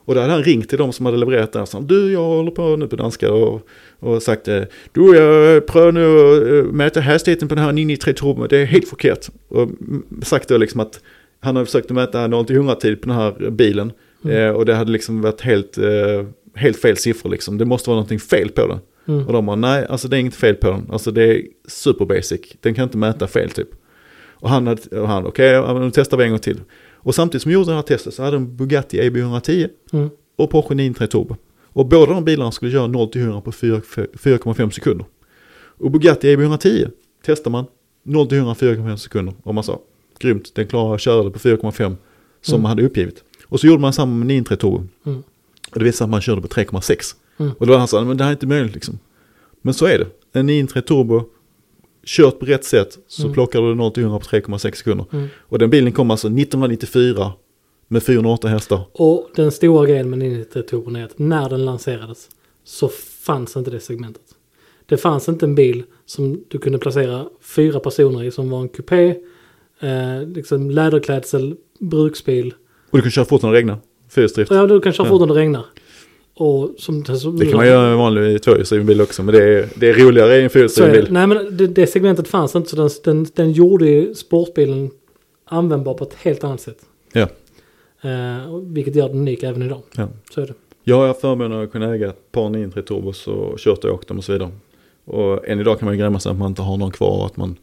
Och 0.05 0.15
då 0.15 0.21
hade 0.21 0.33
han 0.33 0.43
ringt 0.43 0.69
till 0.69 0.77
de 0.77 0.93
som 0.93 1.05
hade 1.05 1.17
levererat 1.17 1.55
och 1.55 1.67
sa 1.67 1.79
du 1.79 2.11
jag 2.11 2.23
håller 2.23 2.51
på 2.51 2.75
nu 2.75 2.87
på 2.87 2.95
danska 2.95 3.33
och, 3.33 3.67
och 3.99 4.23
sagt 4.23 4.47
eh, 4.47 4.61
du 4.91 5.15
jag 5.15 5.65
prövar 5.67 5.91
nu 5.91 6.05
att 6.19 6.65
eh, 6.65 6.71
mäta 6.73 7.01
hastigheten 7.01 7.47
på 7.47 7.55
den 7.55 7.63
här 7.63 7.71
993 7.71 8.13
Turbo, 8.13 8.47
det 8.47 8.57
är 8.57 8.65
helt 8.65 8.89
förkert. 8.89 9.29
Och 9.49 9.69
sagt 10.23 10.49
då 10.49 10.57
liksom 10.57 10.79
att 10.79 10.99
han 11.39 11.55
hade 11.55 11.65
försökt 11.65 11.85
att 11.85 11.95
mäta 11.95 12.27
0 12.27 12.45
till 12.45 12.55
100 12.55 12.75
tid 12.75 13.01
på 13.01 13.07
den 13.09 13.17
här 13.17 13.49
bilen. 13.49 13.91
Mm. 14.23 14.37
Eh, 14.37 14.49
och 14.51 14.65
det 14.65 14.75
hade 14.75 14.91
liksom 14.91 15.21
varit 15.21 15.41
helt, 15.41 15.77
eh, 15.77 16.25
helt 16.55 16.77
fel 16.77 16.97
siffror 16.97 17.29
liksom. 17.29 17.57
Det 17.57 17.65
måste 17.65 17.89
vara 17.89 17.95
någonting 17.95 18.19
fel 18.19 18.49
på 18.49 18.67
den. 18.67 18.79
Mm. 19.07 19.27
Och 19.27 19.33
de 19.33 19.45
bara, 19.45 19.55
nej, 19.55 19.85
alltså 19.89 20.07
det 20.07 20.17
är 20.17 20.19
inget 20.19 20.35
fel 20.35 20.55
på 20.55 20.71
den. 20.71 20.87
Alltså 20.91 21.11
det 21.11 21.23
är 21.23 21.41
super 21.67 22.05
basic. 22.05 22.41
Den 22.59 22.73
kan 22.73 22.83
inte 22.83 22.97
mäta 22.97 23.27
fel 23.27 23.49
typ. 23.49 23.67
Och 24.29 24.49
han, 24.49 24.67
hade, 24.67 24.99
och 25.01 25.07
han 25.07 25.25
okej, 25.25 25.61
men 25.61 25.81
då 25.81 25.91
testar 25.93 26.17
vi 26.17 26.23
en 26.23 26.29
gång 26.29 26.39
till. 26.39 26.59
Och 27.03 27.15
samtidigt 27.15 27.41
som 27.41 27.49
vi 27.49 27.53
gjorde 27.53 27.69
det 27.71 27.75
här 27.75 27.81
testet 27.81 28.13
så 28.13 28.23
hade 28.23 28.35
de 28.35 28.55
Bugatti 28.57 28.99
EB 28.99 29.17
110 29.17 29.67
Mm. 29.93 30.09
och 30.35 30.49
Porsche 30.49 30.75
993 30.75 31.07
Turbo. 31.07 31.35
Och 31.73 31.85
båda 31.85 32.13
de 32.13 32.25
bilarna 32.25 32.51
skulle 32.51 32.71
köra 32.71 32.87
0 32.87 33.07
till 33.07 33.21
100 33.21 33.41
på 33.41 33.51
4 33.51 33.81
4,5 34.13 34.69
sekunder. 34.69 35.05
Och 35.77 35.91
Bugatti 35.91 36.29
EB 36.31 36.39
110 36.41 36.87
testar 37.25 37.51
man 37.51 37.65
0 38.03 38.27
till 38.27 38.37
100 38.37 38.53
4,5 38.53 38.95
sekunder. 38.95 39.33
Och 39.43 39.55
man 39.55 39.63
sa, 39.63 39.79
grymt, 40.19 40.55
den 40.55 40.67
klarar 40.67 40.95
att 40.95 41.01
köra 41.01 41.23
det 41.23 41.31
på 41.31 41.39
4,5 41.39 41.95
som 42.41 42.53
Mm. 42.55 42.61
man 42.63 42.69
hade 42.69 42.83
uppgivit. 42.83 43.23
Och 43.51 43.59
så 43.59 43.67
gjorde 43.67 43.81
man 43.81 43.93
samma 43.93 44.15
med 44.15 44.27
993 44.27 44.57
Turbo. 44.57 44.87
Mm. 45.05 45.23
Och 45.71 45.79
det 45.79 45.85
visade 45.85 45.97
sig 45.97 46.03
att 46.03 46.09
man 46.09 46.21
körde 46.21 46.41
på 46.41 46.47
3,6. 46.47 47.15
Mm. 47.37 47.51
Och 47.59 47.65
då 47.67 47.71
var 47.73 47.79
han 47.79 47.87
sa, 47.87 48.03
men 48.03 48.17
det 48.17 48.23
här 48.23 48.31
är 48.31 48.35
inte 48.35 48.47
möjligt 48.47 48.73
liksom. 48.73 48.99
Men 49.61 49.73
så 49.73 49.85
är 49.85 49.97
det. 49.99 50.07
En 50.39 50.45
993 50.45 50.81
Turbo, 50.81 51.23
kört 52.05 52.39
på 52.39 52.45
rätt 52.45 52.65
sätt 52.65 52.97
så 53.07 53.21
Mm. 53.21 53.33
plockar 53.33 53.61
du 53.61 53.75
0 53.75 53.91
till 53.91 54.03
100 54.03 54.19
på 54.19 54.25
3,6 54.25 54.77
sekunder. 54.77 55.05
Mm. 55.11 55.27
Och 55.37 55.59
den 55.59 55.69
bilen 55.69 55.91
kom 55.91 56.11
alltså 56.11 56.27
1994 56.27 57.33
med 57.87 58.03
408 58.03 58.47
hästar. 58.47 58.81
Och 58.93 59.29
den 59.35 59.51
stora 59.51 59.85
grejen 59.87 60.09
med 60.09 60.19
993 60.19 60.61
Turbo 60.63 60.95
är 60.97 61.03
att 61.03 61.19
när 61.19 61.49
den 61.49 61.65
lanserades 61.65 62.29
så 62.63 62.87
fanns 63.21 63.55
inte 63.55 63.71
det 63.71 63.79
segmentet. 63.79 64.23
Det 64.85 64.97
fanns 64.97 65.29
inte 65.29 65.45
en 65.45 65.55
bil 65.55 65.83
som 66.05 66.43
du 66.47 66.57
kunde 66.57 66.77
placera 66.79 67.25
fyra 67.41 67.79
personer 67.79 68.23
i 68.23 68.31
som 68.31 68.49
var 68.49 68.61
en 68.61 68.69
kupé, 68.69 69.15
eh, 69.79 70.27
liksom 70.27 70.69
läderklädsel, 70.71 71.55
bruksbil. 71.79 72.53
Och 72.91 72.97
du 72.97 73.01
kan 73.01 73.11
köra 73.11 73.25
fort 73.25 73.41
när 73.41 73.51
det 73.51 73.57
regnar. 73.57 73.77
Fyrhjulsdrift. 74.09 74.51
Ja, 74.51 74.65
du 74.65 74.79
kan 74.79 74.93
köra 74.93 75.07
fort 75.07 75.19
när 75.19 75.27
det 75.27 75.41
regnar. 75.41 75.65
Och 76.33 76.69
som, 76.77 77.05
som, 77.05 77.37
Det 77.37 77.45
kan 77.45 77.57
man 77.57 77.67
göra 77.67 77.89
i 77.89 77.91
en 77.91 77.97
vanlig 77.97 78.41
tvåhjulsdriven 78.41 78.87
bil 78.87 79.01
också. 79.01 79.23
Men 79.23 79.35
det 79.35 79.43
är, 79.43 79.69
det 79.75 79.89
är 79.89 79.93
roligare 79.93 80.37
i 80.37 80.43
en 80.43 80.49
fyrhjulsdriven 80.49 80.91
bil. 80.91 81.07
Nej 81.09 81.27
men 81.27 81.57
det, 81.57 81.67
det 81.67 81.87
segmentet 81.87 82.27
fanns 82.27 82.55
inte 82.55 82.69
så 82.69 82.75
den, 82.75 82.89
den, 83.03 83.27
den 83.35 83.51
gjorde 83.51 84.15
sportbilen 84.15 84.91
användbar 85.45 85.93
på 85.93 86.03
ett 86.03 86.13
helt 86.13 86.43
annat 86.43 86.61
sätt. 86.61 86.77
Ja. 87.13 87.27
Eh, 88.01 88.57
vilket 88.63 88.95
gör 88.95 89.07
den 89.07 89.17
unik 89.17 89.43
även 89.43 89.61
idag. 89.61 89.81
Ja. 89.95 90.07
Så 90.33 90.41
är 90.41 90.47
det. 90.47 90.53
Jag 90.83 91.07
har 91.07 91.13
förmånen 91.13 91.63
att 91.63 91.71
kunna 91.71 91.93
äga 91.93 92.09
ett 92.09 92.31
par 92.31 92.49
993 92.49 92.83
Turbos 92.83 93.27
och 93.27 93.59
kört 93.59 93.83
och 93.83 93.93
åkt 93.93 94.07
dem 94.07 94.17
och 94.17 94.23
så 94.23 94.31
vidare. 94.31 94.51
Och 95.05 95.47
än 95.47 95.59
idag 95.59 95.79
kan 95.79 95.85
man 95.85 95.95
ju 95.95 96.01
grämma 96.01 96.19
sig 96.19 96.31
att 96.31 96.37
man 96.37 96.47
inte 96.47 96.61
har 96.61 96.77
någon 96.77 96.91
kvar 96.91 97.19
och 97.19 97.25
att 97.25 97.37
man 97.37 97.57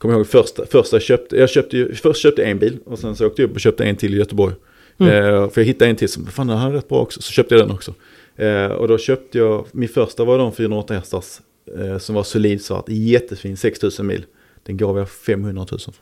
Kommer 0.00 0.14
ihåg 0.14 0.26
första, 0.26 0.66
första 0.66 0.96
jag 0.96 1.02
köpte, 1.02 1.36
jag 1.36 1.50
köpte 1.50 1.76
ju, 1.76 1.94
först 1.94 2.22
köpte 2.22 2.44
en 2.44 2.58
bil 2.58 2.78
och 2.84 2.98
sen 2.98 3.16
så 3.16 3.26
åkte 3.26 3.42
jag 3.42 3.48
upp 3.48 3.54
och 3.54 3.60
köpte 3.60 3.84
en 3.84 3.96
till 3.96 4.14
i 4.14 4.18
Göteborg. 4.18 4.54
Mm. 4.98 5.12
Eh, 5.14 5.50
för 5.50 5.60
jag 5.60 5.66
hittade 5.66 5.90
en 5.90 5.96
till 5.96 6.08
som, 6.08 6.26
fan 6.26 6.46
den 6.46 6.58
här 6.58 6.68
är 6.68 6.72
rätt 6.72 6.88
bra 6.88 6.98
också, 6.98 7.22
så 7.22 7.32
köpte 7.32 7.54
jag 7.54 7.64
den 7.64 7.74
också. 7.74 7.94
Eh, 8.36 8.66
och 8.66 8.88
då 8.88 8.98
köpte 8.98 9.38
jag, 9.38 9.66
min 9.72 9.88
första 9.88 10.24
var 10.24 10.38
de 10.38 10.52
408 10.52 10.94
hästars 10.94 11.40
eh, 11.78 11.98
som 11.98 12.14
var 12.14 12.22
solid 12.22 12.64
svart, 12.64 12.84
jättefin, 12.88 13.56
6000 13.56 14.06
mil. 14.06 14.24
Den 14.62 14.76
gav 14.76 14.98
jag 14.98 15.10
500 15.10 15.66
000 15.70 15.80
för. 15.80 15.94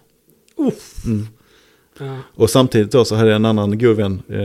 Uff. 0.57 1.05
Mm. 1.07 1.27
Ja. 1.99 2.19
Och 2.35 2.51
samtidigt 2.51 2.93
då 2.93 3.05
så 3.05 3.15
hade 3.15 3.29
jag 3.29 3.37
en 3.37 3.45
annan 3.45 3.79
god 3.79 3.97
vän, 3.97 4.23
eh, 4.29 4.39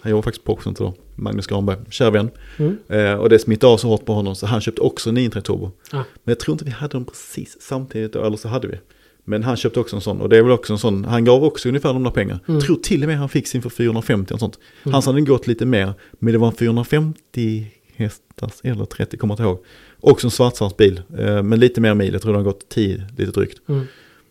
han 0.00 0.10
jobbar 0.10 0.22
faktiskt 0.22 0.44
på 0.44 0.52
Oxford 0.52 0.74
idag, 0.80 0.94
Magnus 1.22 1.46
Granberg, 1.46 1.76
kär 1.90 2.10
vän. 2.10 2.30
Mm. 2.56 2.76
Eh, 2.88 3.14
och 3.14 3.28
det 3.28 3.38
smittade 3.38 3.72
av 3.72 3.76
så 3.76 3.88
hårt 3.88 4.04
på 4.04 4.12
honom 4.14 4.34
så 4.36 4.46
han 4.46 4.60
köpte 4.60 4.80
också 4.80 5.08
en 5.08 5.14
993 5.14 5.42
Turbo. 5.54 5.70
Ah. 5.92 5.96
Men 5.96 6.32
jag 6.32 6.40
tror 6.40 6.54
inte 6.54 6.64
vi 6.64 6.70
hade 6.70 6.92
dem 6.92 7.04
precis 7.04 7.56
samtidigt, 7.60 8.16
eller 8.16 8.36
så 8.36 8.48
hade 8.48 8.68
vi. 8.68 8.78
Men 9.24 9.42
han 9.42 9.56
köpte 9.56 9.80
också 9.80 9.96
en 9.96 10.02
sån 10.02 10.20
och 10.20 10.28
det 10.28 10.38
är 10.38 10.42
väl 10.42 10.52
också 10.52 10.72
en 10.72 10.78
sån, 10.78 11.04
han 11.04 11.24
gav 11.24 11.44
också 11.44 11.68
ungefär 11.68 11.92
de 11.92 12.02
där 12.02 12.10
pengar. 12.10 12.38
Mm. 12.48 12.60
Tror 12.60 12.76
till 12.76 13.02
och 13.02 13.08
med 13.08 13.18
han 13.18 13.28
fick 13.28 13.46
sin 13.46 13.62
för 13.62 13.70
450 13.70 14.34
och 14.34 14.40
sånt. 14.40 14.58
Mm. 14.82 14.92
Hans 14.92 15.06
hade 15.06 15.20
gått 15.20 15.46
lite 15.46 15.66
mer, 15.66 15.92
men 16.12 16.32
det 16.32 16.38
var 16.38 16.46
en 16.46 16.54
450 16.54 17.66
hästars 17.96 18.52
eller 18.62 18.84
30, 18.84 19.16
kommer 19.16 19.32
jag 19.32 19.36
inte 19.36 19.42
ihåg. 19.42 19.64
Också 20.00 20.26
en 20.26 20.30
svartsvart 20.30 20.76
bil, 20.76 21.02
eh, 21.18 21.42
men 21.42 21.60
lite 21.60 21.80
mer 21.80 21.94
mil, 21.94 22.12
jag 22.12 22.22
tror 22.22 22.32
den 22.32 22.44
har 22.44 22.52
gått 22.52 22.68
10 22.68 23.06
lite 23.18 23.32
drygt. 23.32 23.68
Mm. 23.68 23.86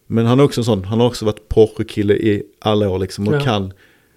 Men 0.08 0.26
han 0.26 0.40
är 0.40 0.44
också 0.44 0.62
en 0.62 0.66
sån, 0.66 0.84
han 0.84 1.00
har 1.00 1.08
också 1.08 1.26
varit 1.26 1.50
Porsche-kille 1.50 2.14
i 2.14 2.44
alla 2.60 2.90
år 2.90 3.00
liksom 3.00 3.28
och 3.28 3.36
Ja. 3.36 3.40
kan. 3.40 3.74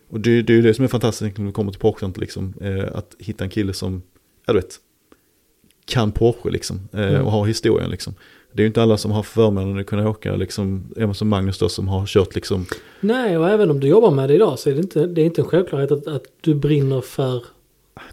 Och 0.09 0.21
det, 0.21 0.43
det 0.43 0.53
är 0.53 0.57
ju 0.57 0.63
det 0.63 0.75
som 0.75 0.85
är 0.85 0.89
fantastiskt 0.89 1.39
när 1.39 1.47
det 1.47 1.53
kommer 1.53 1.71
till 1.73 1.81
Porsche 1.81 2.13
liksom. 2.17 2.55
Eh, 2.61 2.85
att 2.95 3.15
hitta 3.19 3.45
en 3.45 3.51
kille 3.51 3.73
som, 3.73 4.03
ja 4.47 4.53
du 4.53 4.59
vet, 4.59 4.77
kan 5.85 6.13
Porsche 6.13 6.51
liksom. 6.51 6.89
Eh, 6.93 7.01
Mm. 7.09 7.25
Och 7.25 7.33
har 7.33 7.47
historien 7.47 7.91
liksom. 7.91 8.15
Det 8.53 8.61
är 8.61 8.65
ju 8.65 8.67
inte 8.67 8.83
alla 8.83 8.97
som 8.97 9.11
har 9.11 9.23
förmånen 9.23 9.79
att 9.79 9.87
kunna 9.87 10.09
åka 10.09 10.37
liksom, 10.37 10.85
även 10.97 11.15
som 11.15 11.29
Magnus 11.29 11.59
då 11.59 11.69
som 11.69 11.89
har 11.89 12.07
kört 12.07 12.35
liksom. 12.35 12.67
Nej, 13.01 13.39
och 13.39 13.51
även 13.51 13.71
om 13.71 13.81
du 13.81 13.87
jobbar 13.89 14.11
med 14.11 14.29
det 14.29 14.35
idag 14.35 14.59
så 14.59 14.71
är 14.71 14.75
det 14.75 14.81
inte, 14.81 15.07
det 15.07 15.21
är 15.21 15.25
inte 15.25 15.41
en 15.41 15.47
självklarhet 15.47 15.91
att, 15.93 16.07
att 16.07 16.25
du 16.41 16.55
brinner 16.55 17.01
för 17.01 17.45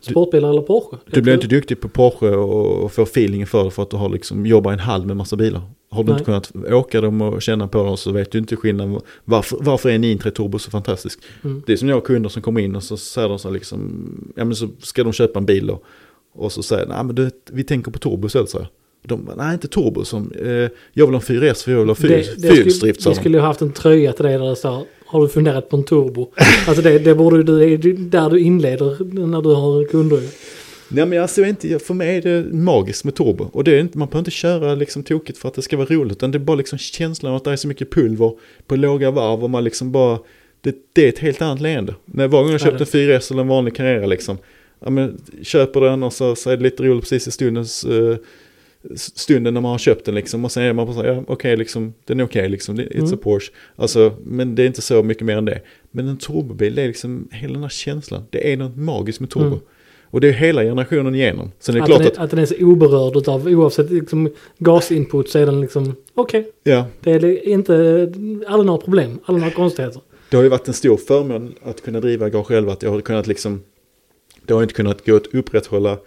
sportbilar 0.02 0.50
eller 0.50 0.62
Porsche. 0.62 0.98
Du 1.06 1.22
blir 1.22 1.34
inte 1.34 1.48
duktig 1.48 1.82
på 1.82 1.90
Porsche 1.90 2.36
och, 2.36 2.92
får 2.92 3.04
feelingen 3.04 3.48
för 3.48 3.64
det 3.64 3.72
för 3.72 3.84
att 3.84 3.90
du 3.90 3.98
har 3.98 4.10
liksom 4.10 4.46
jobbat 4.46 4.74
en 4.74 4.80
halv 4.80 5.08
med 5.08 5.18
massa 5.18 5.36
bilar. 5.36 5.62
Har 5.90 6.04
du 6.04 6.10
Nej. 6.10 6.14
inte 6.14 6.26
kunnat 6.26 6.56
åka 6.74 7.02
dem 7.02 7.22
och 7.22 7.42
känna 7.42 7.68
på 7.68 7.84
dem 7.84 7.98
så 7.98 8.12
vet 8.12 8.32
du 8.32 8.38
inte 8.38 8.56
skillnaden. 8.56 9.00
Varför, 9.26 9.58
varför 9.62 9.90
är 9.90 9.94
en 9.94 10.02
993 10.02 10.32
Turbo 10.32 10.60
så 10.60 10.72
fantastisk? 10.72 11.20
Mm. 11.44 11.64
Det 11.66 11.74
är 11.74 11.78
som 11.78 11.90
jag 11.90 11.96
har 11.96 12.02
kunder 12.02 12.30
som 12.30 12.42
kommer 12.42 12.62
in 12.62 12.76
och 12.76 12.84
så 12.84 12.98
säger 12.98 13.30
de 13.30 13.40
så 13.40 13.50
liksom, 13.50 14.34
ja 14.36 14.46
men 14.46 14.56
så 14.56 14.70
ska 14.80 15.04
de 15.04 15.14
köpa 15.14 15.40
en 15.40 15.46
bil 15.46 15.68
då. 15.68 15.82
Och 16.34 16.52
så 16.52 16.64
säger 16.64 16.86
de, 16.86 16.94
nej 16.94 17.04
men 17.04 17.16
du, 17.16 17.32
vi 17.52 17.64
tänker 17.64 17.92
på 17.92 18.00
turbo 18.00 18.28
istället 18.28 18.50
så. 18.50 18.68
De 19.04 19.26
bara, 19.26 19.36
nej 19.36 19.54
inte 19.54 19.68
turbo, 19.68 20.06
som, 20.06 20.32
eh, 20.32 20.50
jag 20.94 21.06
vill 21.08 21.16
ha 21.16 21.22
en 21.22 21.22
4S 21.22 21.64
för 21.64 21.72
jag 21.72 21.80
vill 21.80 21.88
ha 21.88 21.96
fyr, 21.96 22.10
det, 22.10 22.42
det, 22.42 22.56
fyrhjulsdrift. 22.56 23.02
skulle, 23.02 23.16
de. 23.16 23.20
skulle 23.20 23.38
ju 23.38 23.44
haft 23.44 23.62
en 23.62 23.72
tröja 23.72 24.14
till 24.14 24.26
dig 24.26 24.38
där 24.38 24.50
det 24.50 24.56
står 24.56 24.86
Har 25.12 25.22
du 25.22 25.28
funderat 25.30 25.70
på 25.70 25.78
en 25.78 25.84
turbo? 25.84 26.32
alltså 26.68 26.82
det, 26.84 27.00
det 27.00 27.16
borde 27.16 27.44
du, 27.44 27.60
det 27.60 27.66
är 27.90 27.94
där 27.94 28.30
du 28.30 28.40
inleder 28.40 29.14
när 29.28 29.42
du 29.42 29.50
har 29.54 29.86
kunder. 29.86 30.22
Nej 30.94 31.06
men 31.06 31.22
alltså 31.22 31.46
inte, 31.46 31.80
för 31.80 31.94
mig 31.94 32.18
är 32.18 32.22
det 32.22 32.54
magiskt 32.54 33.04
med 33.06 33.16
turbo. 33.16 33.50
Och 33.54 33.64
det 33.64 33.76
är 33.76 33.80
inte, 33.80 33.98
man 33.98 34.08
behöver 34.08 34.20
inte 34.20 34.32
köra 34.32 34.76
liksom 34.76 35.04
tokigt 35.04 35.38
för 35.40 35.48
att 35.48 35.54
det 35.54 35.62
ska 35.62 35.78
vara 35.78 35.88
roligt. 35.88 36.18
Utan 36.18 36.32
det 36.32 36.38
är 36.38 36.40
bara 36.40 36.56
liksom 36.58 36.78
känslan 36.80 37.32
av 37.32 37.36
att 37.36 37.44
det 37.44 37.52
är 37.52 37.56
så 37.56 37.68
mycket 37.68 37.92
pulver 37.92 38.32
på 38.68 38.76
låga 38.76 39.12
varv 39.12 39.44
och 39.44 39.50
man 39.50 39.64
liksom 39.64 39.92
bara... 39.92 40.20
Det, 40.62 40.76
det 40.94 41.06
är 41.06 41.10
ett 41.10 41.20
helt 41.20 41.42
annat 41.42 41.62
leende. 41.62 41.96
När 42.06 42.28
varje 42.28 42.44
gång 42.44 42.52
jag 42.52 42.62
Ja, 42.62 42.66
köpt 42.78 42.92
det- 42.92 43.04
en 43.04 43.10
4S 43.20 43.32
eller 43.32 43.42
en 43.42 43.48
vanlig 43.48 43.76
Carrera 43.76 44.06
liksom. 44.06 44.38
Ja 44.84 44.90
men 44.90 45.22
köper 45.44 45.82
den 45.82 46.04
och 46.04 46.14
så, 46.14 46.36
så 46.36 46.50
är 46.50 46.58
det 46.58 46.64
lite 46.64 46.84
roligt 46.84 47.02
precis 47.04 47.28
i 47.28 47.32
stundens... 47.32 47.84
eh, 47.84 48.16
stunden 48.96 49.54
när 49.54 49.62
man 49.62 49.72
har 49.72 49.78
köpt 49.78 50.06
den 50.06 50.16
liksom. 50.16 50.46
Och 50.46 50.52
sen 50.52 50.64
är 50.64 50.74
man 50.74 50.86
bara 50.86 50.96
så 50.96 51.06
ja 51.06 51.24
okej 51.28 51.58
liksom, 51.58 51.94
den 52.06 52.20
är 52.20 52.24
okej 52.24 52.50
liksom. 52.50 52.76
Det- 52.76 52.84
It's 52.84 53.00
Mm. 53.00 53.14
a 53.14 53.18
Porsche. 53.22 53.52
Alltså, 53.76 54.14
men 54.26 54.56
det 54.56 54.64
är 54.64 54.68
inte 54.68 54.82
så 54.82 55.04
mycket 55.04 55.26
mer 55.26 55.38
än 55.38 55.46
det. 55.46 55.62
Men 55.92 56.08
en 56.08 56.18
turbobil, 56.18 56.76
det 56.76 56.82
är 56.82 56.88
liksom 56.88 57.28
hela 57.32 57.54
den 57.54 57.62
här 57.62 57.70
känslan. 57.70 58.24
Det 58.30 58.54
är 58.54 58.58
något 58.58 58.76
magiskt 58.78 59.20
med 59.20 59.30
turbo. 59.30 59.46
Mm. 59.48 59.60
Och 60.04 60.22
det 60.22 60.28
är 60.28 60.32
hela 60.34 60.64
generationen 60.64 61.16
igenom. 61.16 61.52
Sen 61.60 61.76
är 61.76 61.80
det 61.80 61.84
Att, 61.84 61.88
klart 61.90 62.00
den 62.00 62.08
att, 62.08 62.18
är, 62.18 62.22
att 62.24 62.30
den 62.30 62.40
är 62.40 62.46
så 62.46 62.56
oberörd 62.60 63.16
utav 63.18 63.48
oavsett 63.48 63.92
liksom, 63.92 64.30
gasinput 64.58 65.30
så 65.30 65.40
är 65.40 65.46
den 65.46 65.62
liksom 65.62 65.96
okej. 66.14 66.52
ja, 66.64 66.86
Det 67.04 67.12
är 67.12 67.48
inte 67.48 67.74
alla 68.48 68.64
några 68.64 68.82
problem, 68.82 69.20
alla 69.26 69.38
några 69.38 69.52
konstigheter. 69.52 70.02
det 70.30 70.36
har 70.38 70.44
ju 70.44 70.50
varit 70.50 70.68
en 70.68 70.74
stor 70.74 70.98
förmån 70.98 71.54
att 71.64 71.82
kunna 71.84 72.00
driva 72.00 72.30
garage 72.30 72.48
själv. 72.48 72.70
Att 72.70 72.84
jag 72.84 72.92
har 72.92 73.02
kunnat 73.02 73.28
liksom, 73.28 73.62
det 74.46 74.54
har 74.54 74.62
inte 74.62 74.74
kunnat 74.74 75.06
gå 75.06 75.16
att 75.16 75.28
upprätthålla 75.28 75.98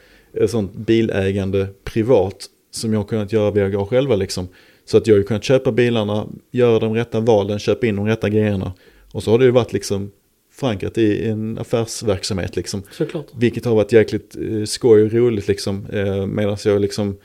sånt 0.46 0.72
bilägande 0.74 1.66
privat 1.84 2.46
som 2.74 2.92
jag 2.92 3.00
har 3.00 3.04
kunnat 3.04 3.32
göra 3.32 3.50
via 3.50 3.68
garage 3.68 3.88
själva 3.88 4.16
liksom. 4.16 4.48
Så 4.84 4.96
att 4.96 5.06
jag 5.06 5.14
har 5.14 5.18
ju 5.18 5.24
kunnat 5.24 5.44
köpa 5.44 5.72
bilarna, 5.72 6.26
göra 6.50 6.78
de 6.78 6.94
rätta 6.94 7.20
valen, 7.20 7.58
köpa 7.58 7.86
in 7.86 7.96
de 7.96 8.06
rätta 8.06 8.28
grejerna. 8.28 8.72
Och 9.12 9.22
så 9.22 9.30
har 9.30 9.38
det 9.38 9.44
ju 9.44 9.50
varit 9.50 9.72
liksom 9.72 10.10
förankrat 10.52 10.98
i 10.98 11.28
en 11.28 11.58
affärsverksamhet 11.58 12.56
liksom. 12.56 12.82
Såklart. 12.90 13.26
Vilket 13.34 13.64
har 13.64 13.74
varit 13.74 13.92
jäkligt 13.92 14.36
eh, 14.36 14.64
skoj 14.64 15.02
och 15.02 15.12
roligt 15.12 15.48
liksom. 15.48 15.86
Eh, 15.92 16.26
Medan 16.26 16.56
jag 16.64 16.80
liksom 16.80 17.16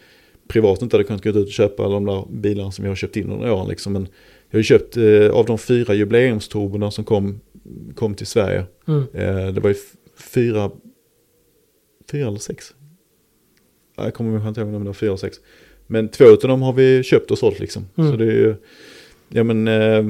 privat 0.47 0.81
inte 0.81 0.95
hade 0.95 1.03
kunnat 1.03 1.23
gå 1.23 1.29
ut 1.29 1.35
och 1.35 1.51
köpa 1.51 1.83
alla 1.83 1.93
de 1.93 2.05
där 2.05 2.25
bilarna 2.29 2.71
som 2.71 2.85
jag 2.85 2.91
har 2.91 2.95
köpt 2.95 3.17
in 3.17 3.31
under 3.31 3.51
åren 3.51 3.67
liksom. 3.67 3.93
Men 3.93 4.07
jag 4.49 4.57
har 4.57 4.59
ju 4.59 4.63
köpt 4.63 4.97
eh, 4.97 5.29
av 5.29 5.45
de 5.45 5.57
fyra 5.57 5.93
jubileumsturborna 5.93 6.91
som 6.91 7.03
kom, 7.03 7.39
kom 7.95 8.15
till 8.15 8.27
Sverige. 8.27 8.65
Mm. 8.87 9.03
Det 9.53 9.61
var 9.61 9.69
ju 9.69 9.75
fyra, 10.33 10.71
fyra 12.11 12.27
eller 12.27 12.39
sex. 12.39 12.73
Ja, 13.99 14.05
Jag 14.05 14.13
kommer 14.13 14.47
inte 14.47 14.61
ihåg 14.61 14.73
om 14.73 14.83
det 14.83 14.89
var 14.89 14.93
fyra 14.93 15.09
eller 15.09 15.17
sex. 15.17 15.39
Men 15.87 16.09
två 16.09 16.25
av 16.25 16.37
dem 16.37 16.61
har 16.61 16.73
vi 16.73 17.03
köpt 17.03 17.31
och 17.31 17.37
sålt 17.37 17.59
liksom. 17.59 17.85
Mm. 17.95 18.11
Så 18.11 18.17
det 18.17 18.25
är 18.25 18.31
ju, 18.31 18.55
ja 19.29 19.43
men 19.43 19.67
eh, 19.67 20.05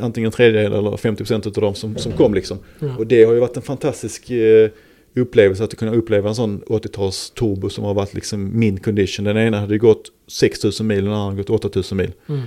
antingen 0.00 0.26
en 0.26 0.32
tredjedel 0.32 0.72
eller 0.72 0.90
50% 0.90 1.46
av 1.46 1.52
dem 1.52 1.74
som, 1.74 1.96
som 1.96 2.12
kom 2.12 2.34
liksom. 2.34 2.58
Ja. 2.78 2.96
Och 2.98 3.06
det 3.06 3.24
har 3.24 3.32
ju 3.32 3.40
varit 3.40 3.56
en 3.56 3.62
fantastisk 3.62 4.30
eh, 4.30 4.70
upplevelse 5.14 5.64
att 5.64 5.76
kunna 5.76 5.94
uppleva 5.94 6.28
en 6.28 6.34
sån 6.34 6.62
80-tals 6.66 7.30
turbo 7.30 7.70
som 7.70 7.84
har 7.84 7.94
varit 7.94 8.14
liksom 8.14 8.58
min 8.58 8.80
condition. 8.80 9.24
Den 9.24 9.36
ena 9.36 9.60
hade 9.60 9.74
ju 9.74 9.80
gått 9.80 10.12
6000 10.26 10.86
mil 10.86 10.98
och 10.98 11.04
den 11.04 11.12
andra 11.12 11.30
hade 11.30 11.42
gått 11.42 11.64
8000 11.64 11.98
mil. 11.98 12.12
Mm. 12.28 12.42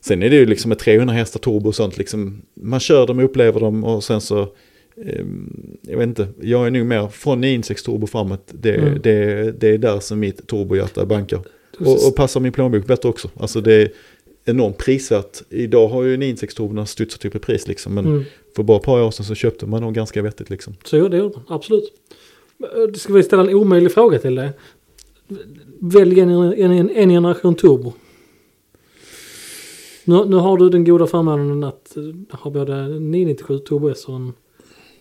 Sen 0.00 0.22
är 0.22 0.30
det 0.30 0.36
ju 0.36 0.46
liksom 0.46 0.68
med 0.68 0.78
300 0.78 1.14
hästar 1.14 1.40
turbo 1.40 1.68
och 1.68 1.74
sånt 1.74 1.98
liksom. 1.98 2.42
Man 2.54 2.80
kör 2.80 3.06
dem, 3.06 3.20
upplever 3.20 3.60
dem 3.60 3.84
och 3.84 4.04
sen 4.04 4.20
så 4.20 4.48
jag 5.82 5.98
vet 5.98 6.06
inte, 6.08 6.28
jag 6.40 6.66
är 6.66 6.70
nog 6.70 6.86
mer 6.86 7.08
från 7.08 7.40
996 7.40 7.82
turbo 7.82 8.06
framåt. 8.06 8.50
Det, 8.52 8.74
Mm. 8.76 8.98
det, 9.02 9.52
det 9.60 9.68
är 9.68 9.78
där 9.78 10.00
som 10.00 10.20
mitt 10.20 10.46
turbohjärta 10.46 11.06
bankar. 11.06 11.40
Och, 11.78 12.08
och 12.08 12.16
passar 12.16 12.40
min 12.40 12.52
plånbok 12.52 12.86
bättre 12.86 13.08
också. 13.08 13.30
Alltså 13.36 13.60
det 13.60 13.74
är 13.74 13.90
enormt 14.44 14.78
prisvärt. 14.78 15.42
Idag 15.50 15.88
har 15.88 16.02
ju 16.02 16.10
996 16.16 16.54
turborna 16.54 16.86
studsat 16.86 17.24
upp 17.24 17.34
i 17.34 17.38
pris 17.38 17.68
liksom. 17.68 17.94
Men 17.94 18.06
Mm. 18.06 18.24
för 18.56 18.62
bara 18.62 18.76
ett 18.76 18.82
par 18.84 19.02
år 19.02 19.10
sedan 19.10 19.26
så 19.26 19.34
köpte 19.34 19.66
man 19.66 19.82
nog 19.82 19.94
ganska 19.94 20.22
vettigt 20.22 20.50
liksom. 20.50 20.74
Så 20.84 20.96
ja, 20.96 21.08
det 21.08 21.16
gjorde 21.16 21.34
man. 21.36 21.44
Absolut. 21.48 21.92
Eh, 22.62 22.92
Ska 22.94 23.12
vi 23.12 23.22
ställa 23.22 23.42
en 23.42 23.54
omöjlig 23.54 23.92
fråga 23.92 24.18
till 24.18 24.34
dig? 24.34 24.50
Välj 25.80 26.20
en, 26.20 26.28
en, 26.30 26.52
en, 26.72 26.90
en 26.90 27.08
generation 27.10 27.54
turbo. 27.54 27.92
Nu, 30.04 30.24
nu 30.24 30.36
har 30.36 30.56
du 30.56 30.68
den 30.68 30.84
goda 30.84 31.06
förmånen 31.06 31.64
att 31.64 31.96
ha 32.30 32.50
både 32.50 32.88
997 32.88 33.58
Turbo 33.58 33.88
S 33.90 34.04
och 34.04 34.14
en 34.16 34.32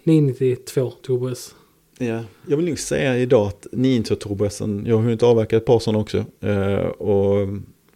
992 0.04 0.92
Turbo 1.06 1.30
S. 1.30 1.56
Ja, 1.98 2.24
jag 2.48 2.58
vill 2.58 2.66
nog 2.66 2.80
säga 2.80 3.18
idag 3.18 3.48
att 3.48 3.68
992 3.72 4.30
turbosen, 4.30 4.84
jag 4.88 4.96
har 4.96 5.04
hunnit 5.04 5.24
avverka 5.24 5.58
ett 5.58 5.66
par 5.66 5.80
sådana 5.80 6.00
också. 6.00 6.26
Eh, 6.40 6.86
och 6.86 7.48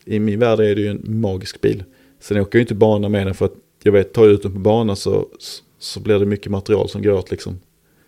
i 0.06 0.20
min 0.20 0.40
värld 0.40 0.60
är 0.60 0.76
det 0.76 0.82
ju 0.82 0.88
en 0.88 1.02
magisk 1.22 1.62
bil. 1.62 1.84
Sen 2.20 2.42
åker 2.42 2.58
jag 2.58 2.60
ju 2.60 2.62
inte 2.62 2.76
bana 2.76 3.10
med 3.10 3.28
den 3.28 3.36
för 3.36 3.46
att 3.46 3.54
jag 3.84 3.92
vet, 3.92 4.14
tar 4.14 4.24
jag 4.24 4.32
ut 4.32 4.44
den 4.44 4.54
på 4.54 4.60
bana 4.60 4.96
så, 4.96 5.28
så 5.80 6.00
blir 6.00 6.20
det 6.20 6.26
mycket 6.26 6.52
material 6.52 6.90
som 6.90 7.02
går 7.02 7.12
åt 7.12 7.32
liksom. 7.32 7.60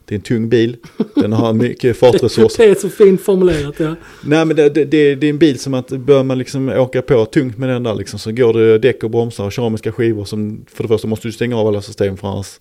Det 0.05 0.15
är 0.15 0.17
en 0.17 0.23
tung 0.23 0.49
bil, 0.49 0.77
den 1.15 1.33
har 1.33 1.53
mycket 1.53 1.97
fartresurs. 1.99 2.55
Det 2.55 2.65
är 2.65 2.75
så 2.75 2.89
fint 2.89 3.21
formulerat 3.21 3.79
ja. 3.79 3.95
Nej 4.25 4.45
men 4.45 4.55
det, 4.55 4.69
det, 4.69 4.85
det, 4.85 5.15
det 5.15 5.27
är 5.27 5.29
en 5.29 5.37
bil 5.37 5.59
som 5.59 5.73
att 5.73 5.87
bör 5.87 6.23
man 6.23 6.37
liksom 6.37 6.69
åka 6.69 7.01
på 7.01 7.25
tungt 7.25 7.57
med 7.57 7.69
den 7.69 7.83
där 7.83 7.95
liksom 7.95 8.19
så 8.19 8.31
går 8.31 8.53
det 8.53 8.79
däck 8.79 9.03
och 9.03 9.11
bromsar 9.11 9.45
och 9.45 9.51
keramiska 9.51 9.91
skivor 9.91 10.25
som 10.25 10.65
för 10.69 10.83
det 10.83 10.87
första 10.87 11.07
måste 11.07 11.27
du 11.27 11.31
stänga 11.31 11.57
av 11.57 11.67
alla 11.67 11.81
system 11.81 12.17
för 12.17 12.27
annars. 12.27 12.59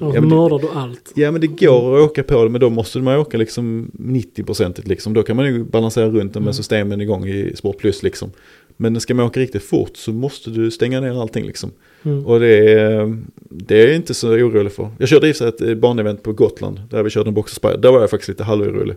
Och 0.00 0.16
ja, 0.16 0.20
mördar 0.20 0.58
du 0.58 0.68
allt. 0.74 1.12
Ja 1.14 1.30
men 1.30 1.40
det 1.40 1.46
går 1.46 1.98
att 1.98 2.10
åka 2.10 2.22
på 2.22 2.44
det 2.44 2.50
men 2.50 2.60
då 2.60 2.70
måste 2.70 2.98
man 2.98 3.18
åka 3.18 3.38
liksom 3.38 3.90
90% 3.98 4.88
liksom. 4.88 5.14
Då 5.14 5.22
kan 5.22 5.36
man 5.36 5.46
ju 5.46 5.64
balansera 5.64 6.06
runt 6.06 6.32
den 6.32 6.42
med 6.42 6.48
Mm. 6.48 6.52
systemen 6.54 7.00
igång 7.00 7.26
i 7.28 7.52
Sport 7.56 7.78
Plus 7.78 8.02
liksom. 8.02 8.30
Men 8.76 9.00
ska 9.00 9.14
man 9.14 9.26
åka 9.26 9.40
riktigt 9.40 9.62
fort 9.62 9.96
så 9.96 10.12
måste 10.12 10.50
du 10.50 10.70
stänga 10.70 11.00
ner 11.00 11.20
allting 11.22 11.44
liksom. 11.46 11.70
Mm. 12.02 12.26
Och 12.26 12.40
det 12.40 12.72
är, 12.72 13.16
det 13.50 13.82
är 13.82 13.86
jag 13.86 13.96
inte 13.96 14.14
så 14.14 14.28
orolig 14.30 14.72
för. 14.72 14.88
Jag 14.98 15.08
körde 15.08 15.28
i 15.28 15.32
och 15.32 15.36
sig 15.36 15.48
ett 15.48 15.60
eh, 15.60 15.74
banevent 15.74 16.22
på 16.22 16.32
Gotland 16.32 16.80
där 16.90 17.02
vi 17.02 17.10
körde 17.10 17.28
en 17.30 17.34
boxer 17.34 17.54
spider. 17.54 17.78
Där 17.78 17.92
var 17.92 18.00
jag 18.00 18.10
faktiskt 18.10 18.28
lite 18.28 18.44
halvorolig. 18.44 18.96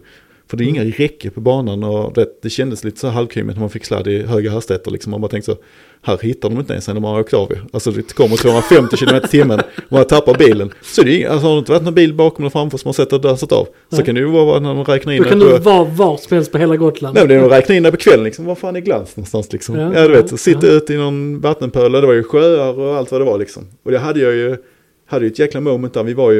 För 0.50 0.58
det 0.58 0.64
är 0.64 0.66
inga 0.68 0.84
räcke 0.84 1.30
på 1.30 1.42
banan 1.42 1.84
och 1.84 2.14
det, 2.14 2.28
det 2.42 2.50
kändes 2.50 2.84
lite 2.84 3.00
så 3.00 3.08
halvkymigt 3.08 3.56
när 3.56 3.60
man 3.62 3.70
fick 3.70 3.86
sladd 3.86 4.08
i 4.08 4.22
höga 4.24 4.52
hastigheter. 4.52 4.92
Liksom. 4.92 5.12
Man 5.12 5.22
bara 5.22 5.28
tänkte 5.28 5.52
så, 5.52 5.58
här 6.02 6.18
hittar 6.22 6.50
de 6.50 6.60
inte 6.60 6.74
ens 6.74 6.88
när 6.88 6.94
man 7.00 7.14
har 7.14 7.20
åkt 7.22 7.34
av 7.34 7.52
ju. 7.52 7.58
Alltså 7.74 7.92
det 7.92 8.14
kommer 8.14 8.38
250 8.38 8.98
km 8.98 9.16
i 9.16 9.28
timmen 9.28 9.60
och 9.60 9.92
man 9.92 10.06
tappar 10.06 10.38
bilen. 10.38 10.70
Så 10.82 11.02
det 11.04 11.12
är, 11.12 11.18
inga- 11.18 11.30
alltså, 11.30 11.48
har 11.48 11.54
det 11.54 11.60
inte 11.60 11.72
varit 11.72 11.84
någon 11.84 11.94
bil 11.94 12.14
bakom 12.14 12.44
eller 12.46 12.50
framför 12.50 12.78
som 12.78 12.88
man 12.88 12.94
sett 12.94 13.14
och 13.14 13.22
dansat 13.22 13.52
av. 13.52 13.66
Så 13.66 13.96
Nej. 13.96 14.06
kan 14.06 14.16
det 14.16 14.22
ju 14.22 14.28
vara 14.28 14.60
när 14.60 14.76
de 14.76 14.84
räknar 14.84 15.14
in 15.14 15.24
Då 15.24 15.30
kan 15.30 15.40
du 15.40 15.58
vara 15.58 15.84
var 15.84 16.18
som 16.18 16.36
helst 16.36 16.52
på 16.52 16.58
hela 16.58 16.76
Gotland. 16.78 17.14
Nej 17.16 17.24
men 17.24 17.30
det 17.30 17.44
är 17.44 17.46
att 17.46 17.52
räkna 17.52 17.76
in 17.76 17.84
det 17.84 17.92
på 17.92 17.98
kvällen 17.98 18.24
liksom. 18.24 18.46
Vad 18.46 18.58
fan 18.58 18.76
är 18.76 18.80
glans 18.80 19.18
någonstans 19.18 19.54
liksom? 19.54 19.76
Ja, 19.76 19.92
Ja, 19.96 20.08
du 20.08 20.14
vet, 20.14 20.32
ja, 20.32 20.38
sitta 20.38 20.68
ja. 20.68 20.74
ute 20.74 20.94
i 20.94 20.98
någon 20.98 21.40
vattenpöl. 21.42 21.92
Det 21.92 22.02
var 22.08 22.14
ju 22.14 22.24
sjöar 22.24 22.80
och 22.80 22.96
allt 22.96 23.12
vad 23.12 23.22
det 23.22 23.26
var 23.26 23.38
liksom. 23.38 23.64
Och 23.84 23.92
det 23.92 24.00
hade 24.00 24.20
jag 24.20 24.34
ju, 24.36 24.58
hade 25.06 25.26
ju 25.26 25.32
ett 25.32 25.40
jäkla 25.40 25.62
moment 25.62 25.94
där. 25.94 26.04
Vi 26.04 26.14
var 26.14 26.32
ju, 26.32 26.38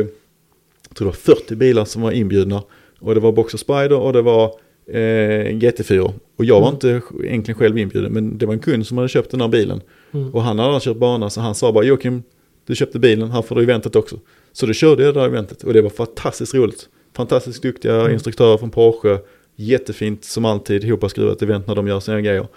jag 0.90 0.98
tror 0.98 1.06
det 1.12 1.18
var 1.28 1.36
40 1.36 1.56
bilar 1.56 1.86
som 1.86 2.02
var 2.02 2.12
inbjudna. 2.12 2.64
Och 3.00 3.14
det 3.16 3.20
var 3.22 3.32
Boxer 3.32 3.58
Spider 3.58 3.94
och 4.00 4.14
det 4.14 4.22
var 4.22 4.46
eh, 4.88 5.46
GT4. 5.56 6.14
Och 6.38 6.46
jag 6.46 6.62
var 6.62 6.68
Mm. 6.68 6.74
inte 6.74 7.02
egentligen 7.28 7.58
själv 7.60 7.78
inbjuden. 7.78 8.12
Men 8.14 8.38
det 8.38 8.46
var 8.46 8.54
en 8.54 8.60
kund 8.60 8.88
som 8.88 8.98
hade 8.98 9.10
köpt 9.10 9.32
den 9.32 9.42
här 9.42 9.48
bilen. 9.48 9.82
Mm. 10.12 10.34
Och 10.34 10.42
han 10.42 10.60
hade 10.60 10.72
aldrig 10.74 10.82
kört 10.94 10.98
bana 10.98 11.30
så 11.30 11.42
han 11.42 11.56
sa 11.56 11.72
bara 11.72 11.84
Joakim, 11.84 12.24
du 12.68 12.76
köpte 12.76 13.00
bilen, 13.00 13.32
här 13.32 13.42
får 13.42 13.56
du 13.56 13.64
eventet 13.64 13.96
också. 13.96 14.20
Så 14.54 14.66
då 14.66 14.74
körde 14.74 15.04
jag 15.04 15.14
det 15.14 15.20
där 15.20 15.28
eventet 15.28 15.64
och 15.64 15.74
det 15.74 15.82
var 15.82 15.90
fantastiskt 15.90 16.54
roligt. 16.56 16.90
Fantastiskt 17.16 17.62
duktiga 17.64 17.96
Mm. 18.02 18.14
instruktörer 18.14 18.58
från 18.58 18.70
Porsche. 18.72 19.18
Jättefint 19.56 20.26
som 20.26 20.46
alltid 20.46 20.84
ihopskruvat 20.84 21.42
event 21.42 21.68
när 21.68 21.76
de 21.76 21.88
gör 21.88 22.00
sina 22.00 22.22
grejer. 22.22 22.48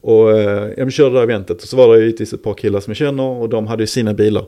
Och 0.00 0.38
eh, 0.38 0.70
jag 0.76 0.92
körde 0.92 1.10
det 1.10 1.16
där 1.16 1.22
eventet 1.22 1.62
och 1.62 1.68
så 1.68 1.76
var 1.76 1.96
det 1.96 2.00
givetvis 2.04 2.32
ett 2.32 2.42
par 2.42 2.54
killar 2.54 2.80
som 2.80 2.90
jag 2.90 2.96
känner 2.96 3.22
och 3.24 3.48
de 3.48 3.66
hade 3.66 3.82
ju 3.82 3.86
sina 3.86 4.14
bilar. 4.14 4.46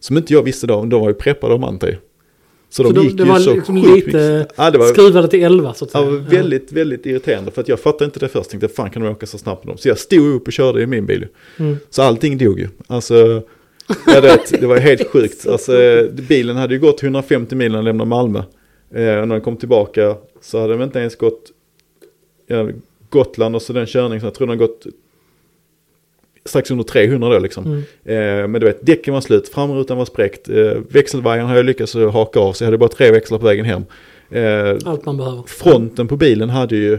Som 0.00 0.16
inte 0.16 0.32
jag 0.32 0.42
visste 0.42 0.66
då, 0.66 0.84
de 0.84 1.00
var 1.00 1.08
ju 1.08 1.14
preppade 1.14 1.54
om 1.54 1.64
anti. 1.64 1.96
Så 2.76 2.82
Så 2.84 2.92
de- 2.92 3.04
gick 3.04 3.16
det 3.16 3.22
ju 3.22 3.28
var 3.28 3.38
så 3.38 3.54
liksom 3.54 3.82
sjukt 3.84 4.06
lite 4.06 4.46
Ja, 4.56 4.70
det 4.70 4.78
var, 4.78 4.86
Skruvade 4.86 5.28
till 5.28 5.42
11 5.44 5.74
så 5.74 5.84
att 5.84 5.90
Ja, 5.94 6.00
säga. 6.00 6.10
väldigt, 6.40 6.72
väldigt 6.72 7.06
irriterande 7.06 7.50
för 7.50 7.60
att 7.60 7.68
jag 7.68 7.80
fattade 7.80 8.04
inte 8.04 8.20
det 8.20 8.28
först. 8.28 8.50
Tänkte 8.50 8.68
fan 8.68 8.90
kan 8.90 9.02
de 9.02 9.08
åka 9.12 9.26
så 9.26 9.38
snabbt 9.38 9.64
med 9.64 9.72
dem? 9.72 9.78
Så 9.78 9.88
jag 9.88 9.98
stod 9.98 10.34
upp 10.34 10.46
och 10.46 10.52
körde 10.52 10.82
i 10.82 10.86
min 10.86 11.06
bil. 11.06 11.26
Mm. 11.58 11.76
Så 11.90 12.02
allting 12.02 12.38
dog 12.38 12.58
ju. 12.60 12.68
Alltså, 12.86 13.42
jag 14.06 14.22
vet, 14.22 14.60
det 14.60 14.66
var 14.66 14.76
helt 14.76 15.06
sjukt. 15.10 15.46
Alltså, 15.46 15.72
bilen 16.28 16.56
hade 16.56 16.74
ju 16.74 16.80
gått 16.80 17.02
150 17.02 17.54
mil 17.54 17.70
när 17.70 17.78
den 17.78 17.84
lämnade 17.84 18.08
Malmö. 18.08 18.38
Eh, 18.94 19.16
och 19.20 19.28
när 19.28 19.34
den 19.34 19.40
kom 19.40 19.56
tillbaka 19.56 20.16
så 20.40 20.60
hade 20.60 20.72
den 20.72 20.82
inte 20.82 20.98
ens 20.98 21.16
gått 21.16 21.42
ja, 22.46 22.68
Gotland 23.10 23.54
och 23.56 23.62
så 23.62 23.72
den 23.72 23.86
körningen. 23.86 24.20
Så 24.20 24.26
jag 24.26 24.34
tror 24.34 24.46
den 24.46 24.58
har 24.58 24.66
gått 24.66 24.86
strax 26.46 26.70
under 26.70 26.84
300 26.84 27.28
då 27.28 27.38
liksom. 27.38 27.64
Mm. 27.66 27.78
Eh, 28.42 28.48
men 28.48 28.60
du 28.60 28.66
vet, 28.66 28.86
däcken 28.86 29.14
var 29.14 29.20
slut, 29.20 29.48
framrutan 29.48 29.98
var 29.98 30.04
spräckt. 30.04 30.48
Eh, 30.48 30.72
växelvajern 30.88 31.46
har 31.46 31.56
jag 31.56 31.66
lyckats 31.66 31.94
haka 31.94 32.40
av 32.40 32.52
så 32.52 32.64
jag 32.64 32.66
hade 32.66 32.78
bara 32.78 32.88
tre 32.88 33.10
växlar 33.10 33.38
på 33.38 33.44
vägen 33.44 33.64
hem. 33.64 33.84
Eh, 34.30 34.76
Allt 34.84 35.04
man 35.06 35.16
behöver. 35.16 35.42
fronten 35.46 36.08
på 36.08 36.16
bilen 36.16 36.50
hade 36.50 36.76
ju, 36.76 36.98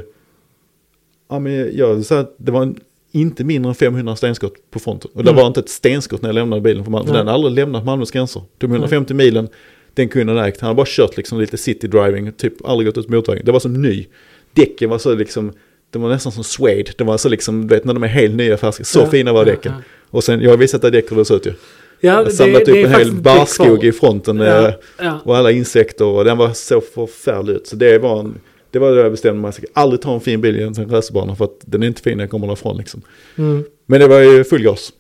ja 1.30 1.40
men 1.40 1.78
jag 1.78 2.06
sa 2.06 2.20
att 2.20 2.36
det 2.38 2.52
var 2.52 2.62
en, 2.62 2.80
inte 3.12 3.44
mindre 3.44 3.70
än 3.70 3.76
500 3.76 4.16
stenskott 4.16 4.54
på 4.72 4.80
fronten. 4.80 5.12
Och 5.14 5.24
det 5.24 5.30
Mm. 5.30 5.42
var 5.42 5.48
inte 5.48 5.60
ett 5.60 5.70
stenskott 5.70 6.22
när 6.22 6.30
jag 6.30 6.34
lämnade 6.36 6.62
bilen 6.62 6.84
för 6.84 6.92
Malmö. 6.92 7.08
För 7.08 7.14
den 7.18 7.28
hade 7.28 7.36
aldrig 7.36 7.54
lämnat 7.56 7.86
Malmös 7.86 8.12
gränser. 8.12 8.42
De 8.58 8.72
150 8.72 9.14
milen, 9.14 9.48
den 9.94 10.10
kunde 10.10 10.34
han 10.34 10.46
ägt. 10.46 10.62
Han 10.62 10.68
hade 10.68 10.76
bara 10.78 10.86
kört 10.90 11.18
liksom 11.18 11.40
lite 11.40 11.58
city 11.58 11.88
driving, 11.88 12.32
typ 12.32 12.66
aldrig 12.66 12.88
gått 12.88 12.98
ut 12.98 13.10
motorvägen. 13.10 13.46
Det 13.46 13.52
var 13.52 13.60
som 13.60 13.82
ny. 13.82 14.06
Däcken 14.54 14.90
var 14.90 14.98
så 14.98 15.16
liksom, 15.16 15.52
de 15.90 16.02
var 16.02 16.10
nästan 16.10 16.32
som 16.32 16.44
suede. 16.44 16.92
De 16.98 17.08
var 17.08 17.18
så 17.18 17.30
liksom, 17.30 17.68
du 17.68 17.76
vet 17.76 17.86
när 17.86 17.94
de 17.94 18.04
är 18.04 18.08
helt 18.08 18.36
nya 18.36 18.58
färska. 18.58 18.84
Så 18.84 19.00
Ja, 19.00 19.06
fina 19.10 19.34
var 19.34 19.40
ja, 19.46 19.52
däcken. 19.52 19.72
ja. 19.78 19.84
Och 20.10 20.24
sen, 20.24 20.42
jag 20.42 20.50
har 20.50 20.58
visat 20.58 20.82
dig 20.82 20.92
däck 20.92 21.12
hur 21.12 21.18
det 21.18 21.26
ser 21.26 21.36
ut 21.36 21.46
ju. 21.46 21.50
Ja, 21.50 21.56
Jag 22.00 22.14
har 22.14 22.26
det- 22.26 22.32
samlat 22.32 22.66
det 22.66 22.72
upp 22.72 22.78
är 22.78 22.84
en 22.84 22.90
hel 22.92 23.22
kvar. 23.58 23.86
i 23.86 23.92
fronten. 23.92 24.42
eh, 24.42 24.48
Ja, 24.48 24.72
ja. 25.00 25.20
Och 25.24 25.38
alla 25.38 25.52
insekter 25.52 26.06
och 26.06 26.26
den 26.26 26.38
var 26.38 26.50
så 26.54 26.82
förfärlig 26.82 27.54
ut. 27.54 27.68
Så 27.68 27.76
det 27.76 28.00
var, 28.00 28.20
en, 28.20 28.34
det 28.72 28.80
var 28.80 28.92
det 28.92 29.02
jag 29.02 29.12
bestämde 29.12 29.42
mig. 29.42 29.48
Jag 29.48 29.54
ska 29.54 29.66
aldrig 29.74 30.02
ta 30.02 30.14
en 30.14 30.20
fin 30.22 30.42
bil 30.42 30.56
i 30.56 30.64
en 30.64 30.74
racerbana 30.90 31.36
för 31.36 31.46
att 31.46 31.60
den 31.66 31.84
är 31.84 31.88
inte 31.88 32.02
fin 32.02 32.18
när 32.18 32.24
jag 32.24 32.32
kommer 32.32 32.48
därifrån 32.48 32.78
liksom. 32.78 33.02
Mm. 33.38 33.64
Men 33.86 34.00
det 34.00 34.08
var 34.08 34.20
ju 34.20 34.44
full 34.44 34.64
gas. 34.64 34.94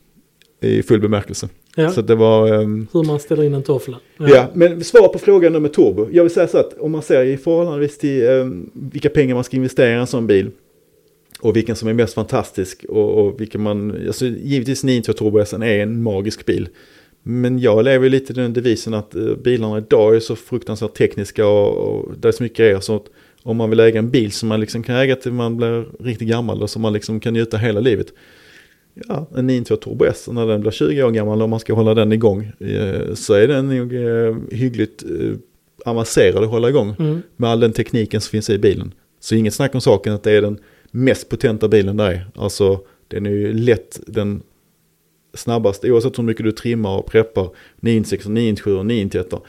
I 0.61 0.83
full 0.83 0.99
bemärkelse. 1.01 1.49
Ja. 1.75 1.89
Så 1.91 2.01
det 2.01 2.15
var... 2.15 2.53
ehm, 2.53 2.87
Hur 2.93 3.03
man 3.03 3.19
ställer 3.19 3.43
in 3.43 3.53
en 3.53 3.63
toffla. 3.63 3.97
ja. 4.17 4.47
men 4.53 4.83
svar 4.83 5.07
på 5.07 5.19
frågan 5.19 5.53
nummer 5.53 5.69
turbo. 5.69 6.07
Jag 6.11 6.23
vill 6.23 6.33
säga 6.33 6.47
så 6.47 6.57
att 6.57 6.73
om 6.79 6.91
man 6.91 7.01
ser 7.01 7.23
i 7.25 7.37
förhållande 7.37 7.87
till 7.87 8.27
ehm, 8.29 8.69
vilka 8.73 9.09
pengar 9.09 9.35
man 9.35 9.43
ska 9.43 9.57
investera 9.57 9.89
i 9.89 9.93
en 9.93 10.07
sån 10.07 10.27
bil. 10.27 10.51
Och 11.39 11.55
vilken 11.55 11.75
som 11.75 11.87
är 11.89 11.93
mest 11.93 12.13
fantastisk 12.13 12.85
och, 12.89 13.25
och 13.25 13.41
vilken 13.41 13.61
man, 13.61 14.07
alltså 14.07 14.25
givetvis 14.25 14.83
992 14.83 15.13
Turbo 15.23 15.39
S 15.39 15.53
är 15.53 15.63
en 15.63 16.03
magisk 16.03 16.45
bil. 16.45 16.69
Men 17.23 17.59
jag 17.59 17.85
lever 17.85 18.09
lite 18.09 18.33
i 18.33 18.35
den 18.35 18.53
devisen 18.53 18.93
att 18.93 19.15
eh, 19.15 19.35
bilarna 19.43 19.77
idag 19.77 20.15
är 20.15 20.19
så 20.19 20.35
fruktansvärt 20.35 20.93
tekniska 20.93 21.47
och, 21.47 21.77
och 21.77 22.13
det 22.17 22.27
är 22.27 22.31
så 22.31 22.43
mycket 22.43 22.57
grejer 22.57 22.79
så 22.79 22.95
att 22.95 23.05
om 23.43 23.57
man 23.57 23.69
vill 23.69 23.79
äga 23.79 23.99
en 23.99 24.09
bil 24.09 24.31
som 24.31 24.49
man 24.49 24.59
liksom 24.59 24.83
kan 24.83 24.95
äga 24.95 25.15
till 25.15 25.31
man 25.31 25.57
blir 25.57 25.85
riktigt 25.99 26.27
gammal 26.27 26.61
och 26.61 26.69
som 26.69 26.81
man 26.81 26.93
liksom 26.93 27.19
kan 27.19 27.33
njuta 27.33 27.57
hela 27.57 27.79
livet. 27.79 28.07
Ja, 29.07 29.27
en 29.35 29.47
992 29.47 29.75
Turbo 29.89 30.05
S 30.05 30.27
när 30.31 30.47
den 30.47 30.61
blir 30.61 30.71
20 30.71 31.03
år 31.03 31.11
gammal 31.11 31.41
och 31.41 31.49
man 31.49 31.59
ska 31.59 31.73
hålla 31.73 31.93
den 31.93 32.11
igång 32.13 32.51
eh, 32.59 33.13
så 33.13 33.33
är 33.33 33.47
den 33.47 33.69
nog 33.77 33.93
eh, 33.93 34.35
hyggligt 34.51 35.03
avancerad 35.85 36.43
att 36.43 36.49
hålla 36.49 36.69
igång 36.69 36.95
Mm. 36.99 37.21
med 37.35 37.49
all 37.49 37.59
den 37.59 37.73
tekniken 37.73 38.21
som 38.21 38.29
finns 38.31 38.49
i 38.49 38.57
bilen. 38.57 38.93
Så 39.19 39.35
inget 39.35 39.53
snack 39.53 39.75
om 39.75 39.81
saken 39.81 40.13
att 40.13 40.23
det 40.23 40.31
är 40.31 40.41
den 40.41 40.57
mest 40.91 41.29
potenta 41.29 41.67
bilen 41.67 41.97
där 41.97 42.11
är. 42.11 42.27
Alltså 42.35 42.79
den 43.07 43.25
är 43.25 43.29
ju 43.29 43.53
lätt 43.53 43.99
den 44.07 44.41
snabbaste 45.33 45.91
oavsett 45.91 46.19
hur 46.19 46.23
mycket 46.23 46.45
du 46.45 46.51
trimmar 46.51 46.97
och 46.97 47.05
preppar 47.05 47.49
996, 47.79 48.25
997 48.27 48.75
och 48.75 48.85
991. 48.85 49.43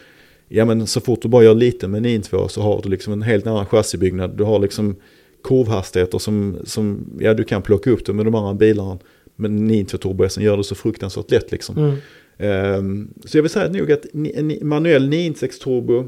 Ja 0.48 0.64
men 0.64 0.86
så 0.86 1.00
fort 1.00 1.22
du 1.22 1.28
bara 1.28 1.44
gör 1.44 1.54
lite 1.54 1.88
med 1.88 2.02
92 2.02 2.48
så 2.48 2.62
har 2.62 2.82
du 2.82 2.88
liksom 2.88 3.12
en 3.12 3.22
helt 3.22 3.46
annan 3.46 3.66
chassibyggnad. 3.66 4.36
Du 4.36 4.44
har 4.44 4.58
liksom 4.58 4.96
kurvhastigheter 5.44 6.18
som, 6.18 6.58
som 6.64 7.06
ja 7.20 7.34
du 7.34 7.44
kan 7.44 7.62
plocka 7.62 7.90
upp 7.90 8.04
det 8.06 8.12
med 8.12 8.26
de 8.26 8.34
andra 8.34 8.54
bilarna. 8.54 8.98
Men 9.36 9.64
92 9.66 9.98
Turbo 9.98 10.40
gör 10.40 10.56
det 10.56 10.64
så 10.64 10.74
fruktansvärt 10.74 11.30
lätt 11.30 11.52
liksom. 11.52 11.78
Mm. 11.78 11.96
Ehm, 12.38 13.14
så 13.24 13.38
jag 13.38 13.42
vill 13.42 13.50
säga 13.50 13.68
nog 13.68 13.92
att 13.92 14.06
en 14.14 14.58
manuell 14.68 15.08
996 15.08 15.58
turbo 15.58 16.04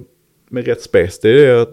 med 0.49 0.67
rätt 0.67 0.83
space, 0.83 1.19
det 1.23 1.45
är 1.45 1.67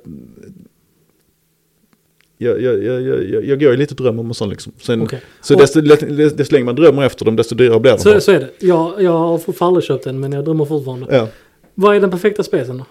jag, 2.38 2.62
jag, 2.62 2.84
jag, 2.84 3.46
jag, 3.46 3.60
går 3.60 3.72
ju 3.72 3.78
lite 3.78 3.96
drömmer 3.96 4.20
om 4.20 4.28
en 4.28 4.34
sån 4.34 4.50
liksom. 4.50 4.74
Sen, 4.82 5.02
Okej. 5.02 5.22
Så 5.42 5.54
Och- 5.54 5.60
desto, 5.62 5.82
desto 5.82 6.54
längre 6.54 6.66
man 6.66 6.76
drömmer 6.76 7.04
efter 7.06 7.26
dem, 7.26 7.36
desto 7.36 7.56
dyrare 7.56 7.80
blir 7.80 7.92
de. 7.92 7.98
Så, 8.00 8.22
så 8.22 8.32
är 8.32 8.40
det. 8.40 8.50
Jag, 8.60 9.02
jag 9.04 9.12
har 9.12 9.38
fortfarande 9.38 9.70
aldrig 9.78 9.84
köpt 9.84 10.04
den 10.04 10.20
men 10.20 10.32
jag 10.32 10.46
drömmer 10.46 10.66
fortfarande. 10.66 11.08
Ja. 11.16 11.28
Vad 11.76 11.96
är 11.96 12.00
den 12.00 12.12
perfekta 12.12 12.44
spacen 12.44 12.78
då? 12.78 12.86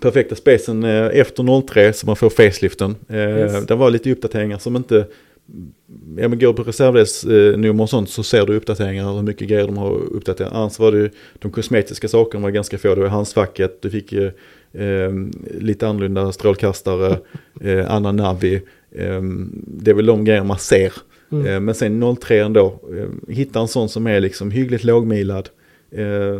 Perfekta 0.00 0.34
spacen 0.34 0.84
eh, 0.84 1.06
efter 1.20 1.66
03 1.66 1.92
så 1.92 2.06
man 2.06 2.16
får 2.16 2.30
faceliften. 2.30 2.96
Eh, 3.08 3.16
Yes. 3.16 3.66
Det 3.66 3.74
var 3.74 3.90
lite 3.90 4.12
uppdateringar 4.12 4.58
som 4.58 4.76
inte, 4.76 5.06
ja 6.16 6.28
men 6.28 6.38
går 6.38 6.52
på 6.52 6.62
reservdelsnummer 6.62 7.82
och 7.82 7.90
sånt 7.90 8.10
så 8.10 8.22
ser 8.22 8.46
du 8.46 8.56
uppdateringar 8.56 9.12
hur 9.14 9.22
mycket 9.22 9.48
grejer 9.48 9.66
de 9.66 9.76
har 9.78 9.90
uppdaterat. 9.94 10.52
Annars 10.52 10.78
var 10.78 10.92
det 10.92 10.98
ju 10.98 11.10
de 11.38 11.50
kosmetiska 11.52 12.08
sakerna 12.08 12.42
var 12.42 12.50
ganska 12.50 12.78
få. 12.78 12.94
Det 12.94 13.00
var 13.00 13.08
handskfacket, 13.08 13.82
du 13.82 13.90
fick 13.90 14.12
eh, 14.12 14.22
eh, 14.24 14.30
lite 15.60 15.88
annorlunda 15.88 16.32
strålkastare, 16.32 17.18
eh, 17.60 17.90
annan 17.90 18.16
navi. 18.16 18.54
Eh, 18.90 19.22
det 19.66 19.90
är 19.90 19.94
väl 19.94 20.06
de 20.06 20.24
grejer 20.24 20.44
man 20.44 20.58
ser. 20.58 20.92
Mm. 21.32 21.46
Eh, 21.46 21.60
men 21.60 21.74
sen 21.74 22.16
03 22.16 22.40
ändå, 22.40 22.80
eh, 22.96 23.34
hitta 23.34 23.60
en 23.60 23.68
sån 23.68 23.88
som 23.88 24.06
är 24.06 24.20
liksom 24.20 24.50
hyggligt 24.50 24.84
lågmilad. 24.84 25.48
Eh, 25.90 26.38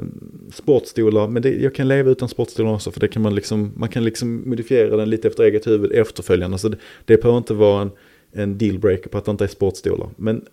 sportstolar, 0.52 1.28
men 1.28 1.42
det, 1.42 1.50
jag 1.50 1.74
kan 1.74 1.88
leva 1.88 2.10
utan 2.10 2.28
sportstolar 2.28 2.74
också 2.74 2.90
för 2.90 3.00
det 3.00 3.08
kan 3.08 3.22
man 3.22 3.34
liksom, 3.34 3.72
man 3.76 3.88
kan 3.88 4.04
liksom 4.04 4.42
modifiera 4.48 4.96
den 4.96 5.10
lite 5.10 5.28
efter 5.28 5.42
eget 5.42 5.66
huvud 5.66 5.92
efterföljande. 5.92 6.58
Så 6.58 6.68
det, 6.68 6.76
det 7.04 7.16
behöver 7.16 7.38
inte 7.38 7.54
vara 7.54 7.82
en, 7.82 7.90
en 8.32 8.58
dealbreaker 8.58 9.08
på 9.08 9.18
att 9.18 9.24
det 9.24 9.30
inte 9.30 9.44
är 9.44 9.48
sportstolar. 9.48 10.08
Men 10.16 10.44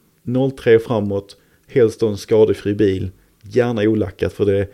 03 0.58 0.80
framåt, 0.80 1.38
helst 1.68 2.00
då 2.00 2.08
en 2.08 2.18
skadefri 2.18 2.74
bil, 2.74 3.10
gärna 3.44 3.82
olackat 3.82 4.34
för 4.34 4.46
det 4.46 4.68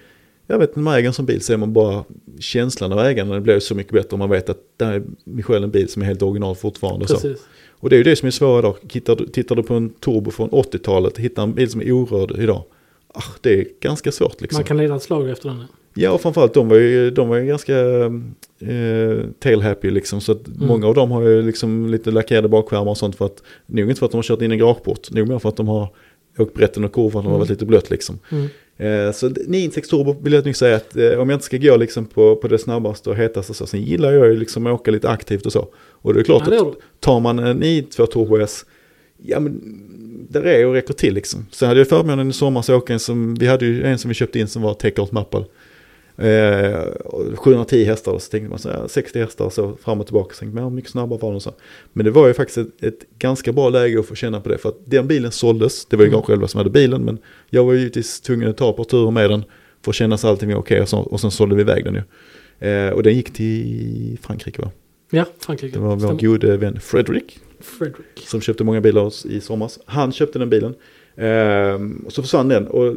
jag 0.47 0.59
vet 0.59 0.75
när 0.75 0.83
man 0.83 0.93
äger 0.95 1.07
en 1.07 1.13
sån 1.13 1.25
bil 1.25 1.41
så 1.41 1.53
är 1.53 1.57
man 1.57 1.73
bara 1.73 2.03
känslan 2.39 2.91
av 2.93 2.99
ägande 2.99 3.35
det 3.35 3.41
blir 3.41 3.59
så 3.59 3.75
mycket 3.75 3.93
bättre 3.93 4.09
om 4.13 4.19
man 4.19 4.29
vet 4.29 4.49
att 4.49 4.57
det 4.77 4.85
är 4.85 5.03
Michel 5.23 5.63
en 5.63 5.71
bil 5.71 5.89
som 5.89 6.01
är 6.01 6.05
helt 6.05 6.21
original 6.21 6.55
fortfarande. 6.55 7.07
Så. 7.07 7.13
Precis. 7.13 7.37
Och 7.79 7.89
det 7.89 7.95
är 7.95 7.97
ju 7.97 8.03
det 8.03 8.15
som 8.15 8.27
är 8.27 8.31
svårt 8.31 8.59
idag. 8.59 8.75
Tittar 8.89 9.15
du, 9.15 9.27
tittar 9.27 9.55
du 9.55 9.63
på 9.63 9.73
en 9.73 9.89
turbo 9.89 10.31
från 10.31 10.49
80-talet, 10.49 11.17
hittar 11.17 11.43
en 11.43 11.53
bil 11.53 11.69
som 11.69 11.81
är 11.81 11.91
orörd 11.91 12.31
idag. 12.39 12.63
Ah, 13.13 13.23
det 13.41 13.53
är 13.59 13.65
ganska 13.79 14.11
svårt 14.11 14.41
liksom. 14.41 14.57
Man 14.57 14.63
kan 14.63 14.77
leda 14.77 14.95
ett 14.95 15.03
slag 15.03 15.29
efter 15.29 15.49
den. 15.49 15.63
Ja, 15.93 16.11
och 16.11 16.21
framförallt 16.21 16.53
de 16.53 16.69
var 16.69 16.77
ju, 16.77 17.11
de 17.11 17.29
var 17.29 17.37
ju 17.37 17.45
ganska 17.45 17.77
eh, 18.59 19.25
tail 19.39 19.61
happy 19.61 19.89
liksom. 19.91 20.21
Så 20.21 20.31
att 20.31 20.47
Mm. 20.47 20.67
många 20.67 20.87
av 20.87 20.93
dem 20.93 21.11
har 21.11 21.21
ju 21.21 21.41
liksom 21.41 21.89
lite 21.89 22.11
lackerade 22.11 22.47
bakskärmar 22.47 22.91
och 22.91 22.97
sånt 22.97 23.15
för 23.15 23.25
att, 23.25 23.43
nog 23.65 23.89
inte 23.89 23.99
för 23.99 24.05
att 24.05 24.11
de 24.11 24.17
har 24.17 24.23
kört 24.23 24.41
in 24.41 24.51
en 24.51 24.57
garageport, 24.57 25.11
nog 25.11 25.27
mer 25.27 25.39
för 25.39 25.49
att 25.49 25.57
de 25.57 25.67
har 25.67 25.89
åkt 26.37 26.53
brätten 26.53 26.83
och 26.83 26.93
kurvan 26.93 27.15
och 27.17 27.23
har 27.23 27.29
Mm. 27.29 27.39
varit 27.39 27.49
lite 27.49 27.65
blött 27.65 27.89
liksom. 27.89 28.19
Mm. 28.31 28.47
Eh, 28.77 29.11
så 29.11 29.27
996 29.27 29.89
turbo 29.89 30.15
vill 30.21 30.33
jag 30.33 30.55
säga 30.55 30.75
att 30.75 30.95
eh, 30.95 31.19
om 31.19 31.29
jag 31.29 31.35
inte 31.35 31.45
ska 31.45 31.57
gå 31.57 31.77
liksom 31.77 32.05
på, 32.05 32.35
på 32.35 32.47
det 32.47 32.57
snabbaste 32.57 33.09
och 33.09 33.15
hetaste 33.15 33.53
så, 33.53 33.67
sen 33.67 33.81
gillar 33.81 34.11
jag 34.11 34.27
ju 34.27 34.37
liksom 34.37 34.67
att 34.67 34.73
åka 34.73 34.91
lite 34.91 35.09
aktivt 35.09 35.45
och 35.45 35.51
så. 35.51 35.67
Och 35.75 36.13
det 36.13 36.19
är 36.19 36.23
klart 36.23 36.43
Ja, 36.51 36.61
att 36.61 36.75
tar 36.99 37.19
man 37.19 37.39
en 37.39 37.63
i2 37.63 38.05
Turbo 38.05 38.37
S, 38.37 38.65
ja 39.17 39.39
men 39.39 39.61
där 40.29 40.43
är 40.43 40.65
och 40.65 40.73
räcker 40.73 40.93
till 40.93 41.13
liksom. 41.13 41.45
Sen 41.51 41.67
hade 41.67 41.79
jag 41.79 41.87
förmånen 41.87 42.29
i 42.29 42.33
somras 42.33 42.69
att 42.69 42.75
åka 42.75 42.93
en 42.93 42.99
som, 42.99 43.35
vi 43.35 43.47
hade 43.47 43.65
ju 43.65 43.83
en 43.83 43.97
som 43.97 44.09
vi 44.09 44.15
köpte 44.15 44.39
in 44.39 44.47
som 44.47 44.61
var 44.61 44.73
Take-Out 44.73 45.11
Mappal. 45.11 45.45
Eh, 46.17 46.79
och 47.05 47.39
710 47.39 47.83
hästar 47.83 48.11
och 48.11 48.21
så 48.21 48.31
tänkte 48.31 48.49
man 48.49 48.59
så 48.59 48.69
här, 48.69 48.87
60 48.87 49.19
hästar 49.19 49.49
så 49.49 49.75
fram 49.75 49.99
och 49.99 50.05
tillbaka. 50.05 50.33
Så 50.35 50.39
tänkte 50.39 50.55
man, 50.55 50.63
ja, 50.63 50.69
mycket 50.69 50.91
snabbare 50.91 51.19
var 51.19 51.29
den 51.29 51.35
och 51.35 51.41
så. 51.41 51.53
Men 51.93 52.05
det 52.05 52.11
var 52.11 52.27
ju 52.27 52.33
faktiskt 52.33 52.57
ett, 52.57 52.83
ett 52.83 52.99
ganska 53.19 53.51
bra 53.53 53.69
läge 53.69 53.99
att 53.99 54.05
få 54.05 54.15
känna 54.15 54.41
på 54.41 54.49
det. 54.49 54.57
För 54.57 54.69
att 54.69 54.77
den 54.85 55.07
bilen 55.07 55.31
såldes, 55.31 55.85
det 55.85 55.95
var 55.95 56.03
ju 56.03 56.07
Mm. 56.07 56.17
jag 56.17 56.25
själva 56.25 56.47
som 56.47 56.57
hade 56.57 56.69
bilen. 56.69 57.01
Men 57.05 57.17
jag 57.49 57.63
var 57.65 57.73
ju 57.73 57.79
givetvis 57.79 58.21
tvungen 58.21 58.49
att 58.49 58.57
ta 58.57 58.73
par 58.73 58.83
turer 58.83 59.11
med 59.11 59.29
den. 59.29 59.43
För 59.81 59.91
att 59.91 59.95
känna 59.95 60.17
så 60.17 60.27
allting 60.27 60.49
var 60.53 60.59
okej 60.59 60.81
och, 60.81 60.89
så, 60.89 60.97
och 60.99 61.19
sen 61.21 61.31
sålde 61.31 61.55
vi 61.55 61.61
iväg 61.61 61.85
den 61.85 61.93
ju. 61.93 62.01
Eh, 62.69 62.89
och 62.89 63.03
den 63.03 63.15
gick 63.15 63.33
till 63.33 64.17
Frankrike 64.21 64.61
va? 64.61 64.71
Ja, 65.09 65.25
Frankrike. 65.39 65.75
Det 65.77 65.83
var 65.83 65.95
vår 65.95 66.13
gode 66.13 66.57
vän 66.57 66.79
Fredrik 66.79 67.39
Fredrik. 67.59 68.27
som 68.27 68.41
köpte 68.41 68.63
många 68.63 68.81
bilar 68.81 69.13
i 69.27 69.41
somras. 69.41 69.79
Han 69.85 70.11
köpte 70.11 70.39
den 70.39 70.49
bilen. 70.49 70.75
Ehm, 71.15 72.03
och 72.05 72.13
så 72.13 72.21
försvann 72.21 72.47
den. 72.47 72.67
Och 72.67 72.95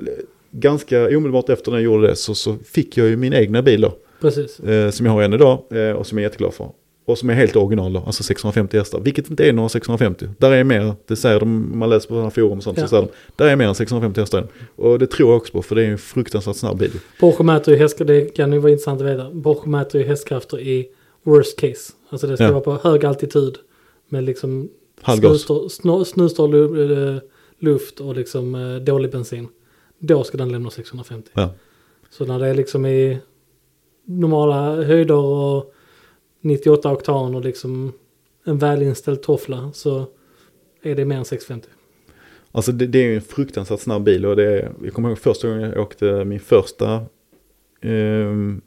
ganska 0.52 1.04
omedelbart 1.06 1.48
efter 1.48 1.72
den 1.72 1.82
gjorde 1.82 2.06
det 2.06 2.16
så, 2.16 2.34
så 2.34 2.56
fick 2.64 2.96
jag 2.96 3.08
ju 3.08 3.16
min 3.16 3.32
egna 3.32 3.62
bil 3.62 3.80
då. 3.80 3.92
Precis. 4.20 4.60
Eh, 4.60 4.90
som 4.90 5.06
jag 5.06 5.12
har 5.12 5.22
än 5.22 5.32
idag 5.32 5.62
eh, 5.70 5.92
och 5.92 6.06
som 6.06 6.18
jag 6.18 6.22
är 6.24 6.28
jätteglad 6.28 6.54
för. 6.54 6.70
Och 7.04 7.18
som 7.18 7.30
är 7.30 7.34
helt 7.34 7.56
original 7.56 7.92
då, 7.92 8.00
alltså 8.06 8.22
650 8.22 8.78
hästar. 8.78 9.00
Vilket 9.00 9.30
inte 9.30 9.48
är 9.48 9.52
några 9.52 9.68
650. 9.68 10.26
Där 10.38 10.50
är 10.52 10.64
mer, 10.64 10.92
det 11.06 11.16
säger 11.16 11.40
de, 11.40 11.78
man 11.78 11.90
läser 11.90 12.08
på 12.08 12.14
sådana 12.14 12.30
forum 12.30 12.58
och 12.58 12.62
sånt, 12.62 12.78
Ja. 12.78 12.84
så 12.84 12.88
säger 12.88 13.02
de, 13.02 13.08
där 13.36 13.46
är 13.52 13.56
mer 13.56 13.66
än 13.68 13.74
650 13.74 14.20
hästar. 14.20 14.46
Och 14.76 14.98
det 14.98 15.06
tror 15.06 15.28
jag 15.28 15.36
också 15.36 15.52
på, 15.52 15.62
för 15.62 15.74
det 15.74 15.82
är 15.82 15.90
en 15.90 15.98
fruktansvärt 15.98 16.56
snabb 16.56 16.78
bil. 16.78 16.90
Porsche 17.20 17.42
mäter 17.44 17.74
ju 17.74 17.80
hästkrafter, 17.80 18.14
det 18.14 18.20
kan 18.36 18.52
ju 18.52 18.58
vara 18.58 18.72
intressant 18.72 19.00
att 19.00 19.06
veta. 19.06 19.30
Porsche 19.42 19.68
mäter 19.68 20.00
ju 20.00 20.06
hästkrafter 20.06 20.60
i 20.60 20.88
worst 21.22 21.58
case. 21.60 21.92
Alltså 22.10 22.26
det 22.26 22.36
ska 22.36 22.44
Ja. 22.44 22.50
vara 22.52 22.60
på 22.60 22.88
hög 22.88 23.04
altitud. 23.04 23.58
Med 24.08 24.24
liksom 24.24 24.68
Halvgas. 25.02 25.32
snustor- 25.32 25.68
snå- 25.68 26.04
snustor 26.04 26.48
lu- 26.48 27.14
eh, 27.14 27.20
luft 27.60 28.00
och 28.00 28.16
liksom 28.16 28.54
eh, 28.54 28.76
dålig 28.76 29.10
bensin. 29.10 29.48
Då 30.02 30.24
ska 30.24 30.38
den 30.38 30.52
lämna 30.52 30.70
650. 30.70 31.30
Ja. 31.34 31.50
Så 32.10 32.24
när 32.24 32.38
det 32.38 32.48
är 32.48 32.54
liksom 32.54 32.86
i 32.86 33.18
normala 34.04 34.82
höjder 34.82 35.14
och 35.14 35.74
98 36.40 36.92
oktan 36.92 37.34
och 37.34 37.44
liksom 37.44 37.92
en 38.44 38.58
välinställd 38.58 39.22
toffla 39.22 39.70
så 39.74 40.06
är 40.82 40.94
det 40.94 41.04
mer 41.04 41.16
än 41.16 41.24
650. 41.24 41.68
Alltså 42.52 42.72
det, 42.72 42.86
det 42.86 42.98
är 42.98 43.02
ju 43.02 43.14
en 43.14 43.22
fruktansvärt 43.22 43.80
snabb 43.80 44.02
bil 44.02 44.26
och 44.26 44.36
det 44.36 44.44
är, 44.44 44.72
jag 44.84 44.94
kommer 44.94 45.08
ihåg 45.08 45.18
första 45.18 45.48
gången 45.48 45.70
jag 45.70 45.82
åkte 45.82 46.24
min 46.24 46.40
första 46.40 46.94
eh, 47.80 47.90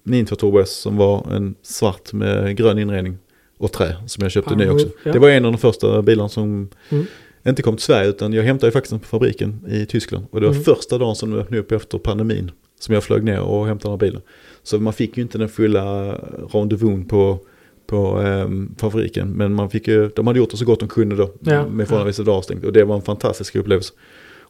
992 0.03 0.35
Turbo 0.35 0.59
S 0.59 0.71
som 0.71 0.97
var 0.97 1.31
en 1.31 1.55
svart 1.61 2.13
med 2.13 2.57
grön 2.57 2.79
inredning 2.79 3.17
och 3.57 3.71
trä 3.71 3.95
som 4.07 4.21
jag 4.21 4.31
köpte 4.31 4.55
ny 4.55 4.69
också. 4.69 4.87
Ja. 5.03 5.13
Det 5.13 5.19
var 5.19 5.29
en 5.29 5.45
av 5.45 5.51
de 5.51 5.57
första 5.57 6.01
bilarna 6.01 6.29
som 6.29 6.69
Mm. 6.89 7.05
Inte 7.49 7.61
kom 7.61 7.75
till 7.75 7.85
Sverige 7.85 8.09
utan 8.09 8.33
jag 8.33 8.43
hämtade 8.43 8.67
ju 8.67 8.71
faktiskt 8.71 8.89
den 8.91 8.99
på 8.99 9.05
fabriken 9.07 9.59
i 9.67 9.85
Tyskland. 9.85 10.25
Och 10.31 10.41
det 10.41 10.47
var 10.47 10.53
Mm. 10.53 10.63
första 10.63 10.97
dagen 10.97 11.15
som 11.15 11.31
de 11.31 11.39
öppnade 11.39 11.61
upp 11.61 11.71
efter 11.71 11.97
pandemin 11.97 12.51
som 12.79 12.93
jag 12.93 13.03
flög 13.03 13.23
ner 13.23 13.39
och 13.39 13.67
hämtade 13.67 13.91
den 13.93 13.99
här 13.99 14.07
bilen. 14.07 14.21
Så 14.63 14.79
man 14.79 14.93
fick 14.93 15.17
ju 15.17 15.23
inte 15.23 15.37
den 15.37 15.49
fulla 15.49 16.13
rendezvousen 16.53 17.05
på, 17.05 17.39
på 17.87 18.17
ehm, 18.21 18.75
fabriken. 18.77 19.29
Men 19.29 19.53
man 19.53 19.69
fick 19.69 19.87
ju, 19.87 20.09
de 20.15 20.27
hade 20.27 20.39
gjort 20.39 20.51
det 20.51 20.57
så 20.57 20.65
gott 20.65 20.79
de 20.79 20.89
kunde 20.89 21.15
då. 21.15 21.29
Ja, 21.39 21.67
med 21.67 21.87
förhållandevis 21.87 22.27
ja. 22.27 22.33
avstängt. 22.33 22.65
Och 22.65 22.73
det 22.73 22.83
var 22.83 22.95
en 22.95 23.01
fantastisk 23.01 23.55
upplevelse. 23.55 23.93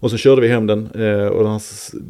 Och 0.04 0.12
så 0.12 0.18
körde 0.18 0.42
vi 0.42 0.48
hem 0.48 0.68
den 0.68 0.88
eh, 0.96 1.28
och 1.28 1.62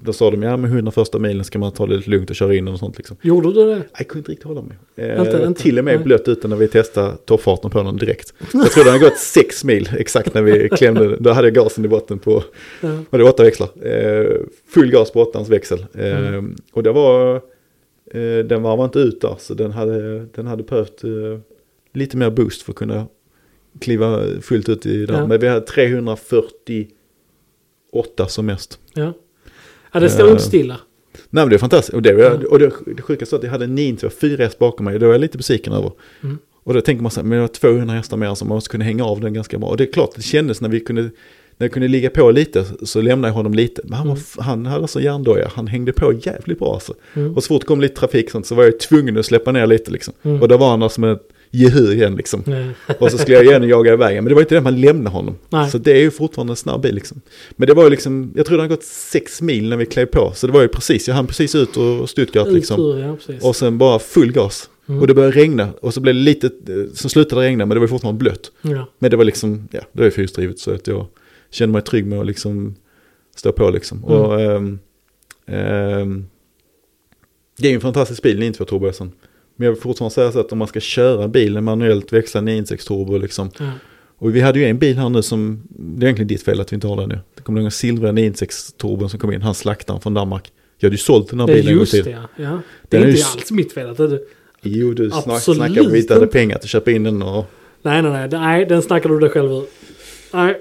då 0.03 0.13
sa 0.13 0.31
de 0.31 0.43
ja 0.43 0.57
men 0.57 0.71
100 0.71 0.91
första 0.91 1.19
milen 1.19 1.43
ska 1.43 1.59
man 1.59 1.71
ta 1.71 1.85
det 1.85 1.95
lite 1.95 2.09
lugnt 2.09 2.29
och 2.29 2.35
köra 2.35 2.55
in 2.55 2.67
och 2.67 2.79
sånt 2.79 2.97
liksom. 2.97 3.17
Gjorde 3.21 3.53
du 3.53 3.65
det? 3.65 3.81
Jag 3.97 4.07
kunde 4.07 4.19
inte 4.19 4.31
riktigt 4.31 4.47
hålla 4.47 4.61
mig. 4.61 4.77
Eh, 4.95 5.19
Inte- 5.19 5.43
inte? 5.47 5.61
Till 5.61 5.79
och 5.79 5.85
med 5.85 5.95
Nej. 5.95 6.03
blött 6.03 6.27
ute 6.27 6.47
när 6.47 6.55
vi 6.55 6.67
testade 6.67 7.17
toppfarten 7.25 7.71
på 7.71 7.83
den 7.83 7.97
direkt. 7.97 8.33
Jag 8.53 8.71
tror 8.71 8.83
den 8.83 8.93
hade 8.93 9.05
gått 9.05 9.17
sex 9.17 9.63
mil 9.63 9.89
exakt 9.97 10.33
när 10.33 10.41
vi 10.41 10.69
klämde 10.69 11.09
den. 11.09 11.23
Då 11.23 11.31
hade 11.31 11.47
jag 11.47 11.55
gasen 11.55 11.85
i 11.85 11.87
botten 11.87 12.19
på, 12.19 12.43
Ja. 12.81 12.89
var 13.09 13.19
det 13.19 13.25
åtta 13.25 13.43
växlar? 13.43 13.69
Eh, 13.87 14.37
full 14.73 14.91
gas 14.91 15.11
på 15.11 15.21
åttans 15.21 15.49
växel. 15.49 15.85
Eh, 15.93 16.17
Mm. 16.27 16.55
Och 16.73 16.83
det 16.83 16.91
var, 16.91 17.35
eh, 18.11 18.45
den 18.45 18.61
varvade 18.63 18.85
inte 18.85 18.99
ut 18.99 19.21
där 19.21 19.35
så 19.39 19.53
den 19.53 19.71
hade, 19.71 20.25
den 20.25 20.47
hade 20.47 20.63
behövt 20.63 21.03
eh, 21.03 21.09
lite 21.93 22.17
mer 22.17 22.29
boost 22.29 22.61
för 22.61 22.71
att 22.71 22.77
kunna 22.77 23.07
kliva 23.81 24.21
fullt 24.41 24.69
ut 24.69 24.85
i 24.85 25.05
den. 25.05 25.15
Ja. 25.19 25.27
Men 25.27 25.39
vi 25.39 25.47
hade 25.47 25.61
348 27.93 28.27
som 28.27 28.45
mest. 28.45 28.79
Ja. 28.93 29.13
Ja, 29.93 29.99
det 29.99 30.09
står 30.09 30.25
Eh. 30.25 30.31
inte 30.31 30.43
stilla. 30.43 30.77
Nej 31.29 31.43
men 31.43 31.49
det 31.49 31.55
är 31.55 31.59
fantastiskt. 31.59 31.93
Och 31.93 32.01
det, 32.01 32.09
Ja. 32.11 32.31
och 32.49 32.59
det, 32.59 32.71
det 32.95 33.01
sjukaste 33.01 33.35
var 33.35 33.39
att 33.39 33.43
jag 33.43 33.51
hade 33.51 33.67
9 33.67 33.97
4 34.21 34.43
häst 34.43 34.59
bakom 34.59 34.85
mig. 34.85 34.99
Det 34.99 35.05
var 35.05 35.13
jag 35.13 35.21
lite 35.21 35.37
besviken 35.37 35.73
över. 35.73 35.91
Mm. 36.23 36.37
Och 36.63 36.73
då 36.73 36.81
tänker 36.81 37.01
man 37.01 37.11
så 37.11 37.19
här, 37.19 37.27
men 37.27 37.35
det 37.37 37.41
var 37.41 37.47
200 37.47 37.93
hästar 37.95 38.17
mer 38.17 38.33
som 38.35 38.47
man 38.47 38.55
måste 38.55 38.69
kunna 38.69 38.83
hänga 38.85 39.05
av 39.05 39.21
den 39.21 39.33
ganska 39.33 39.57
bra. 39.57 39.69
Och 39.69 39.77
det 39.77 39.83
är 39.83 39.91
klart, 39.91 40.09
det 40.15 40.21
kändes 40.21 40.61
när 40.61 40.69
vi 40.69 40.79
kunde, 40.79 41.01
när 41.01 41.11
jag 41.57 41.71
kunde 41.71 41.87
ligga 41.87 42.09
på 42.09 42.31
lite 42.31 42.65
så 42.83 43.01
lämnade 43.01 43.29
jag 43.29 43.35
honom 43.35 43.53
lite. 43.53 43.81
Men 43.83 43.93
han, 43.93 44.07
var, 44.07 44.15
Mm. 44.15 44.25
han 44.37 44.65
hade 44.65 44.81
alltså 44.81 45.01
hjärndoja, 45.01 45.51
han 45.55 45.67
hängde 45.67 45.93
på 45.93 46.13
jävligt 46.13 46.59
bra 46.59 46.73
alltså. 46.73 46.93
Mm. 47.13 47.35
Och 47.35 47.43
så 47.43 47.47
fort 47.47 47.61
det 47.61 47.65
kom 47.67 47.81
lite 47.81 47.95
trafik 47.95 48.31
sånt 48.31 48.45
så 48.47 48.55
var 48.55 48.63
jag 48.63 48.79
tvungen 48.79 49.17
att 49.17 49.25
släppa 49.25 49.51
ner 49.51 49.67
lite 49.67 49.91
liksom. 49.91 50.13
Mm. 50.23 50.41
Och 50.41 50.47
då 50.47 50.57
var 50.57 50.69
han 50.69 50.83
alltså 50.83 50.95
som 50.95 51.03
ett 51.03 51.27
gehur 51.53 51.93
igen 51.93 52.15
liksom. 52.15 52.65
Och 52.99 53.11
så 53.11 53.17
skulle 53.17 53.35
jag 53.35 53.45
igen 53.45 53.63
jaga 53.63 53.93
iväg 53.93 54.15
Men 54.15 54.25
det 54.25 54.33
var 54.33 54.41
inte 54.41 54.55
det 54.55 54.61
man 54.61 54.81
lämnade 54.81 55.09
honom. 55.09 55.37
Nej. 55.49 55.71
Så 55.71 55.77
det 55.77 55.91
är 55.91 56.01
ju 56.01 56.11
fortfarande 56.11 56.51
en 56.51 56.57
snabb 56.57 56.81
bil 56.81 56.95
liksom. 56.95 57.21
Men 57.55 57.67
det 57.67 57.73
var 57.73 57.83
ju 57.83 57.89
liksom, 57.89 58.33
jag 58.35 58.45
tror 58.45 58.57
det 58.57 58.63
hade 58.63 58.75
gått 58.75 58.83
sex 58.83 59.41
mil 59.41 59.69
när 59.69 59.77
vi 59.77 59.85
klev 59.85 60.05
på. 60.05 60.31
Så 60.35 60.47
det 60.47 60.53
var 60.53 60.61
ju 60.61 60.67
precis, 60.67 61.07
jag 61.07 61.15
hann 61.15 61.27
precis 61.27 61.55
ut 61.55 61.77
och 61.77 62.09
Stuttgart 62.09 62.47
liksom. 62.47 62.81
Ur, 62.81 62.99
ja. 62.99 63.17
Och 63.41 63.55
sen 63.55 63.77
bara 63.77 63.99
full 63.99 64.31
gas. 64.31 64.69
Mm. 64.87 65.01
Och 65.01 65.07
det 65.07 65.13
började 65.13 65.35
regna. 65.35 65.69
Och 65.81 65.93
så 65.93 66.01
blev 66.01 66.15
det 66.15 66.21
lite, 66.21 66.49
så 66.93 67.09
slutade 67.09 67.41
det 67.41 67.47
regna 67.47 67.65
men 67.65 67.75
det 67.75 67.79
var 67.79 67.87
fortfarande 67.87 68.19
blött. 68.19 68.51
Ja. 68.61 68.87
Men 68.99 69.11
det 69.11 69.17
var 69.17 69.23
liksom, 69.23 69.67
ja, 69.71 69.81
det 69.91 69.99
var 69.99 70.05
ju 70.05 70.11
fyrhjulsdrivet 70.11 70.59
så 70.59 70.71
att 70.71 70.87
jag 70.87 71.07
kände 71.51 71.73
mig 71.73 71.81
trygg 71.81 72.05
med 72.05 72.19
att 72.19 72.25
liksom 72.25 72.75
stå 73.35 73.51
på 73.51 73.69
liksom. 73.69 73.97
Mm. 73.97 74.09
Och 74.09 74.41
ehm, 74.41 74.79
ehm, 75.45 76.25
det 77.57 77.67
är 77.67 77.71
ju 77.71 77.75
en 77.75 77.81
fantastisk 77.81 78.23
bil, 78.23 78.39
992 78.39 78.65
turbosen. 78.65 79.11
Men 79.55 79.65
jag 79.65 79.71
vill 79.73 79.81
fortfarande 79.81 80.13
säga 80.15 80.31
så 80.31 80.39
att 80.39 80.51
om 80.51 80.57
man 80.57 80.67
ska 80.67 80.79
köra 80.79 81.27
bilen 81.27 81.63
manuellt, 81.63 82.13
växla 82.13 82.41
996 82.41 82.85
turbo 82.85 83.17
liksom. 83.17 83.51
Ja. 83.59 83.71
Och 84.17 84.35
vi 84.35 84.41
hade 84.41 84.59
ju 84.59 84.65
en 84.65 84.77
bil 84.77 84.97
här 84.97 85.09
nu 85.09 85.21
som, 85.21 85.63
det 85.69 86.03
är 86.03 86.07
egentligen 86.07 86.27
ditt 86.27 86.43
fel 86.43 86.61
att 86.61 86.71
vi 86.71 86.75
inte 86.75 86.87
har 86.87 86.97
den 86.97 87.09
nu. 87.09 87.19
Det 87.35 87.41
kommer 87.41 87.61
den 87.61 87.71
silvriga 87.71 88.11
996 88.11 88.73
turbon 88.73 89.09
som 89.09 89.19
kom 89.19 89.31
in, 89.31 89.41
han 89.41 89.55
slaktaren 89.55 90.01
från 90.01 90.13
Danmark. 90.13 90.51
Jag 90.77 90.87
hade 90.87 90.93
ju 90.93 90.97
sålt 90.97 91.29
den 91.29 91.39
här 91.39 91.47
bilen 91.47 91.67
en 91.67 91.73
gång 91.73 91.79
just 91.79 92.03
det, 92.03 92.09
ja. 92.09 92.21
ja. 92.35 92.59
Det 92.89 92.97
är 92.97 93.07
inte 93.07 93.19
ju- 93.19 93.23
alls 93.33 93.51
mitt 93.51 93.73
fel 93.73 93.89
att 93.89 93.97
det 93.97 94.19
Jo, 94.61 94.93
du 94.93 95.09
snack, 95.11 95.41
snackar 95.41 95.85
om 95.85 95.93
hittade 95.93 96.19
inte. 96.23 96.31
pengar 96.33 96.55
till 96.57 96.65
att 96.65 96.69
köpa 96.69 96.91
in 96.91 97.03
den 97.03 97.21
och... 97.21 97.45
Nej, 97.81 98.01
nej, 98.01 98.11
nej. 98.11 98.29
Nej, 98.31 98.65
den 98.65 98.81
snackar 98.81 99.09
du 99.09 99.19
dig 99.19 99.29
själv 99.29 99.51
ur. 99.51 99.63
Nej. 100.33 100.57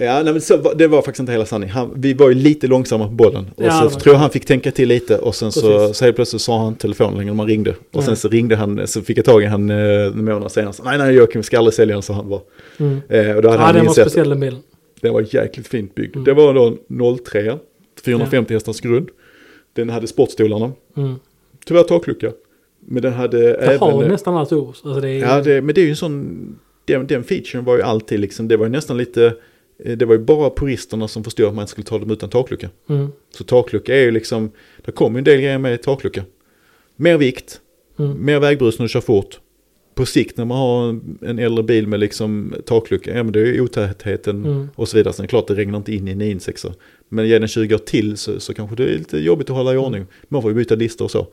Ja, 0.00 0.22
nej, 0.22 0.32
men 0.32 0.40
så, 0.40 0.56
var- 0.56 0.74
det 0.74 0.86
var 0.86 1.02
faktiskt 1.02 1.20
inte 1.20 1.32
hela 1.32 1.46
sanningen. 1.46 1.74
Han, 1.74 1.92
vi 1.96 2.14
var 2.14 2.28
ju 2.28 2.34
lite 2.34 2.66
långsamma 2.66 3.04
på 3.08 3.14
bollen. 3.14 3.46
Och 3.56 3.64
Ja, 3.64 3.70
så 3.70 3.88
var- 3.88 4.00
tror 4.00 4.14
jag 4.14 4.20
han 4.20 4.30
fick 4.30 4.44
tänka 4.46 4.70
till 4.70 4.88
lite 4.88 5.18
och 5.18 5.34
sen 5.34 5.52
så, 5.52 5.60
Precis. 5.78 5.96
så 5.96 6.04
helt 6.04 6.16
plötsligt 6.16 6.42
sa 6.42 6.58
han 6.62 6.74
telefonen 6.74 7.14
längre 7.18 7.26
när 7.30 7.34
man 7.36 7.46
ringde. 7.46 7.70
Och 7.70 7.76
Nej. 7.92 8.02
sen 8.04 8.16
så 8.16 8.28
ringde 8.28 8.56
han, 8.56 8.86
så 8.86 9.02
fick 9.02 9.18
jag 9.18 9.24
tag 9.24 9.42
i 9.42 9.46
han 9.46 9.70
eh, 9.70 9.76
en 10.06 10.24
månad 10.24 10.52
senare. 10.52 10.72
Så, 10.72 10.82
nej, 10.82 10.98
nej, 10.98 11.14
Joakim 11.14 11.42
ska 11.42 11.58
aldrig 11.58 11.74
sälja 11.74 11.94
den, 11.94 12.02
så 12.02 12.12
han 12.12 12.28
bara. 12.28 12.40
Mm. 12.78 13.00
Eh, 13.08 13.36
och 13.36 13.42
då 13.42 13.48
hade 13.48 13.60
Ja, 13.60 13.66
han 13.66 13.74
den 13.74 13.84
var 13.84 13.90
insett, 13.90 14.04
speciell 14.06 14.28
den 14.28 14.40
bilen. 14.40 14.58
den 15.00 15.12
var 15.12 15.24
jäkligt 15.34 15.68
fint 15.68 15.94
byggd. 15.94 16.14
Mm. 16.16 16.24
Det 16.24 16.34
var 16.34 16.54
då 16.54 16.66
en 16.66 17.18
03, 17.24 17.58
450 18.04 18.54
hästars 18.54 18.80
grund. 18.80 19.08
Den 19.72 19.90
hade 19.90 20.06
sportstolarna, 20.06 20.72
Mm. 20.96 21.14
tyvärr 21.66 21.82
taklucka. 21.82 22.32
Men 22.90 23.02
den 23.02 23.12
hade 23.12 23.38
Det 23.38 23.54
även... 23.54 23.78
har 23.78 24.08
nästan 24.08 24.46
turbos. 24.46 24.82
Alltså 24.84 25.00
det 25.00 25.08
är, 25.10 25.18
Ja, 25.20 25.40
det, 25.42 25.62
men 25.62 25.74
det 25.74 25.80
är 25.80 25.84
ju 25.84 25.90
en 25.90 25.96
sån, 25.96 26.58
den, 26.84 27.06
den 27.06 27.24
featuren 27.24 27.64
var 27.64 27.76
ju 27.76 27.82
alltid 27.82 28.20
liksom, 28.20 28.48
det 28.48 28.56
var 28.56 28.66
ju 28.66 28.72
nästan 28.72 28.96
lite, 28.98 29.34
det 29.84 30.04
var 30.04 30.14
ju 30.14 30.20
bara 30.20 30.50
puristerna 30.50 31.08
som 31.08 31.24
förstod 31.24 31.46
att 31.46 31.54
man 31.54 31.66
skulle 31.66 31.84
ta 31.84 31.98
dem 31.98 32.10
utan 32.10 32.30
taklucka. 32.30 32.70
Mm. 32.88 33.08
Så 33.30 33.44
taklucka 33.44 33.96
är 33.96 34.00
ju 34.02 34.10
liksom, 34.10 34.50
det 34.84 34.92
kommer 34.92 35.16
ju 35.16 35.18
en 35.18 35.24
del 35.24 35.40
grejer 35.40 35.58
med 35.58 35.82
taklucka. 35.82 36.24
Mer 36.96 37.18
vikt, 37.18 37.60
Mm. 37.98 38.24
mer 38.24 38.40
vägbrus 38.40 38.78
när 38.78 38.84
du 38.84 38.88
kör 38.88 39.00
fort. 39.00 39.40
På 39.94 40.06
sikt 40.06 40.36
när 40.36 40.44
man 40.44 40.58
har 40.58 40.88
en, 41.28 41.38
äldre 41.38 41.62
bil 41.64 41.86
med 41.86 42.00
liksom 42.00 42.54
taklucka, 42.66 43.16
ja 43.16 43.22
men 43.22 43.32
det 43.32 43.40
är 43.40 43.46
ju 43.46 43.60
otätheten 43.60 44.44
Mm. 44.44 44.68
och 44.74 44.88
så 44.88 44.96
vidare. 44.96 45.14
Sen 45.14 45.26
klart 45.28 45.46
det 45.48 45.54
regnar 45.54 45.78
inte 45.78 45.94
in 45.94 46.08
i 46.08 46.10
en 46.10 46.18
996. 46.18 46.66
Men 47.08 47.28
ger 47.28 47.40
den 47.40 47.48
20 47.48 47.74
år 47.74 47.78
till 47.78 48.16
så, 48.16 48.40
så 48.40 48.54
kanske 48.54 48.76
det 48.76 48.84
är 48.84 48.98
lite 48.98 49.18
jobbigt 49.18 49.50
att 49.50 49.56
hålla 49.56 49.74
i 49.74 49.76
ordning. 49.76 50.06
Man 50.28 50.42
får 50.42 50.50
ju 50.50 50.54
byta 50.54 50.74
listor 50.74 51.04
och 51.04 51.10
så. 51.10 51.26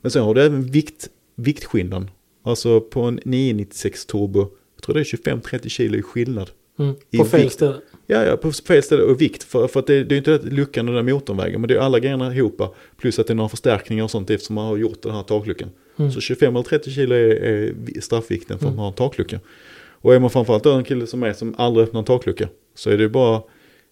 Men 0.00 0.10
sen 0.10 0.22
har 0.22 0.34
du 0.34 0.42
även 0.42 0.62
vikt, 0.62 1.08
viktskillnad. 1.36 2.08
Alltså 2.44 2.80
på 2.80 3.00
en 3.02 3.20
996 3.24 4.06
turbo, 4.06 4.40
jag 4.76 4.82
tror 4.82 4.94
det 4.94 5.00
är 5.00 5.04
25-30 5.04 5.68
kilo 5.68 5.98
i 5.98 6.02
skillnad. 6.02 6.50
Mm. 6.78 6.94
På 7.18 7.24
fel 7.24 7.40
vikt. 7.40 7.52
ställe. 7.52 7.74
Ja, 8.06 8.24
ja, 8.24 8.36
på 8.36 8.52
fel 8.52 8.82
ställe 8.82 9.02
och 9.02 9.20
vikt. 9.20 9.42
För, 9.42 9.66
för 9.66 9.80
att 9.80 9.86
det, 9.86 10.04
det 10.04 10.14
är 10.14 10.16
inte 10.16 10.34
att 10.34 10.44
luckan 10.44 10.88
och 10.88 10.94
den 10.94 11.06
motorn 11.06 11.36
väger, 11.36 11.58
men 11.58 11.68
det 11.68 11.74
är 11.74 11.78
alla 11.78 11.98
grejerna 12.00 12.34
ihop. 12.34 12.62
Plus 13.00 13.18
att 13.18 13.26
det 13.26 13.32
är 13.32 13.34
några 13.34 13.48
förstärkningar 13.48 14.04
och 14.04 14.10
sånt 14.10 14.30
eftersom 14.30 14.54
man 14.54 14.66
har 14.66 14.76
gjort 14.76 15.02
den 15.02 15.12
här 15.12 15.22
takluckan. 15.22 15.68
Mm. 15.98 16.12
Så 16.12 16.20
25 16.20 16.54
eller 16.56 16.62
30 16.64 16.90
kilo 16.90 17.14
är, 17.14 17.18
är 17.28 17.74
vi- 17.84 18.00
straffvikten 18.00 18.58
för 18.58 18.66
att 18.66 18.72
Mm. 18.72 18.76
man 18.76 18.82
har 18.82 18.88
en 18.90 18.96
taklucka. 18.96 19.40
Och 19.88 20.14
är 20.14 20.18
man 20.20 20.30
framförallt 20.30 20.64
då 20.64 20.72
en 20.72 20.84
kille 20.84 21.06
som 21.06 21.22
är 21.22 21.32
som 21.32 21.54
aldrig 21.58 21.86
öppnar 21.86 21.98
en 22.00 22.04
taklucka 22.04 22.48
så 22.74 22.90
är 22.90 22.98
det 22.98 23.08
bara 23.08 23.42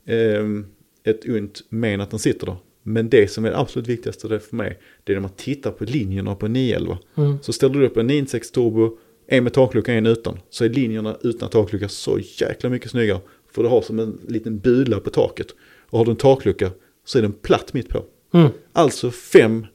ehm, 0.07 0.66
ett 1.05 1.28
ont 1.28 1.62
men 1.68 2.01
att 2.01 2.11
den 2.11 2.18
sitter 2.18 2.47
där. 2.47 2.57
Men 2.82 3.09
det 3.09 3.28
som 3.30 3.45
är 3.45 3.51
det 3.51 3.59
absolut 3.59 3.89
viktigaste 3.89 4.39
för 4.41 4.57
mig, 4.57 4.78
det 5.05 5.12
är 5.12 5.16
när 5.16 5.20
man 5.20 5.30
tittar 5.37 5.70
på 5.70 5.85
linjerna 5.85 6.35
på 6.35 6.47
en 6.47 6.53
911. 6.53 6.99
Mm. 7.16 7.39
Så 7.43 7.53
ställer 7.53 7.74
du 7.80 7.87
upp 7.87 7.97
en 7.97 8.07
96 8.07 8.51
turbo, 8.51 8.99
en 9.27 9.45
med 9.45 9.53
taklucka 9.53 9.93
och 9.93 9.99
en 9.99 10.07
utan. 10.07 10.39
Så 10.51 10.64
är 10.64 10.68
linjerna 10.68 11.16
utan 11.22 11.51
taklucka 11.51 11.89
så 11.89 12.18
jäkla 12.18 12.70
mycket 12.70 12.91
snyggare. 12.91 13.20
För 13.53 13.62
du 13.62 13.68
har 13.68 13.83
som 13.83 13.99
en 13.99 14.20
liten 14.29 14.59
bula 14.59 15.01
på 15.01 15.11
taket. 15.11 15.47
Och 15.91 15.99
har 15.99 16.05
du 16.05 16.11
en 16.11 16.16
taklucka 16.16 16.70
så 17.05 17.18
är 17.18 17.22
den 17.22 17.33
platt 17.33 17.75
mitt 17.75 17.89
på. 17.89 18.05
Mm. 18.35 18.49
Alltså 18.72 19.11
fem 19.11 19.66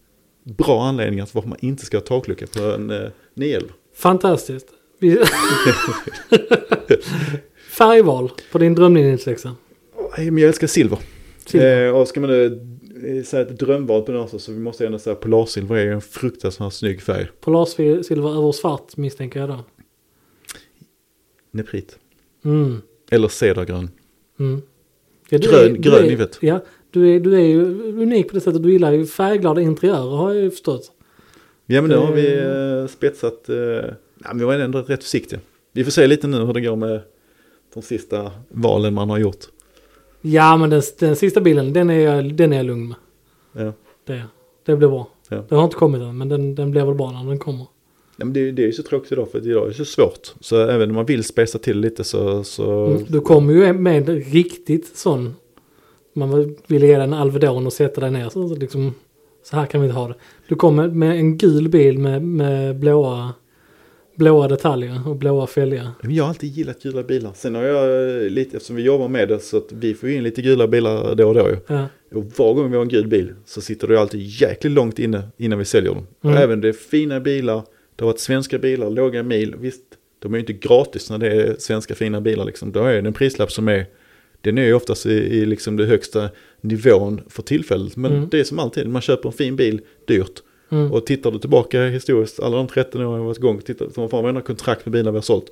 bra 0.43 0.83
anledningar 0.83 1.25
till 1.25 1.35
varför 1.35 1.49
man 1.49 1.57
inte 1.61 1.85
ska 1.85 1.97
ha 1.97 2.01
taklucka 2.01 2.47
på 2.47 2.63
en 2.63 2.89
eh, 2.89 3.09
911. 3.33 3.73
Fantastiskt. 3.95 4.67
Färgval 7.69 8.31
på 8.51 8.57
din 8.57 8.75
drömlinjesexa. 8.75 9.55
Nej, 10.17 10.31
Men 10.31 10.41
jag 10.41 10.47
älskar 10.47 10.67
silver. 10.67 10.99
Silver. 11.45 11.87
Eh, 11.87 11.95
och 11.95 12.07
ska 12.07 12.19
man 12.19 12.29
eh, 13.05 13.23
säga 13.23 13.41
ett 13.41 13.59
drömval 13.59 14.01
på 14.01 14.11
den 14.11 14.21
också 14.21 14.39
så 14.39 14.51
vi 14.51 14.59
måste 14.59 14.85
ändå 14.85 14.99
säga 14.99 15.15
polarsilver 15.15 15.75
är 15.75 15.83
ju 15.85 15.91
en 15.93 16.01
fruktansvärt 16.01 16.73
snygg 16.73 17.01
färg. 17.01 17.27
Polarsilver 17.41 18.37
över 18.37 18.51
svart 18.51 18.97
misstänker 18.97 19.39
jag 19.39 19.49
då. 19.49 19.59
Neprit. 21.51 21.99
Mm. 22.45 22.81
Eller 23.11 23.27
cedargrön. 23.27 23.89
Mm. 24.39 24.61
Ja, 25.29 25.37
Grön- 25.37 25.73
du 25.73 25.79
grön 25.79 26.05
i 26.05 26.15
vet. 26.15 26.37
Ja, 26.41 26.63
du 26.91 27.15
är, 27.15 27.19
du 27.19 27.33
är 27.35 27.45
ju 27.45 27.61
unik 28.01 28.27
på 28.27 28.33
det 28.33 28.41
sättet. 28.41 28.63
Du 28.63 28.71
gillar 28.71 28.91
ju 28.91 29.05
färgglada 29.05 29.61
interiörer 29.61 30.17
har 30.17 30.33
jag 30.33 30.43
ju 30.43 30.51
förstått. 30.51 30.91
Ja 31.65 31.81
men 31.81 31.89
nu 31.91 31.97
har 31.97 32.11
vi 32.13 32.33
Eh. 32.37 32.81
eh, 32.81 32.87
spetsat, 32.87 33.49
eh, 33.49 33.55
men 34.15 34.39
vi 34.39 34.45
var 34.45 34.53
ändå 34.53 34.81
rätt 34.81 35.03
försiktiga. 35.03 35.39
Vi 35.71 35.83
får 35.83 35.91
se 35.91 36.07
lite 36.07 36.27
nu 36.27 36.37
hur 36.37 36.53
det 36.53 36.61
går 36.61 36.75
med 36.75 37.01
de 37.73 37.81
sista 37.83 38.31
valen 38.49 38.93
man 38.93 39.09
har 39.09 39.17
gjort. 39.17 39.45
Ja, 40.21 40.57
men 40.57 40.69
den, 40.69 40.81
den 40.99 41.15
sista 41.15 41.41
bilen, 41.41 41.73
den 41.73 41.89
är, 41.89 41.99
jag, 41.99 42.33
den 42.35 42.53
är 42.53 42.57
jag 42.57 42.65
lugn 42.65 42.87
med. 42.87 42.97
Ja. 43.65 43.73
Det, 44.05 44.23
det 44.65 44.75
blir 44.75 44.87
bra. 44.87 45.07
Ja. 45.29 45.43
Den 45.49 45.57
har 45.57 45.65
inte 45.65 45.75
kommit 45.75 46.01
än, 46.01 46.17
men 46.17 46.29
den, 46.29 46.55
den 46.55 46.71
blir 46.71 46.85
väl 46.85 46.95
bra 46.95 47.11
när 47.11 47.29
den 47.29 47.39
kommer. 47.39 47.65
Ja, 48.17 48.25
men 48.25 48.33
det, 48.33 48.51
det 48.51 48.61
är 48.61 48.65
ju 48.65 48.73
så 48.73 48.83
tråkigt 48.83 49.11
idag 49.11 49.31
för 49.31 49.47
idag 49.47 49.63
är 49.63 49.67
det 49.67 49.73
så 49.73 49.85
svårt. 49.85 50.33
Så 50.39 50.61
även 50.67 50.89
om 50.89 50.95
man 50.95 51.05
vill 51.05 51.23
spesa 51.23 51.59
till 51.59 51.79
lite 51.79 52.03
så... 52.03 52.43
så 52.43 52.85
Mm. 52.85 53.05
Du 53.07 53.21
kommer 53.21 53.53
ju 53.53 53.73
med 53.73 54.09
en 54.09 54.19
riktigt 54.19 54.97
sån. 54.97 55.35
Man 56.13 56.55
vill 56.67 56.83
ge 56.83 56.95
dig 56.95 57.03
en 57.03 57.13
Alvedon 57.13 57.65
och 57.65 57.73
sätta 57.73 58.01
dig 58.01 58.11
ner. 58.11 58.29
Så, 58.29 58.49
så 58.49 58.55
liksom, 58.55 58.93
så 59.43 59.55
här 59.55 59.65
kan 59.65 59.81
vi 59.81 59.87
inte 59.87 59.99
ha 59.99 60.07
det. 60.07 60.15
Du 60.47 60.55
kommer 60.55 60.87
med 60.87 61.11
en 61.11 61.37
gul 61.37 61.69
bil 61.69 61.99
med, 61.99 62.23
med 62.23 62.79
blåa, 62.79 63.33
blåa 64.19 64.47
detaljer 64.47 65.07
och 65.09 65.15
blåa 65.15 65.47
fälgar. 65.47 65.87
Jag 66.03 66.23
har 66.23 66.29
alltid 66.29 66.49
gillat 66.57 66.83
gula 66.83 67.03
bilar. 67.03 67.31
Sen 67.35 67.55
har 67.55 67.63
jag 67.63 68.15
eh, 68.23 68.29
lite, 68.29 68.57
eftersom 68.57 68.75
vi 68.75 68.81
jobbar 68.83 69.07
med 69.07 69.27
det 69.27 69.39
så 69.39 69.57
att 69.57 69.71
vi 69.71 69.93
får 69.93 70.09
in 70.09 70.23
lite 70.23 70.41
gula 70.41 70.67
bilar 70.67 71.15
då 71.15 71.27
och 71.27 71.33
då 71.35 71.49
ju. 71.49 71.57
Ja. 71.67 71.85
Och 72.13 72.25
var 72.37 72.53
gång 72.53 72.69
vi 72.71 72.75
har 72.75 72.83
en 72.83 72.89
gul 72.89 73.07
bil 73.07 73.33
så 73.45 73.61
sitter 73.61 73.87
det 73.87 73.99
alltid 73.99 74.21
jäkligt 74.21 74.73
långt 74.73 74.99
inne 74.99 75.23
innan 75.37 75.59
vi 75.59 75.65
säljer 75.65 75.93
dem. 75.93 76.07
Mm. 76.23 76.35
Och 76.35 76.41
även 76.41 76.61
det 76.61 76.67
är 76.67 76.73
fina 76.73 77.19
bilar, 77.19 77.63
det 77.95 78.03
har 78.03 78.11
varit 78.11 78.19
svenska 78.19 78.59
bilar, 78.59 78.89
låga 78.89 79.23
mil. 79.23 79.55
Visst, 79.59 79.83
de 80.19 80.33
är 80.33 80.37
ju 80.37 80.39
inte 80.41 80.53
gratis 80.53 81.09
när 81.09 81.17
det 81.17 81.27
är 81.31 81.55
svenska 81.59 81.95
fina 81.95 82.21
bilar 82.21 82.45
liksom. 82.45 82.71
Då 82.71 82.83
är 82.83 83.01
det 83.01 83.07
en 83.07 83.13
prislapp 83.13 83.51
som 83.51 83.67
är, 83.67 83.85
den 84.41 84.57
är 84.57 84.65
ju 84.65 84.73
oftast 84.73 85.05
i, 85.05 85.11
i 85.11 85.45
liksom 85.45 85.77
det 85.77 85.85
högsta 85.85 86.29
nivån 86.61 87.21
för 87.27 87.43
tillfället. 87.43 87.95
Men 87.95 88.11
Mm. 88.11 88.29
det 88.31 88.39
är 88.39 88.43
som 88.43 88.59
alltid, 88.59 88.87
man 88.87 89.01
köper 89.01 89.29
en 89.29 89.33
fin 89.33 89.55
bil 89.55 89.81
dyrt. 90.07 90.43
Mm. 90.69 90.91
Och 90.91 91.05
tittar 91.05 91.31
du 91.31 91.39
tillbaka 91.39 91.85
historiskt, 91.85 92.39
alla 92.39 92.57
de 92.57 92.67
13 92.67 93.01
åren 93.01 93.17
jag 93.17 93.25
varit 93.25 93.37
igång, 93.37 93.61
tittar 93.61 94.07
på 94.07 94.21
varenda 94.21 94.41
kontrakt 94.41 94.85
med 94.85 94.93
bilar 94.93 95.11
vi 95.11 95.17
har 95.17 95.21
sålt. 95.21 95.45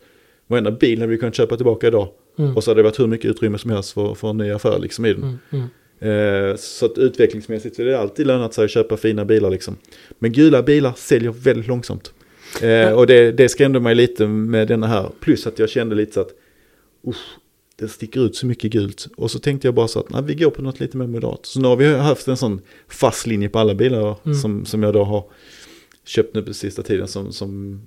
Varenda 0.47 0.71
bil 0.71 1.01
har 1.01 1.07
vi 1.07 1.17
kunnat 1.17 1.35
köpa 1.35 1.55
tillbaka 1.55 1.87
idag. 1.87 2.07
Mm. 2.39 2.55
Och 2.55 2.63
så 2.63 2.71
hade 2.71 2.79
det 2.79 2.83
varit 2.83 2.99
hur 2.99 3.07
mycket 3.07 3.31
utrymme 3.31 3.57
som 3.57 3.71
helst 3.71 3.91
för, 3.91 4.13
för 4.13 4.29
en 4.29 4.37
ny 4.37 4.51
affär 4.51 4.79
liksom 4.79 5.05
i 5.05 5.13
den. 5.13 5.23
Mm. 5.23 5.37
Mm. 5.49 5.67
Eh, 5.99 6.55
så 6.55 6.85
att 6.85 6.97
utvecklingsmässigt 6.97 7.75
så 7.75 7.81
är 7.81 7.85
det 7.85 7.99
alltid 7.99 8.27
lönat 8.27 8.53
sig 8.53 8.65
att 8.65 8.71
köpa 8.71 8.97
fina 8.97 9.25
bilar 9.25 9.49
liksom. 9.49 9.77
Men 10.19 10.31
gula 10.31 10.63
bilar 10.63 10.93
säljer 10.95 11.31
väldigt 11.31 11.67
långsamt. 11.67 12.13
Eh, 12.61 12.91
och 12.91 13.07
det, 13.07 13.31
det 13.31 13.49
skrämde 13.49 13.79
mig 13.79 13.95
lite 13.95 14.27
med 14.27 14.67
denna 14.67 14.87
här. 14.87 15.09
Plus 15.19 15.47
att 15.47 15.59
jag 15.59 15.69
kände 15.69 15.95
lite 15.95 16.13
så 16.13 16.21
att 16.21 16.31
usch, 17.07 17.37
det 17.79 17.87
sticker 17.87 18.25
ut 18.25 18.35
så 18.35 18.45
mycket 18.45 18.71
gult. 18.71 19.07
Och 19.17 19.31
så 19.31 19.39
tänkte 19.39 19.67
jag 19.67 19.75
bara 19.75 19.87
så 19.87 19.99
att 19.99 20.09
nej, 20.09 20.23
vi 20.23 20.35
går 20.35 20.49
på 20.49 20.61
något 20.61 20.79
lite 20.79 20.97
mer 20.97 21.07
moderat. 21.07 21.45
Så 21.45 21.59
nu 21.59 21.67
har 21.67 21.75
vi 21.75 21.95
haft 21.97 22.27
en 22.27 22.37
sån 22.37 22.61
fast 22.87 23.27
linje 23.27 23.49
på 23.49 23.59
alla 23.59 23.75
bilar 23.75 24.15
Mm. 24.25 24.37
som, 24.37 24.65
som 24.65 24.83
jag 24.83 24.93
då 24.93 25.03
har 25.03 25.23
köpt 26.05 26.35
nu 26.35 26.41
på 26.41 26.53
sista 26.53 26.83
tiden 26.83 27.07
som, 27.07 27.31
som 27.31 27.81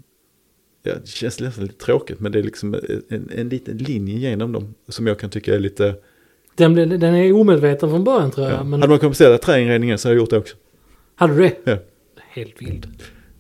ja, 0.83 0.93
det 0.95 1.09
känns 1.09 1.41
nästan 1.41 1.65
lite 1.65 1.85
tråkigt. 1.85 2.21
Men 2.21 2.33
det 2.33 2.39
är 2.39 2.43
liksom 2.43 2.75
en, 3.09 3.31
en 3.35 3.49
liten 3.49 3.77
linje 3.79 4.19
genom 4.19 4.53
dem 4.53 4.75
som 4.89 5.07
jag 5.07 5.19
kan 5.19 5.31
tycka 5.31 5.55
är 5.55 5.59
lite... 5.59 5.95
Den, 6.55 6.75
blir- 6.75 6.87
den 6.99 7.15
är 7.15 7.33
omedveten 7.33 7.91
från 7.91 8.05
början 8.05 8.31
tror 8.31 8.47
jag. 8.47 8.57
Ja. 8.59 8.65
Men 8.65 8.81
Hade 8.81 8.91
man 8.91 8.99
kompenserat 8.99 9.43
träinredningen 9.43 9.99
så 9.99 10.09
hade 10.09 10.15
jag 10.17 10.21
gjort 10.23 10.31
det 10.31 10.39
också. 10.39 10.57
hade 11.15 11.35
du 11.35 11.41
det? 11.43 11.57
Ja. 11.65 11.77
Helt 12.29 12.63
vild. 12.63 12.87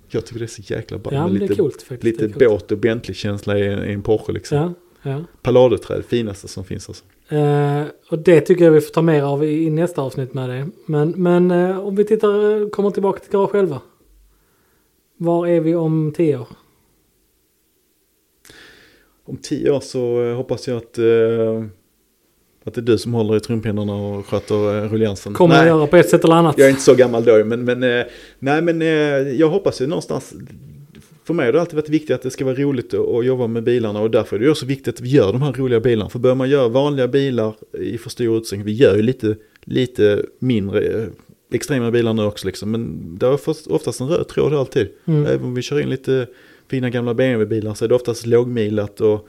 Jag 0.08 0.26
tycker 0.26 0.38
det 0.38 0.44
är 0.44 0.62
så 0.62 0.62
jäkla 0.74 0.98
bra 0.98 1.12
Ja, 1.14 1.26
lite, 1.28 1.54
coolt 1.54 1.86
lite 2.00 2.28
båt 2.28 2.72
och 2.72 2.78
Bentley-känsla 2.78 3.58
i, 3.58 3.62
i 3.62 3.92
en 3.92 4.02
Porsche 4.02 4.32
liksom. 4.32 4.58
Ja, 4.58 4.74
ja. 5.02 5.24
Palladeträd, 5.42 6.04
finaste 6.04 6.48
som 6.48 6.64
finns 6.64 6.88
alltså. 6.88 7.04
Eh, 7.34 7.84
och 8.10 8.18
det 8.18 8.40
tycker 8.40 8.64
jag 8.64 8.72
vi 8.72 8.80
får 8.80 8.92
ta 8.92 9.02
mer 9.02 9.22
av 9.22 9.44
i, 9.44 9.66
i 9.66 9.70
nästa 9.70 10.02
avsnitt 10.02 10.34
med 10.34 10.50
det. 10.50 10.68
Men, 10.86 11.10
men 11.10 11.50
eh, 11.50 11.78
om 11.78 11.96
vi 11.96 12.04
tittar, 12.04 12.70
kommer 12.70 12.90
tillbaka 12.90 13.20
till 13.20 13.32
Garage 13.32 13.50
själva. 13.50 13.80
Var 15.16 15.46
är 15.46 15.60
vi 15.60 15.74
om 15.74 16.12
tio 16.16 16.38
år? 16.38 16.48
Om 19.24 19.36
tio 19.36 19.70
år 19.70 19.80
så 19.80 20.24
eh, 20.24 20.36
hoppas 20.36 20.68
jag 20.68 20.76
att, 20.76 20.98
eh, 20.98 21.64
att 22.64 22.74
det 22.74 22.80
är 22.80 22.82
du 22.82 22.98
som 22.98 23.14
håller 23.14 23.36
i 23.36 23.40
trumpinnarna 23.40 23.94
och 23.94 24.26
sköter 24.26 24.78
eh, 24.84 24.88
rulliansen. 24.88 25.34
Kommer 25.34 25.54
Nej, 25.54 25.66
jag 25.66 25.76
göra 25.76 25.86
på 25.86 25.96
ett 25.96 26.08
sätt 26.08 26.24
eller 26.24 26.34
annat. 26.34 26.58
jag 26.58 26.66
är 26.66 26.70
inte 26.70 26.82
så 26.82 26.94
gammal 26.94 27.24
då, 27.24 27.44
men, 27.44 27.64
men, 27.64 27.82
eh, 27.82 28.06
nej, 28.38 28.62
men 28.62 28.82
eh, 28.82 28.88
jag 29.32 29.48
hoppas 29.48 29.80
ju 29.80 29.86
någonstans. 29.86 30.34
För 31.30 31.34
mig 31.34 31.46
har 31.46 31.52
det 31.52 31.60
alltid 31.60 31.74
varit 31.74 31.88
viktigt 31.88 32.14
att 32.14 32.22
det 32.22 32.30
ska 32.30 32.44
vara 32.44 32.54
roligt 32.54 32.94
att, 32.94 33.26
jobba 33.26 33.46
med 33.46 33.62
bilarna 33.62 34.00
och 34.00 34.10
därför 34.10 34.36
är 34.36 34.40
det 34.40 34.50
också 34.50 34.66
viktigt 34.66 34.94
att 34.94 35.00
vi 35.00 35.08
gör 35.08 35.32
de 35.32 35.42
här 35.42 35.52
roliga 35.52 35.80
bilarna. 35.80 36.10
För 36.10 36.18
börjar 36.18 36.34
man 36.34 36.50
göra 36.50 36.68
vanliga 36.68 37.08
bilar 37.08 37.54
i 37.78 37.98
för 37.98 38.10
stor 38.10 38.38
utsträckning, 38.38 38.66
vi 38.66 38.72
gör 38.72 38.96
ju 38.96 39.02
lite, 39.02 39.36
lite 39.64 40.24
mindre 40.38 40.80
eh, 40.80 41.06
extrema 41.52 41.90
bilar 41.90 42.12
nu 42.12 42.22
också 42.22 42.46
liksom, 42.46 42.70
men 42.70 43.00
det 43.18 43.38
först- 43.38 43.66
oftast 43.66 44.00
en 44.00 44.08
röd 44.08 44.28
tråd 44.28 44.54
alltid. 44.54 44.88
Mm. 45.04 45.26
Även 45.26 45.44
om 45.44 45.54
vi 45.54 45.62
kör 45.62 45.80
in 45.80 45.90
lite 45.90 46.26
fina 46.68 46.90
gamla 46.90 47.14
BMW-bilar 47.14 47.74
så 47.74 47.84
är 47.84 47.88
det 47.88 47.94
oftast 47.94 48.26
lågmilat 48.26 49.00
och 49.00 49.28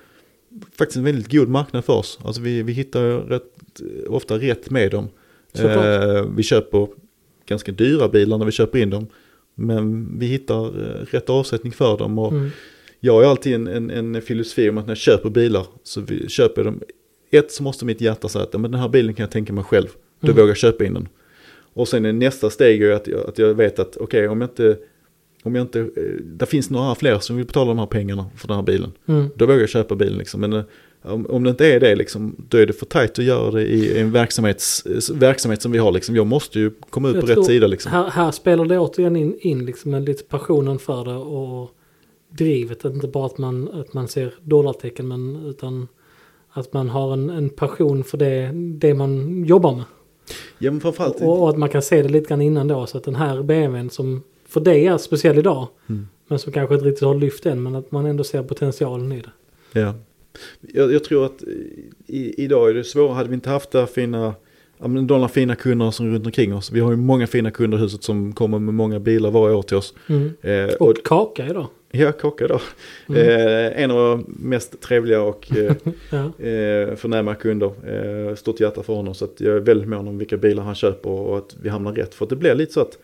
faktiskt 0.78 0.98
en 0.98 1.04
väldigt 1.04 1.32
god 1.32 1.48
marknad 1.50 1.86
för 1.86 1.94
oss. 1.94 2.20
Alltså 2.24 2.42
vi, 2.42 2.64
vi 2.64 2.74
hittar 2.74 3.02
rätt, 3.18 3.82
ofta 4.08 4.38
rätt 4.38 4.70
med 4.70 4.92
dem. 4.92 5.10
Eh, 5.54 6.26
vi 6.36 6.44
köper 6.44 6.88
ganska 7.46 7.72
dyra 7.72 8.08
bilar 8.08 8.38
när 8.38 8.46
vi 8.46 8.52
köper 8.52 8.80
in 8.80 8.90
dem. 8.90 9.08
Men 9.56 10.08
vi 10.20 10.26
hittar 10.26 10.66
eh, 10.66 11.06
rätt 11.12 11.30
avsättning 11.30 11.74
för 11.74 11.98
dem. 11.98 12.20
Och 12.20 12.32
Mm. 12.32 12.50
Jag 13.04 13.14
har 13.14 13.24
alltid 13.24 13.54
en, 13.54 13.68
en, 13.68 13.90
en 13.90 14.22
filosofi 14.22 14.70
om 14.70 14.78
att 14.78 14.86
när 14.86 14.92
jag 14.92 14.98
köper 14.98 15.30
bilar 15.30 15.66
så 15.84 16.02
vi, 16.02 16.30
köper 16.30 16.62
jag 16.64 16.74
dem. 16.74 16.82
Ett 17.32 17.52
så 17.52 17.64
måste 17.64 17.86
mitt 17.86 18.02
hjärta 18.02 18.30
säga 18.30 18.44
att 18.44 18.54
men 18.54 18.72
den 18.72 18.82
här 18.82 18.90
bilen 18.90 19.14
kan 19.14 19.24
jag 19.24 19.32
tänka 19.32 19.54
mig 19.54 19.64
själv. 19.64 19.88
Då 20.20 20.28
Mm. 20.28 20.36
vågar 20.36 20.48
jag 20.48 20.58
köpa 20.58 20.86
in 20.86 20.94
den. 20.94 21.08
Och 21.74 21.88
sen 21.88 22.06
är 22.06 22.14
nästa 22.14 22.50
steg 22.50 22.82
är 22.84 22.92
att, 22.92 23.08
jag- 23.08 23.28
att 23.30 23.38
jag 23.40 23.54
vet 23.54 23.80
att 23.80 23.98
okej 23.98 24.28
om 24.28 24.42
jag 24.42 24.50
inte 24.50 24.78
om 25.44 25.56
jag 25.56 25.64
inte, 25.64 25.80
eh, 25.80 25.86
det 26.24 26.46
finns 26.46 26.70
några 26.70 26.96
fler 26.96 27.20
som 27.20 27.36
vill 27.38 27.46
betala 27.46 27.68
de 27.68 27.80
här 27.80 27.86
pengarna 27.86 28.26
för 28.38 28.48
den 28.48 28.56
här 28.58 28.64
bilen. 28.64 28.92
Mm. 29.06 29.26
Då 29.36 29.46
vågar 29.46 29.60
jag 29.60 29.70
köpa 29.70 29.96
bilen 29.96 30.18
liksom. 30.18 30.42
Men 30.42 30.54
eh, 30.54 30.64
om, 31.04 31.26
om 31.26 31.44
det 31.44 31.50
inte 31.50 31.68
är 31.68 31.80
det 31.80 31.96
liksom, 31.96 32.36
då 32.50 32.58
är 32.58 32.66
det 32.66 32.74
för 32.74 32.86
tajt 32.86 33.20
att 33.20 33.26
göra 33.26 33.52
det 33.52 33.64
i 33.64 34.00
en 34.00 34.12
verksamhets, 34.12 34.84
verksamhet 35.14 35.62
som 35.62 35.72
vi 35.72 35.78
har 35.78 35.92
liksom. 35.92 36.16
Jag 36.16 36.28
måste 36.28 36.60
ju 36.60 36.72
komma 36.90 37.10
ut 37.10 37.16
Jag 37.16 37.26
på 37.26 37.32
rätt 37.32 37.46
sida 37.46 37.68
liksom. 37.68 37.92
Här, 37.92 38.10
här 38.10 38.32
spelar 38.32 38.66
det 38.66 38.80
återigen 38.80 39.16
in, 39.16 39.38
in 39.40 39.66
liksom 39.66 39.96
lite 39.96 40.24
passionen 40.24 40.80
för 40.80 41.06
det 41.06 41.16
och 41.16 41.72
drivet. 42.30 42.86
Inte 42.86 43.08
bara 43.08 43.26
att 43.26 43.38
man, 43.38 43.68
att 43.68 43.94
man 43.94 44.08
ser 44.08 44.34
dollartecken 44.42 45.08
men 45.08 45.46
utan 45.46 45.88
att 46.50 46.74
man 46.74 46.90
har 46.90 47.14
en, 47.14 47.30
en 47.30 47.50
passion 47.50 48.04
för 48.04 48.18
det, 48.18 48.52
det 48.54 48.94
man 48.94 49.44
jobbar 49.46 49.76
med. 49.76 49.86
Ja 50.58 50.80
framförallt, 50.80 51.22
Och, 51.22 51.42
och 51.42 51.50
att 51.50 51.58
man 51.58 51.70
kan 51.70 51.82
se 51.82 52.02
det 52.02 52.10
lite 52.10 52.30
grann 52.30 52.42
innan 52.42 52.68
då. 52.68 52.86
Så 52.86 52.98
att 52.98 53.04
den 53.04 53.16
här 53.16 53.44
BMWn 53.44 53.90
som 53.90 54.24
för 54.48 54.60
dig 54.60 54.88
är 54.88 54.98
speciell 54.98 55.38
idag. 55.38 55.68
Mm. 55.90 56.08
Men 56.28 56.40
som 56.40 56.54
kanske 56.54 56.76
inte 56.76 56.86
riktigt 56.86 57.04
har 57.08 57.16
lyft 57.16 57.46
än. 57.46 57.64
Men 57.64 57.76
att 57.76 57.92
man 57.92 58.06
ändå 58.06 58.24
ser 58.24 58.44
potentialen 58.44 59.12
i 59.12 59.22
det. 59.22 59.80
ja. 59.80 59.94
Jag, 60.74 60.94
jag 60.94 61.04
tror 61.04 61.26
att 61.26 61.44
i, 62.08 62.44
idag 62.44 62.70
är 62.70 62.74
det 62.74 62.84
svårt, 62.84 63.16
hade 63.16 63.30
vi 63.30 63.36
inte 63.36 63.50
haft 63.50 63.72
där 63.72 63.86
fina, 63.86 64.34
ja 64.78 64.88
men 64.88 65.08
de 65.08 65.30
fina 65.30 65.56
kunderna 65.56 65.92
som 65.92 66.14
runt 66.14 66.26
omkring 66.26 66.56
oss. 66.56 66.72
Vi 66.72 66.80
har 66.80 66.92
ju 66.92 66.98
många 66.98 67.28
fina 67.28 67.52
kunder 67.52 67.78
i 67.78 67.82
huset 67.82 68.04
som 68.04 68.34
kommer 68.34 68.60
med 68.60 68.74
många 68.74 69.00
bilar 69.00 69.32
varje 69.32 69.56
år 69.56 69.62
till 69.64 69.78
oss. 69.78 69.94
Mm. 70.10 70.32
Eh, 70.42 70.74
Och 70.76 70.96
kaka 71.04 71.48
idag. 71.48 71.68
Ja, 71.94 72.12
Kocka 72.12 72.48
då. 72.48 72.60
Mm. 73.10 73.22
Eh, 73.22 73.84
en 73.84 73.92
av 73.92 73.98
de 73.98 74.26
mest 74.40 74.82
trevliga 74.82 75.22
och 75.22 75.58
eh, 75.58 75.76
Ja. 76.10 76.46
eh, 76.46 76.96
förnäma 76.96 77.36
kunder. 77.36 77.72
Eh, 78.30 78.36
stort 78.36 78.60
hjärta 78.60 78.84
för 78.84 78.94
honom 78.94 79.14
så 79.16 79.26
att 79.26 79.42
jag 79.42 79.56
är 79.56 79.60
väldigt 79.60 79.88
mån 79.90 80.08
om 80.08 80.18
vilka 80.18 80.38
bilar 80.38 80.64
han 80.64 80.76
köper 80.76 81.10
och 81.10 81.38
att 81.38 81.56
vi 81.62 81.70
hamnar 81.70 81.94
rätt. 81.94 82.14
För 82.16 82.26
att 82.26 82.30
det 82.30 82.36
blir 82.36 82.56
lite 82.56 82.74
så 82.74 82.82
att 82.82 82.98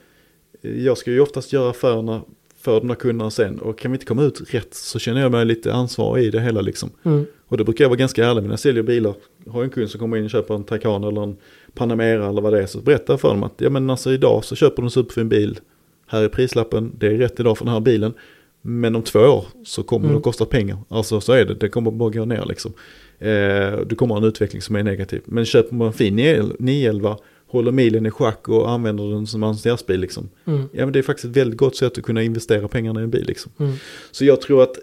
eh, 0.61 0.85
jag 0.85 0.97
ska 0.97 1.11
ju 1.11 1.19
oftast 1.19 1.53
göra 1.53 1.69
affärerna 1.69 2.21
för 2.67 2.79
de 2.79 2.87
där 2.87 2.95
kunderna 2.95 3.31
sen 3.31 3.59
och 3.59 3.79
kan 3.79 3.91
vi 3.91 3.95
inte 3.95 4.05
komma 4.05 4.23
ut 4.23 4.53
rätt 4.53 4.73
så 4.73 4.99
känner 4.99 5.21
jag 5.21 5.31
mig 5.31 5.45
lite 5.45 5.73
ansvarig 5.73 6.25
i 6.25 6.29
det 6.31 6.41
hela 6.41 6.61
liksom. 6.61 6.89
Mm. 7.03 7.25
Och 7.47 7.57
då 7.57 7.63
brukar 7.63 7.83
jag 7.83 7.89
vara 7.89 7.97
ganska 7.97 8.25
ärlig 8.25 8.43
när 8.43 8.49
jag 8.49 8.59
säljer 8.59 8.83
bilar. 8.83 9.13
Har 9.47 9.59
jag 9.59 9.63
en 9.63 9.69
kund 9.69 9.89
som 9.89 9.99
kommer 9.99 10.17
in 10.17 10.23
och 10.23 10.29
köper 10.29 10.55
en 10.55 10.63
Taycan 10.63 11.03
eller 11.03 11.23
en 11.23 11.37
Panamera 11.73 12.29
eller 12.29 12.41
vad 12.41 12.53
det 12.53 12.61
är 12.61 12.65
så 12.65 12.79
berättar 12.79 13.13
jag 13.13 13.21
för 13.21 13.29
dem 13.29 13.43
att 13.43 13.53
ja 13.57 13.69
men 13.69 13.89
alltså 13.89 14.11
idag 14.11 14.45
så 14.45 14.55
köper 14.55 14.81
du 14.81 14.85
en 14.85 14.91
superfin 14.91 15.29
bil. 15.29 15.59
Här 16.07 16.23
är 16.23 16.29
prislappen, 16.29 16.91
det 16.97 17.07
är 17.07 17.17
rätt 17.17 17.39
idag 17.39 17.57
för 17.57 17.65
den 17.65 17.73
här 17.73 17.81
bilen. 17.81 18.13
Men 18.61 18.95
om 18.95 19.01
två 19.03 19.19
år 19.19 19.45
så 19.65 19.83
kommer 19.83 20.05
Mm. 20.05 20.13
det 20.13 20.17
att 20.17 20.23
kosta 20.23 20.45
pengar. 20.45 20.77
Alltså 20.89 21.21
så 21.21 21.33
är 21.33 21.45
det, 21.45 21.53
det 21.53 21.69
kommer 21.69 21.91
bara 21.91 22.09
gå 22.09 22.25
ner 22.25 22.45
liksom. 22.47 22.73
Eh, 23.19 23.79
du 23.87 23.95
kommer 23.95 24.15
ha 24.15 24.21
en 24.21 24.27
utveckling 24.27 24.61
som 24.61 24.75
är 24.75 24.83
negativ. 24.83 25.21
Men 25.25 25.45
köper 25.45 25.75
man 25.75 25.87
en 25.87 25.93
fin 25.93 26.15
911, 26.59 27.17
håller 27.47 27.71
milen 27.71 28.05
i 28.05 28.11
schack 28.11 28.49
och 28.49 28.69
använder 28.69 29.11
den 29.11 29.27
som 29.27 29.43
annonseringsbil 29.43 29.99
liksom. 29.99 30.29
Mm. 30.45 30.69
Ja 30.71 30.85
men 30.85 30.93
det 30.93 30.99
är 30.99 31.03
faktiskt 31.03 31.25
ett 31.25 31.37
väldigt 31.37 31.57
gott 31.57 31.75
sätt 31.75 31.97
att 31.97 32.03
kunna 32.03 32.23
investera 32.23 32.67
pengarna 32.67 32.99
i 32.99 33.03
en 33.03 33.09
bil 33.09 33.25
liksom. 33.27 33.51
Mm. 33.59 33.73
Så 34.11 34.25
jag 34.25 34.41
tror 34.41 34.63
att 34.63 34.75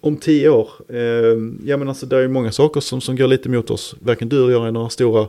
om 0.00 0.16
tio 0.16 0.48
år, 0.48 0.70
eh, 0.88 0.96
ja 1.64 1.76
men 1.76 1.88
alltså 1.88 2.06
det 2.06 2.16
är 2.16 2.28
många 2.28 2.52
saker 2.52 2.80
som, 2.80 3.00
som 3.00 3.16
går 3.16 3.28
lite 3.28 3.48
mot 3.48 3.70
oss. 3.70 3.94
Varken 4.00 4.28
du 4.28 4.44
eller 4.44 4.52
jag 4.52 4.66
är 4.66 4.72
några 4.72 4.88
stora 4.88 5.26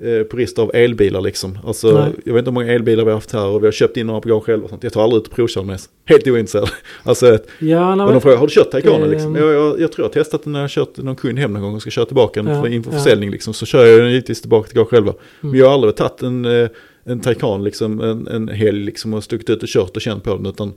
purister 0.00 0.62
av 0.62 0.70
elbilar 0.74 1.20
liksom. 1.20 1.58
Alltså 1.64 1.86
Nej. 1.92 2.12
jag 2.24 2.32
vet 2.34 2.38
inte 2.38 2.50
hur 2.50 2.54
många 2.54 2.72
elbilar 2.72 3.04
vi 3.04 3.10
har 3.10 3.16
haft 3.16 3.32
här 3.32 3.46
och 3.46 3.62
vi 3.62 3.66
har 3.66 3.72
köpt 3.72 3.96
in 3.96 4.06
några 4.06 4.20
på 4.20 4.28
gång 4.28 4.40
själva 4.40 4.64
och 4.64 4.70
sånt. 4.70 4.82
Jag 4.84 4.92
tar 4.92 5.02
aldrig 5.04 5.20
ut 5.22 5.28
och 5.28 5.34
provkör 5.34 5.62
med. 5.62 5.80
Helt 6.04 6.26
ointresserad. 6.26 6.68
Alltså, 7.02 7.26
Ja, 7.26 7.38
nej, 7.58 7.90
och 7.90 7.96
de 7.96 8.12
men, 8.12 8.20
frågar, 8.20 8.36
har 8.36 8.46
du 8.46 8.52
kört 8.54 8.70
Taycanen 8.70 9.00
det- 9.00 9.08
liksom? 9.08 9.34
Jag, 9.36 9.52
jag, 9.52 9.80
jag 9.80 9.92
tror 9.92 10.04
jag 10.04 10.08
har 10.08 10.24
testat 10.24 10.42
den 10.44 10.52
när 10.52 10.60
jag 10.60 10.64
har 10.64 10.68
kört 10.68 10.96
någon 10.96 11.16
kund 11.16 11.38
hem 11.38 11.52
någon 11.52 11.62
gång 11.62 11.74
och 11.74 11.80
ska 11.82 11.90
köra 11.90 12.04
tillbaka 12.06 12.42
den 12.42 12.54
Ja, 12.54 12.62
för, 12.62 12.68
inför 12.68 12.92
ja. 12.92 12.98
försäljning 12.98 13.30
liksom. 13.30 13.54
Så 13.54 13.66
kör 13.66 13.86
jag 13.86 14.00
den 14.00 14.10
givetvis 14.10 14.40
tillbaka 14.40 14.68
till 14.68 14.78
gård 14.78 14.88
själva. 14.88 15.14
Men 15.40 15.48
Mm. 15.50 15.60
jag 15.60 15.66
har 15.66 15.74
aldrig 15.74 15.96
tagit 15.96 16.22
en, 16.22 16.44
eh, 16.44 16.68
en 17.04 17.20
Taycan 17.20 17.64
liksom 17.64 18.00
en, 18.00 18.26
en 18.28 18.48
helg 18.48 18.84
liksom 18.84 19.14
och 19.14 19.24
stuckit 19.24 19.50
ut 19.50 19.62
och 19.62 19.68
kört 19.68 19.96
och 19.96 20.02
känt 20.02 20.24
på 20.24 20.36
den. 20.36 20.46
Utan 20.46 20.72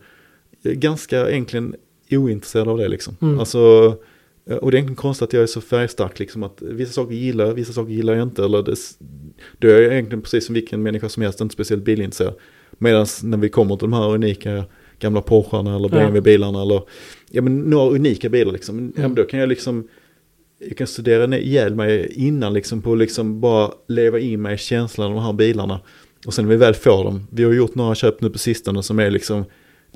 jag 0.61 0.71
är 0.73 0.77
ganska 0.77 1.29
egentligen 1.29 1.75
ointresserad 2.11 2.67
av 2.67 2.77
det 2.77 2.87
liksom. 2.87 3.17
Mm. 3.21 3.39
Alltså, 3.39 3.57
eh, 3.85 3.93
och 4.57 4.71
det 4.71 4.75
är 4.75 4.77
egentligen 4.77 4.95
konstigt 4.95 5.23
att 5.23 5.33
jag 5.33 5.43
är 5.43 5.47
så 5.47 5.61
färgstark 5.61 6.19
liksom. 6.19 6.43
Att 6.43 6.61
vissa 6.61 6.91
saker 6.93 7.15
gillar 7.15 7.45
jag, 7.45 7.53
vissa 7.53 7.73
saker 7.73 7.91
gillar 7.91 8.13
jag 8.13 8.23
inte. 8.23 8.43
Eller 8.43 8.63
det, 8.63 8.75
då 9.59 9.67
är 9.67 9.81
jag 9.81 9.93
egentligen 9.93 10.21
precis 10.21 10.45
som 10.45 10.55
vilken 10.55 10.83
människa 10.83 11.09
som 11.09 11.23
helst, 11.23 11.41
inte 11.41 11.53
speciellt 11.53 11.83
bilintresserad. 11.83 12.33
Medan 12.77 13.05
när 13.23 13.37
vi 13.37 13.49
kommer 13.49 13.75
till 13.75 13.89
de 13.89 13.93
här 13.93 14.13
unika 14.13 14.63
gamla 14.99 15.21
Porscharna 15.21 15.75
eller. 15.75 15.89
BMW-bilarna 15.89 16.61
eller 16.61 16.81
ja, 17.31 17.41
men 17.41 17.59
några 17.59 17.89
unika 17.95 18.29
bilar 18.29 18.51
liksom. 18.51 18.75
Men, 18.75 18.85
ja, 18.85 18.91
men 18.95 19.05
Mm. 19.05 19.15
då 19.15 19.23
kan 19.23 19.39
jag 19.39 19.49
liksom 19.49 19.87
jag 20.67 20.77
kan 20.77 20.87
studera 20.87 21.37
ihjäl 21.37 21.75
mig 21.75 22.13
innan 22.15 22.53
liksom 22.53 22.81
på 22.81 22.95
liksom 22.95 23.39
bara 23.41 23.71
leva 23.87 24.19
in 24.19 24.41
mig 24.41 24.55
i 24.55 24.57
känslan 24.57 25.07
av 25.07 25.15
de 25.15 25.23
här 25.23 25.33
bilarna. 25.33 25.79
Och 26.25 26.33
sen 26.33 26.45
när 26.45 26.49
vi 26.49 26.57
väl 26.57 26.73
får 26.73 27.03
dem, 27.03 27.27
vi 27.31 27.43
har 27.43 27.53
gjort 27.53 27.75
några 27.75 27.95
köp 27.95 28.21
nu 28.21 28.29
på 28.29 28.37
sistone 28.37 28.83
som 28.83 28.99
är 28.99 29.11
liksom, 29.11 29.43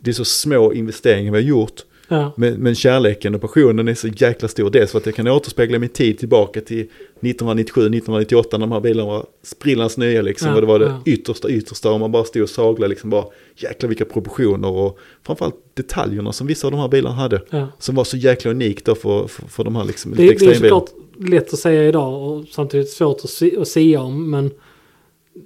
det 0.02 0.12
är 0.12 0.14
så 0.14 0.26
små 0.26 0.74
investeringar 0.74 1.32
vi 1.32 1.38
har 1.38 1.48
gjort. 1.48 1.82
Ja. 2.18 2.34
Men, 2.38 2.54
men 2.54 2.76
kärleken 2.76 3.36
och 3.36 3.42
passionen 3.42 3.88
är 3.88 3.94
så 3.94 4.08
jäkla 4.08 4.48
stor. 4.48 4.70
Dels 4.70 4.92
för 4.92 4.98
att 4.98 5.06
jag 5.06 5.16
kan 5.16 5.28
återspegla 5.28 5.80
min 5.80 5.90
tid 5.90 6.18
tillbaka 6.18 6.62
till 6.62 6.80
1997, 6.80 7.82
1998 7.82 8.58
när 8.58 8.68
de 8.68 8.72
här 8.72 8.80
bilarna 8.80 9.10
var 9.10 9.26
sprillans 9.44 9.98
nya 9.98 10.22
liksom. 10.22 10.48
Ja, 10.48 10.56
och 10.56 10.62
det 10.62 10.68
var 10.68 10.80
det 10.80 10.86
ja. 10.86 11.02
yttersta 11.06 11.50
yttersta 11.50 11.92
och 11.92 12.00
man 12.00 12.12
bara 12.12 12.24
stod 12.24 12.44
och 12.44 12.50
saglade 12.50 12.90
liksom 12.90 13.10
bara 13.10 13.26
jäkla 13.56 13.90
vilka 13.90 14.06
proportioner 14.06 14.70
och 14.70 15.00
framförallt 15.24 15.56
detaljerna 15.74 16.32
som 16.32 16.48
vissa 16.48 16.68
av 16.68 16.72
de 16.72 16.80
här 16.80 16.88
bilarna 16.88 17.16
hade. 17.16 17.42
ja. 17.50 17.68
Som 17.80 17.96
var 17.96 18.04
så 18.04 18.18
jäkla 18.18 18.52
unikt 18.52 18.86
då 18.86 18.96
för, 18.96 19.28
för, 19.28 19.48
för 19.48 19.64
de 19.64 19.76
här 19.76 19.86
liksom 19.86 20.12
Det, 20.16 20.24
lite 20.24 20.46
det 20.46 20.52
är 20.52 20.56
såklart 20.56 20.90
lätt 21.20 21.54
att 21.54 21.60
säga 21.60 21.88
idag 21.88 22.24
och 22.24 22.46
samtidigt 22.48 22.90
svårt 22.90 23.18
att, 23.24 23.30
se, 23.30 23.58
att 23.58 23.68
säga 23.68 24.02
om. 24.02 24.30
Men 24.30 24.52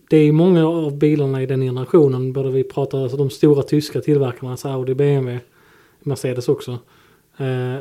det 0.10 0.18
är 0.18 0.32
många 0.32 0.68
av 0.68 0.98
bilarna 0.98 1.44
i 1.44 1.46
den 1.46 1.62
generationen, 1.62 2.34
både 2.34 2.50
vi 2.52 2.64
pratar 2.64 3.04
alltså 3.04 3.18
de 3.18 3.30
stora 3.30 3.64
tyska 3.64 4.02
tillverkarna, 4.02 4.52
alltså 4.52 4.68
Audi, 4.68 4.96
BMW, 4.96 5.40
Mercedes 6.08 6.50
också. 6.50 6.72
Eh, 7.38 7.78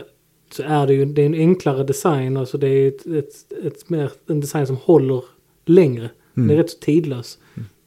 så 0.51 0.62
är 0.62 0.86
det 0.86 0.94
ju 0.94 1.05
det 1.05 1.23
är 1.23 1.27
en 1.27 1.35
enklare 1.35 1.85
design. 1.85 2.36
Alltså 2.36 2.59
det 2.59 2.69
är 2.69 2.89
ett, 2.89 3.07
ett, 3.07 3.53
ett 3.65 3.89
mer, 3.89 4.11
en 4.27 4.40
design 4.40 4.66
som 4.66 4.77
håller 4.77 5.24
längre. 5.65 6.11
Mm. 6.36 6.48
Den 6.48 6.51
är 6.51 6.62
rätt 6.62 6.70
så 6.70 6.78
tidlös. 6.78 7.39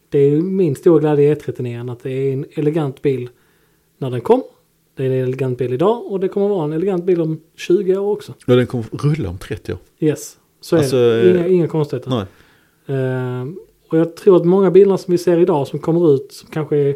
Det 0.09 0.19
är 0.19 0.29
ju 0.29 0.41
min 0.41 0.75
stora 0.75 0.99
glädje 0.99 1.31
i 1.31 1.35
E39 1.35 1.91
att 1.91 2.03
det 2.03 2.11
är 2.11 2.33
en 2.33 2.45
elegant 2.51 3.01
bil 3.01 3.29
när 3.97 4.11
den 4.11 4.21
kom. 4.21 4.43
Det 4.95 5.05
är 5.05 5.07
en 5.07 5.23
elegant 5.27 5.57
bil 5.57 5.73
idag 5.73 6.11
och 6.11 6.19
det 6.19 6.27
kommer 6.27 6.47
vara 6.47 6.63
en 6.63 6.73
elegant 6.73 7.05
bil 7.05 7.21
om 7.21 7.41
20 7.55 7.97
år 7.97 8.11
också. 8.11 8.33
Och 8.47 8.55
den 8.55 8.67
kommer 8.67 8.85
rulla 8.91 9.29
om 9.29 9.37
30 9.37 9.73
år. 9.73 9.79
Yes, 9.99 10.37
så 10.61 10.75
är 10.75 10.79
Alltså, 10.79 10.95
det. 10.95 11.31
Inga, 11.31 11.45
eh, 11.45 11.53
inga 11.53 11.67
konstigheter. 11.67 12.09
Nej. 12.09 12.25
Ehm, 12.97 13.59
och 13.89 13.97
jag 13.97 14.15
tror 14.15 14.35
att 14.35 14.45
många 14.45 14.71
bilar 14.71 14.97
som 14.97 15.11
vi 15.11 15.17
ser 15.17 15.37
idag 15.37 15.67
som 15.67 15.79
kommer 15.79 16.15
ut 16.15 16.31
som 16.31 16.49
kanske 16.49 16.77
är 16.77 16.95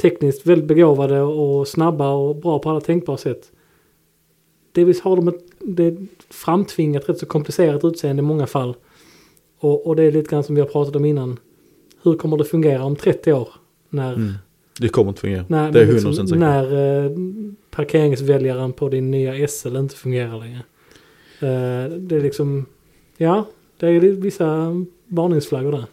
tekniskt 0.00 0.46
väldigt 0.46 0.68
begåvade 0.68 1.20
och 1.20 1.68
snabba 1.68 2.10
och 2.10 2.36
bra 2.36 2.58
på 2.58 2.70
alla 2.70 2.80
tänkbara 2.80 3.16
sätt. 3.16 3.52
Delvis 4.72 5.00
har 5.00 5.16
de 5.16 5.28
ett 5.28 5.48
det 5.60 5.96
framtvingat 6.30 7.08
rätt 7.08 7.18
så 7.18 7.26
komplicerat 7.26 7.84
utseende 7.84 8.20
i 8.20 8.26
många 8.26 8.46
fall. 8.46 8.76
Och, 9.58 9.86
och 9.86 9.96
det 9.96 10.02
är 10.02 10.12
lite 10.12 10.30
grann 10.30 10.44
som 10.44 10.54
vi 10.54 10.60
har 10.60 10.68
pratat 10.68 10.96
om 10.96 11.04
innan. 11.04 11.38
Hur 12.02 12.14
kommer 12.14 12.36
det 12.36 12.44
fungera 12.44 12.84
om 12.84 12.96
30 12.96 13.32
år? 13.32 13.48
När, 13.88 14.14
Mm. 14.14 14.34
Det 14.80 14.88
kommer 14.88 15.08
inte 15.08 15.20
fungera. 15.20 15.44
när, 15.48 15.72
det 15.72 15.82
är 15.82 15.86
men 15.86 15.94
100% 15.94 16.06
liksom, 16.06 16.26
säkert. 16.26 16.40
när 16.40 17.04
eh, 17.04 17.10
parkeringsväljaren 17.70 18.72
på 18.72 18.88
din 18.88 19.10
nya 19.10 19.48
SL 19.48 19.76
inte 19.76 19.94
fungerar 19.94 20.38
längre. 20.38 20.62
Eh, 21.40 21.90
det 21.90 22.16
är 22.16 22.20
liksom, 22.20 22.66
ja, 23.16 23.46
det 23.78 23.86
är 23.86 24.00
vissa 24.00 24.74
varningsflaggor 25.06 25.72
där. 25.72 25.84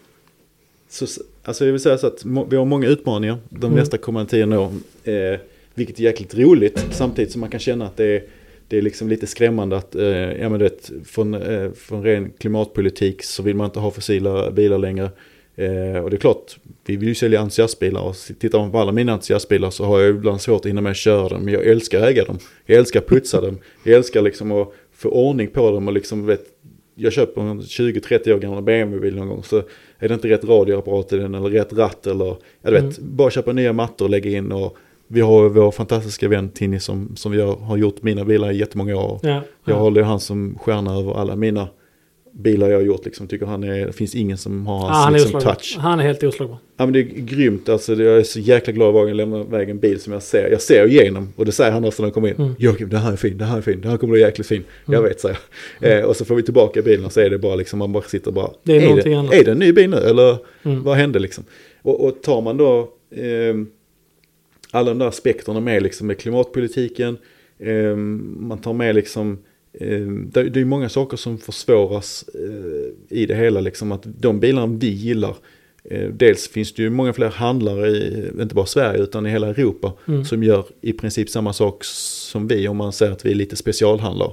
Så, 0.90 1.22
alltså 1.46 1.66
jag 1.66 1.72
vill 1.72 1.82
säga 1.82 1.98
så 1.98 2.08
att 2.08 2.26
vi 2.50 2.56
har 2.56 2.66
många 2.66 2.88
utmaningar 2.88 3.38
de 3.50 3.66
Mm. 3.66 3.80
nästa 3.80 3.98
kommande 3.98 4.32
tio 4.32 4.58
år. 4.58 4.72
Eh, 5.04 5.40
vilket 5.74 6.00
är 6.00 6.04
jäkligt 6.04 6.36
roligt. 6.36 6.86
Samtidigt 6.92 7.32
som 7.32 7.42
man 7.42 7.50
kan 7.50 7.60
känna 7.60 7.86
att 7.86 7.98
det 7.98 8.06
är, 8.06 8.24
det 8.68 8.78
är 8.78 8.82
liksom 8.82 9.10
lite 9.10 9.28
skrämmande 9.28 9.78
att 9.78 9.96
eh, 9.96 10.06
ja, 10.08 10.50
men 10.50 10.60
vet, 10.60 10.92
från, 11.06 11.34
eh, 11.34 11.72
från 11.72 12.04
ren 12.04 12.32
klimatpolitik 12.38 13.24
så 13.24 13.44
vill 13.44 13.56
man 13.56 13.66
inte 13.66 13.80
ha 13.80 13.92
fossila 13.92 14.52
bilar 14.52 14.78
längre. 14.78 15.10
Eh, 15.56 15.98
och 16.04 16.10
det 16.10 16.16
är 16.16 16.20
klart, 16.20 16.58
vi 16.86 16.96
vill 16.96 17.10
ju 17.10 17.16
sälja 17.16 17.40
entusiastbilar 17.42 18.02
och 18.02 18.16
tittar 18.40 18.60
man 18.60 18.72
på 18.72 18.80
alla 18.80 18.92
mina 18.92 19.12
entusiastbilar 19.14 19.70
så 19.70 19.86
har 19.86 20.00
jag 20.00 20.10
ibland 20.10 20.42
svårt 20.42 20.60
att 20.60 20.66
hinna 20.70 20.82
med 20.82 20.90
att 20.92 20.98
köra 20.98 21.30
dem. 21.30 21.42
Men 21.46 21.54
jag 21.54 21.66
älskar 21.66 22.02
att 22.02 22.08
äga 22.10 22.24
dem. 22.26 22.38
Jag 22.66 22.78
älskar 22.78 23.00
att 23.00 23.08
putsa 23.08 23.42
dem. 23.42 23.58
Jag 23.84 23.96
älskar 23.96 24.22
liksom 24.22 24.52
att 24.52 24.74
få 24.94 25.10
ordning 25.10 25.48
på 25.48 25.72
dem 25.72 25.88
och 25.88 25.94
liksom 25.94 26.26
vet, 26.26 26.46
jag 26.96 27.14
köper 27.14 27.42
en 27.42 27.62
20-30 27.62 28.34
år 28.34 28.40
gammal 28.40 28.64
BMW-bil 28.64 29.16
någon 29.16 29.28
gång 29.28 29.44
så 29.44 29.58
är 30.00 30.08
det 30.08 30.14
inte 30.14 30.28
rätt 30.30 30.44
radioapparat 30.44 31.14
i 31.14 31.18
den 31.18 31.36
eller 31.36 31.50
rätt 31.50 31.74
ratt 31.74 32.08
eller 32.08 32.36
jag 32.62 32.72
vet, 32.72 33.00
bara 33.00 33.30
köpa 33.30 33.54
nya 33.54 33.74
mattor 33.74 34.06
och 34.06 34.10
lägga 34.12 34.30
in 34.32 34.52
och 34.52 34.78
vi 35.08 35.22
har 35.22 35.50
vår 35.50 35.72
fantastiska 35.72 36.28
vän 36.28 36.50
Tinny 36.50 36.80
som, 36.80 37.16
som 37.16 37.32
vi 37.32 37.42
har, 37.42 37.78
gjort 37.78 38.02
mina 38.02 38.26
bilar 38.26 38.52
i 38.52 38.58
jättemånga 38.58 38.96
år. 38.96 39.20
Ja, 39.24 39.30
Jag 39.30 39.44
ja. 39.76 39.76
håller 39.76 40.02
ju 40.02 40.06
han 40.08 40.20
som 40.20 40.58
stjärna 40.62 40.96
över 40.96 41.14
alla 41.14 41.36
mina 41.36 41.68
bilar 42.38 42.70
jag 42.70 42.78
har 42.78 42.84
gjort 42.84 43.06
liksom. 43.06 43.28
Tycker 43.28 43.46
han 43.46 43.64
är, 43.64 43.86
det 43.86 43.94
finns 43.94 44.16
ingen 44.16 44.38
som 44.38 44.68
har 44.68 44.80
hans 44.80 44.98
han, 45.06 45.14
liksom, 45.14 45.42
touch. 45.42 45.78
han 45.80 46.00
är 46.00 46.04
helt 46.04 46.24
oslagbar. 46.24 46.58
Ja 46.78 46.86
men 46.86 46.94
det 46.94 47.00
är 47.00 47.04
grymt 47.04 47.70
alltså. 47.70 47.94
Jag 47.94 48.18
är 48.18 48.24
så 48.24 48.40
jäkla 48.40 48.74
glad 48.74 48.94
varje 48.94 49.02
gång 49.04 49.10
jag 49.10 49.16
lämnar 49.18 49.42
iväg 49.42 49.70
en 49.70 49.80
bil 49.80 50.00
som 50.00 50.14
jag 50.14 50.24
ser. 50.24 50.50
Jag 50.52 50.62
ser 50.62 50.88
igenom 50.88 51.34
och 51.36 51.46
det 51.46 51.52
säger 51.52 51.72
han 51.72 51.86
också 51.86 52.02
när 52.04 52.06
han 52.08 52.14
kommer 52.14 52.28
in. 52.30 52.36
Mm. 52.36 52.56
Joakim 52.60 52.90
det 52.90 52.98
här 52.98 53.12
är 53.12 53.16
fin, 53.16 53.38
det 53.38 53.46
här 53.46 53.58
är 53.58 53.62
fin, 53.62 53.82
det 53.82 53.88
här 53.90 53.98
kommer 53.98 54.12
bli 54.12 54.22
jäkligt 54.22 54.48
fin. 54.48 54.64
Jag 54.86 54.94
Mm. 54.96 55.10
vet 55.10 55.20
säger 55.20 55.38
jag. 55.80 56.00
Eh, 56.00 56.06
och 56.06 56.16
så 56.16 56.26
får 56.26 56.36
vi 56.36 56.44
tillbaka 56.44 56.82
bilen 56.82 57.06
och 57.06 57.12
så 57.12 57.20
är 57.20 57.30
det 57.30 57.38
bara 57.38 57.56
liksom, 57.56 57.80
man 57.80 57.92
bara 57.92 58.04
sitter 58.04 58.28
och 58.28 58.34
bara. 58.34 58.50
Det 58.64 58.78
är 58.78 58.98
är, 59.00 59.04
det, 59.04 59.14
annat. 59.14 59.34
är 59.34 59.44
det 59.44 59.52
en 59.52 59.60
ny 59.60 59.72
bil 59.74 59.90
nu 59.90 59.98
eller 59.98 60.38
Mm. 60.64 60.84
vad 60.84 60.98
hände 60.98 61.20
liksom? 61.20 61.44
Och, 61.82 62.06
och 62.08 62.22
tar 62.22 62.42
man 62.42 62.58
då 62.58 62.80
eh, 63.16 63.56
alla 64.72 64.90
de 64.90 65.00
där 65.00 65.08
aspekterna 65.08 65.60
med 65.60 65.84
liksom 65.84 66.08
med 66.08 66.18
klimatpolitiken. 66.20 67.18
Eh, 67.60 67.96
man 68.40 68.58
tar 68.58 68.74
med 68.74 68.96
liksom 68.96 69.38
det, 70.32 70.50
det 70.50 70.62
är 70.62 70.66
många 70.66 70.90
saker 70.90 71.18
som 71.18 71.38
försvåras 71.38 72.26
eh, 72.34 73.18
i 73.18 73.26
det 73.26 73.36
hela 73.36 73.62
liksom 73.62 73.92
att 73.92 74.04
de 74.20 74.40
bilarna 74.40 74.78
vi 74.80 74.90
gillar 74.90 75.36
eh, 75.84 76.10
dels 76.10 76.48
finns 76.48 76.74
det 76.74 76.84
ju 76.84 76.90
många 76.90 77.14
fler 77.14 77.30
handlare 77.30 77.88
i 77.88 78.30
inte 78.42 78.56
bara 78.56 78.66
Sverige 78.66 79.04
utan 79.04 79.26
i 79.26 79.30
hela 79.30 79.48
Europa 79.48 79.94
Mm. 80.08 80.26
som 80.26 80.44
gör 80.44 80.66
i 80.82 80.94
princip 80.94 81.30
samma 81.30 81.54
sak 81.54 81.84
som 81.84 82.48
vi 82.48 82.68
om 82.68 82.78
man 82.78 82.94
säger 82.94 83.12
att 83.12 83.26
vi 83.26 83.32
är 83.32 83.36
lite 83.36 83.56
specialhandlare. 83.56 84.32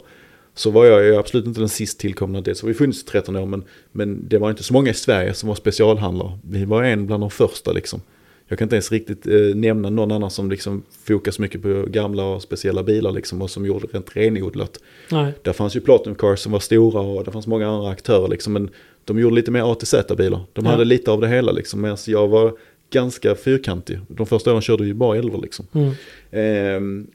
Så 0.54 0.70
var 0.70 0.84
jag 0.86 1.04
ju 1.04 1.16
absolut 1.16 1.46
inte 1.46 1.60
den 1.60 1.68
sist 1.68 1.98
tillkomna, 2.00 2.40
det 2.40 2.54
så 2.54 2.66
har 2.66 2.68
vi 2.68 2.74
funnits 2.74 3.02
i 3.02 3.06
13 3.06 3.36
år 3.36 3.46
men, 3.46 3.62
men 3.92 4.28
det 4.28 4.38
var 4.38 4.50
inte 4.50 4.62
så 4.62 4.72
många 4.72 4.90
i 4.90 4.94
Sverige 4.94 5.34
som 5.34 5.48
var 5.48 5.56
specialhandlare. 5.56 6.38
Vi 6.50 6.64
var 6.64 6.82
en 6.82 7.06
bland 7.06 7.22
de 7.22 7.30
första 7.30 7.72
liksom. 7.72 8.00
Jag 8.48 8.58
kan 8.58 8.66
inte 8.66 8.76
ens 8.76 8.92
riktigt 8.92 9.26
eh, 9.26 9.34
nämna 9.54 9.90
någon 9.90 10.12
annan 10.12 10.30
som 10.30 10.50
liksom 10.50 10.82
fokus 11.04 11.38
mycket 11.38 11.62
på 11.62 11.84
gamla 11.88 12.24
och 12.24 12.42
speciella 12.42 12.82
bilar 12.82 13.12
liksom 13.12 13.42
och 13.42 13.50
som 13.50 13.66
gjorde 13.66 13.86
rent 13.86 14.16
renodlat. 14.16 14.78
Nej. 15.10 15.32
Där 15.42 15.52
fanns 15.52 15.76
ju 15.76 15.80
Platinum 15.80 16.14
Cars 16.14 16.38
som 16.40 16.52
var 16.52 16.60
stora 16.60 17.00
och 17.00 17.24
det 17.24 17.30
fanns 17.30 17.46
många 17.46 17.68
andra 17.68 17.90
aktörer 17.90 18.28
liksom. 18.28 18.52
Men 18.52 18.70
de 19.04 19.18
gjorde 19.18 19.34
lite 19.34 19.50
mer 19.50 19.72
ATZ-bilar. 19.72 20.40
De 20.52 20.64
Ja. 20.64 20.70
hade 20.70 20.84
lite 20.84 21.10
av 21.10 21.20
det 21.20 21.28
hela 21.28 21.52
liksom. 21.52 21.80
Medan 21.80 21.96
jag 22.06 22.28
var 22.28 22.52
ganska 22.90 23.34
fyrkantig. 23.34 23.98
De 24.08 24.26
första 24.26 24.50
åren 24.50 24.62
körde 24.62 24.86
ju 24.86 24.94
bara 24.94 25.18
11 25.18 25.38
liksom. 25.38 25.66
Mm. 25.72 25.92
Ehm, 26.30 27.06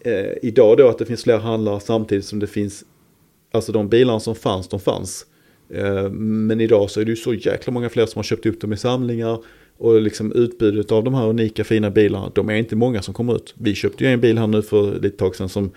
eh, 0.00 0.32
idag 0.42 0.76
då 0.76 0.88
att 0.88 0.98
det 0.98 1.06
finns 1.06 1.22
fler 1.24 1.38
handlare 1.38 1.80
samtidigt 1.80 2.24
som 2.24 2.38
det 2.38 2.46
finns, 2.46 2.84
alltså 3.52 3.72
de 3.72 3.88
bilarna 3.88 4.20
som 4.20 4.34
fanns, 4.34 4.68
de 4.68 4.80
fanns. 4.80 5.26
Ehm, 5.74 6.46
men 6.46 6.60
idag 6.60 6.90
så 6.90 7.00
är 7.00 7.04
det 7.04 7.10
ju 7.10 7.16
så 7.16 7.34
jäkla 7.34 7.72
många 7.72 7.88
fler 7.88 8.06
som 8.06 8.18
har 8.18 8.24
köpt 8.24 8.46
upp 8.46 8.60
dem 8.60 8.72
i 8.72 8.76
samlingar. 8.76 9.38
Och 9.78 10.00
liksom 10.00 10.32
utbudet 10.32 10.92
av 10.92 11.04
de 11.04 11.14
här 11.14 11.28
unika 11.28 11.64
fina 11.64 11.90
bilarna, 11.90 12.30
de 12.34 12.48
är 12.50 12.54
inte 12.54 12.76
många 12.76 13.02
som 13.02 13.14
kommer 13.14 13.36
ut. 13.36 13.54
Vi 13.58 13.74
köpte 13.74 14.04
ju 14.04 14.10
en 14.10 14.20
bil 14.20 14.38
här 14.38 14.46
nu 14.46 14.62
för 14.62 15.00
lite 15.00 15.16
tag 15.16 15.36
sedan 15.36 15.48
som 15.48 15.70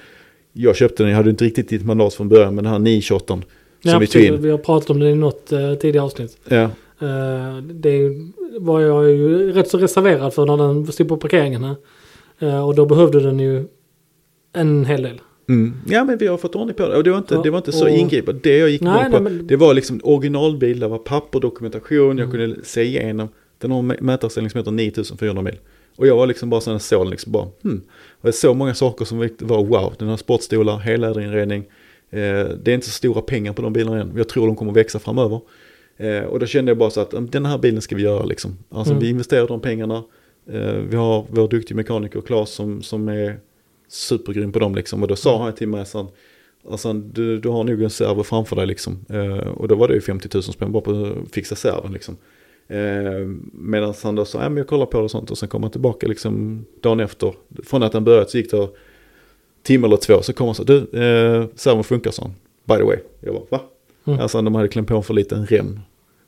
jag 0.53 0.75
köpte 0.75 1.03
den, 1.03 1.09
jag 1.09 1.17
hade 1.17 1.29
inte 1.29 1.45
riktigt 1.45 1.69
ditt 1.69 1.85
mandat 1.85 2.13
från 2.13 2.29
början, 2.29 2.55
men 2.55 2.63
den 2.63 2.73
här 2.73 2.79
928 2.79 3.25
som 3.33 3.43
Ja, 3.81 3.99
vi 3.99 4.07
tog 4.07 4.21
in. 4.21 4.41
Vi 4.41 4.49
har 4.49 4.57
pratat 4.57 4.89
om 4.89 4.99
det 4.99 5.09
i 5.09 5.15
något 5.15 5.49
uh, 5.53 5.73
tidigare 5.75 6.05
avsnitt. 6.05 6.37
Ja, 6.47 6.69
Eh, 7.03 7.57
det 7.63 8.09
var 8.59 8.81
jag 8.81 9.09
ju 9.11 9.51
rätt 9.51 9.67
så 9.69 9.77
reserverad 9.77 10.33
för 10.33 10.45
när 10.45 10.57
den 10.57 10.87
stod 10.87 11.07
på 11.07 11.17
parkeringen 11.17 11.63
här. 11.63 11.75
Eh, 12.39 12.67
och 12.67 12.75
då 12.75 12.85
behövde 12.85 13.19
den 13.19 13.39
ju 13.39 13.65
en 14.53 14.85
hel 14.85 15.01
del. 15.03 15.21
mm. 15.49 15.73
ja 15.87 16.03
men 16.03 16.17
vi 16.17 16.27
har 16.27 16.37
fått 16.37 16.55
ordning 16.55 16.75
på 16.75 16.87
det. 16.87 16.95
Och 16.97 17.03
det 17.03 17.11
var 17.11 17.17
inte, 17.17 17.33
Ja, 17.35 17.41
det 17.41 17.49
var 17.49 17.57
inte 17.57 17.71
så 17.71 17.83
och- 17.85 17.89
ingripande. 17.89 18.39
Det 18.43 18.57
jag 18.57 18.69
gick 18.69 18.81
Nej, 18.81 18.99
igång 18.99 19.11
på, 19.11 19.19
nej, 19.19 19.33
men- 19.33 19.47
det 19.47 19.55
var 19.55 19.73
liksom 19.73 19.99
originalbil, 20.03 20.79
det 20.79 20.87
var 20.87 20.97
papper, 20.97 21.39
dokumentation, 21.39 22.17
jag 22.17 22.27
Mm. 22.27 22.31
kunde 22.31 22.55
se 22.65 22.81
igenom. 22.83 23.27
Den 23.61 23.71
har 23.71 23.79
en 23.79 23.87
mätarställning 23.87 24.49
som 24.49 24.57
heter 24.57 24.71
9400 24.71 25.41
mil. 25.43 25.59
Och 25.95 26.07
jag 26.07 26.15
var 26.15 26.27
liksom 26.27 26.49
bara 26.49 26.61
sån 26.61 26.79
såg 26.79 27.01
den 27.05 27.09
liksom 27.11 27.31
bara, 27.31 27.47
hmm. 27.63 27.81
Och 28.21 28.27
jag 28.27 28.35
såg 28.35 28.55
många 28.55 28.73
saker 28.73 29.05
som 29.05 29.17
var 29.39 29.63
wow, 29.63 29.93
den 29.99 30.07
har 30.07 30.17
sportstolar, 30.17 30.77
helläderinredning. 30.77 31.63
Eh, 32.09 32.19
det 32.63 32.67
är 32.67 32.73
inte 32.73 32.85
så 32.85 32.91
stora 32.91 33.21
pengar 33.21 33.53
på 33.53 33.61
de 33.61 33.73
bilarna 33.73 34.01
än. 34.01 34.13
Jag 34.17 34.29
tror 34.29 34.47
de 34.47 34.55
kommer 34.55 34.71
växa 34.71 34.99
framöver. 34.99 35.41
Eh, 35.97 36.21
och 36.23 36.39
då 36.39 36.45
kände 36.45 36.69
jag 36.71 36.77
bara 36.77 36.89
så 36.89 37.01
att 37.01 37.13
"Mm, 37.13 37.29
den 37.29 37.45
här 37.45 37.57
bilen 37.57 37.81
ska 37.81 37.95
vi 37.95 38.01
göra 38.03 38.23
liksom. 38.25 38.57
Alltså 38.69 38.93
Mm. 38.93 39.03
vi 39.03 39.09
investerar 39.09 39.47
de 39.47 39.59
pengarna. 39.61 40.03
Eh, 40.51 40.73
vi 40.89 40.95
har 40.95 41.25
vår 41.29 41.47
duktiga 41.47 41.75
mekaniker 41.75 42.21
Claes 42.21 42.49
som, 42.49 42.81
som 42.81 43.07
är 43.09 43.39
supergrym 43.89 44.51
på 44.51 44.59
dem 44.59 44.75
liksom. 44.75 45.01
Och 45.01 45.07
då 45.07 45.15
sa 45.15 45.43
han 45.43 45.53
till 45.53 45.67
mig 45.67 45.85
så 45.85 45.99
att 45.99 46.13
alltså, 46.71 46.93
du, 46.93 47.39
du 47.39 47.49
har 47.49 47.63
nog 47.63 47.81
en 47.83 47.89
servo 47.89 48.23
framför 48.23 48.55
dig 48.55 48.67
liksom. 48.67 49.05
Eh, 49.09 49.37
och 49.47 49.67
då 49.67 49.75
var 49.75 49.87
det 49.87 49.93
ju 49.93 50.01
50 50.01 50.29
000 50.33 50.43
spänn 50.43 50.71
bara 50.71 50.81
på 50.81 50.91
att 50.91 51.31
fixa 51.33 51.55
serven 51.55 51.91
liksom. 51.93 52.17
Eh, 52.71 53.27
Medan 53.53 53.93
han 54.03 54.15
då 54.15 54.25
sa, 54.25 54.43
ja 54.43 54.49
men 54.49 54.57
jag 54.57 54.67
kollar 54.67 54.85
på 54.85 54.97
det 54.97 55.03
och 55.03 55.11
sånt 55.11 55.31
och 55.31 55.37
sen 55.37 55.49
kom 55.49 55.63
han 55.63 55.71
tillbaka 55.71 56.07
liksom 56.07 56.65
dagen 56.81 56.99
efter. 56.99 57.33
Från 57.63 57.83
att 57.83 57.93
han 57.93 58.03
börjat 58.03 58.29
så 58.29 58.37
gick 58.37 58.51
det 58.51 58.69
timme 59.63 59.87
eller 59.87 59.97
två 59.97 60.21
så 60.21 60.33
kom 60.33 60.45
han 60.45 60.55
så, 60.55 60.63
du, 60.63 60.77
eh, 60.77 61.45
servon 61.55 61.83
funkar 61.83 62.11
sån. 62.11 62.33
By 62.65 62.75
the 62.75 62.83
way. 62.83 62.97
Jag 63.19 63.33
bara, 63.33 63.43
va? 63.49 63.59
Mm. 64.05 64.19
Alltså 64.19 64.41
de 64.41 64.55
hade 64.55 64.67
klämt 64.67 64.87
på 64.87 65.01
för 65.01 65.13
lite 65.13 65.35
en 65.35 65.45
rem. 65.45 65.79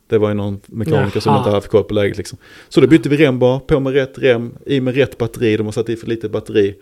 Det 0.06 0.18
var 0.18 0.28
ju 0.28 0.34
någon 0.34 0.60
mekaniker 0.66 1.20
som 1.20 1.30
Jaha. 1.30 1.38
inte 1.38 1.48
hade 1.48 1.56
haft 1.56 1.68
koll 1.68 1.84
på 1.84 1.94
läget 1.94 2.16
liksom. 2.16 2.38
Så 2.68 2.80
då 2.80 2.86
bytte 2.86 3.08
vi 3.08 3.16
rem 3.16 3.38
bara, 3.38 3.60
på 3.60 3.80
med 3.80 3.92
rätt 3.92 4.18
rem, 4.18 4.54
i 4.66 4.80
med 4.80 4.94
rätt 4.94 5.18
batteri, 5.18 5.56
de 5.56 5.66
har 5.66 5.72
satt 5.72 5.88
i 5.88 5.96
för 5.96 6.06
lite 6.06 6.28
batteri. 6.28 6.74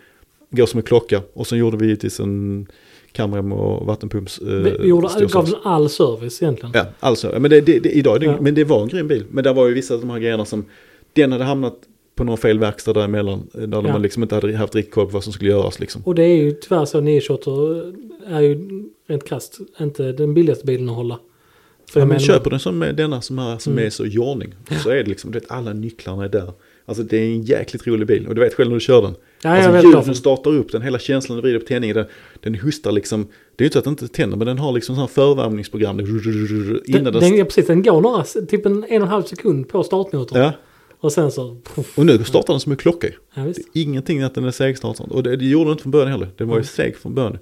Går 0.49 0.65
som 0.65 0.77
en 0.77 0.83
klocka. 0.83 1.21
Och 1.33 1.47
sen 1.47 1.57
gjorde 1.57 1.77
vi 1.77 1.85
givetvis 1.85 2.19
en 2.19 2.67
kamrem 3.13 3.51
och 3.51 3.85
vattenpumps. 3.85 4.39
Eh, 4.39 4.47
Vi 4.47 4.87
gjorde, 4.87 5.07
gav 5.33 5.45
den 5.45 5.55
all 5.63 5.89
service 5.89 6.41
egentligen. 6.43 6.71
Ja, 6.75 6.85
alltså. 6.99 7.35
Men 7.39 7.49
det, 7.51 7.61
det, 7.61 7.79
det, 7.79 7.89
idag, 7.89 8.19
det, 8.19 8.25
Ja. 8.25 8.37
men 8.41 8.55
det 8.55 8.63
var 8.63 8.81
en 8.81 8.87
grym 8.87 9.07
bil. 9.07 9.25
Men 9.31 9.43
det 9.43 9.53
var 9.53 9.67
ju 9.67 9.73
vissa 9.73 9.93
av 9.93 9.99
de 9.99 10.09
här 10.09 10.19
grejerna 10.19 10.45
som, 10.45 10.65
den 11.13 11.31
hade 11.31 11.43
hamnat 11.43 11.75
på 12.15 12.23
någon 12.23 12.37
fel 12.37 12.59
verkstad 12.59 12.93
däremellan. 12.93 13.49
eh, 13.53 13.61
Där 13.61 13.77
Ja. 13.85 13.93
de 13.93 14.01
liksom 14.01 14.23
inte 14.23 14.35
hade 14.35 14.57
haft 14.57 14.75
riktigt 14.75 14.93
koll 14.93 15.05
på 15.05 15.11
vad 15.11 15.23
som 15.23 15.33
skulle 15.33 15.49
göras 15.49 15.79
liksom. 15.79 16.01
Och 16.05 16.15
det 16.15 16.23
är 16.23 16.35
ju 16.37 16.51
tyvärr 16.51 16.85
så 16.85 17.01
928 17.01 17.51
är 18.27 18.41
ju 18.41 18.83
rent 19.07 19.27
krasst 19.27 19.59
inte 19.79 20.11
den 20.11 20.33
billigaste 20.33 20.65
bilen 20.65 20.89
att 20.89 20.95
hålla. 20.95 21.19
För 21.91 21.99
Ja, 21.99 22.05
men 22.05 22.07
menar- 22.07 22.19
köper 22.19 22.49
den 22.49 22.59
som 22.59 22.79
denna 22.79 23.21
som 23.21 23.39
är, 23.39 23.57
som 23.57 23.73
Mm. 23.73 23.85
är 23.85 23.89
så 23.89 24.05
i 24.05 24.17
ordning. 24.17 24.53
Så 24.83 24.89
är 24.89 24.95
det 24.95 25.03
liksom, 25.03 25.31
du 25.31 25.39
vet, 25.39 25.51
alla 25.51 25.73
nycklarna 25.73 26.23
är 26.25 26.29
där. 26.29 26.51
Alltså 26.85 27.03
det 27.03 27.17
är 27.17 27.25
en 27.25 27.41
jäkligt 27.43 27.87
rolig 27.87 28.07
bil. 28.07 28.27
Och 28.27 28.35
du 28.35 28.41
vet 28.41 28.53
själv 28.53 28.69
när 28.69 28.75
du 28.75 28.79
kör 28.79 29.01
den. 29.01 29.15
Ja, 29.43 29.49
jag 29.49 29.57
alltså 29.57 29.77
hjulen 29.77 29.91
varför. 29.91 30.13
startar 30.13 30.51
upp 30.55 30.71
den, 30.71 30.81
hela 30.81 30.99
känslan 30.99 31.35
du 31.37 31.41
vrider 31.41 31.59
på 31.59 31.65
tändningen. 31.65 31.95
Den, 31.95 32.05
den 32.39 32.53
hustar 32.55 32.91
liksom, 32.91 33.27
det 33.55 33.61
är 33.61 33.63
ju 33.63 33.65
inte 33.65 33.73
så 33.73 33.79
att 33.79 33.83
den 33.85 33.91
inte 33.91 34.07
tänder, 34.07 34.37
men 34.37 34.47
den 34.47 34.59
har 34.59 34.71
liksom 34.71 34.95
sån 34.95 35.07
förvärmningsprogram. 35.07 35.99
Innan 35.99 36.07
Den, 36.85 37.03
den, 37.03 37.13
den, 37.13 37.35
ja, 37.37 37.45
precis, 37.45 37.67
den 37.67 37.81
går 37.83 38.01
några, 38.01 38.23
typ 38.23 38.65
en, 38.65 38.73
en 38.73 39.01
och 39.01 39.07
en 39.07 39.07
halv 39.07 39.23
sekund 39.23 39.67
på 39.69 39.83
startmotorn. 39.83 40.39
ja, 40.41 40.51
Och 40.99 41.11
sen 41.11 41.31
så... 41.31 41.57
Puff, 41.75 41.97
och 41.97 42.05
nu 42.05 42.23
startar 42.23 42.53
den 42.53 42.59
som 42.59 42.71
en 42.71 42.77
klocka 42.77 43.07
ja, 43.35 43.43
visst. 43.43 43.59
Ingenting 43.73 44.21
att 44.21 44.35
den 44.35 44.43
är 44.45 44.51
segstartad. 44.51 45.11
Och 45.11 45.23
det, 45.23 45.35
det 45.35 45.45
gjorde 45.45 45.65
den 45.65 45.71
inte 45.71 45.81
från 45.83 45.91
början 45.91 46.11
heller. 46.11 46.27
Den 46.37 46.47
var 46.47 46.55
ju 46.55 46.59
Mm. 46.59 46.65
seg 46.65 46.97
från 46.97 47.13
början. 47.15 47.37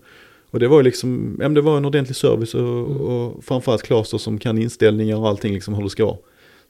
Och 0.52 0.60
det 0.60 0.68
var 0.68 0.78
ju 0.78 0.84
liksom, 0.84 1.38
ja, 1.42 1.50
det 1.50 1.62
var 1.62 1.78
en 1.78 1.86
ordentlig 1.86 2.16
service 2.16 2.54
och, 2.54 2.60
Mm. 2.62 2.98
och 3.02 3.44
framförallt 3.44 3.84
Klaster 3.84 4.18
som 4.18 4.38
kan 4.40 4.58
inställningar 4.58 5.18
och 5.18 5.28
allting 5.28 5.54
liksom 5.54 5.74
hur 5.74 5.84
det 5.84 5.90
ska 5.90 6.06
vara. 6.06 6.18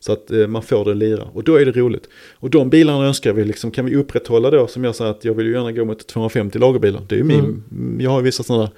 Så 0.04 0.12
att 0.14 0.32
eh, 0.32 0.48
man 0.48 0.62
får 0.62 0.86
det 0.86 0.94
lira 0.94 1.24
och 1.34 1.44
då 1.44 1.56
är 1.56 1.66
det 1.66 1.72
roligt. 1.72 2.10
Och 2.34 2.50
de 2.50 2.70
bilarna 2.70 3.06
önskar 3.08 3.34
vi 3.34 3.44
liksom, 3.46 3.72
kan 3.72 3.86
vi 3.86 3.96
upprätthålla 3.96 4.50
då 4.52 4.68
som 4.68 4.84
jag 4.84 4.96
sa 4.96 5.10
att 5.10 5.26
jag 5.26 5.34
vill 5.34 5.46
ju 5.46 5.54
gärna 5.54 5.72
gå 5.72 5.86
mot 5.86 6.08
250 6.08 6.60
lagerbilar. 6.60 7.02
Det 7.10 7.16
är 7.16 7.18
ju 7.18 7.24
min, 7.24 7.64
jag 8.00 8.12
har 8.12 8.22
vissa 8.22 8.44
sådana 8.44 8.72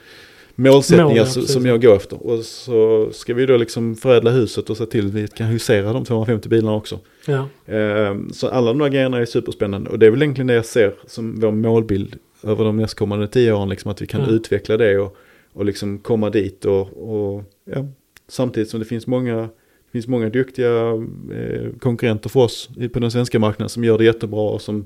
målsättningar 0.56 1.06
Mål, 1.08 1.18
ja, 1.18 1.26
som- 1.26 1.66
jag 1.66 1.82
går 1.82 1.96
efter. 1.96 2.28
Och 2.28 2.40
så 2.40 3.10
ska 3.12 3.34
vi 3.34 3.46
då 3.46 3.58
liksom 3.58 3.96
förädla 3.96 4.32
huset 4.32 4.70
och 4.70 4.78
se 4.78 4.86
till 4.86 5.08
att 5.08 5.14
vi 5.14 5.28
kan 5.28 5.48
husera 5.48 5.94
de 5.94 6.06
250 6.06 6.50
bilarna 6.50 6.76
också. 6.78 7.00
Ja. 7.28 7.48
Eh, 7.76 8.16
Så 8.32 8.48
alla 8.48 8.68
de 8.74 8.82
här 8.82 8.90
grejerna 8.90 9.18
är 9.18 9.26
superspännande 9.26 9.90
och 9.90 10.00
det 10.00 10.06
är 10.06 10.12
väl 10.12 10.22
egentligen 10.22 10.48
det 10.48 10.54
jag 10.54 10.66
ser 10.66 10.94
som 11.08 11.40
vår 11.40 11.52
målbild 11.52 12.16
över 12.44 12.66
de 12.66 12.78
nästkommande 12.78 13.28
tio 13.28 13.54
åren. 13.54 13.70
Liksom 13.70 13.92
att 13.92 14.02
vi 14.02 14.08
kan 14.08 14.22
Ja. 14.22 14.30
utveckla 14.30 14.78
det 14.78 14.98
och, 14.98 15.18
och 15.54 15.66
liksom 15.66 15.98
komma 16.00 16.30
dit 16.30 16.66
och, 16.66 16.82
och 16.82 17.44
ja, 17.66 17.88
samtidigt 18.28 18.70
som 18.70 18.80
det 18.80 18.86
finns 18.86 19.08
många, 19.08 19.50
finns 19.94 20.08
många 20.08 20.30
duktiga 20.30 20.92
eh, 21.34 21.70
konkurrenter 21.80 22.30
för 22.30 22.40
oss 22.40 22.70
på 22.94 23.00
den 23.00 23.12
svenska 23.12 23.40
marknaden 23.40 23.70
som 23.70 23.84
gör 23.84 23.98
det 23.98 24.04
jättebra 24.04 24.50
och 24.50 24.62
som 24.62 24.86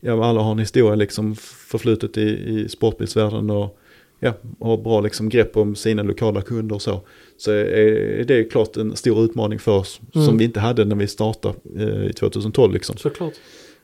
ja, 0.00 0.24
alla 0.24 0.40
har 0.40 0.52
en 0.52 0.58
historia 0.58 0.94
liksom 0.94 1.36
förflutet 1.68 2.16
i, 2.18 2.22
i 2.22 2.68
sportbilsvärlden 2.68 3.50
och 3.50 3.78
ja, 4.20 4.32
har 4.60 4.76
bra 4.76 5.00
liksom 5.00 5.28
grepp 5.28 5.56
om 5.56 5.74
sina 5.74 6.02
lokala 6.02 6.42
kunder 6.42 6.74
och 6.74 6.82
så. 6.82 7.00
Så 7.36 7.50
är 7.52 8.24
det 8.24 8.34
är 8.34 8.50
klart 8.50 8.76
en 8.76 8.96
stor 8.96 9.24
utmaning 9.24 9.58
för 9.58 9.72
oss 9.72 10.00
Mm. 10.14 10.26
som 10.26 10.38
vi 10.38 10.44
inte 10.44 10.60
hade 10.60 10.84
när 10.84 10.96
vi 10.96 11.06
startade 11.06 11.54
eh, 11.78 12.06
i 12.06 12.12
2012 12.12 12.72
liksom. 12.72 12.96
Såklart. 12.96 13.32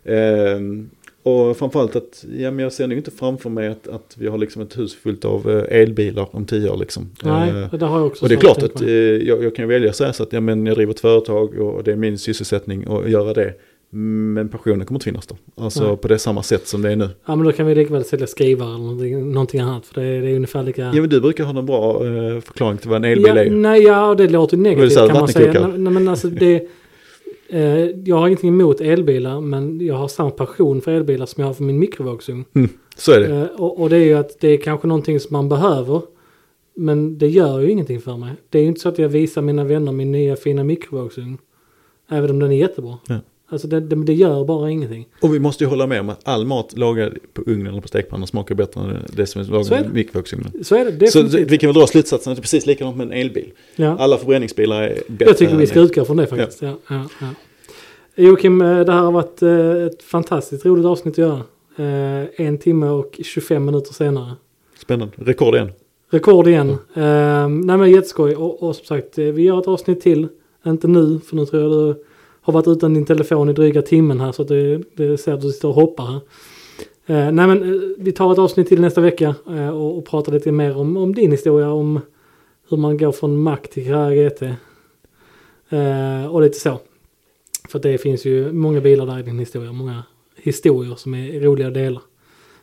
Ehm, 0.04 0.90
och 1.22 1.56
framförallt 1.56 1.96
att, 1.96 2.24
ja 2.38 2.50
men 2.50 2.58
jag 2.58 2.72
ser 2.72 2.86
nog 2.86 2.98
inte 2.98 3.10
framför 3.10 3.50
mig 3.50 3.68
att, 3.68 3.88
att 3.88 4.16
vi 4.18 4.26
har 4.26 4.38
liksom 4.38 4.62
ett 4.62 4.78
hus 4.78 4.94
fullt 4.94 5.24
av 5.24 5.50
eh, 5.50 5.80
elbilar 5.80 6.28
om 6.30 6.44
tio 6.44 6.70
år 6.70 6.76
liksom. 6.76 7.10
Nej, 7.22 7.50
Eh, 7.50 7.78
det 7.78 7.86
har 7.86 7.98
jag 7.98 8.06
också 8.06 8.24
och 8.24 8.28
det 8.28 8.34
är 8.34 8.40
klart 8.40 8.62
att 8.62 8.82
eh, 8.82 8.90
jag, 8.90 9.44
jag 9.44 9.54
kan 9.54 9.68
välja 9.68 9.90
att 9.90 9.96
säga 9.96 10.12
så 10.12 10.22
att 10.22 10.32
ja, 10.32 10.40
men 10.40 10.66
jag 10.66 10.76
driver 10.76 10.92
ett 10.92 11.00
företag 11.00 11.58
och 11.58 11.84
det 11.84 11.92
är 11.92 11.96
min 11.96 12.18
sysselsättning 12.18 12.84
att 12.88 13.10
göra 13.10 13.32
det. 13.32 13.54
Men 13.92 14.48
passionen 14.48 14.86
kommer 14.86 14.96
inte 14.96 15.04
finnas 15.04 15.26
då. 15.26 15.36
Alltså 15.54 15.88
Nej. 15.88 15.96
på 15.96 16.08
det 16.08 16.18
samma 16.18 16.42
sätt 16.42 16.66
som 16.66 16.82
det 16.82 16.92
är 16.92 16.96
nu. 16.96 17.08
Ja 17.26 17.36
men 17.36 17.46
då 17.46 17.52
kan 17.52 17.66
vi 17.66 17.74
lika 17.74 17.92
väl 17.92 18.04
sälja 18.04 18.26
skrivare 18.26 18.68
eller 18.68 18.78
någonting, 18.78 19.32
någonting 19.32 19.60
annat. 19.60 19.86
För 19.86 20.00
det 20.00 20.06
är, 20.06 20.22
det 20.22 20.30
är 20.30 20.34
ungefär 20.34 20.62
lika... 20.62 20.82
Ja 20.82 21.00
men 21.00 21.08
du 21.08 21.20
brukar 21.20 21.44
ha 21.44 21.52
någon 21.52 21.66
bra 21.66 22.06
eh, 22.06 22.40
förklaring 22.40 22.78
till 22.78 22.90
vad 22.90 22.96
en 22.96 23.04
elbil 23.04 23.26
ja, 23.26 23.44
är. 23.44 23.50
Nej, 23.50 23.82
ja 23.82 24.14
det 24.14 24.28
låter 24.28 24.56
negativt 24.56 24.92
säga, 24.92 25.06
kan 25.06 25.16
man 25.16 25.28
säga. 25.28 25.66
nej 25.66 25.92
men 25.92 26.08
alltså 26.08 26.28
det... 26.28 26.68
Eh, 27.52 27.86
jag 28.04 28.16
har 28.16 28.26
ingenting 28.26 28.48
emot 28.48 28.80
elbilar 28.80 29.40
men 29.40 29.86
jag 29.86 29.94
har 29.94 30.08
samma 30.08 30.30
passion 30.30 30.80
för 30.80 30.92
elbilar 30.92 31.26
som 31.26 31.40
jag 31.40 31.48
har 31.48 31.54
för 31.54 31.64
min 31.64 31.78
mikrovågsugn. 31.78 32.44
Så 32.96 33.12
är 33.12 33.20
det. 33.20 33.36
Eh, 33.36 33.60
och, 33.60 33.80
och 33.80 33.90
det 33.90 33.96
är 33.96 34.04
ju 34.04 34.14
att 34.14 34.40
det 34.40 34.48
är 34.48 34.56
kanske 34.56 34.88
någonting 34.88 35.20
som 35.20 35.32
man 35.32 35.48
behöver. 35.48 36.02
Men 36.74 37.18
det 37.18 37.28
gör 37.28 37.60
ju 37.60 37.70
ingenting 37.70 38.00
för 38.00 38.16
mig. 38.16 38.32
Det 38.48 38.58
är 38.58 38.62
ju 38.62 38.68
inte 38.68 38.80
så 38.80 38.88
att 38.88 38.98
jag 38.98 39.08
visar 39.08 39.42
mina 39.42 39.64
vänner 39.64 39.92
min 39.92 40.12
nya 40.12 40.36
fina 40.36 40.64
mikrovågsugn. 40.64 41.38
Även 42.08 42.30
om 42.30 42.38
den 42.38 42.52
är 42.52 42.56
jättebra. 42.56 42.98
Ja. 43.06 43.18
Alltså 43.52 43.68
det, 43.68 43.80
det, 43.80 44.04
det 44.04 44.12
gör 44.14 44.44
bara 44.44 44.70
ingenting. 44.70 45.08
Och 45.20 45.34
vi 45.34 45.38
måste 45.38 45.64
ju 45.64 45.70
hålla 45.70 45.86
med 45.86 46.00
om 46.00 46.08
att 46.08 46.28
all 46.28 46.46
mat 46.46 46.78
lagad 46.78 47.18
på 47.34 47.42
ugnen 47.46 47.66
eller 47.66 47.80
på 47.80 47.88
stekpannan 47.88 48.26
smakar 48.26 48.54
bättre 48.54 48.80
än 48.80 48.96
det 49.16 49.26
som 49.26 49.40
är 49.40 49.62
Så 49.62 49.74
det. 49.74 49.80
i 49.80 49.88
mikrovågsugnen. 49.92 50.52
Så 50.64 50.74
är 50.76 50.84
det 50.90 51.06
Så 51.10 51.18
definitivt. 51.22 51.50
vi 51.50 51.58
kan 51.58 51.68
väl 51.68 51.74
dra 51.74 51.86
slutsatsen 51.86 52.30
att 52.32 52.36
det 52.36 52.40
är 52.40 52.42
precis 52.42 52.66
likadant 52.66 52.96
med 52.96 53.06
en 53.06 53.12
elbil. 53.12 53.52
ja. 53.76 53.96
Alla 53.98 54.16
förbränningsbilar 54.18 54.82
är 54.82 54.94
bättre. 55.08 55.24
Jag 55.30 55.36
tycker 55.38 55.56
vi 55.56 55.66
ska 55.66 55.80
utgå 55.80 56.04
från 56.04 56.16
det 56.16 56.26
faktiskt. 56.26 56.62
Ja. 56.62 56.74
Ja, 56.88 57.02
ja, 57.20 57.26
Joakim, 58.16 58.60
eh, 58.62 58.80
det 58.80 58.92
här 58.92 59.00
har 59.02 59.12
varit 59.12 59.42
eh, 59.42 59.86
ett 59.86 60.02
fantastiskt 60.02 60.66
roligt 60.66 60.86
avsnitt 60.86 61.14
att 61.14 61.18
göra. 61.18 61.40
Eh, 61.76 62.46
En 62.46 62.58
timme 62.58 62.86
och 62.88 63.20
25 63.24 63.64
minuter 63.64 63.92
senare. 63.94 64.32
Spännande. 64.78 65.14
Rekord 65.16 65.54
igen. 65.54 65.72
Rekord 66.10 66.46
igen. 66.48 66.70
Eh, 66.94 67.48
nej 67.48 67.76
men 67.78 67.90
jätteskoj. 67.90 68.34
Och, 68.36 68.62
och 68.62 68.76
som 68.76 68.84
sagt, 68.86 69.18
vi 69.18 69.42
gör 69.42 69.58
ett 69.60 69.68
avsnitt 69.68 70.00
till. 70.00 70.28
Inte 70.66 70.88
nu, 70.88 71.20
för 71.26 71.36
nu 71.36 71.46
tror 71.46 71.62
jag 71.62 71.72
du 71.72 72.04
har 72.40 72.52
varit 72.52 72.68
utan 72.68 72.94
din 72.94 73.04
telefon 73.04 73.48
i 73.48 73.52
dryga 73.52 73.82
timmen 73.82 74.20
här. 74.20 74.32
Så 74.32 74.42
att 74.42 74.48
det, 74.48 74.82
det 74.94 75.18
ser 75.18 75.32
att 75.32 75.40
du 75.40 75.52
sitter 75.52 75.68
och 75.68 75.74
hoppar 75.74 76.04
här. 76.04 76.20
Eh, 77.06 77.32
nej 77.32 77.46
men 77.46 77.62
eh, 77.62 77.80
vi 77.98 78.12
tar 78.12 78.32
ett 78.32 78.38
avsnitt 78.38 78.68
till 78.68 78.80
nästa 78.80 79.00
vecka. 79.00 79.34
Eh, 79.48 79.68
och, 79.68 79.98
och 79.98 80.04
pratar 80.04 80.32
lite 80.32 80.52
mer 80.52 80.76
om, 80.76 80.96
om 80.96 81.14
din 81.14 81.30
historia. 81.30 81.70
Om 81.70 82.00
hur 82.68 82.76
man 82.76 82.98
går 82.98 83.12
från 83.12 83.42
Mac 83.42 83.56
till 83.56 83.82
GT. 83.82 84.42
Eh, 85.68 86.26
och 86.26 86.42
lite 86.42 86.58
så. 86.58 86.78
För 87.68 87.78
det 87.78 87.98
finns 87.98 88.24
ju 88.24 88.52
många 88.52 88.80
bilar 88.80 89.06
där 89.06 89.18
i 89.18 89.22
din 89.22 89.38
historia. 89.38 89.72
Många 89.72 90.02
historier 90.36 90.94
som 90.94 91.14
är 91.14 91.40
roliga 91.40 91.68
att 91.68 91.74
dela. 91.74 92.00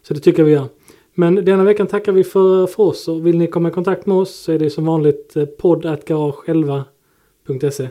Så 0.01 0.13
det 0.13 0.19
tycker 0.19 0.39
jag 0.39 0.45
vi 0.45 0.51
gör. 0.51 0.67
Men 1.13 1.35
denna 1.35 1.63
veckan 1.63 1.87
tackar 1.87 2.11
vi 2.11 2.23
för, 2.23 2.67
för 2.67 2.83
oss 2.83 3.07
och 3.07 3.27
vill 3.27 3.37
ni 3.37 3.47
komma 3.47 3.69
i 3.69 3.71
kontakt 3.71 4.05
med 4.05 4.17
oss 4.17 4.35
så 4.35 4.51
är 4.51 4.59
det 4.59 4.69
som 4.69 4.85
vanligt 4.85 5.35
eh, 5.35 5.45
podd.garage11.se 5.45 7.87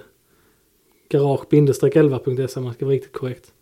garage-11.se 1.09 2.59
om 2.61 2.65
man 2.65 2.75
ska 2.75 2.85
vara 2.85 2.95
riktigt 2.95 3.13
korrekt. 3.13 3.53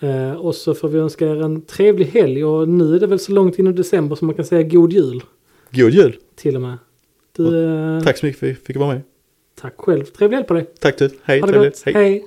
Eh, 0.00 0.32
och 0.32 0.54
så 0.54 0.74
får 0.74 0.88
vi 0.88 0.98
önska 0.98 1.26
er 1.26 1.42
en 1.42 1.62
trevlig 1.62 2.06
helg 2.06 2.44
och 2.44 2.68
nu 2.68 2.96
är 2.96 3.00
det 3.00 3.06
väl 3.06 3.18
så 3.18 3.32
långt 3.32 3.58
in 3.58 3.66
i 3.66 3.72
december 3.72 4.16
som 4.16 4.26
man 4.26 4.34
kan 4.34 4.44
säga 4.44 4.62
god 4.62 4.92
jul 4.92 5.22
God 5.70 5.90
jul. 5.92 6.16
till 6.36 6.54
och 6.56 6.62
med. 6.62 6.78
Du, 7.36 7.64
eh, 7.64 8.00
Tack 8.04 8.18
så 8.18 8.26
mycket 8.26 8.40
för 8.40 8.46
att 8.46 8.50
vi 8.52 8.54
fick 8.64 8.76
vara 8.76 8.92
med. 8.92 9.02
tack 9.60 9.74
själv. 9.76 10.04
Trevlig 10.04 10.36
helg 10.36 10.46
på 10.48 10.54
dig. 10.54 10.66
Tack 10.80 10.98
du. 10.98 11.10
Hej. 11.22 11.40
Ha 11.40 11.46
det 11.46 11.52
trevligt. 11.52 11.84
gott. 11.84 11.94
Hej. 11.94 12.26